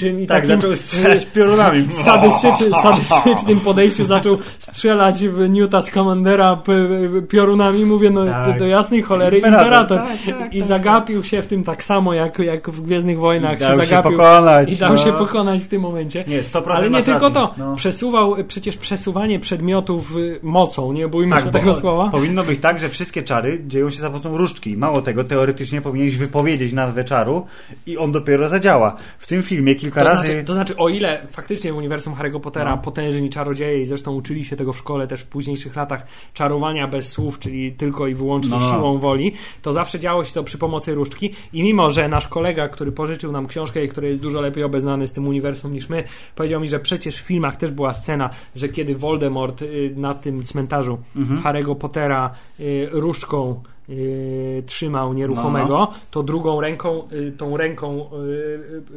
szaleńczym 0.05 0.21
i 0.21 0.27
Tak, 0.27 0.43
takim 0.43 0.57
zaczął 0.57 0.77
strzelać 0.77 1.27
piorunami. 1.27 1.89
sadystyczny, 1.93 2.71
sadystycznym 2.83 3.61
podejściu 3.61 4.05
zaczął 4.05 4.39
strzelać 4.59 5.29
w 5.29 5.49
Newta 5.49 5.83
Scamandera 5.83 6.57
p- 6.57 6.73
p- 7.13 7.23
piorunami. 7.23 7.85
Mówię, 7.85 8.11
no 8.11 8.27
Tak. 8.27 8.59
do 8.59 8.67
jasnej 8.67 9.03
cholery 9.03 9.37
Imperator, 9.37 9.67
imperator. 9.67 9.99
tak, 9.99 10.39
tak, 10.39 10.55
I 10.55 10.59
tak, 10.59 10.69
zagapił 10.69 11.25
się 11.25 11.43
w 11.43 11.47
tym 11.47 11.65
tak 11.65 11.85
samo 11.85 12.15
jak, 12.15 12.39
jak 12.39 12.71
w 12.71 12.83
Gwiezdnych 12.83 13.19
Wojnach 13.19 13.57
I 13.57 13.61
dał 13.61 13.71
się 13.71 13.77
zagapił. 13.77 14.11
pokonać. 14.13 14.73
I 14.73 14.77
dał 14.77 14.93
no. 14.93 14.97
się 14.99 15.13
pokonać 15.13 15.63
w 15.63 15.69
tym 15.69 15.83
momencie. 15.83 16.25
Nie, 16.29 16.43
100% 16.43 16.63
Ale 16.71 16.91
nie 16.91 17.03
tylko 17.03 17.19
racji. 17.29 17.35
to. 17.35 17.55
No. 17.59 17.75
Przesuwał 17.77 18.37
y, 18.39 18.45
przecież 18.45 18.77
przesuwanie 18.77 19.41
przedmiotów 19.41 20.13
mocą, 20.43 20.93
nie 20.93 21.09
bójmy 21.09 21.31
Tak, 21.35 21.45
się 21.45 21.51
tego 21.53 21.75
słowa. 21.75 22.09
powinno 22.11 22.45
być 22.45 22.61
tak, 22.61 22.81
że 22.81 22.89
wszystkie 22.89 23.23
czary 23.23 23.63
dzieją 23.67 23.91
się 23.91 23.99
za 24.01 24.11
pomocą 24.11 24.37
różdżki. 24.37 24.77
Mało 24.77 25.03
tego, 25.03 25.25
teoretycznie 25.25 25.81
powinieneś 25.81 26.17
wypowiedzieć 26.17 26.73
nazwę 26.73 27.05
czaru 27.05 27.47
i 27.87 27.99
on 27.99 28.13
dopiero 28.13 28.49
zadziała. 28.49 28.97
W 29.19 29.27
tym 29.27 29.43
filmie 29.43 29.75
kilka 29.75 29.94
To 29.95 30.05
razy... 30.05 30.27
znaczy, 30.27 30.45
to 30.45 30.55
znaczy, 30.55 30.77
o 30.77 30.89
ile 30.89 31.27
faktycznie 31.31 31.73
w 31.73 31.77
uniwersum 31.77 32.15
Harry'ego 32.15 32.41
Pottera 32.41 32.71
No. 32.77 32.83
potężni 32.83 33.31
czarodzieje 33.31 33.81
i 33.81 33.87
zresztą 33.87 34.15
uczyli 34.15 34.45
się 34.45 34.57
tego 34.57 34.73
w 34.73 34.79
szkole 34.79 35.07
też 35.07 35.21
w 35.21 35.27
późniejszych 35.27 35.77
latach 35.77 36.07
czarowania 36.35 36.89
bez 36.89 37.13
słów, 37.13 37.39
czyli 37.39 37.73
tylko 37.73 38.07
i 38.07 38.15
wyłącznie 38.15 38.51
No, 38.51 38.61
no. 38.61 38.75
siłą 38.75 38.99
woli, 38.99 39.33
to 39.63 39.73
zawsze 39.73 39.99
działo 40.01 40.25
się 40.25 40.33
to 40.33 40.45
przy 40.45 40.59
pomocy 40.59 40.95
różdżki 40.95 41.31
i 41.53 41.63
mimo, 41.63 41.91
że 41.91 42.09
nasz 42.09 42.29
kolega, 42.29 42.69
który 42.69 42.93
pożyczył 42.93 43.33
nam 43.33 43.47
książkę 43.47 43.85
i 43.85 43.89
który 43.89 44.09
jest 44.09 44.23
dużo 44.23 44.41
lepiej 44.41 44.65
obeznany 44.65 45.07
z 45.07 45.13
tym 45.13 45.29
uniwersum 45.29 45.73
niż 45.73 45.89
my, 45.89 46.05
powiedział 46.35 46.61
mi, 46.61 46.69
że 46.69 46.81
przecież 46.81 47.17
w 47.17 47.27
filmach 47.27 47.57
też 47.57 47.71
była 47.71 47.95
scena, 47.95 48.31
że 48.57 48.69
kiedy 48.69 48.95
Voldemort 48.95 49.63
y, 49.63 49.93
na 49.97 50.15
tym 50.15 50.43
cmentarzu 50.43 50.99
Mhm. 51.17 51.43
Harry'ego 51.43 51.77
Pottera 51.77 52.31
y, 52.61 52.89
różdżką 52.93 53.63
y, 53.89 54.63
trzymał 54.67 55.13
nieruchomego, 55.15 55.69
No, 55.69 55.93
to 56.11 56.23
drugą 56.23 56.61
ręką, 56.61 57.03
y, 57.13 57.33
tą 57.33 57.57
ręką 57.57 58.05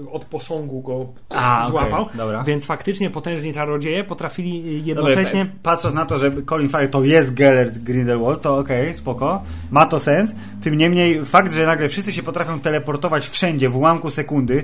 y, 0.06 0.12
od 0.12 0.26
posągu 0.26 0.82
go 0.82 1.06
A, 1.30 1.68
złapał. 1.70 2.06
dobra. 2.16 2.44
Więc 2.44 2.66
faktycznie 2.66 3.10
potężni 3.10 3.54
czarodzieje 3.54 4.04
potrafili 4.04 4.58
y, 4.60 4.96
Dobra, 4.96 5.10
jednocześnie. 5.10 5.46
pa- 5.46 5.52
patrząc 5.72 5.96
na 5.96 6.06
to, 6.06 6.18
że 6.18 6.32
Colin 6.50 6.70
Farrell 6.70 6.90
to 6.90 7.04
jest 7.04 7.34
Gellert 7.34 7.78
Grindelwald, 7.78 8.42
to 8.42 8.58
okej, 8.58 8.96
spoko, 8.96 9.42
ma 9.72 9.86
to 9.86 10.00
sens. 10.00 10.36
Tym 10.62 10.78
niemniej 10.78 11.26
fakt, 11.26 11.54
że 11.54 11.66
nagle 11.66 11.90
wszyscy 11.90 12.12
się 12.14 12.24
potrafią 12.24 12.60
teleportować 12.60 13.28
wszędzie 13.30 13.70
w 13.70 13.78
ułamku 13.78 14.10
sekundy, 14.12 14.54
yy, 14.56 14.64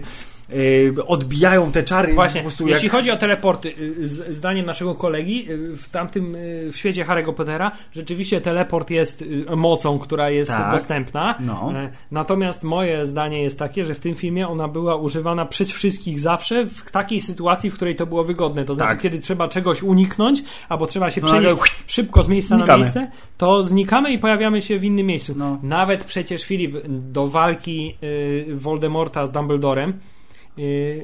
odbijają 1.07 1.71
te 1.71 1.83
czary 1.83 2.13
Właśnie, 2.13 2.43
jeśli 2.65 2.85
jak... 2.85 2.91
chodzi 2.91 3.11
o 3.11 3.17
teleporty, 3.17 3.73
y, 3.79 4.07
zdaniem 4.33 4.65
naszego 4.65 4.95
kolegi, 4.95 5.51
y, 5.51 5.77
w 5.77 5.89
tamtym 5.89 6.35
y, 6.35 6.69
w 6.71 6.77
świecie 6.77 7.05
Harry'ego 7.05 7.33
Pottera 7.33 7.71
rzeczywiście 7.95 8.41
teleport 8.41 8.89
jest 8.89 9.21
y, 9.21 9.45
mocą, 9.55 9.99
która 9.99 10.29
jest 10.29 10.51
Tak. 10.51 10.71
dostępna. 10.71 11.35
No. 11.39 11.71
E, 11.75 11.89
Natomiast 12.11 12.63
moje 12.63 13.05
zdanie 13.05 13.43
jest 13.43 13.59
takie, 13.59 13.85
że 13.85 13.93
w 13.93 13.99
tym 13.99 14.15
filmie 14.15 14.47
ona 14.47 14.67
była 14.67 14.95
używana 14.95 15.45
przez 15.45 15.71
wszystkich 15.71 16.19
zawsze 16.19 16.65
w 16.65 16.91
takiej 16.91 17.21
sytuacji, 17.21 17.69
w 17.69 17.73
której 17.75 17.95
to 17.95 18.05
było 18.05 18.23
wygodne. 18.23 18.65
To 18.65 18.73
znaczy, 18.75 18.91
Tak. 18.93 19.01
kiedy 19.01 19.19
trzeba 19.19 19.47
czegoś 19.47 19.83
uniknąć, 19.83 20.43
albo 20.69 20.87
trzeba 20.87 21.11
się 21.11 21.21
No, 21.21 21.27
przenieść 21.27 21.49
nagle 21.51 21.67
szybko 21.87 22.23
z 22.23 22.27
miejsca 22.27 22.55
na 22.55 22.59
znikamy. 22.59 22.81
miejsce, 22.83 23.11
to 23.37 23.63
znikamy 23.63 24.11
i 24.11 24.19
pojawiamy 24.19 24.61
się 24.61 24.79
w 24.79 24.83
innym 24.83 25.05
miejscu. 25.05 25.33
No. 25.37 25.59
Nawet 25.63 26.03
przecież 26.03 26.43
Filip 26.43 26.77
do 26.87 27.27
walki 27.27 27.95
y, 28.03 28.45
Voldemorta 28.55 29.25
z 29.25 29.31
Dumbledorem 29.31 29.89
y, 29.89 30.12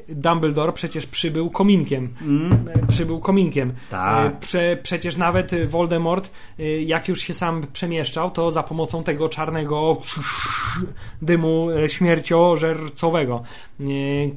Dumbledore 0.09 0.73
przecież 0.73 1.05
przybył 1.05 1.49
kominkiem. 1.49 2.09
Mm, 2.21 2.69
E, 2.83 2.87
Przybył 2.87 3.19
kominkiem. 3.19 3.73
Tak. 3.89 4.33
E, 4.33 4.39
Prze, 4.39 4.77
przecież 4.83 5.17
nawet 5.17 5.53
y, 5.53 5.67
Voldemort, 5.67 6.31
y, 6.59 6.83
jak 6.83 7.07
już 7.07 7.19
się 7.19 7.33
sam 7.33 7.63
przemieszczał, 7.73 8.31
to 8.31 8.51
za 8.51 8.63
pomocą 8.63 9.03
tego 9.03 9.29
czarnego 9.29 10.01
dymu 11.21 11.67
e, 11.71 11.89
śmierciożercowego. 11.89 13.43
E, 13.79 13.83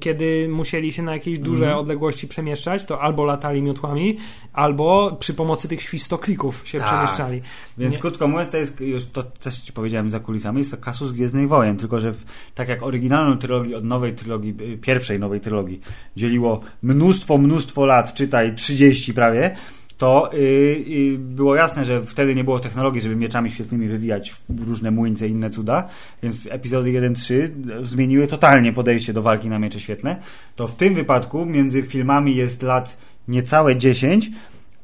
Kiedy 0.01 0.49
musieli 0.49 0.93
się 0.93 1.03
na 1.03 1.13
jakieś 1.13 1.39
duże 1.39 1.65
Mhm. 1.65 1.81
odległości 1.81 2.29
przemieszczać, 2.29 2.85
to 2.85 3.01
albo 3.01 3.25
latali 3.25 3.63
miotłami, 3.63 4.17
albo 4.53 5.17
przy 5.21 5.35
pomocy 5.35 5.69
tych 5.69 5.83
świstoklików 5.83 6.63
się 6.69 6.79
Tak. 6.79 6.87
przemieszczali. 6.89 7.43
Więc 7.79 7.95
Nie. 7.95 8.01
krótko 8.01 8.29
mówiąc, 8.29 8.51
to 8.51 8.57
jest 8.57 8.81
już 8.81 9.07
to 9.07 9.23
też 9.23 9.59
ci 9.61 9.73
powiedziałem 9.73 10.11
za 10.11 10.21
kulisami, 10.21 10.59
jest 10.59 10.71
to 10.71 10.77
kasus 10.77 11.13
Gwiezdnych 11.13 11.49
Wojen, 11.49 11.77
tylko 11.77 12.01
że 12.01 12.13
w, 12.13 12.25
tak 12.55 12.69
jak 12.69 12.83
oryginalną 12.83 13.39
trylogię 13.39 13.77
od 13.77 13.85
nowej 13.85 14.15
trylogii, 14.15 14.55
y, 14.61 14.79
pierwszej 15.03 15.21
nowej 15.21 15.41
trylogii 15.41 15.81
dzieliło 16.17 16.61
mnóstwo, 16.83 17.39
mnóstwo 17.39 17.87
lat, 17.87 18.15
czytaj 18.15 18.55
30 18.55 19.15
prawie, 19.15 19.57
to 19.99 20.35
y, 20.35 20.37
y, 20.37 21.19
było 21.19 21.55
jasne, 21.55 21.85
że 21.85 22.03
wtedy 22.03 22.35
nie 22.35 22.45
było 22.45 22.59
technologii, 22.59 23.01
żeby 23.01 23.17
mieczami 23.17 23.51
świetlnymi 23.51 23.89
wywijać 23.89 24.35
różne 24.67 24.91
młyńce 24.91 25.29
i 25.29 25.31
inne 25.31 25.51
cuda, 25.51 25.89
więc 26.23 26.49
epizody 26.51 26.91
1-3 26.91 27.49
zmieniły 27.83 28.27
totalnie 28.27 28.73
podejście 28.73 29.13
do 29.13 29.23
walki 29.23 29.49
na 29.49 29.59
miecze 29.59 29.81
świetlne. 29.81 30.17
To 30.57 30.69
w 30.69 30.77
tym 30.77 30.95
wypadku 30.95 31.47
między 31.47 31.83
filmami 31.83 32.37
jest 32.37 32.63
lat 32.63 32.97
niecałe 33.29 33.77
10, 33.77 34.31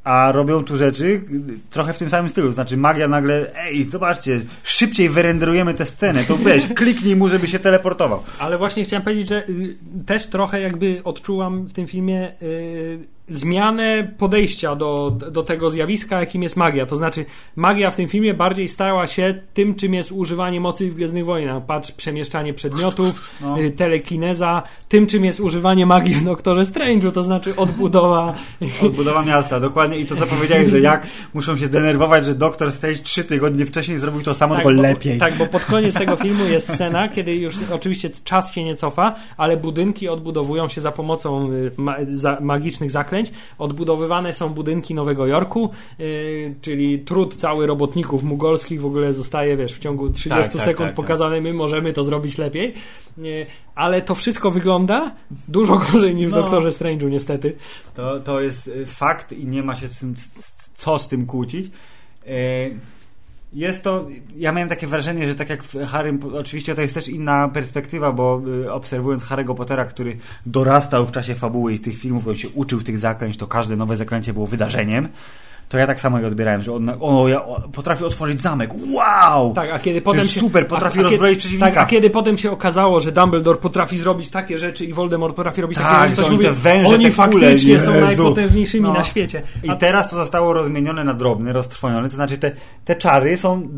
a 0.08 0.32
robią 0.32 0.64
tu 0.64 0.76
rzeczy 0.76 1.22
trochę 1.70 1.92
w 1.92 1.98
tym 1.98 2.10
samym 2.10 2.30
stylu. 2.30 2.52
Znaczy 2.52 2.76
magia 2.76 3.08
nagle, 3.08 3.54
ej, 3.56 3.90
zobaczcie, 3.90 4.40
szybciej 4.62 5.08
wyrenderujemy 5.08 5.74
tę 5.74 5.86
scenę, 5.86 6.24
to 6.24 6.36
weź, 6.36 6.66
kliknij 6.80 7.16
mu, 7.16 7.28
żeby 7.28 7.48
się 7.48 7.58
teleportował. 7.58 8.22
Ale 8.38 8.58
właśnie 8.58 8.84
chciałem 8.84 9.02
powiedzieć, 9.04 9.28
że 9.28 9.48
y, 9.48 9.76
też 10.06 10.26
trochę 10.26 10.60
jakby 10.60 11.00
odczułam 11.04 11.66
w 11.66 11.72
tym 11.72 11.86
filmie 11.86 12.32
y, 12.42 12.98
zmianę 13.30 14.12
podejścia 14.18 14.76
do, 14.76 15.10
do 15.30 15.42
tego 15.42 15.70
zjawiska, 15.70 16.20
jakim 16.20 16.42
jest 16.42 16.56
magia. 16.56 16.86
To 16.86 16.96
znaczy, 16.96 17.24
magia 17.56 17.90
w 17.90 17.96
tym 17.96 18.08
filmie 18.08 18.34
bardziej 18.34 18.68
stała 18.68 19.06
się 19.06 19.42
tym, 19.54 19.74
czym 19.74 19.94
jest 19.94 20.12
używanie 20.12 20.60
mocy 20.60 20.90
w 20.90 20.94
Gwiezdnych 20.94 21.24
Wojnach. 21.24 21.66
Patrz, 21.66 21.92
przemieszczanie 21.92 22.54
przedmiotów, 22.54 23.20
No. 23.40 23.60
y, 23.60 23.70
telekineza, 23.70 24.62
tym, 24.88 25.06
czym 25.06 25.24
jest 25.24 25.40
używanie 25.40 25.86
magii 25.86 26.14
w 26.14 26.24
Doktorze 26.24 26.62
Strange'u, 26.62 27.12
to 27.12 27.22
znaczy 27.22 27.56
odbudowa 27.56 28.34
Odbudowa 28.82 29.22
miasta, 29.22 29.60
dokładnie. 29.60 29.98
I 29.98 30.06
to 30.06 30.16
co 30.16 30.26
powiedziałeś, 30.26 30.70
że 30.70 30.80
jak 30.80 31.06
muszą 31.34 31.56
się 31.56 31.68
denerwować, 31.68 32.24
że 32.24 32.34
Doktor 32.34 32.72
Strange 32.72 32.98
trzy 32.98 33.24
tygodnie 33.24 33.66
wcześniej 33.66 33.98
zrobił 33.98 34.22
to 34.22 34.34
samo, 34.34 34.54
tylko 34.54 34.70
bo, 34.70 34.82
lepiej. 34.82 35.18
Tak, 35.18 35.34
bo 35.34 35.46
pod 35.46 35.64
koniec 35.64 35.94
tego 35.94 36.16
filmu 36.26 36.44
jest 36.44 36.74
scena, 36.74 37.08
kiedy 37.08 37.34
już 37.34 37.54
oczywiście 37.72 38.10
czas 38.24 38.52
się 38.52 38.64
nie 38.64 38.76
cofa, 38.76 39.14
ale 39.36 39.56
budynki 39.56 40.08
odbudowują 40.08 40.68
się 40.68 40.80
za 40.80 40.92
pomocą 40.92 41.52
y, 41.52 41.70
ma, 41.76 41.96
za, 42.10 42.38
magicznych 42.40 42.90
zaklęć. 42.90 43.17
Odbudowywane 43.58 44.32
są 44.32 44.48
budynki 44.48 44.94
Nowego 44.94 45.26
Jorku, 45.26 45.70
y, 46.00 46.54
czyli 46.60 46.98
trud 46.98 47.34
cały 47.34 47.66
robotników 47.66 48.22
mugolskich 48.22 48.80
w 48.80 48.86
ogóle 48.86 49.12
zostaje, 49.12 49.56
wiesz, 49.56 49.72
w 49.74 49.78
ciągu 49.78 50.10
30 50.10 50.28
Tak, 50.28 50.52
tak, 50.52 50.52
sekund 50.52 50.78
tak, 50.78 50.86
tak. 50.88 50.94
pokazane, 50.94 51.40
my 51.40 51.52
możemy 51.52 51.92
to 51.92 52.02
zrobić 52.02 52.38
lepiej. 52.38 52.74
Y, 53.18 53.46
ale 53.74 54.02
to 54.02 54.14
wszystko 54.14 54.50
wygląda 54.50 55.14
dużo 55.48 55.76
gorzej 55.92 56.14
niż 56.14 56.28
w 56.28 56.32
No. 56.32 56.42
Doktorze 56.42 56.68
Strange'u, 56.68 57.10
niestety. 57.10 57.56
To, 57.94 58.20
to 58.20 58.40
jest 58.40 58.68
y, 58.68 58.86
fakt 58.86 59.32
i 59.32 59.46
nie 59.46 59.62
ma 59.62 59.76
się 59.76 59.88
z 59.88 59.98
tym, 59.98 60.14
co 60.74 60.98
z 60.98 61.08
tym 61.08 61.26
kłócić. 61.26 61.66
Y, 62.26 62.78
Jest 63.52 63.84
to, 63.84 64.06
ja 64.36 64.52
miałem 64.52 64.68
takie 64.68 64.86
wrażenie, 64.86 65.26
że 65.26 65.34
tak 65.34 65.50
jak 65.50 65.62
w 65.64 65.86
Harrym, 65.86 66.20
oczywiście 66.34 66.74
to 66.74 66.82
jest 66.82 66.94
też 66.94 67.08
inna 67.08 67.48
perspektywa, 67.48 68.12
bo 68.12 68.42
y, 68.64 68.72
obserwując 68.72 69.24
Harry'ego 69.24 69.54
Pottera, 69.54 69.84
który 69.84 70.16
dorastał 70.46 71.06
w 71.06 71.12
czasie 71.12 71.34
fabuły 71.34 71.74
i 71.74 71.78
tych 71.78 71.98
filmów, 71.98 72.28
on 72.28 72.36
się 72.36 72.48
uczył 72.48 72.82
tych 72.82 72.98
zaklęć, 72.98 73.36
to 73.36 73.46
każde 73.46 73.76
nowe 73.76 73.96
zaklęcie 73.96 74.32
było 74.32 74.46
wydarzeniem, 74.46 75.08
to 75.68 75.78
ja 75.78 75.86
tak 75.86 76.00
samo 76.00 76.18
je 76.18 76.26
odbierałem, 76.26 76.62
że 76.62 76.72
on 76.72 76.90
o, 77.00 77.28
ja, 77.28 77.40
potrafi 77.72 78.04
otworzyć 78.04 78.40
zamek, 78.40 78.70
wow! 78.92 79.52
Tak, 79.54 79.70
a 79.70 79.78
kiedy 79.78 80.00
potem 80.00 80.20
jest 80.20 80.32
się, 80.32 80.40
super, 80.40 80.66
potrafi 80.68 80.98
a, 80.98 81.00
a 81.00 81.04
kiedy- 81.04 81.10
rozbroić 81.10 81.38
przeciwnika. 81.38 81.70
Tak, 81.70 81.78
a 81.78 81.86
kiedy 81.86 82.10
potem 82.10 82.38
się 82.38 82.50
okazało, 82.50 83.00
że 83.00 83.12
Dumbledore 83.12 83.58
potrafi 83.58 83.98
zrobić 83.98 84.28
takie 84.28 84.58
rzeczy 84.58 84.84
i 84.84 84.92
Voldemort 84.92 85.36
potrafi 85.36 85.60
robić 85.60 85.78
Tak, 85.78 85.86
takie 85.86 86.08
rzeczy, 86.08 86.22
to 86.22 86.28
oni 86.28 86.38
te 86.38 86.52
węże, 86.52 86.88
oni 86.94 87.04
te 87.04 87.10
kule, 87.10 87.26
faktycznie 87.26 87.80
są 87.80 87.94
Jezu. 87.94 88.06
najpotężniejszymi 88.06 88.82
No. 88.86 88.92
na 88.92 89.04
świecie. 89.04 89.42
I 89.62 89.68
A, 89.70 89.76
teraz 89.76 90.10
to 90.10 90.16
zostało 90.16 90.52
rozmienione 90.52 91.04
na 91.04 91.14
drobne, 91.14 91.52
roztrwonione, 91.52 92.08
to 92.08 92.16
znaczy 92.16 92.38
te, 92.38 92.52
te 92.84 92.96
czary 92.96 93.36
są 93.36 93.68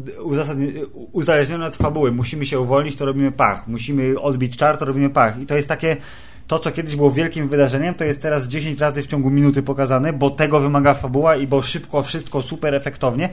uzależnione 1.13 1.67
od 1.67 1.77
fabuły. 1.77 2.13
Musimy 2.13 2.47
się 2.47 2.61
uwolnić, 2.61 2.97
to 2.97 3.07
robimy 3.07 3.33
pach. 3.33 3.69
Musimy 3.69 4.21
odbić 4.21 4.57
czar, 4.57 4.77
to 4.77 4.85
robimy 4.85 5.11
pach. 5.11 5.41
I 5.41 5.47
to 5.47 5.57
jest 5.57 5.69
takie, 5.69 5.97
to 6.51 6.59
co 6.59 6.71
kiedyś 6.71 6.97
było 6.97 7.11
wielkim 7.11 7.49
wydarzeniem, 7.49 7.95
to 7.95 8.05
jest 8.05 8.23
teraz 8.23 8.47
10 8.47 8.81
razy 8.81 9.03
w 9.03 9.07
ciągu 9.07 9.31
minuty 9.31 9.63
pokazane, 9.63 10.13
bo 10.13 10.31
tego 10.31 10.61
wymaga 10.61 10.95
fabuła 10.95 11.37
i 11.37 11.47
bo 11.47 11.63
szybko, 11.63 12.03
wszystko 12.03 12.43
super 12.43 12.75
efektownie, 12.75 13.29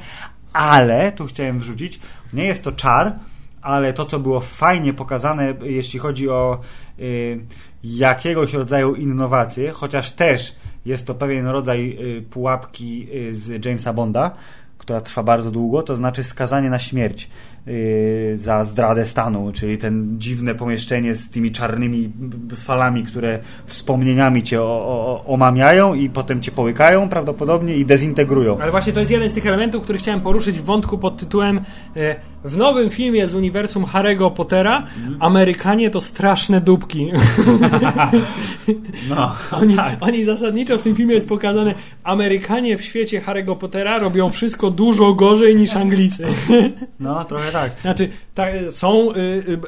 ale, 0.53 1.11
tu 1.11 1.25
chciałem 1.25 1.59
wrzucić, 1.59 1.99
nie 2.33 2.45
jest 2.45 2.63
to 2.63 2.71
czar, 2.71 3.15
ale 3.61 3.93
to, 3.93 4.05
co 4.05 4.19
było 4.19 4.39
fajnie 4.39 4.93
pokazane, 4.93 5.53
jeśli 5.61 5.99
chodzi 5.99 6.29
o 6.29 6.59
y, 6.99 7.39
jakiegoś 7.83 8.53
rodzaju 8.53 8.95
innowacje, 8.95 9.71
chociaż 9.71 10.11
też 10.11 10.55
jest 10.85 11.07
to 11.07 11.15
pewien 11.15 11.47
rodzaj 11.47 11.97
y, 12.17 12.21
pułapki 12.21 13.07
y, 13.15 13.35
z 13.35 13.65
Jamesa 13.65 13.93
Bonda, 13.93 14.31
która 14.77 15.01
trwa 15.01 15.23
bardzo 15.23 15.51
długo, 15.51 15.83
to 15.83 15.95
znaczy 15.95 16.23
skazanie 16.23 16.69
na 16.69 16.79
śmierć 16.79 17.29
za 18.35 18.63
zdradę 18.63 19.05
stanu, 19.05 19.51
czyli 19.53 19.77
ten 19.77 20.15
dziwne 20.19 20.55
pomieszczenie 20.55 21.15
z 21.15 21.29
tymi 21.29 21.51
czarnymi 21.51 22.11
falami, 22.55 23.03
które 23.03 23.39
wspomnieniami 23.65 24.43
cię 24.43 24.61
o, 24.61 24.65
o, 24.65 25.23
omamiają 25.25 25.93
i 25.93 26.09
potem 26.09 26.41
cię 26.41 26.51
połykają 26.51 27.09
prawdopodobnie 27.09 27.75
i 27.75 27.85
dezintegrują. 27.85 28.57
ale 28.61 28.71
właśnie 28.71 28.93
to 28.93 28.99
jest 28.99 29.11
jeden 29.11 29.29
z 29.29 29.33
tych 29.33 29.45
elementów, 29.45 29.83
który 29.83 29.99
chciałem 29.99 30.21
poruszyć 30.21 30.59
w 30.59 30.63
wątku 30.63 30.97
pod 30.97 31.17
tytułem 31.17 31.61
e, 31.95 32.15
w 32.43 32.57
nowym 32.57 32.89
filmie 32.89 33.27
z 33.27 33.35
uniwersum 33.35 33.83
Harry'ego 33.83 34.33
Pottera 34.33 34.83
Amerykanie 35.19 35.89
to 35.89 36.01
straszne 36.01 36.61
dupki. 36.61 37.11
No, 39.09 39.35
Oni, 39.61 39.75
oni 40.01 40.23
zasadniczo 40.23 40.77
w 40.77 40.81
tym 40.81 40.95
filmie 40.95 41.15
jest 41.15 41.29
pokazane 41.29 41.73
Amerykanie 42.03 42.77
w 42.77 42.81
świecie 42.81 43.21
Harry'ego 43.21 43.55
Pottera 43.55 43.99
robią 43.99 44.31
wszystko 44.31 44.71
dużo 44.71 45.13
gorzej 45.13 45.55
niż 45.55 45.75
Anglicy. 45.75 46.25
No, 46.99 47.25
trochę 47.25 47.51
tak. 47.51 47.56
Znaczy, 47.81 48.09
ta, 48.35 48.45
są 48.69 49.11
y, 49.11 49.17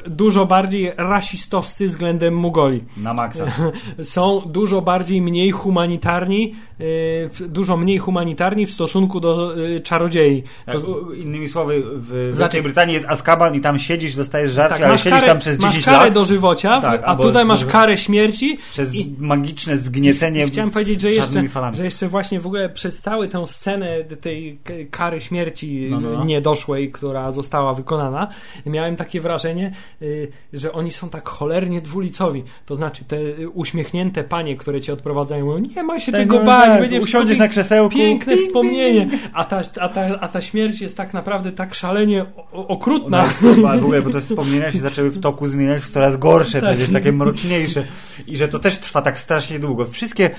y, 0.06 0.10
dużo 0.10 0.46
bardziej 0.46 0.92
rasistowscy 0.96 1.86
względem 1.86 2.34
Mugoli. 2.34 2.84
Na 2.96 3.14
maksa. 3.14 3.44
Są 4.02 4.40
dużo 4.46 4.82
bardziej 4.82 5.22
mniej 5.22 5.50
humanitarni, 5.50 6.54
y, 6.80 7.30
w- 7.34 7.48
dużo 7.48 7.76
mniej 7.76 7.98
humanitarni 7.98 8.66
w 8.66 8.70
stosunku 8.72 9.20
do 9.20 9.58
y, 9.58 9.80
czarodziei. 9.80 10.42
Tak, 10.66 10.74
To- 10.82 11.12
innymi 11.14 11.48
słowy, 11.48 11.82
w 11.96 12.06
Znaczy- 12.32 12.38
Wielkiej 12.38 12.62
Brytanii 12.62 12.94
jest 12.94 13.06
Azkaban 13.08 13.54
i 13.54 13.60
tam 13.60 13.78
siedzisz, 13.78 14.14
dostajesz 14.14 14.50
żarcie, 14.52 14.74
tak, 14.74 14.82
ale 14.82 14.92
masz 14.92 15.04
siedzisz 15.04 15.18
karę, 15.20 15.26
tam 15.32 15.38
przez 15.38 15.58
masz 15.60 15.70
10 15.70 15.84
karę 15.84 15.96
lat 16.04 16.14
do 16.14 16.24
żywocia, 16.24 16.80
Tak, 16.80 17.02
a 17.04 17.16
tutaj 17.16 17.44
masz 17.44 17.64
karę 17.64 17.96
śmierci. 17.96 18.58
przez 18.70 18.94
i- 18.94 19.14
magiczne 19.18 19.76
zgniecenie 19.78 20.46
Chciałem 20.46 20.70
powiedzieć, 20.70 21.00
że 21.00 21.10
jeszcze, 21.10 21.48
falami. 21.48 21.76
że 21.76 21.84
jeszcze 21.84 22.08
właśnie 22.08 22.40
w 22.40 22.46
ogóle 22.46 22.68
przez 22.68 23.00
całą 23.02 23.28
tę 23.28 23.46
scenę 23.46 24.04
tej 24.20 24.58
kary 24.90 25.20
śmierci 25.20 25.86
No, 25.90 26.00
no, 26.00 26.10
no. 26.10 26.24
niedoszłej, 26.24 26.92
która 26.92 27.30
została 27.32 27.69
wykonana, 27.74 28.28
miałem 28.66 28.96
takie 28.96 29.20
wrażenie, 29.20 29.72
y, 30.02 30.32
że 30.52 30.72
oni 30.72 30.92
są 30.92 31.08
tak 31.08 31.28
cholernie 31.28 31.80
dwulicowi. 31.80 32.44
To 32.66 32.74
znaczy 32.74 33.04
te 33.04 33.16
y, 33.16 33.48
uśmiechnięte 33.48 34.24
panie, 34.24 34.56
które 34.56 34.80
cię 34.80 34.92
odprowadzają, 34.92 35.44
mówią, 35.44 35.58
nie 35.58 35.82
ma 35.82 36.00
się 36.00 36.12
Tak, 36.12 36.20
czego 36.20 36.38
bać, 36.38 36.64
tak, 36.64 36.80
będzie 36.80 37.00
usiądziesz 37.00 37.38
na 37.38 37.48
krzesełku. 37.48 37.96
Piękne 37.96 38.34
Ping, 38.36 38.46
wspomnienie. 38.46 39.08
A 39.32 39.44
ta, 39.44 39.60
a, 39.80 39.88
ta, 39.88 40.20
a 40.20 40.28
ta 40.28 40.40
śmierć 40.40 40.80
jest 40.80 40.96
tak 40.96 41.14
naprawdę 41.14 41.52
tak 41.52 41.74
szalenie 41.74 42.26
okrutna. 42.52 43.24
W 43.26 43.44
ogóle, 43.76 44.02
bo 44.02 44.10
te 44.10 44.20
wspomnienia 44.20 44.72
się 44.72 44.78
zaczęły 44.78 45.10
w 45.10 45.20
toku 45.20 45.48
zmieniać 45.48 45.82
w 45.82 45.90
coraz 45.90 46.16
gorsze, 46.16 46.60
Tak. 46.60 46.76
przecież 46.76 46.92
takie 46.92 47.12
mroczniejsze. 47.12 47.84
I 48.26 48.36
że 48.36 48.48
to 48.48 48.58
też 48.58 48.78
trwa 48.78 49.02
tak 49.02 49.18
strasznie 49.18 49.58
długo. 49.58 49.86
Wszystkie 49.86 50.30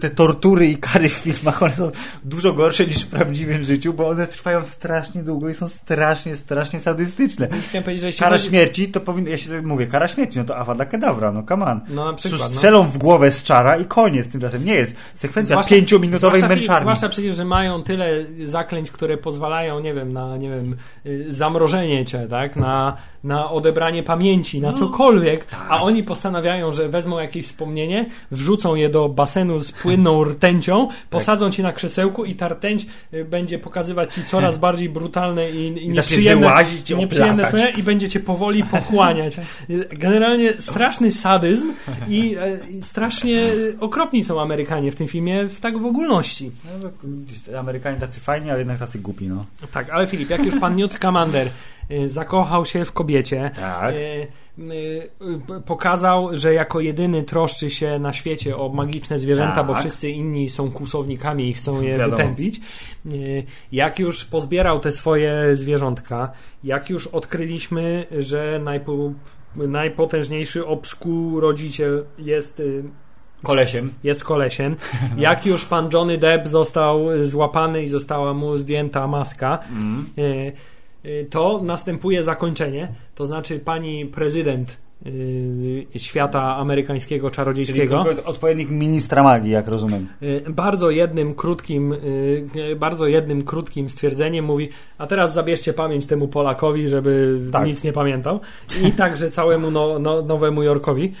te 0.00 0.10
tortury 0.10 0.66
i 0.66 0.76
kary 0.76 1.08
w 1.08 1.12
filmach, 1.12 1.62
one 1.62 1.74
są 1.74 1.90
dużo 2.24 2.52
gorsze 2.52 2.86
niż 2.86 3.02
w 3.02 3.06
prawdziwym 3.06 3.64
życiu, 3.64 3.92
bo 3.94 4.08
one 4.08 4.26
trwają 4.26 4.64
strasznie 4.64 5.22
długo 5.22 5.48
i 5.48 5.54
są 5.54 5.68
strasznie, 5.68 6.36
strasznie 6.36 6.73
sadystyczne. 6.80 7.48
Chciałem 7.68 7.84
powiedzieć, 7.84 8.00
że 8.02 8.06
jeśli 8.06 8.20
Kara 8.24 8.36
chodzi- 8.36 8.48
śmierci, 8.48 8.88
to 8.88 9.00
powinno, 9.00 9.30
ja 9.30 9.36
się 9.36 9.50
tak 9.50 9.64
mówię, 9.64 9.86
kara 9.86 10.08
śmierci, 10.08 10.38
no 10.38 10.44
to 10.44 10.56
Avada 10.56 10.84
Kedavra, 10.84 11.32
no 11.32 11.42
come 11.48 11.66
on. 11.66 11.80
No 11.88 12.04
na 12.04 12.12
przykład. 12.12 12.40
No. 12.40 12.48
Strzelą 12.48 12.82
w 12.82 12.98
głowę 12.98 13.30
z 13.30 13.42
czara 13.42 13.76
i 13.76 13.84
koniec 13.84 14.28
tymczasem. 14.32 14.64
Nie 14.64 14.74
jest. 14.74 14.96
Sekwencja 15.14 15.54
Zwłaszcza- 15.54 15.74
pięciominutowej 15.74 16.40
zwłaszcza, 16.40 16.56
męczarni. 16.56 16.80
Zwłaszcza 16.80 17.08
przecież, 17.08 17.36
że 17.36 17.44
mają 17.44 17.82
tyle 17.82 18.24
zaklęć, 18.44 18.90
które 18.90 19.16
pozwalają, 19.16 19.80
nie 19.80 19.94
wiem, 19.94 20.12
na 20.12 20.36
nie 20.36 20.50
wiem, 20.50 20.76
y, 21.06 21.24
zamrożenie 21.32 22.04
cię, 22.04 22.26
tak? 22.30 22.56
Na, 22.56 22.96
na 23.24 23.50
odebranie 23.50 24.02
pamięci, 24.02 24.60
na 24.60 24.70
No. 24.70 24.76
cokolwiek. 24.78 25.44
Tak. 25.44 25.60
A 25.68 25.82
oni 25.82 26.02
postanawiają, 26.02 26.72
że 26.72 26.88
wezmą 26.88 27.18
jakieś 27.18 27.46
wspomnienie, 27.46 28.06
wrzucą 28.30 28.74
je 28.74 28.88
do 28.88 29.08
basenu 29.08 29.58
z 29.58 29.72
płynną 29.72 30.24
rtęcią, 30.30 30.88
posadzą 31.10 31.50
ci 31.50 31.62
na 31.62 31.72
krzesełku 31.72 32.24
i 32.24 32.34
ta 32.34 32.48
rtęć 32.48 32.86
y, 33.14 33.24
będzie 33.24 33.58
pokazywać 33.58 34.14
ci 34.14 34.24
coraz 34.24 34.58
bardziej 34.66 34.88
brutalne 34.88 35.50
i, 35.50 35.84
i 35.84 35.88
nieprzyjemne, 35.88 36.46
wyłazić 36.64 36.90
i 36.90 36.96
nieprzyjemne 36.96 37.44
wspomnienia 37.44 37.70
i 37.70 37.82
będzie 37.82 38.08
cię 38.08 38.20
powoli 38.20 38.64
pochłaniać. 38.64 39.36
Generalnie 39.90 40.52
straszny 40.58 41.12
sadyzm 41.12 41.72
i 42.08 42.36
e, 42.38 42.58
i 42.70 42.82
strasznie 42.82 43.40
okropni 43.80 44.24
są 44.24 44.40
Amerykanie 44.40 44.92
w 44.92 44.96
tym 44.96 45.08
filmie, 45.08 45.44
w 45.48 45.60
tak 45.60 45.78
w 45.78 45.86
ogólności. 45.86 46.50
No, 46.82 46.90
to 47.46 47.58
Amerykanie 47.58 48.00
tacy 48.00 48.20
fajni, 48.20 48.50
ale 48.50 48.58
jednak 48.58 48.78
tacy 48.78 48.98
głupi, 48.98 49.28
no. 49.28 49.44
Tak, 49.72 49.90
ale 49.90 50.06
Filip, 50.06 50.30
jak 50.30 50.44
już 50.44 50.60
pan 50.60 50.76
Newt 50.76 50.92
Scamander 50.92 51.50
zakochał 52.06 52.64
się 52.64 52.84
w 52.84 52.92
kobiecie, 52.92 53.50
Tak. 53.56 53.94
y, 53.94 53.98
y, 53.98 55.10
y, 55.56 55.60
pokazał, 55.66 56.28
że 56.36 56.54
jako 56.54 56.80
jedyny 56.80 57.22
troszczy 57.22 57.70
się 57.70 57.98
na 57.98 58.12
świecie 58.12 58.56
o 58.56 58.68
magiczne 58.68 59.18
zwierzęta, 59.18 59.54
Tak. 59.54 59.66
bo 59.66 59.74
wszyscy 59.74 60.10
inni 60.10 60.48
są 60.50 60.70
kłusownikami 60.70 61.48
i 61.48 61.52
chcą 61.54 61.82
je 61.82 61.90
Wiadomo. 61.98 62.16
wytępić. 62.16 62.60
Y, 63.06 63.44
Jak 63.72 63.98
już 63.98 64.24
pozbierał 64.24 64.80
te 64.80 64.92
swoje 64.92 65.56
zwierzątka, 65.56 66.32
jak 66.64 66.90
już 66.90 67.06
odkryliśmy, 67.06 68.06
że 68.18 68.60
najpo, 68.64 69.12
najpotężniejszy 69.56 70.66
obsku 70.66 71.40
rodziciel 71.40 72.04
jest 72.18 72.60
y, 72.60 72.84
Kolesiem. 73.42 73.92
jest 74.04 74.24
kolesiem. 74.24 74.76
Jak 75.16 75.46
już 75.46 75.64
pan 75.64 75.88
Johnny 75.92 76.18
Depp 76.18 76.48
został 76.48 76.98
złapany 77.22 77.82
i 77.82 77.88
została 77.88 78.34
mu 78.34 78.58
zdjęta 78.58 79.06
maska, 79.06 79.58
Mm. 79.70 80.06
Y, 81.06 81.26
to 81.30 81.60
następuje 81.64 82.22
zakończenie. 82.22 82.88
To 83.14 83.26
znaczy 83.26 83.58
pani 83.58 84.06
prezydent 84.06 84.78
y, 85.06 85.86
świata 85.96 86.56
amerykańskiego 86.56 87.30
Czyli 87.30 87.36
czarodziejskiego. 87.36 87.96
kogo- 88.04 88.24
odpowiednik 88.24 88.70
ministra 88.70 89.22
magii, 89.22 89.50
jak 89.50 89.68
rozumiem. 89.68 90.08
Y, 90.22 90.44
Bardzo 90.48 90.90
jednym 90.90 91.34
krótkim, 91.34 91.94
bardzo 92.76 93.06
jednym 93.06 93.42
krótkim 93.42 93.90
stwierdzeniem 93.90 94.44
mówi, 94.44 94.68
a 94.98 95.06
teraz 95.06 95.34
zabierzcie 95.34 95.72
pamięć 95.72 96.06
temu 96.06 96.28
Polakowi, 96.28 96.88
żeby 96.88 97.40
Tak. 97.52 97.66
nic 97.66 97.84
nie 97.84 97.92
pamiętał. 97.92 98.40
I 98.88 98.92
także 98.92 99.30
całemu 99.30 99.70
no, 99.70 99.98
no, 99.98 100.22
Nowemu 100.22 100.62
Jorkowi, 100.62 101.12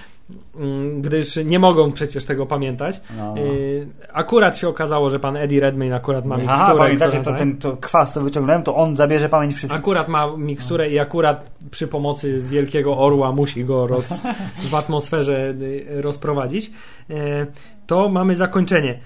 gdyż 1.00 1.36
nie 1.36 1.58
mogą 1.58 1.92
przecież 1.92 2.24
tego 2.24 2.46
pamiętać. 2.46 3.00
No. 3.16 3.34
Y, 3.38 3.86
Akurat 4.12 4.56
się 4.56 4.68
okazało, 4.68 5.10
że 5.10 5.20
pan 5.20 5.36
Eddie 5.36 5.60
Redmayne 5.60 5.96
akurat 5.96 6.24
ma 6.24 6.36
miksturę. 6.36 6.58
Aha, 6.60 6.74
pamiętacie, 6.78 7.18
to 7.20 7.32
ten 7.32 7.56
to 7.56 7.76
kwas, 7.76 8.12
co 8.12 8.20
wyciągnąłem, 8.20 8.62
to 8.62 8.74
on 8.76 8.96
zabierze 8.96 9.28
pamięć 9.28 9.54
wszystkich. 9.54 9.80
Akurat 9.80 10.08
ma 10.08 10.36
miksturę 10.36 10.90
i 10.90 10.98
akurat 10.98 11.50
przy 11.70 11.88
pomocy 11.88 12.40
wielkiego 12.40 12.98
orła 12.98 13.32
musi 13.32 13.64
go 13.64 13.86
roz, 13.86 14.20
w 14.70 14.74
atmosferze 14.74 15.54
y, 15.60 16.02
rozprowadzić. 16.02 16.70
E, 17.10 17.46
To 17.86 18.08
mamy 18.08 18.34
zakończenie. 18.34 19.00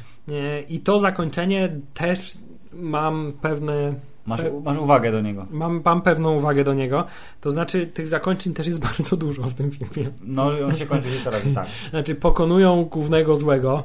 I 0.69 0.81
to 0.81 0.99
zakończenie 0.99 1.69
też 1.95 2.39
mam 2.73 3.33
pewne. 3.43 3.95
Masz, 4.29 4.41
masz 4.65 4.79
uwagę 4.79 5.13
do 5.13 5.21
niego. 5.21 5.47
Mam, 5.51 5.83
mam 5.85 6.03
pewną 6.03 6.37
uwagę 6.37 6.65
do 6.65 6.75
niego. 6.75 7.05
To 7.41 7.51
znaczy, 7.51 7.87
tych 7.87 8.09
zakończeń 8.09 8.55
też 8.55 8.67
jest 8.67 8.81
bardzo 8.89 9.17
dużo 9.17 9.43
w 9.43 9.55
tym 9.55 9.71
filmie. 9.71 10.11
No, 10.23 10.53
że 10.53 10.67
on 10.67 10.77
się 10.77 10.87
kończy 10.87 11.11
się 11.11 11.25
teraz, 11.25 11.43
tak. 11.55 11.67
Znaczy, 11.91 12.15
pokonują 12.15 12.85
głównego 12.85 13.37
złego. 13.37 13.85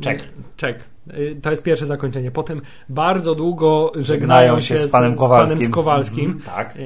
Czek. 0.00 0.28
Czek. 0.56 0.84
Y, 1.18 1.36
To 1.42 1.50
jest 1.50 1.62
pierwsze 1.62 1.86
zakończenie. 1.86 2.30
Potem 2.30 2.60
bardzo 2.88 3.34
długo 3.34 3.92
żegnają 3.96 4.60
się 4.60 4.78
z, 4.78 4.90
panem 4.92 5.14
z 5.14 5.18
Kowalskim. 5.18 5.58
panem 5.58 5.72
Kowalskim. 5.72 6.30
Mhm, 6.30 6.56
tak. 6.56 6.70
E, 6.76 6.78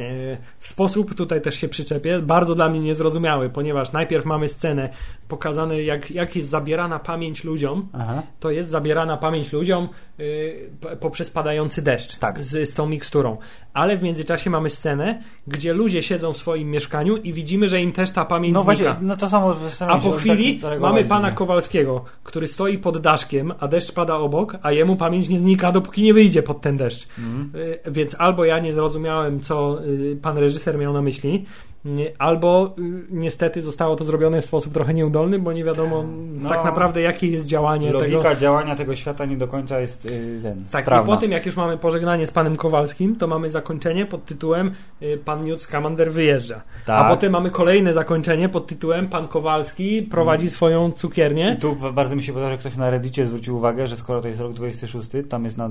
W 0.59 0.69
sposób, 0.69 1.15
tutaj 1.15 1.41
też 1.41 1.55
się 1.55 1.69
przyczepię, 1.69 2.19
bardzo 2.19 2.55
dla 2.55 2.69
mnie 2.69 2.81
niezrozumiały, 2.81 3.51
ponieważ 3.51 3.93
najpierw 3.93 4.25
mamy 4.25 4.49
scenę 4.49 4.89
pokazane, 5.29 5.83
jak, 5.83 6.11
jak 6.11 6.37
jest 6.37 6.49
zabierana 6.49 6.99
pamięć 6.99 7.45
ludziom. 7.45 7.89
Aha. 7.93 8.23
To 8.41 8.51
jest 8.51 8.71
zabierana 8.71 9.17
pamięć 9.17 9.53
ludziom 9.53 9.89
y, 10.21 10.71
poprzez 11.01 11.31
padający 11.31 11.83
deszcz 11.83 12.17
Tak. 12.19 12.45
z, 12.45 12.71
z 12.71 12.75
tą 12.75 12.87
miksturą. 12.87 13.37
Ale 13.75 13.97
w 13.97 14.03
międzyczasie 14.03 14.51
mamy 14.51 14.71
scenę, 14.71 15.23
gdzie 15.47 15.73
ludzie 15.73 16.03
siedzą 16.03 16.33
w 16.33 16.37
swoim 16.37 16.71
mieszkaniu 16.71 17.17
i 17.17 17.33
widzimy, 17.33 17.69
że 17.69 17.81
im 17.81 17.93
też 17.93 18.11
ta 18.11 18.25
pamięć 18.25 18.55
No 18.55 18.63
znika. 18.63 18.75
właśnie, 18.85 19.07
no 19.09 19.17
to 19.17 19.29
samo. 19.31 19.57
A 19.89 19.99
po 19.99 20.11
chwili 20.13 20.59
tak, 20.61 20.81
mamy 20.81 21.05
pana 21.05 21.31
Kowalskiego, 21.33 22.05
który 22.25 22.47
stoi 22.47 22.79
pod 22.79 22.99
daszkiem, 22.99 23.53
a 23.61 23.69
deszcz 23.69 23.93
pada 23.93 24.12
obok, 24.19 24.57
a 24.63 24.73
jemu 24.73 24.97
pamięć 24.97 25.29
nie 25.29 25.39
znika, 25.39 25.73
dopóki 25.73 26.03
nie 26.03 26.15
wyjdzie 26.15 26.43
pod 26.43 26.61
ten 26.61 26.77
deszcz. 26.77 27.07
Y, 27.87 27.91
Więc 27.91 28.17
albo 28.19 28.45
ja 28.45 28.59
nie 28.59 28.73
zrozumiałem, 28.73 29.41
co 29.41 29.85
y, 29.85 30.19
pan 30.23 30.39
reżyser 30.39 30.79
miał 30.79 30.93
na 30.93 31.03
myśli, 31.03 31.45
albo 32.19 32.75
y, 32.79 32.83
niestety 33.11 33.63
zostało 33.63 33.97
to 33.97 34.05
zrobione 34.05 34.43
w 34.43 34.45
sposób 34.45 34.75
trochę 34.75 34.95
nieudolny, 34.95 35.39
bo 35.39 35.53
nie 35.53 35.65
wiadomo 35.65 36.05
No. 36.41 36.49
tak 36.49 36.65
naprawdę, 36.65 37.01
jakie 37.01 37.27
jest 37.27 37.47
działanie 37.47 37.93
Logika 37.93 38.23
tego. 38.23 38.41
działania 38.41 38.75
tego 38.77 38.97
świata 38.97 39.25
nie 39.25 39.37
do 39.37 39.49
końca 39.49 39.81
jest 39.81 40.07
y, 40.07 40.41
ten, 40.43 40.65
Tak, 40.71 40.83
sprawna. 40.83 41.13
i 41.13 41.15
po 41.15 41.21
tym, 41.21 41.31
jak 41.33 41.47
już 41.47 41.57
mamy 41.57 41.79
pożegnanie 41.79 42.27
z 42.27 42.31
panem 42.31 42.57
Kowalskim, 42.57 43.17
to 43.17 43.27
mamy 43.27 43.51
zakończenie 43.51 44.07
pod 44.07 44.25
tytułem 44.25 44.71
y, 45.03 45.19
Pan 45.25 45.45
Newt 45.45 45.63
Scamander 45.63 46.13
wyjeżdża. 46.13 46.63
Tak. 46.87 47.03
A 47.05 47.09
potem 47.09 47.33
mamy 47.33 47.51
kolejne 47.51 47.93
zakończenie 47.93 48.49
pod 48.49 48.67
tytułem 48.67 49.09
Pan 49.09 49.29
Kowalski 49.29 50.03
prowadzi 50.03 50.51
swoją 50.51 50.93
cukiernię. 50.93 51.55
I 51.59 51.61
tu 51.61 51.77
bardzo 51.93 52.17
mi 52.17 52.23
się 52.23 52.33
podoba, 52.33 52.51
że 52.51 52.59
ktoś 52.59 52.77
na 52.77 52.91
Reddicie 52.91 53.27
zwrócił 53.27 53.57
uwagę, 53.57 53.87
że 53.87 53.97
skoro 53.97 54.21
to 54.21 54.29
jest 54.29 54.41
rok 54.41 54.53
26, 54.53 55.09
tam 55.29 55.45
jest 55.45 55.59
na 55.59 55.71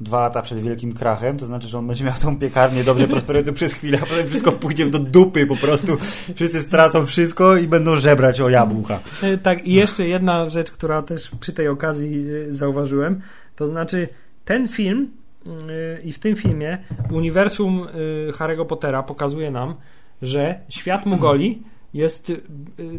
dwa 0.00 0.20
lata 0.20 0.42
przed 0.42 0.60
wielkim 0.60 0.92
krachem, 0.92 1.36
to 1.38 1.46
znaczy, 1.46 1.68
że 1.68 1.78
on 1.78 1.86
będzie 1.86 2.04
miał 2.04 2.14
tą 2.22 2.38
piekarnię 2.38 2.84
dobrze 2.84 3.08
prosperującą 3.08 3.52
przez 3.62 3.74
chwilę, 3.74 3.98
a 4.02 4.06
potem 4.06 4.26
wszystko 4.26 4.52
pójdzie 4.52 4.86
do 4.86 4.98
dupy 4.98 5.46
po 5.54 5.66
prostu. 5.66 5.96
Wszyscy 6.34 6.62
stracą 6.62 7.06
wszystko 7.06 7.56
i 7.56 7.68
będą 7.68 7.96
żebrać 7.96 8.40
o 8.40 8.48
jabłka. 8.48 9.00
E, 9.22 9.38
Tak, 9.38 9.66
i 9.66 9.72
jeszcze 9.72 10.08
jedna 10.08 10.50
rzecz, 10.50 10.70
która 10.70 11.02
też 11.02 11.30
przy 11.40 11.52
tej 11.52 11.68
okazji 11.68 12.24
e, 12.48 12.52
zauważyłem, 12.52 13.20
to 13.56 13.66
znaczy 13.66 14.08
ten 14.44 14.68
film 14.68 15.10
e, 15.46 16.02
i 16.02 16.12
w 16.12 16.18
tym 16.18 16.36
filmie 16.36 16.78
uniwersum 17.10 17.86
Harry'ego 18.32 18.66
Pottera 18.66 19.02
pokazuje 19.02 19.50
nam, 19.50 19.74
że 20.22 20.58
świat 20.68 21.06
Mugoli 21.06 21.62
jest 21.94 22.32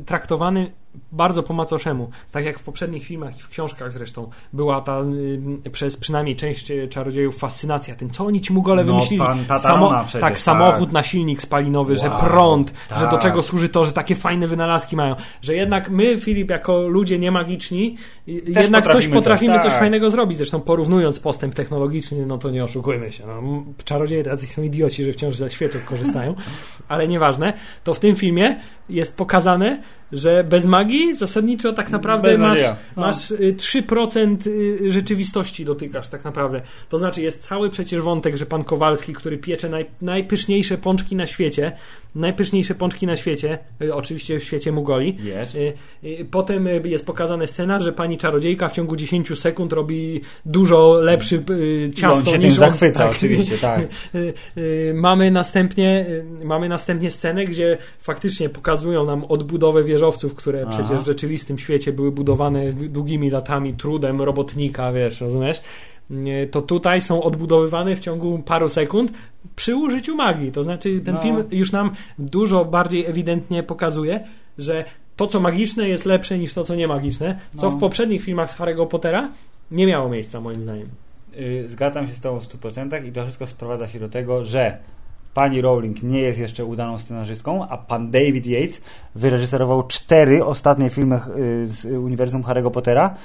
traktowany 0.05 0.71
bardzo 1.11 1.43
po 1.43 1.53
macoszemu. 1.53 2.09
Tak 2.31 2.45
jak 2.45 2.59
w 2.59 2.63
poprzednich 2.63 3.05
filmach 3.05 3.37
i 3.39 3.41
w 3.41 3.49
książkach 3.49 3.91
zresztą 3.91 4.29
była 4.53 4.81
ta 4.81 5.01
y, 5.65 5.69
przez 5.69 5.97
przynajmniej 5.97 6.35
część 6.35 6.71
czarodziejów 6.89 7.37
fascynacja 7.37 7.95
tym, 7.95 8.09
co 8.09 8.25
oni 8.25 8.41
ci 8.41 8.53
mugole 8.53 8.83
No, 8.83 8.93
wymyślili. 8.93 9.23
pan 9.23 9.45
Tatarona 9.45 10.03
przecież, 10.03 10.21
tak, 10.21 10.33
tak. 10.33 10.39
samochód 10.39 10.91
na 10.91 11.03
silnik 11.03 11.41
spalinowy, 11.41 11.95
że 11.95 12.09
Wow, 12.09 12.19
prąd, 12.19 12.73
tak. 12.89 12.99
że 12.99 13.07
do 13.07 13.17
czego 13.17 13.41
służy 13.41 13.69
to, 13.69 13.83
że 13.83 13.91
takie 13.91 14.15
fajne 14.15 14.47
wynalazki 14.47 14.95
mają. 14.95 15.15
Że 15.41 15.55
jednak 15.55 15.89
my, 15.89 16.19
Filip, 16.19 16.49
jako 16.49 16.87
ludzie 16.87 17.19
niemagiczni, 17.19 17.97
y, 18.27 18.31
jednak 18.31 18.83
coś 18.85 19.07
potrafimy 19.07 19.15
potrafimy 19.15 19.53
coś, 19.53 19.63
coś 19.63 19.71
tak. 19.71 19.79
fajnego 19.79 20.09
zrobić. 20.09 20.37
Zresztą 20.37 20.61
porównując 20.61 21.19
postęp 21.19 21.55
technologiczny, 21.55 22.25
no 22.25 22.37
to 22.37 22.51
nie 22.51 22.63
oszukujmy 22.63 23.11
się. 23.11 23.23
No, 23.27 23.63
czarodzieje 23.85 24.23
tacy 24.23 24.47
są 24.47 24.61
idioci, 24.63 25.03
że 25.03 25.13
wciąż 25.13 25.35
ze 25.35 25.49
świeczek 25.49 25.85
korzystają, 25.85 26.35
ale 26.87 27.07
nieważne. 27.07 27.53
To 27.83 27.93
w 27.93 27.99
tym 27.99 28.15
filmie 28.15 28.59
jest 28.89 29.17
pokazane, 29.17 29.81
że 30.13 30.43
bez 30.43 30.65
magii 30.65 31.15
zasadniczo 31.15 31.73
tak 31.73 31.89
naprawdę 31.89 32.29
Bez 32.29 32.39
masz. 32.39 32.59
No. 32.97 33.01
masz 33.01 33.31
y, 33.31 33.55
3% 33.57 34.47
y, 34.47 34.91
rzeczywistości 34.91 35.65
dotykasz 35.65 36.09
tak 36.09 36.23
naprawdę. 36.23 36.61
To 36.89 36.97
znaczy 36.97 37.21
jest 37.21 37.47
cały 37.47 37.69
przecież 37.69 38.01
wątek, 38.01 38.37
że 38.37 38.45
pan 38.45 38.63
Kowalski, 38.63 39.13
który 39.13 39.37
piecze 39.37 39.69
naj, 39.69 39.85
najpyszniejsze 40.01 40.77
pączki 40.77 41.15
na 41.15 41.27
świecie, 41.27 41.71
najpyszniejsze 42.15 42.75
pączki 42.75 43.07
na 43.07 43.17
świecie, 43.17 43.59
y, 43.81 43.95
oczywiście 43.95 44.39
w 44.39 44.43
świecie 44.43 44.71
Mugoli, 44.71 45.17
Jest. 45.23 45.55
Y, 45.55 45.73
y, 46.03 46.25
Potem 46.31 46.67
y, 46.67 46.81
jest 46.85 47.05
pokazana 47.05 47.47
scena, 47.47 47.79
że 47.79 47.93
pani 47.93 48.17
czarodziejka 48.17 48.69
w 48.69 48.71
ciągu 48.71 48.95
10 48.95 49.39
sekund 49.39 49.73
robi 49.73 50.21
dużo 50.45 50.93
lepszy 50.93 51.43
y, 51.49 51.89
I 51.91 51.95
ciasto 51.95 52.17
on 52.17 52.25
się 52.25 52.31
niż 52.31 52.41
tym 52.41 52.51
zachwyca, 52.51 53.09
oczywiście, 53.09 53.57
tak. 53.57 53.81
Y, 54.15 54.33
y, 54.57 54.93
mamy 54.95 55.31
następnie 55.31 56.05
y, 56.41 56.45
mamy 56.45 56.69
następnie 56.69 57.11
scenę, 57.11 57.45
gdzie 57.45 57.77
faktycznie 57.99 58.49
pokazują 58.49 59.05
nam 59.05 59.23
odbudowę 59.23 59.83
wieżowców, 60.03 60.35
które 60.35 60.65
Aha. 60.67 60.77
przecież 60.79 61.01
w 61.01 61.05
rzeczywistym 61.05 61.57
świecie 61.59 61.93
były 61.93 62.11
budowane 62.11 62.73
długimi 62.73 63.29
latami 63.29 63.73
trudem 63.73 64.21
robotnika, 64.21 64.91
wiesz, 64.91 65.21
rozumiesz? 65.21 65.61
To 66.51 66.61
tutaj 66.61 67.01
są 67.01 67.23
odbudowywane 67.23 67.95
w 67.95 67.99
ciągu 67.99 68.39
paru 68.39 68.69
sekund 68.69 69.11
przy 69.55 69.75
użyciu 69.75 70.15
magii. 70.15 70.51
To 70.51 70.63
znaczy 70.63 70.99
ten 71.05 71.15
No. 71.15 71.21
film 71.21 71.43
już 71.51 71.71
nam 71.71 71.91
dużo 72.19 72.65
bardziej 72.65 73.05
ewidentnie 73.05 73.63
pokazuje, 73.63 74.23
że 74.57 74.85
to, 75.15 75.27
co 75.27 75.39
magiczne, 75.39 75.89
jest 75.89 76.05
lepsze 76.05 76.37
niż 76.37 76.53
to, 76.53 76.63
co 76.63 76.75
niemagiczne, 76.75 77.39
co 77.57 77.69
No. 77.69 77.75
w 77.77 77.79
poprzednich 77.79 78.23
filmach 78.23 78.49
z 78.49 78.57
Harry'ego 78.57 78.87
Pottera 78.87 79.29
nie 79.71 79.87
miało 79.87 80.09
miejsca, 80.09 80.41
moim 80.41 80.61
zdaniem. 80.61 80.87
Y, 81.39 81.63
Zgadzam 81.67 82.07
się 82.07 82.13
z 82.13 82.21
Tobą 82.21 82.39
w 82.39 82.43
100% 82.43 83.05
i 83.07 83.11
to 83.11 83.23
wszystko 83.23 83.47
sprowadza 83.47 83.87
się 83.87 83.99
do 83.99 84.09
tego, 84.09 84.43
że 84.43 84.77
pani 85.33 85.61
Rowling 85.61 86.03
nie 86.03 86.19
jest 86.19 86.39
jeszcze 86.39 86.65
udaną 86.65 86.97
scenarzystką, 86.99 87.67
a 87.69 87.77
pan 87.77 88.11
David 88.11 88.45
Yates 88.45 88.81
wyreżyserował 89.15 89.87
cztery 89.87 90.45
ostatnie 90.45 90.89
filmy 90.89 91.15
y, 91.15 91.67
z 91.67 91.85
uniwersum 91.85 92.43
Harry'ego 92.43 92.71
Pottera, 92.71 93.15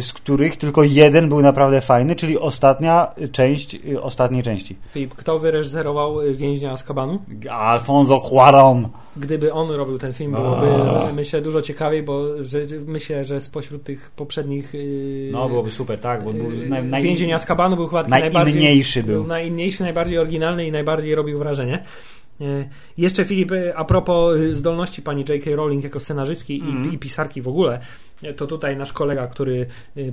z 0.00 0.12
których 0.12 0.56
tylko 0.56 0.82
jeden 0.82 1.28
był 1.28 1.40
naprawdę 1.40 1.80
fajny, 1.80 2.16
czyli 2.16 2.38
ostatnia 2.38 3.12
y, 3.22 3.28
część 3.28 3.74
y, 3.74 4.02
ostatniej 4.02 4.42
części. 4.42 4.76
Filip, 4.90 5.14
kto 5.14 5.38
wyreżyserował 5.38 6.20
y, 6.20 6.34
Więźnia 6.34 6.76
z 6.76 6.84
Kabanu? 6.84 7.18
Alfonso 7.50 8.20
Cuarón. 8.20 8.88
Gdyby 9.16 9.52
on 9.52 9.70
robił 9.70 9.98
ten 9.98 10.12
film, 10.12 10.32
byłoby 10.32 10.66
A. 10.66 11.12
myślę 11.12 11.40
dużo 11.40 11.62
ciekawiej, 11.62 12.02
bo 12.02 12.44
że, 12.44 12.58
myślę, 12.86 13.24
że 13.24 13.40
spośród 13.40 13.82
tych 13.84 14.10
poprzednich 14.10 14.72
No, 15.32 15.48
byłoby 15.48 15.70
super, 15.70 16.00
tak, 16.00 16.24
bo 16.24 16.32
był 16.32 16.50
naj, 16.68 16.84
naj, 16.84 17.02
Więzienia 17.02 17.38
z 17.38 17.46
Kabanu 17.46 17.76
był 17.76 17.88
chyba 17.88 18.02
najbardziej 18.02 18.84
był. 19.02 19.26
najinniejszy, 19.26 19.82
najbardziej 19.82 20.18
oryginalny 20.18 20.66
i 20.66 20.72
najbardziej 20.72 21.14
robił 21.14 21.38
wrażenie. 21.38 21.84
E, 22.40 22.44
Jeszcze 22.98 23.24
Filip, 23.24 23.52
e, 23.52 23.76
a 23.76 23.84
propos 23.84 24.36
e, 24.36 24.54
zdolności 24.54 25.02
pani 25.02 25.24
J.K. 25.28 25.50
Rowling 25.56 25.84
jako 25.84 26.00
scenarzystki 26.00 26.60
Mhm. 26.60 26.90
i, 26.92 26.94
i 26.94 26.98
pisarki 26.98 27.42
w 27.42 27.48
ogóle, 27.48 27.78
to 28.36 28.46
tutaj 28.46 28.76
nasz 28.76 28.92
kolega, 28.92 29.26
który 29.26 29.66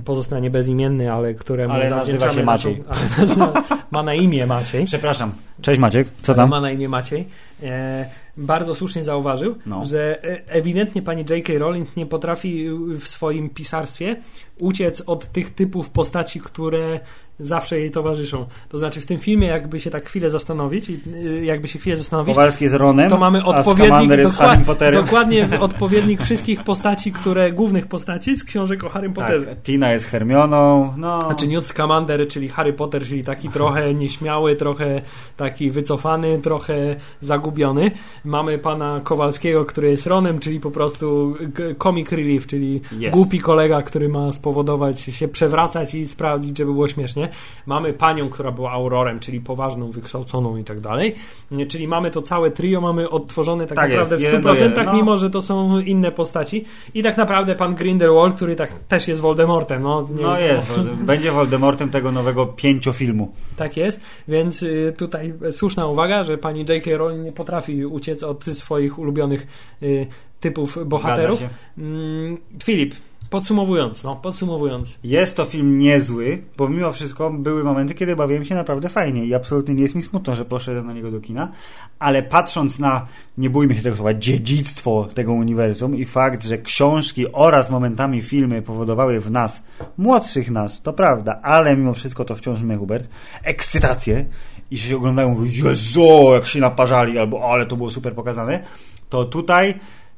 pozostanie 0.04 0.50
bezimienny, 0.50 1.12
ale 1.12 1.34
któremu 1.34 1.74
Ale 1.74 1.90
nazywa 1.90 2.30
się 2.30 2.42
Maciej. 2.44 2.82
Naszą, 3.18 3.52
ma 3.90 4.02
na 4.02 4.14
imię 4.14 4.46
Maciej. 4.46 4.84
Przepraszam. 4.86 5.32
Cześć 5.62 5.80
Maciek, 5.80 6.08
co 6.22 6.34
tam? 6.34 6.50
Ma 6.50 6.60
na 6.60 6.70
imię 6.70 6.88
Maciej. 6.88 7.24
E, 7.62 8.06
bardzo 8.36 8.74
słusznie 8.74 9.04
zauważył, 9.04 9.54
No. 9.66 9.84
że 9.84 10.22
ewidentnie 10.46 11.02
pani 11.02 11.24
J.K. 11.30 11.52
Rowling 11.58 11.96
nie 11.96 12.06
potrafi 12.06 12.68
w 13.00 13.08
swoim 13.08 13.50
pisarstwie 13.50 14.16
uciec 14.58 15.00
od 15.06 15.26
tych 15.26 15.54
typów 15.54 15.88
postaci, 15.90 16.40
które 16.40 17.00
zawsze 17.38 17.78
jej 17.80 17.90
towarzyszą. 17.90 18.46
To 18.68 18.78
znaczy 18.78 19.00
w 19.00 19.06
tym 19.06 19.18
filmie, 19.18 19.46
jakby 19.48 19.80
się 19.80 19.90
tak 19.90 20.04
chwilę 20.04 20.30
zastanowić, 20.30 20.90
y, 20.90 21.44
jakby 21.44 21.68
się 21.68 21.78
chwilę 21.78 21.96
zastanowić, 21.96 22.34
Kowalski 22.34 22.64
jest 22.64 22.76
Ronem, 22.76 23.10
to 23.10 23.16
mamy 23.16 23.44
odpowiednik, 23.44 24.10
dokład- 24.10 24.92
dokładnie 24.92 25.48
odpowiednik 25.60 26.22
wszystkich 26.22 26.64
postaci, 26.64 27.12
które, 27.12 27.52
głównych 27.52 27.86
postaci 27.86 28.36
z 28.36 28.44
książek 28.44 28.84
o 28.84 28.88
Harrym 28.88 29.12
Potterze. 29.12 29.46
Tak, 29.46 29.62
Tina 29.62 29.92
jest 29.92 30.06
Hermioną, 30.06 30.92
no... 30.96 31.20
Znaczy 31.20 31.48
Newt 31.48 31.66
Scamander, 31.66 32.28
czyli 32.28 32.48
Harry 32.48 32.72
Potter, 32.72 33.02
czyli 33.04 33.24
taki 33.24 33.48
trochę 33.48 33.94
nieśmiały, 33.94 34.56
trochę 34.56 35.02
taki 35.36 35.70
wycofany, 35.70 36.38
trochę 36.38 36.96
zagubiony. 37.20 37.90
Mamy 38.24 38.58
pana 38.58 39.00
Kowalskiego, 39.04 39.64
który 39.64 39.90
jest 39.90 40.06
Ronem, 40.06 40.38
czyli 40.38 40.60
po 40.60 40.70
prostu 40.70 41.34
comic 41.82 42.12
relief, 42.12 42.46
czyli 42.46 42.80
Yes. 43.00 43.12
głupi 43.12 43.40
kolega, 43.40 43.82
który 43.82 44.08
ma 44.08 44.32
spowodować 44.32 45.00
się 45.00 45.28
przewracać 45.28 45.94
i 45.94 46.06
sprawdzić, 46.06 46.58
żeby 46.58 46.72
było 46.72 46.88
śmiesznie. 46.88 47.25
Mamy 47.66 47.92
panią, 47.92 48.28
która 48.28 48.52
była 48.52 48.70
Aurorem, 48.70 49.20
czyli 49.20 49.40
poważną, 49.40 49.90
wykształconą 49.90 50.56
i 50.56 50.64
tak 50.64 50.80
dalej. 50.80 51.14
Nie, 51.50 51.66
Czyli 51.66 51.88
mamy 51.88 52.10
to 52.10 52.22
całe 52.22 52.50
trio, 52.50 52.80
mamy 52.80 53.10
odtworzone 53.10 53.66
tak, 53.66 53.76
Tak 53.76 53.90
jest, 53.90 53.98
naprawdę 53.98 54.16
w 54.16 54.20
jeden 54.22 54.42
do 54.42 54.52
100%, 54.52 54.62
jeden, 54.62 54.84
no. 54.86 54.92
mimo 54.92 55.18
że 55.18 55.30
to 55.30 55.40
są 55.40 55.78
inne 55.78 56.12
postaci. 56.12 56.64
I 56.94 57.02
tak 57.02 57.16
naprawdę 57.16 57.54
pan 57.54 57.74
Grindelwald, 57.74 58.36
który 58.36 58.56
tak 58.56 58.72
też 58.88 59.08
jest 59.08 59.20
Voldemortem. 59.20 59.82
No, 59.82 60.08
nie, 60.16 60.22
No 60.22 60.40
jest, 60.40 60.80
będzie 61.12 61.32
Voldemortem 61.32 61.90
tego 61.90 62.12
nowego 62.12 62.46
pięciofilmu. 62.46 63.32
tak 63.56 63.76
jest, 63.76 64.00
więc 64.28 64.62
y, 64.62 64.94
tutaj 64.98 65.34
słuszna 65.52 65.86
uwaga, 65.86 66.24
że 66.24 66.38
pani 66.38 66.60
J.K. 66.68 66.90
Rowling 66.96 67.24
nie 67.24 67.32
potrafi 67.32 67.86
uciec 67.86 68.22
od 68.22 68.44
swoich 68.44 68.98
ulubionych 68.98 69.46
y, 69.82 70.06
typów 70.40 70.78
bohaterów. 70.86 71.42
Mm, 71.78 72.38
Filip, 72.64 72.94
podsumowując, 73.36 74.04
no, 74.04 74.16
podsumowując. 74.16 74.98
Jest 75.04 75.36
to 75.36 75.44
film 75.44 75.78
niezły, 75.78 76.42
bo 76.56 76.68
mimo 76.68 76.92
wszystko 76.92 77.30
były 77.30 77.64
momenty, 77.64 77.94
kiedy 77.94 78.16
bawiłem 78.16 78.44
się 78.44 78.54
naprawdę 78.54 78.88
fajnie 78.88 79.24
i 79.24 79.34
absolutnie 79.34 79.74
nie 79.74 79.82
jest 79.82 79.94
mi 79.94 80.02
smutno, 80.02 80.36
że 80.36 80.44
poszedłem 80.44 80.86
na 80.86 80.92
niego 80.92 81.10
do 81.10 81.20
kina, 81.20 81.52
ale 81.98 82.22
patrząc 82.22 82.78
na, 82.78 83.06
nie 83.38 83.50
bójmy 83.50 83.76
się 83.76 83.82
tego 83.82 83.96
słowa, 83.96 84.14
dziedzictwo 84.14 85.08
tego 85.14 85.32
uniwersum 85.32 85.96
i 85.96 86.04
fakt, 86.04 86.44
że 86.44 86.58
książki 86.58 87.32
oraz 87.32 87.70
momentami 87.70 88.22
filmy 88.22 88.62
powodowały 88.62 89.20
w 89.20 89.30
nas, 89.30 89.62
młodszych 89.98 90.50
nas, 90.50 90.82
to 90.82 90.92
prawda, 90.92 91.40
ale 91.42 91.76
mimo 91.76 91.92
wszystko 91.92 92.24
to 92.24 92.34
wciąż 92.34 92.62
my, 92.62 92.76
Hubert, 92.76 93.08
ekscytację 93.42 94.24
i 94.70 94.78
się 94.78 94.96
oglądają, 94.96 95.28
mówią, 95.28 95.68
Jezu, 95.68 96.32
jak 96.32 96.46
się 96.46 96.60
naparzali, 96.60 97.18
albo 97.18 97.52
ale 97.52 97.66
to 97.66 97.76
było 97.76 97.90
super 97.90 98.14
pokazane, 98.14 98.62
to 99.08 99.24
tutaj 99.24 99.74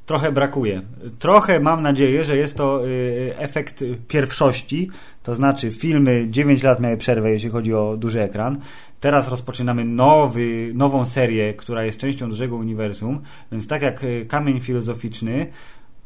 trochę 0.09 0.33
brakuje. 0.33 0.83
Trochę 1.19 1.61
mam 1.61 1.83
nadzieję, 1.83 2.25
że 2.25 2.37
jest 2.37 2.57
to 2.57 2.87
y, 2.89 3.35
efekt 3.37 3.85
pierwszości, 4.09 4.91
to 5.23 5.35
znaczy 5.35 5.71
filmy 5.71 6.27
9 6.31 6.63
lat 6.63 6.81
miały 6.81 6.97
przerwę, 6.97 7.31
jeśli 7.31 7.51
chodzi 7.51 7.75
o 7.75 7.97
duży 7.97 8.23
ekran. 8.23 8.59
Teraz 9.01 9.29
rozpoczynamy 9.29 9.85
nowy, 9.85 10.71
nową 10.75 11.07
serię, 11.07 11.55
która 11.55 11.85
jest 11.85 11.99
częścią 11.99 12.29
dużego 12.29 12.57
uniwersum, 12.57 13.21
więc 13.53 13.69
tak 13.69 13.83
jak 13.83 14.05
y, 14.05 14.27
Kamień 14.29 14.61
Filozoficzny 14.61 15.47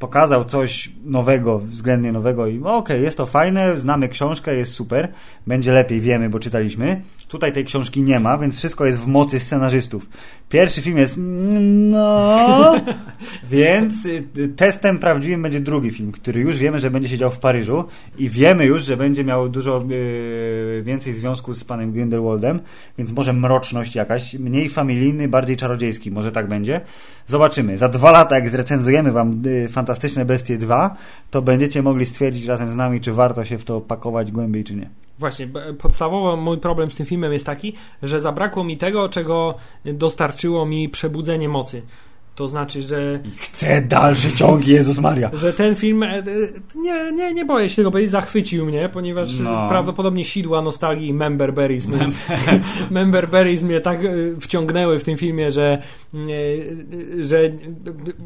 pokazał 0.02 0.44
coś 0.44 0.90
nowego, 1.04 1.58
względnie 1.58 2.12
nowego 2.12 2.46
i 2.46 2.60
okej, 2.64 3.02
jest 3.02 3.16
to 3.16 3.26
fajne, 3.26 3.80
znamy 3.80 4.08
książkę, 4.08 4.56
jest 4.56 4.72
super, 4.72 5.08
będzie 5.46 5.72
lepiej, 5.72 6.00
wiemy, 6.00 6.30
bo 6.30 6.38
czytaliśmy. 6.38 7.02
Tutaj 7.28 7.52
tej 7.52 7.64
książki 7.64 8.02
nie 8.02 8.20
ma, 8.20 8.38
więc 8.38 8.56
wszystko 8.56 8.86
jest 8.86 8.98
w 8.98 9.06
mocy 9.06 9.40
scenarzystów. 9.40 10.08
Pierwszy 10.48 10.82
film 10.82 10.98
jest 10.98 11.18
mm, 11.18 11.88
no, 11.90 12.74
więc 13.50 14.06
y, 14.06 14.24
y, 14.38 14.48
testem 14.48 14.98
prawdziwym 14.98 15.42
będzie 15.42 15.60
drugi 15.60 15.90
film, 15.90 16.12
który 16.12 16.40
już 16.40 16.58
wiemy, 16.58 16.78
że 16.78 16.90
będzie 16.90 17.08
się 17.08 17.18
dział 17.18 17.30
w 17.30 17.38
Paryżu 17.38 17.84
i 18.18 18.30
wiemy 18.30 18.66
już, 18.66 18.84
że 18.84 18.96
będzie 18.96 19.24
miał 19.24 19.48
dużo 19.48 19.84
y, 19.90 20.82
więcej 20.84 21.12
związku 21.12 21.54
z 21.54 21.64
panem 21.64 21.92
Grindelwaldem, 21.92 22.60
więc 22.98 23.12
może 23.12 23.32
mroczność 23.32 23.94
jakaś, 23.94 24.34
mniej 24.34 24.68
familijny, 24.68 25.28
bardziej 25.28 25.56
czarodziejski, 25.56 26.10
może 26.10 26.32
tak 26.32 26.48
będzie. 26.48 26.80
Zobaczymy. 27.26 27.78
Za 27.78 27.88
dwa 27.88 28.10
lata, 28.10 28.34
jak 28.34 28.48
zrecenzujemy 28.48 29.12
wam 29.12 29.42
y, 29.46 29.68
Fantastyczne 29.92 30.24
Bestie 30.24 30.58
2, 30.58 30.96
to 31.30 31.42
będziecie 31.42 31.82
mogli 31.82 32.06
stwierdzić 32.06 32.44
razem 32.44 32.70
z 32.70 32.76
nami, 32.76 33.00
czy 33.00 33.12
warto 33.12 33.44
się 33.44 33.58
w 33.58 33.64
to 33.64 33.80
pakować 33.80 34.32
głębiej, 34.32 34.64
czy 34.64 34.74
nie. 34.74 34.90
Właśnie, 35.18 35.48
podstawowo 35.78 36.36
mój 36.36 36.58
problem 36.58 36.90
z 36.90 36.96
tym 36.96 37.06
filmem 37.06 37.32
jest 37.32 37.46
taki, 37.46 37.72
że 38.02 38.20
zabrakło 38.20 38.64
mi 38.64 38.78
tego, 38.78 39.08
czego 39.08 39.54
dostarczyło 39.84 40.66
mi 40.66 40.88
przebudzenie 40.88 41.48
mocy. 41.48 41.82
To 42.34 42.48
znaczy, 42.48 42.82
że 42.82 43.20
Chcę 43.38 43.82
dalszy 43.82 44.32
ciąg, 44.32 44.68
Jezus 44.68 44.98
Maria. 44.98 45.30
że 45.34 45.52
ten 45.52 45.74
film, 45.74 46.02
e, 46.02 46.08
e, 46.18 46.22
nie, 46.74 47.12
nie, 47.12 47.34
nie 47.34 47.44
boję 47.44 47.68
się 47.68 47.76
tego 47.76 47.90
powiedzieć, 47.90 48.10
zachwycił 48.10 48.66
mnie, 48.66 48.88
ponieważ 48.92 49.38
No. 49.38 49.68
prawdopodobnie 49.68 50.24
sidła 50.24 50.62
nostalgii 50.62 51.08
i 51.08 51.14
Member 51.14 51.54
Berries 51.54 51.86
mnie, 51.86 52.08
Member 52.90 53.28
Berries 53.28 53.62
mnie 53.62 53.80
tak 53.80 54.04
e, 54.04 54.10
wciągnęły 54.40 54.98
w 54.98 55.04
tym 55.04 55.16
filmie, 55.16 55.52
że, 55.52 55.82
e, 56.14 56.18
że 57.22 57.40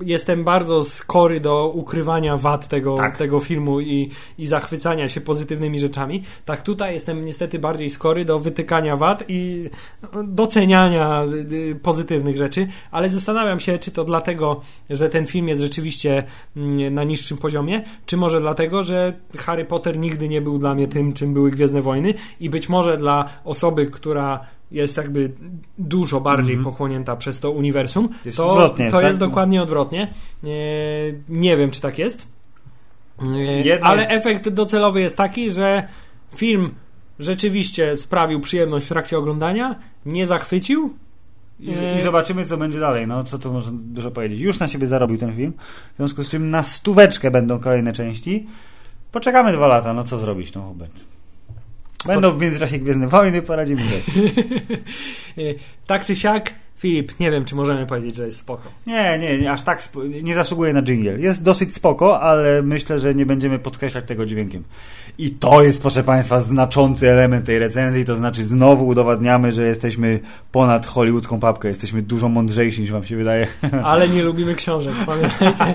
jestem 0.04 0.44
bardzo 0.44 0.82
skory 0.82 1.40
do 1.40 1.68
ukrywania 1.74 2.36
wad 2.36 2.68
tego, 2.68 2.96
Tak. 2.96 3.16
tego 3.16 3.40
filmu 3.40 3.80
i, 3.80 4.10
i 4.38 4.46
zachwycania 4.46 5.08
się 5.08 5.20
pozytywnymi 5.20 5.78
rzeczami. 5.78 6.22
Tak 6.44 6.62
tutaj 6.62 6.94
jestem 6.94 7.24
niestety 7.24 7.58
bardziej 7.58 7.90
skory 7.90 8.24
do 8.24 8.38
wytykania 8.38 8.96
wad 8.96 9.24
i 9.28 9.64
doceniania 10.24 11.22
pozytywnych 11.82 12.36
rzeczy, 12.36 12.66
ale 12.90 13.08
zastanawiam 13.08 13.60
się, 13.60 13.78
czy 13.78 13.90
to 13.97 14.05
dlatego, 14.05 14.60
że 14.90 15.09
ten 15.09 15.24
film 15.24 15.48
jest 15.48 15.60
rzeczywiście 15.60 16.24
mm, 16.56 16.94
na 16.94 17.05
niższym 17.05 17.39
poziomie, 17.39 17.82
czy 18.06 18.16
może 18.16 18.40
dlatego, 18.40 18.82
że 18.82 19.12
Harry 19.39 19.64
Potter 19.64 19.98
nigdy 19.98 20.28
nie 20.28 20.40
był 20.40 20.59
dla 20.59 20.74
mnie 20.74 20.89
tym, 20.89 21.12
czym 21.12 21.32
były 21.32 21.51
Gwiezdne 21.51 21.82
Wojny 21.82 22.14
i 22.40 22.51
być 22.51 22.68
może 22.68 22.97
dla 22.97 23.28
osoby, 23.44 23.86
która 23.86 24.40
jest 24.70 24.97
jakby 24.97 25.32
dużo 25.78 26.20
bardziej 26.20 26.56
pochłonięta 26.59 27.16
przez 27.16 27.40
to 27.40 27.51
uniwersum. 27.51 28.09
Jest 28.24 28.36
to, 28.36 28.48
odwrotnie, 28.48 28.90
to 28.90 28.97
tak? 28.97 29.06
jest 29.06 29.18
dokładnie 29.18 29.62
odwrotnie. 29.62 30.02
E, 30.44 30.48
nie 31.28 31.56
wiem, 31.56 31.70
czy 31.70 31.81
tak 31.81 31.98
jest. 31.98 32.27
E, 33.23 33.39
Jedno 33.40 33.86
ale 33.86 34.09
efekt 34.09 34.48
docelowy 34.48 35.01
jest 35.01 35.16
taki, 35.16 35.51
że 35.51 35.89
film 36.35 36.74
rzeczywiście 37.18 37.97
sprawił 37.97 38.40
przyjemność 38.40 38.86
w 38.86 38.89
trakcie 38.89 39.18
oglądania, 39.18 39.77
nie 40.06 40.27
zachwycił. 40.27 40.94
I, 41.60 41.70
E, 41.74 41.98
I 41.98 42.00
zobaczymy, 42.00 42.44
co 42.44 42.56
będzie 42.56 42.80
dalej. 42.80 43.06
No, 43.06 43.24
co 43.24 43.38
tu 43.38 43.52
można 43.52 43.78
dużo 43.84 44.10
powiedzieć. 44.10 44.40
Już 44.40 44.58
na 44.58 44.68
siebie 44.68 44.86
zarobił 44.86 45.18
ten 45.18 45.36
film. 45.36 45.52
W 45.94 45.96
związku 45.96 46.24
z 46.24 46.30
czym 46.30 46.50
na 46.50 46.62
stóweczkę 46.62 47.30
będą 47.30 47.58
kolejne 47.58 47.92
części. 47.92 48.46
Poczekamy 49.12 49.52
dwa 49.52 49.66
lata, 49.66 49.92
no 49.94 50.04
co 50.04 50.18
zrobić, 50.18 50.54
no 50.54 50.62
Hubert. 50.62 51.04
Będą 52.06 52.30
w 52.30 52.40
międzyczasie 52.40 52.78
Gwiezdne 52.78 53.08
Wojny, 53.08 53.42
poradzimy 53.42 53.82
sobie. 53.82 54.30
E, 55.38 55.54
tak 55.86 56.04
czy 56.04 56.16
siak, 56.16 56.54
Filip, 56.78 57.20
nie 57.20 57.30
wiem, 57.30 57.44
czy 57.44 57.54
możemy 57.54 57.86
powiedzieć, 57.86 58.16
że 58.16 58.24
jest 58.24 58.38
spoko. 58.38 58.68
Nie, 58.86 59.18
nie, 59.18 59.38
nie, 59.38 59.52
aż 59.52 59.62
tak 59.62 59.88
nie 60.22 60.34
zasługuje 60.34 60.72
na 60.72 60.82
dżingiel. 60.82 61.20
Jest 61.20 61.42
dosyć 61.42 61.74
spoko, 61.74 62.20
ale 62.20 62.62
myślę, 62.62 63.00
że 63.00 63.14
nie 63.14 63.26
będziemy 63.26 63.58
podkreślać 63.58 64.04
tego 64.04 64.26
dźwiękiem. 64.26 64.64
I 65.18 65.30
to 65.30 65.62
jest, 65.62 65.80
proszę 65.80 66.02
Państwa, 66.02 66.40
znaczący 66.40 67.10
element 67.10 67.46
tej 67.46 67.58
recenzji, 67.58 68.04
to 68.04 68.16
znaczy 68.16 68.44
znowu 68.44 68.86
udowadniamy, 68.86 69.52
że 69.52 69.66
jesteśmy 69.66 70.20
ponad 70.52 70.86
hollywoodzką 70.86 71.40
papkę, 71.40 71.68
jesteśmy 71.68 72.02
dużo 72.02 72.28
mądrzejsi 72.28 72.80
niż 72.80 72.92
Wam 72.92 73.04
się 73.04 73.16
wydaje. 73.16 73.46
Ale 73.84 74.08
nie 74.08 74.22
lubimy 74.22 74.54
książek, 74.54 74.94
pamiętajcie. 75.06 75.74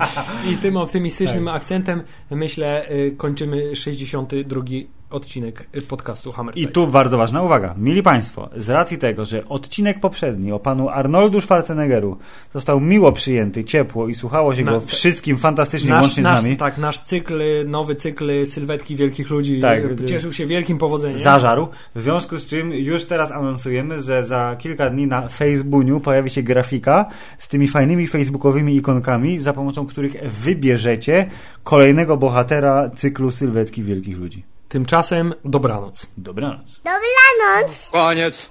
I 0.50 0.58
tym 0.58 0.78
optymistycznym 0.78 1.46
Tak. 1.46 1.56
akcentem 1.56 2.04
myślę 2.32 2.92
y, 2.92 3.16
kończymy 3.18 3.76
62 3.76 4.62
odcinek 5.12 5.68
y, 5.78 5.82
podcastu 5.82 6.32
Hammer 6.32 6.58
I 6.58 6.68
tu 6.68 6.88
bardzo 6.88 7.18
ważna 7.18 7.42
uwaga. 7.42 7.76
Mili 7.78 8.04
Państwo, 8.04 8.50
z 8.56 8.70
racji 8.70 8.98
tego, 8.98 9.26
że 9.26 9.48
odcinek 9.48 10.00
poprzedni 10.00 10.52
o 10.52 10.60
panu 10.60 10.90
Arnoldu 10.90 11.42
Schwarzeneggeru 11.42 12.18
został 12.54 12.80
miło 12.80 13.12
przyjęty, 13.12 13.64
ciepło 13.64 14.08
i 14.08 14.16
słuchało 14.16 14.56
się 14.56 14.64
Na- 14.64 14.72
go 14.72 14.82
wszystkim 14.82 15.38
fantastycznie, 15.38 15.90
Nasz, 15.90 16.02
łącznie 16.04 16.24
nasz, 16.24 16.42
z 16.42 16.44
nami, 16.44 16.58
tak, 16.58 16.78
nasz 16.78 17.00
cykl, 17.00 17.42
nowy 17.68 17.96
cykl 17.96 18.46
sylwetki 18.46 18.96
wielkich 18.96 19.30
ludzi 19.30 19.60
Tak. 19.60 19.80
y, 20.02 20.06
cieszył 20.06 20.34
się 20.34 20.46
wielkim 20.46 20.78
powodzeniem. 20.78 21.20
zażarł. 21.20 21.68
W 21.96 22.02
związku 22.02 22.38
z 22.38 22.46
czym 22.46 22.74
już 22.74 23.06
teraz 23.06 23.32
anonsujemy, 23.32 24.02
że 24.02 24.24
za 24.26 24.56
kilka 24.60 24.90
dni 24.90 25.08
na 25.08 25.28
Facebooku 25.28 26.00
pojawi 26.00 26.30
się 26.30 26.44
grafika 26.44 27.06
z 27.38 27.48
tymi 27.48 27.68
fajnymi 27.68 28.08
facebookowymi 28.08 28.76
ikonkami, 28.76 29.40
za 29.40 29.54
pomocą 29.54 29.86
których 29.86 30.16
wybierzecie 30.42 31.26
kolejnego 31.64 32.18
bohatera 32.18 32.90
cyklu 32.90 33.32
sylwetki 33.32 33.84
wielkich 33.84 34.18
ludzi. 34.18 34.44
Tymczasem 34.72 35.34
dobranoc. 35.46 36.08
Dobranoc. 36.18 36.82
Dobranoc. 36.84 37.90
Koniec. 37.92 38.50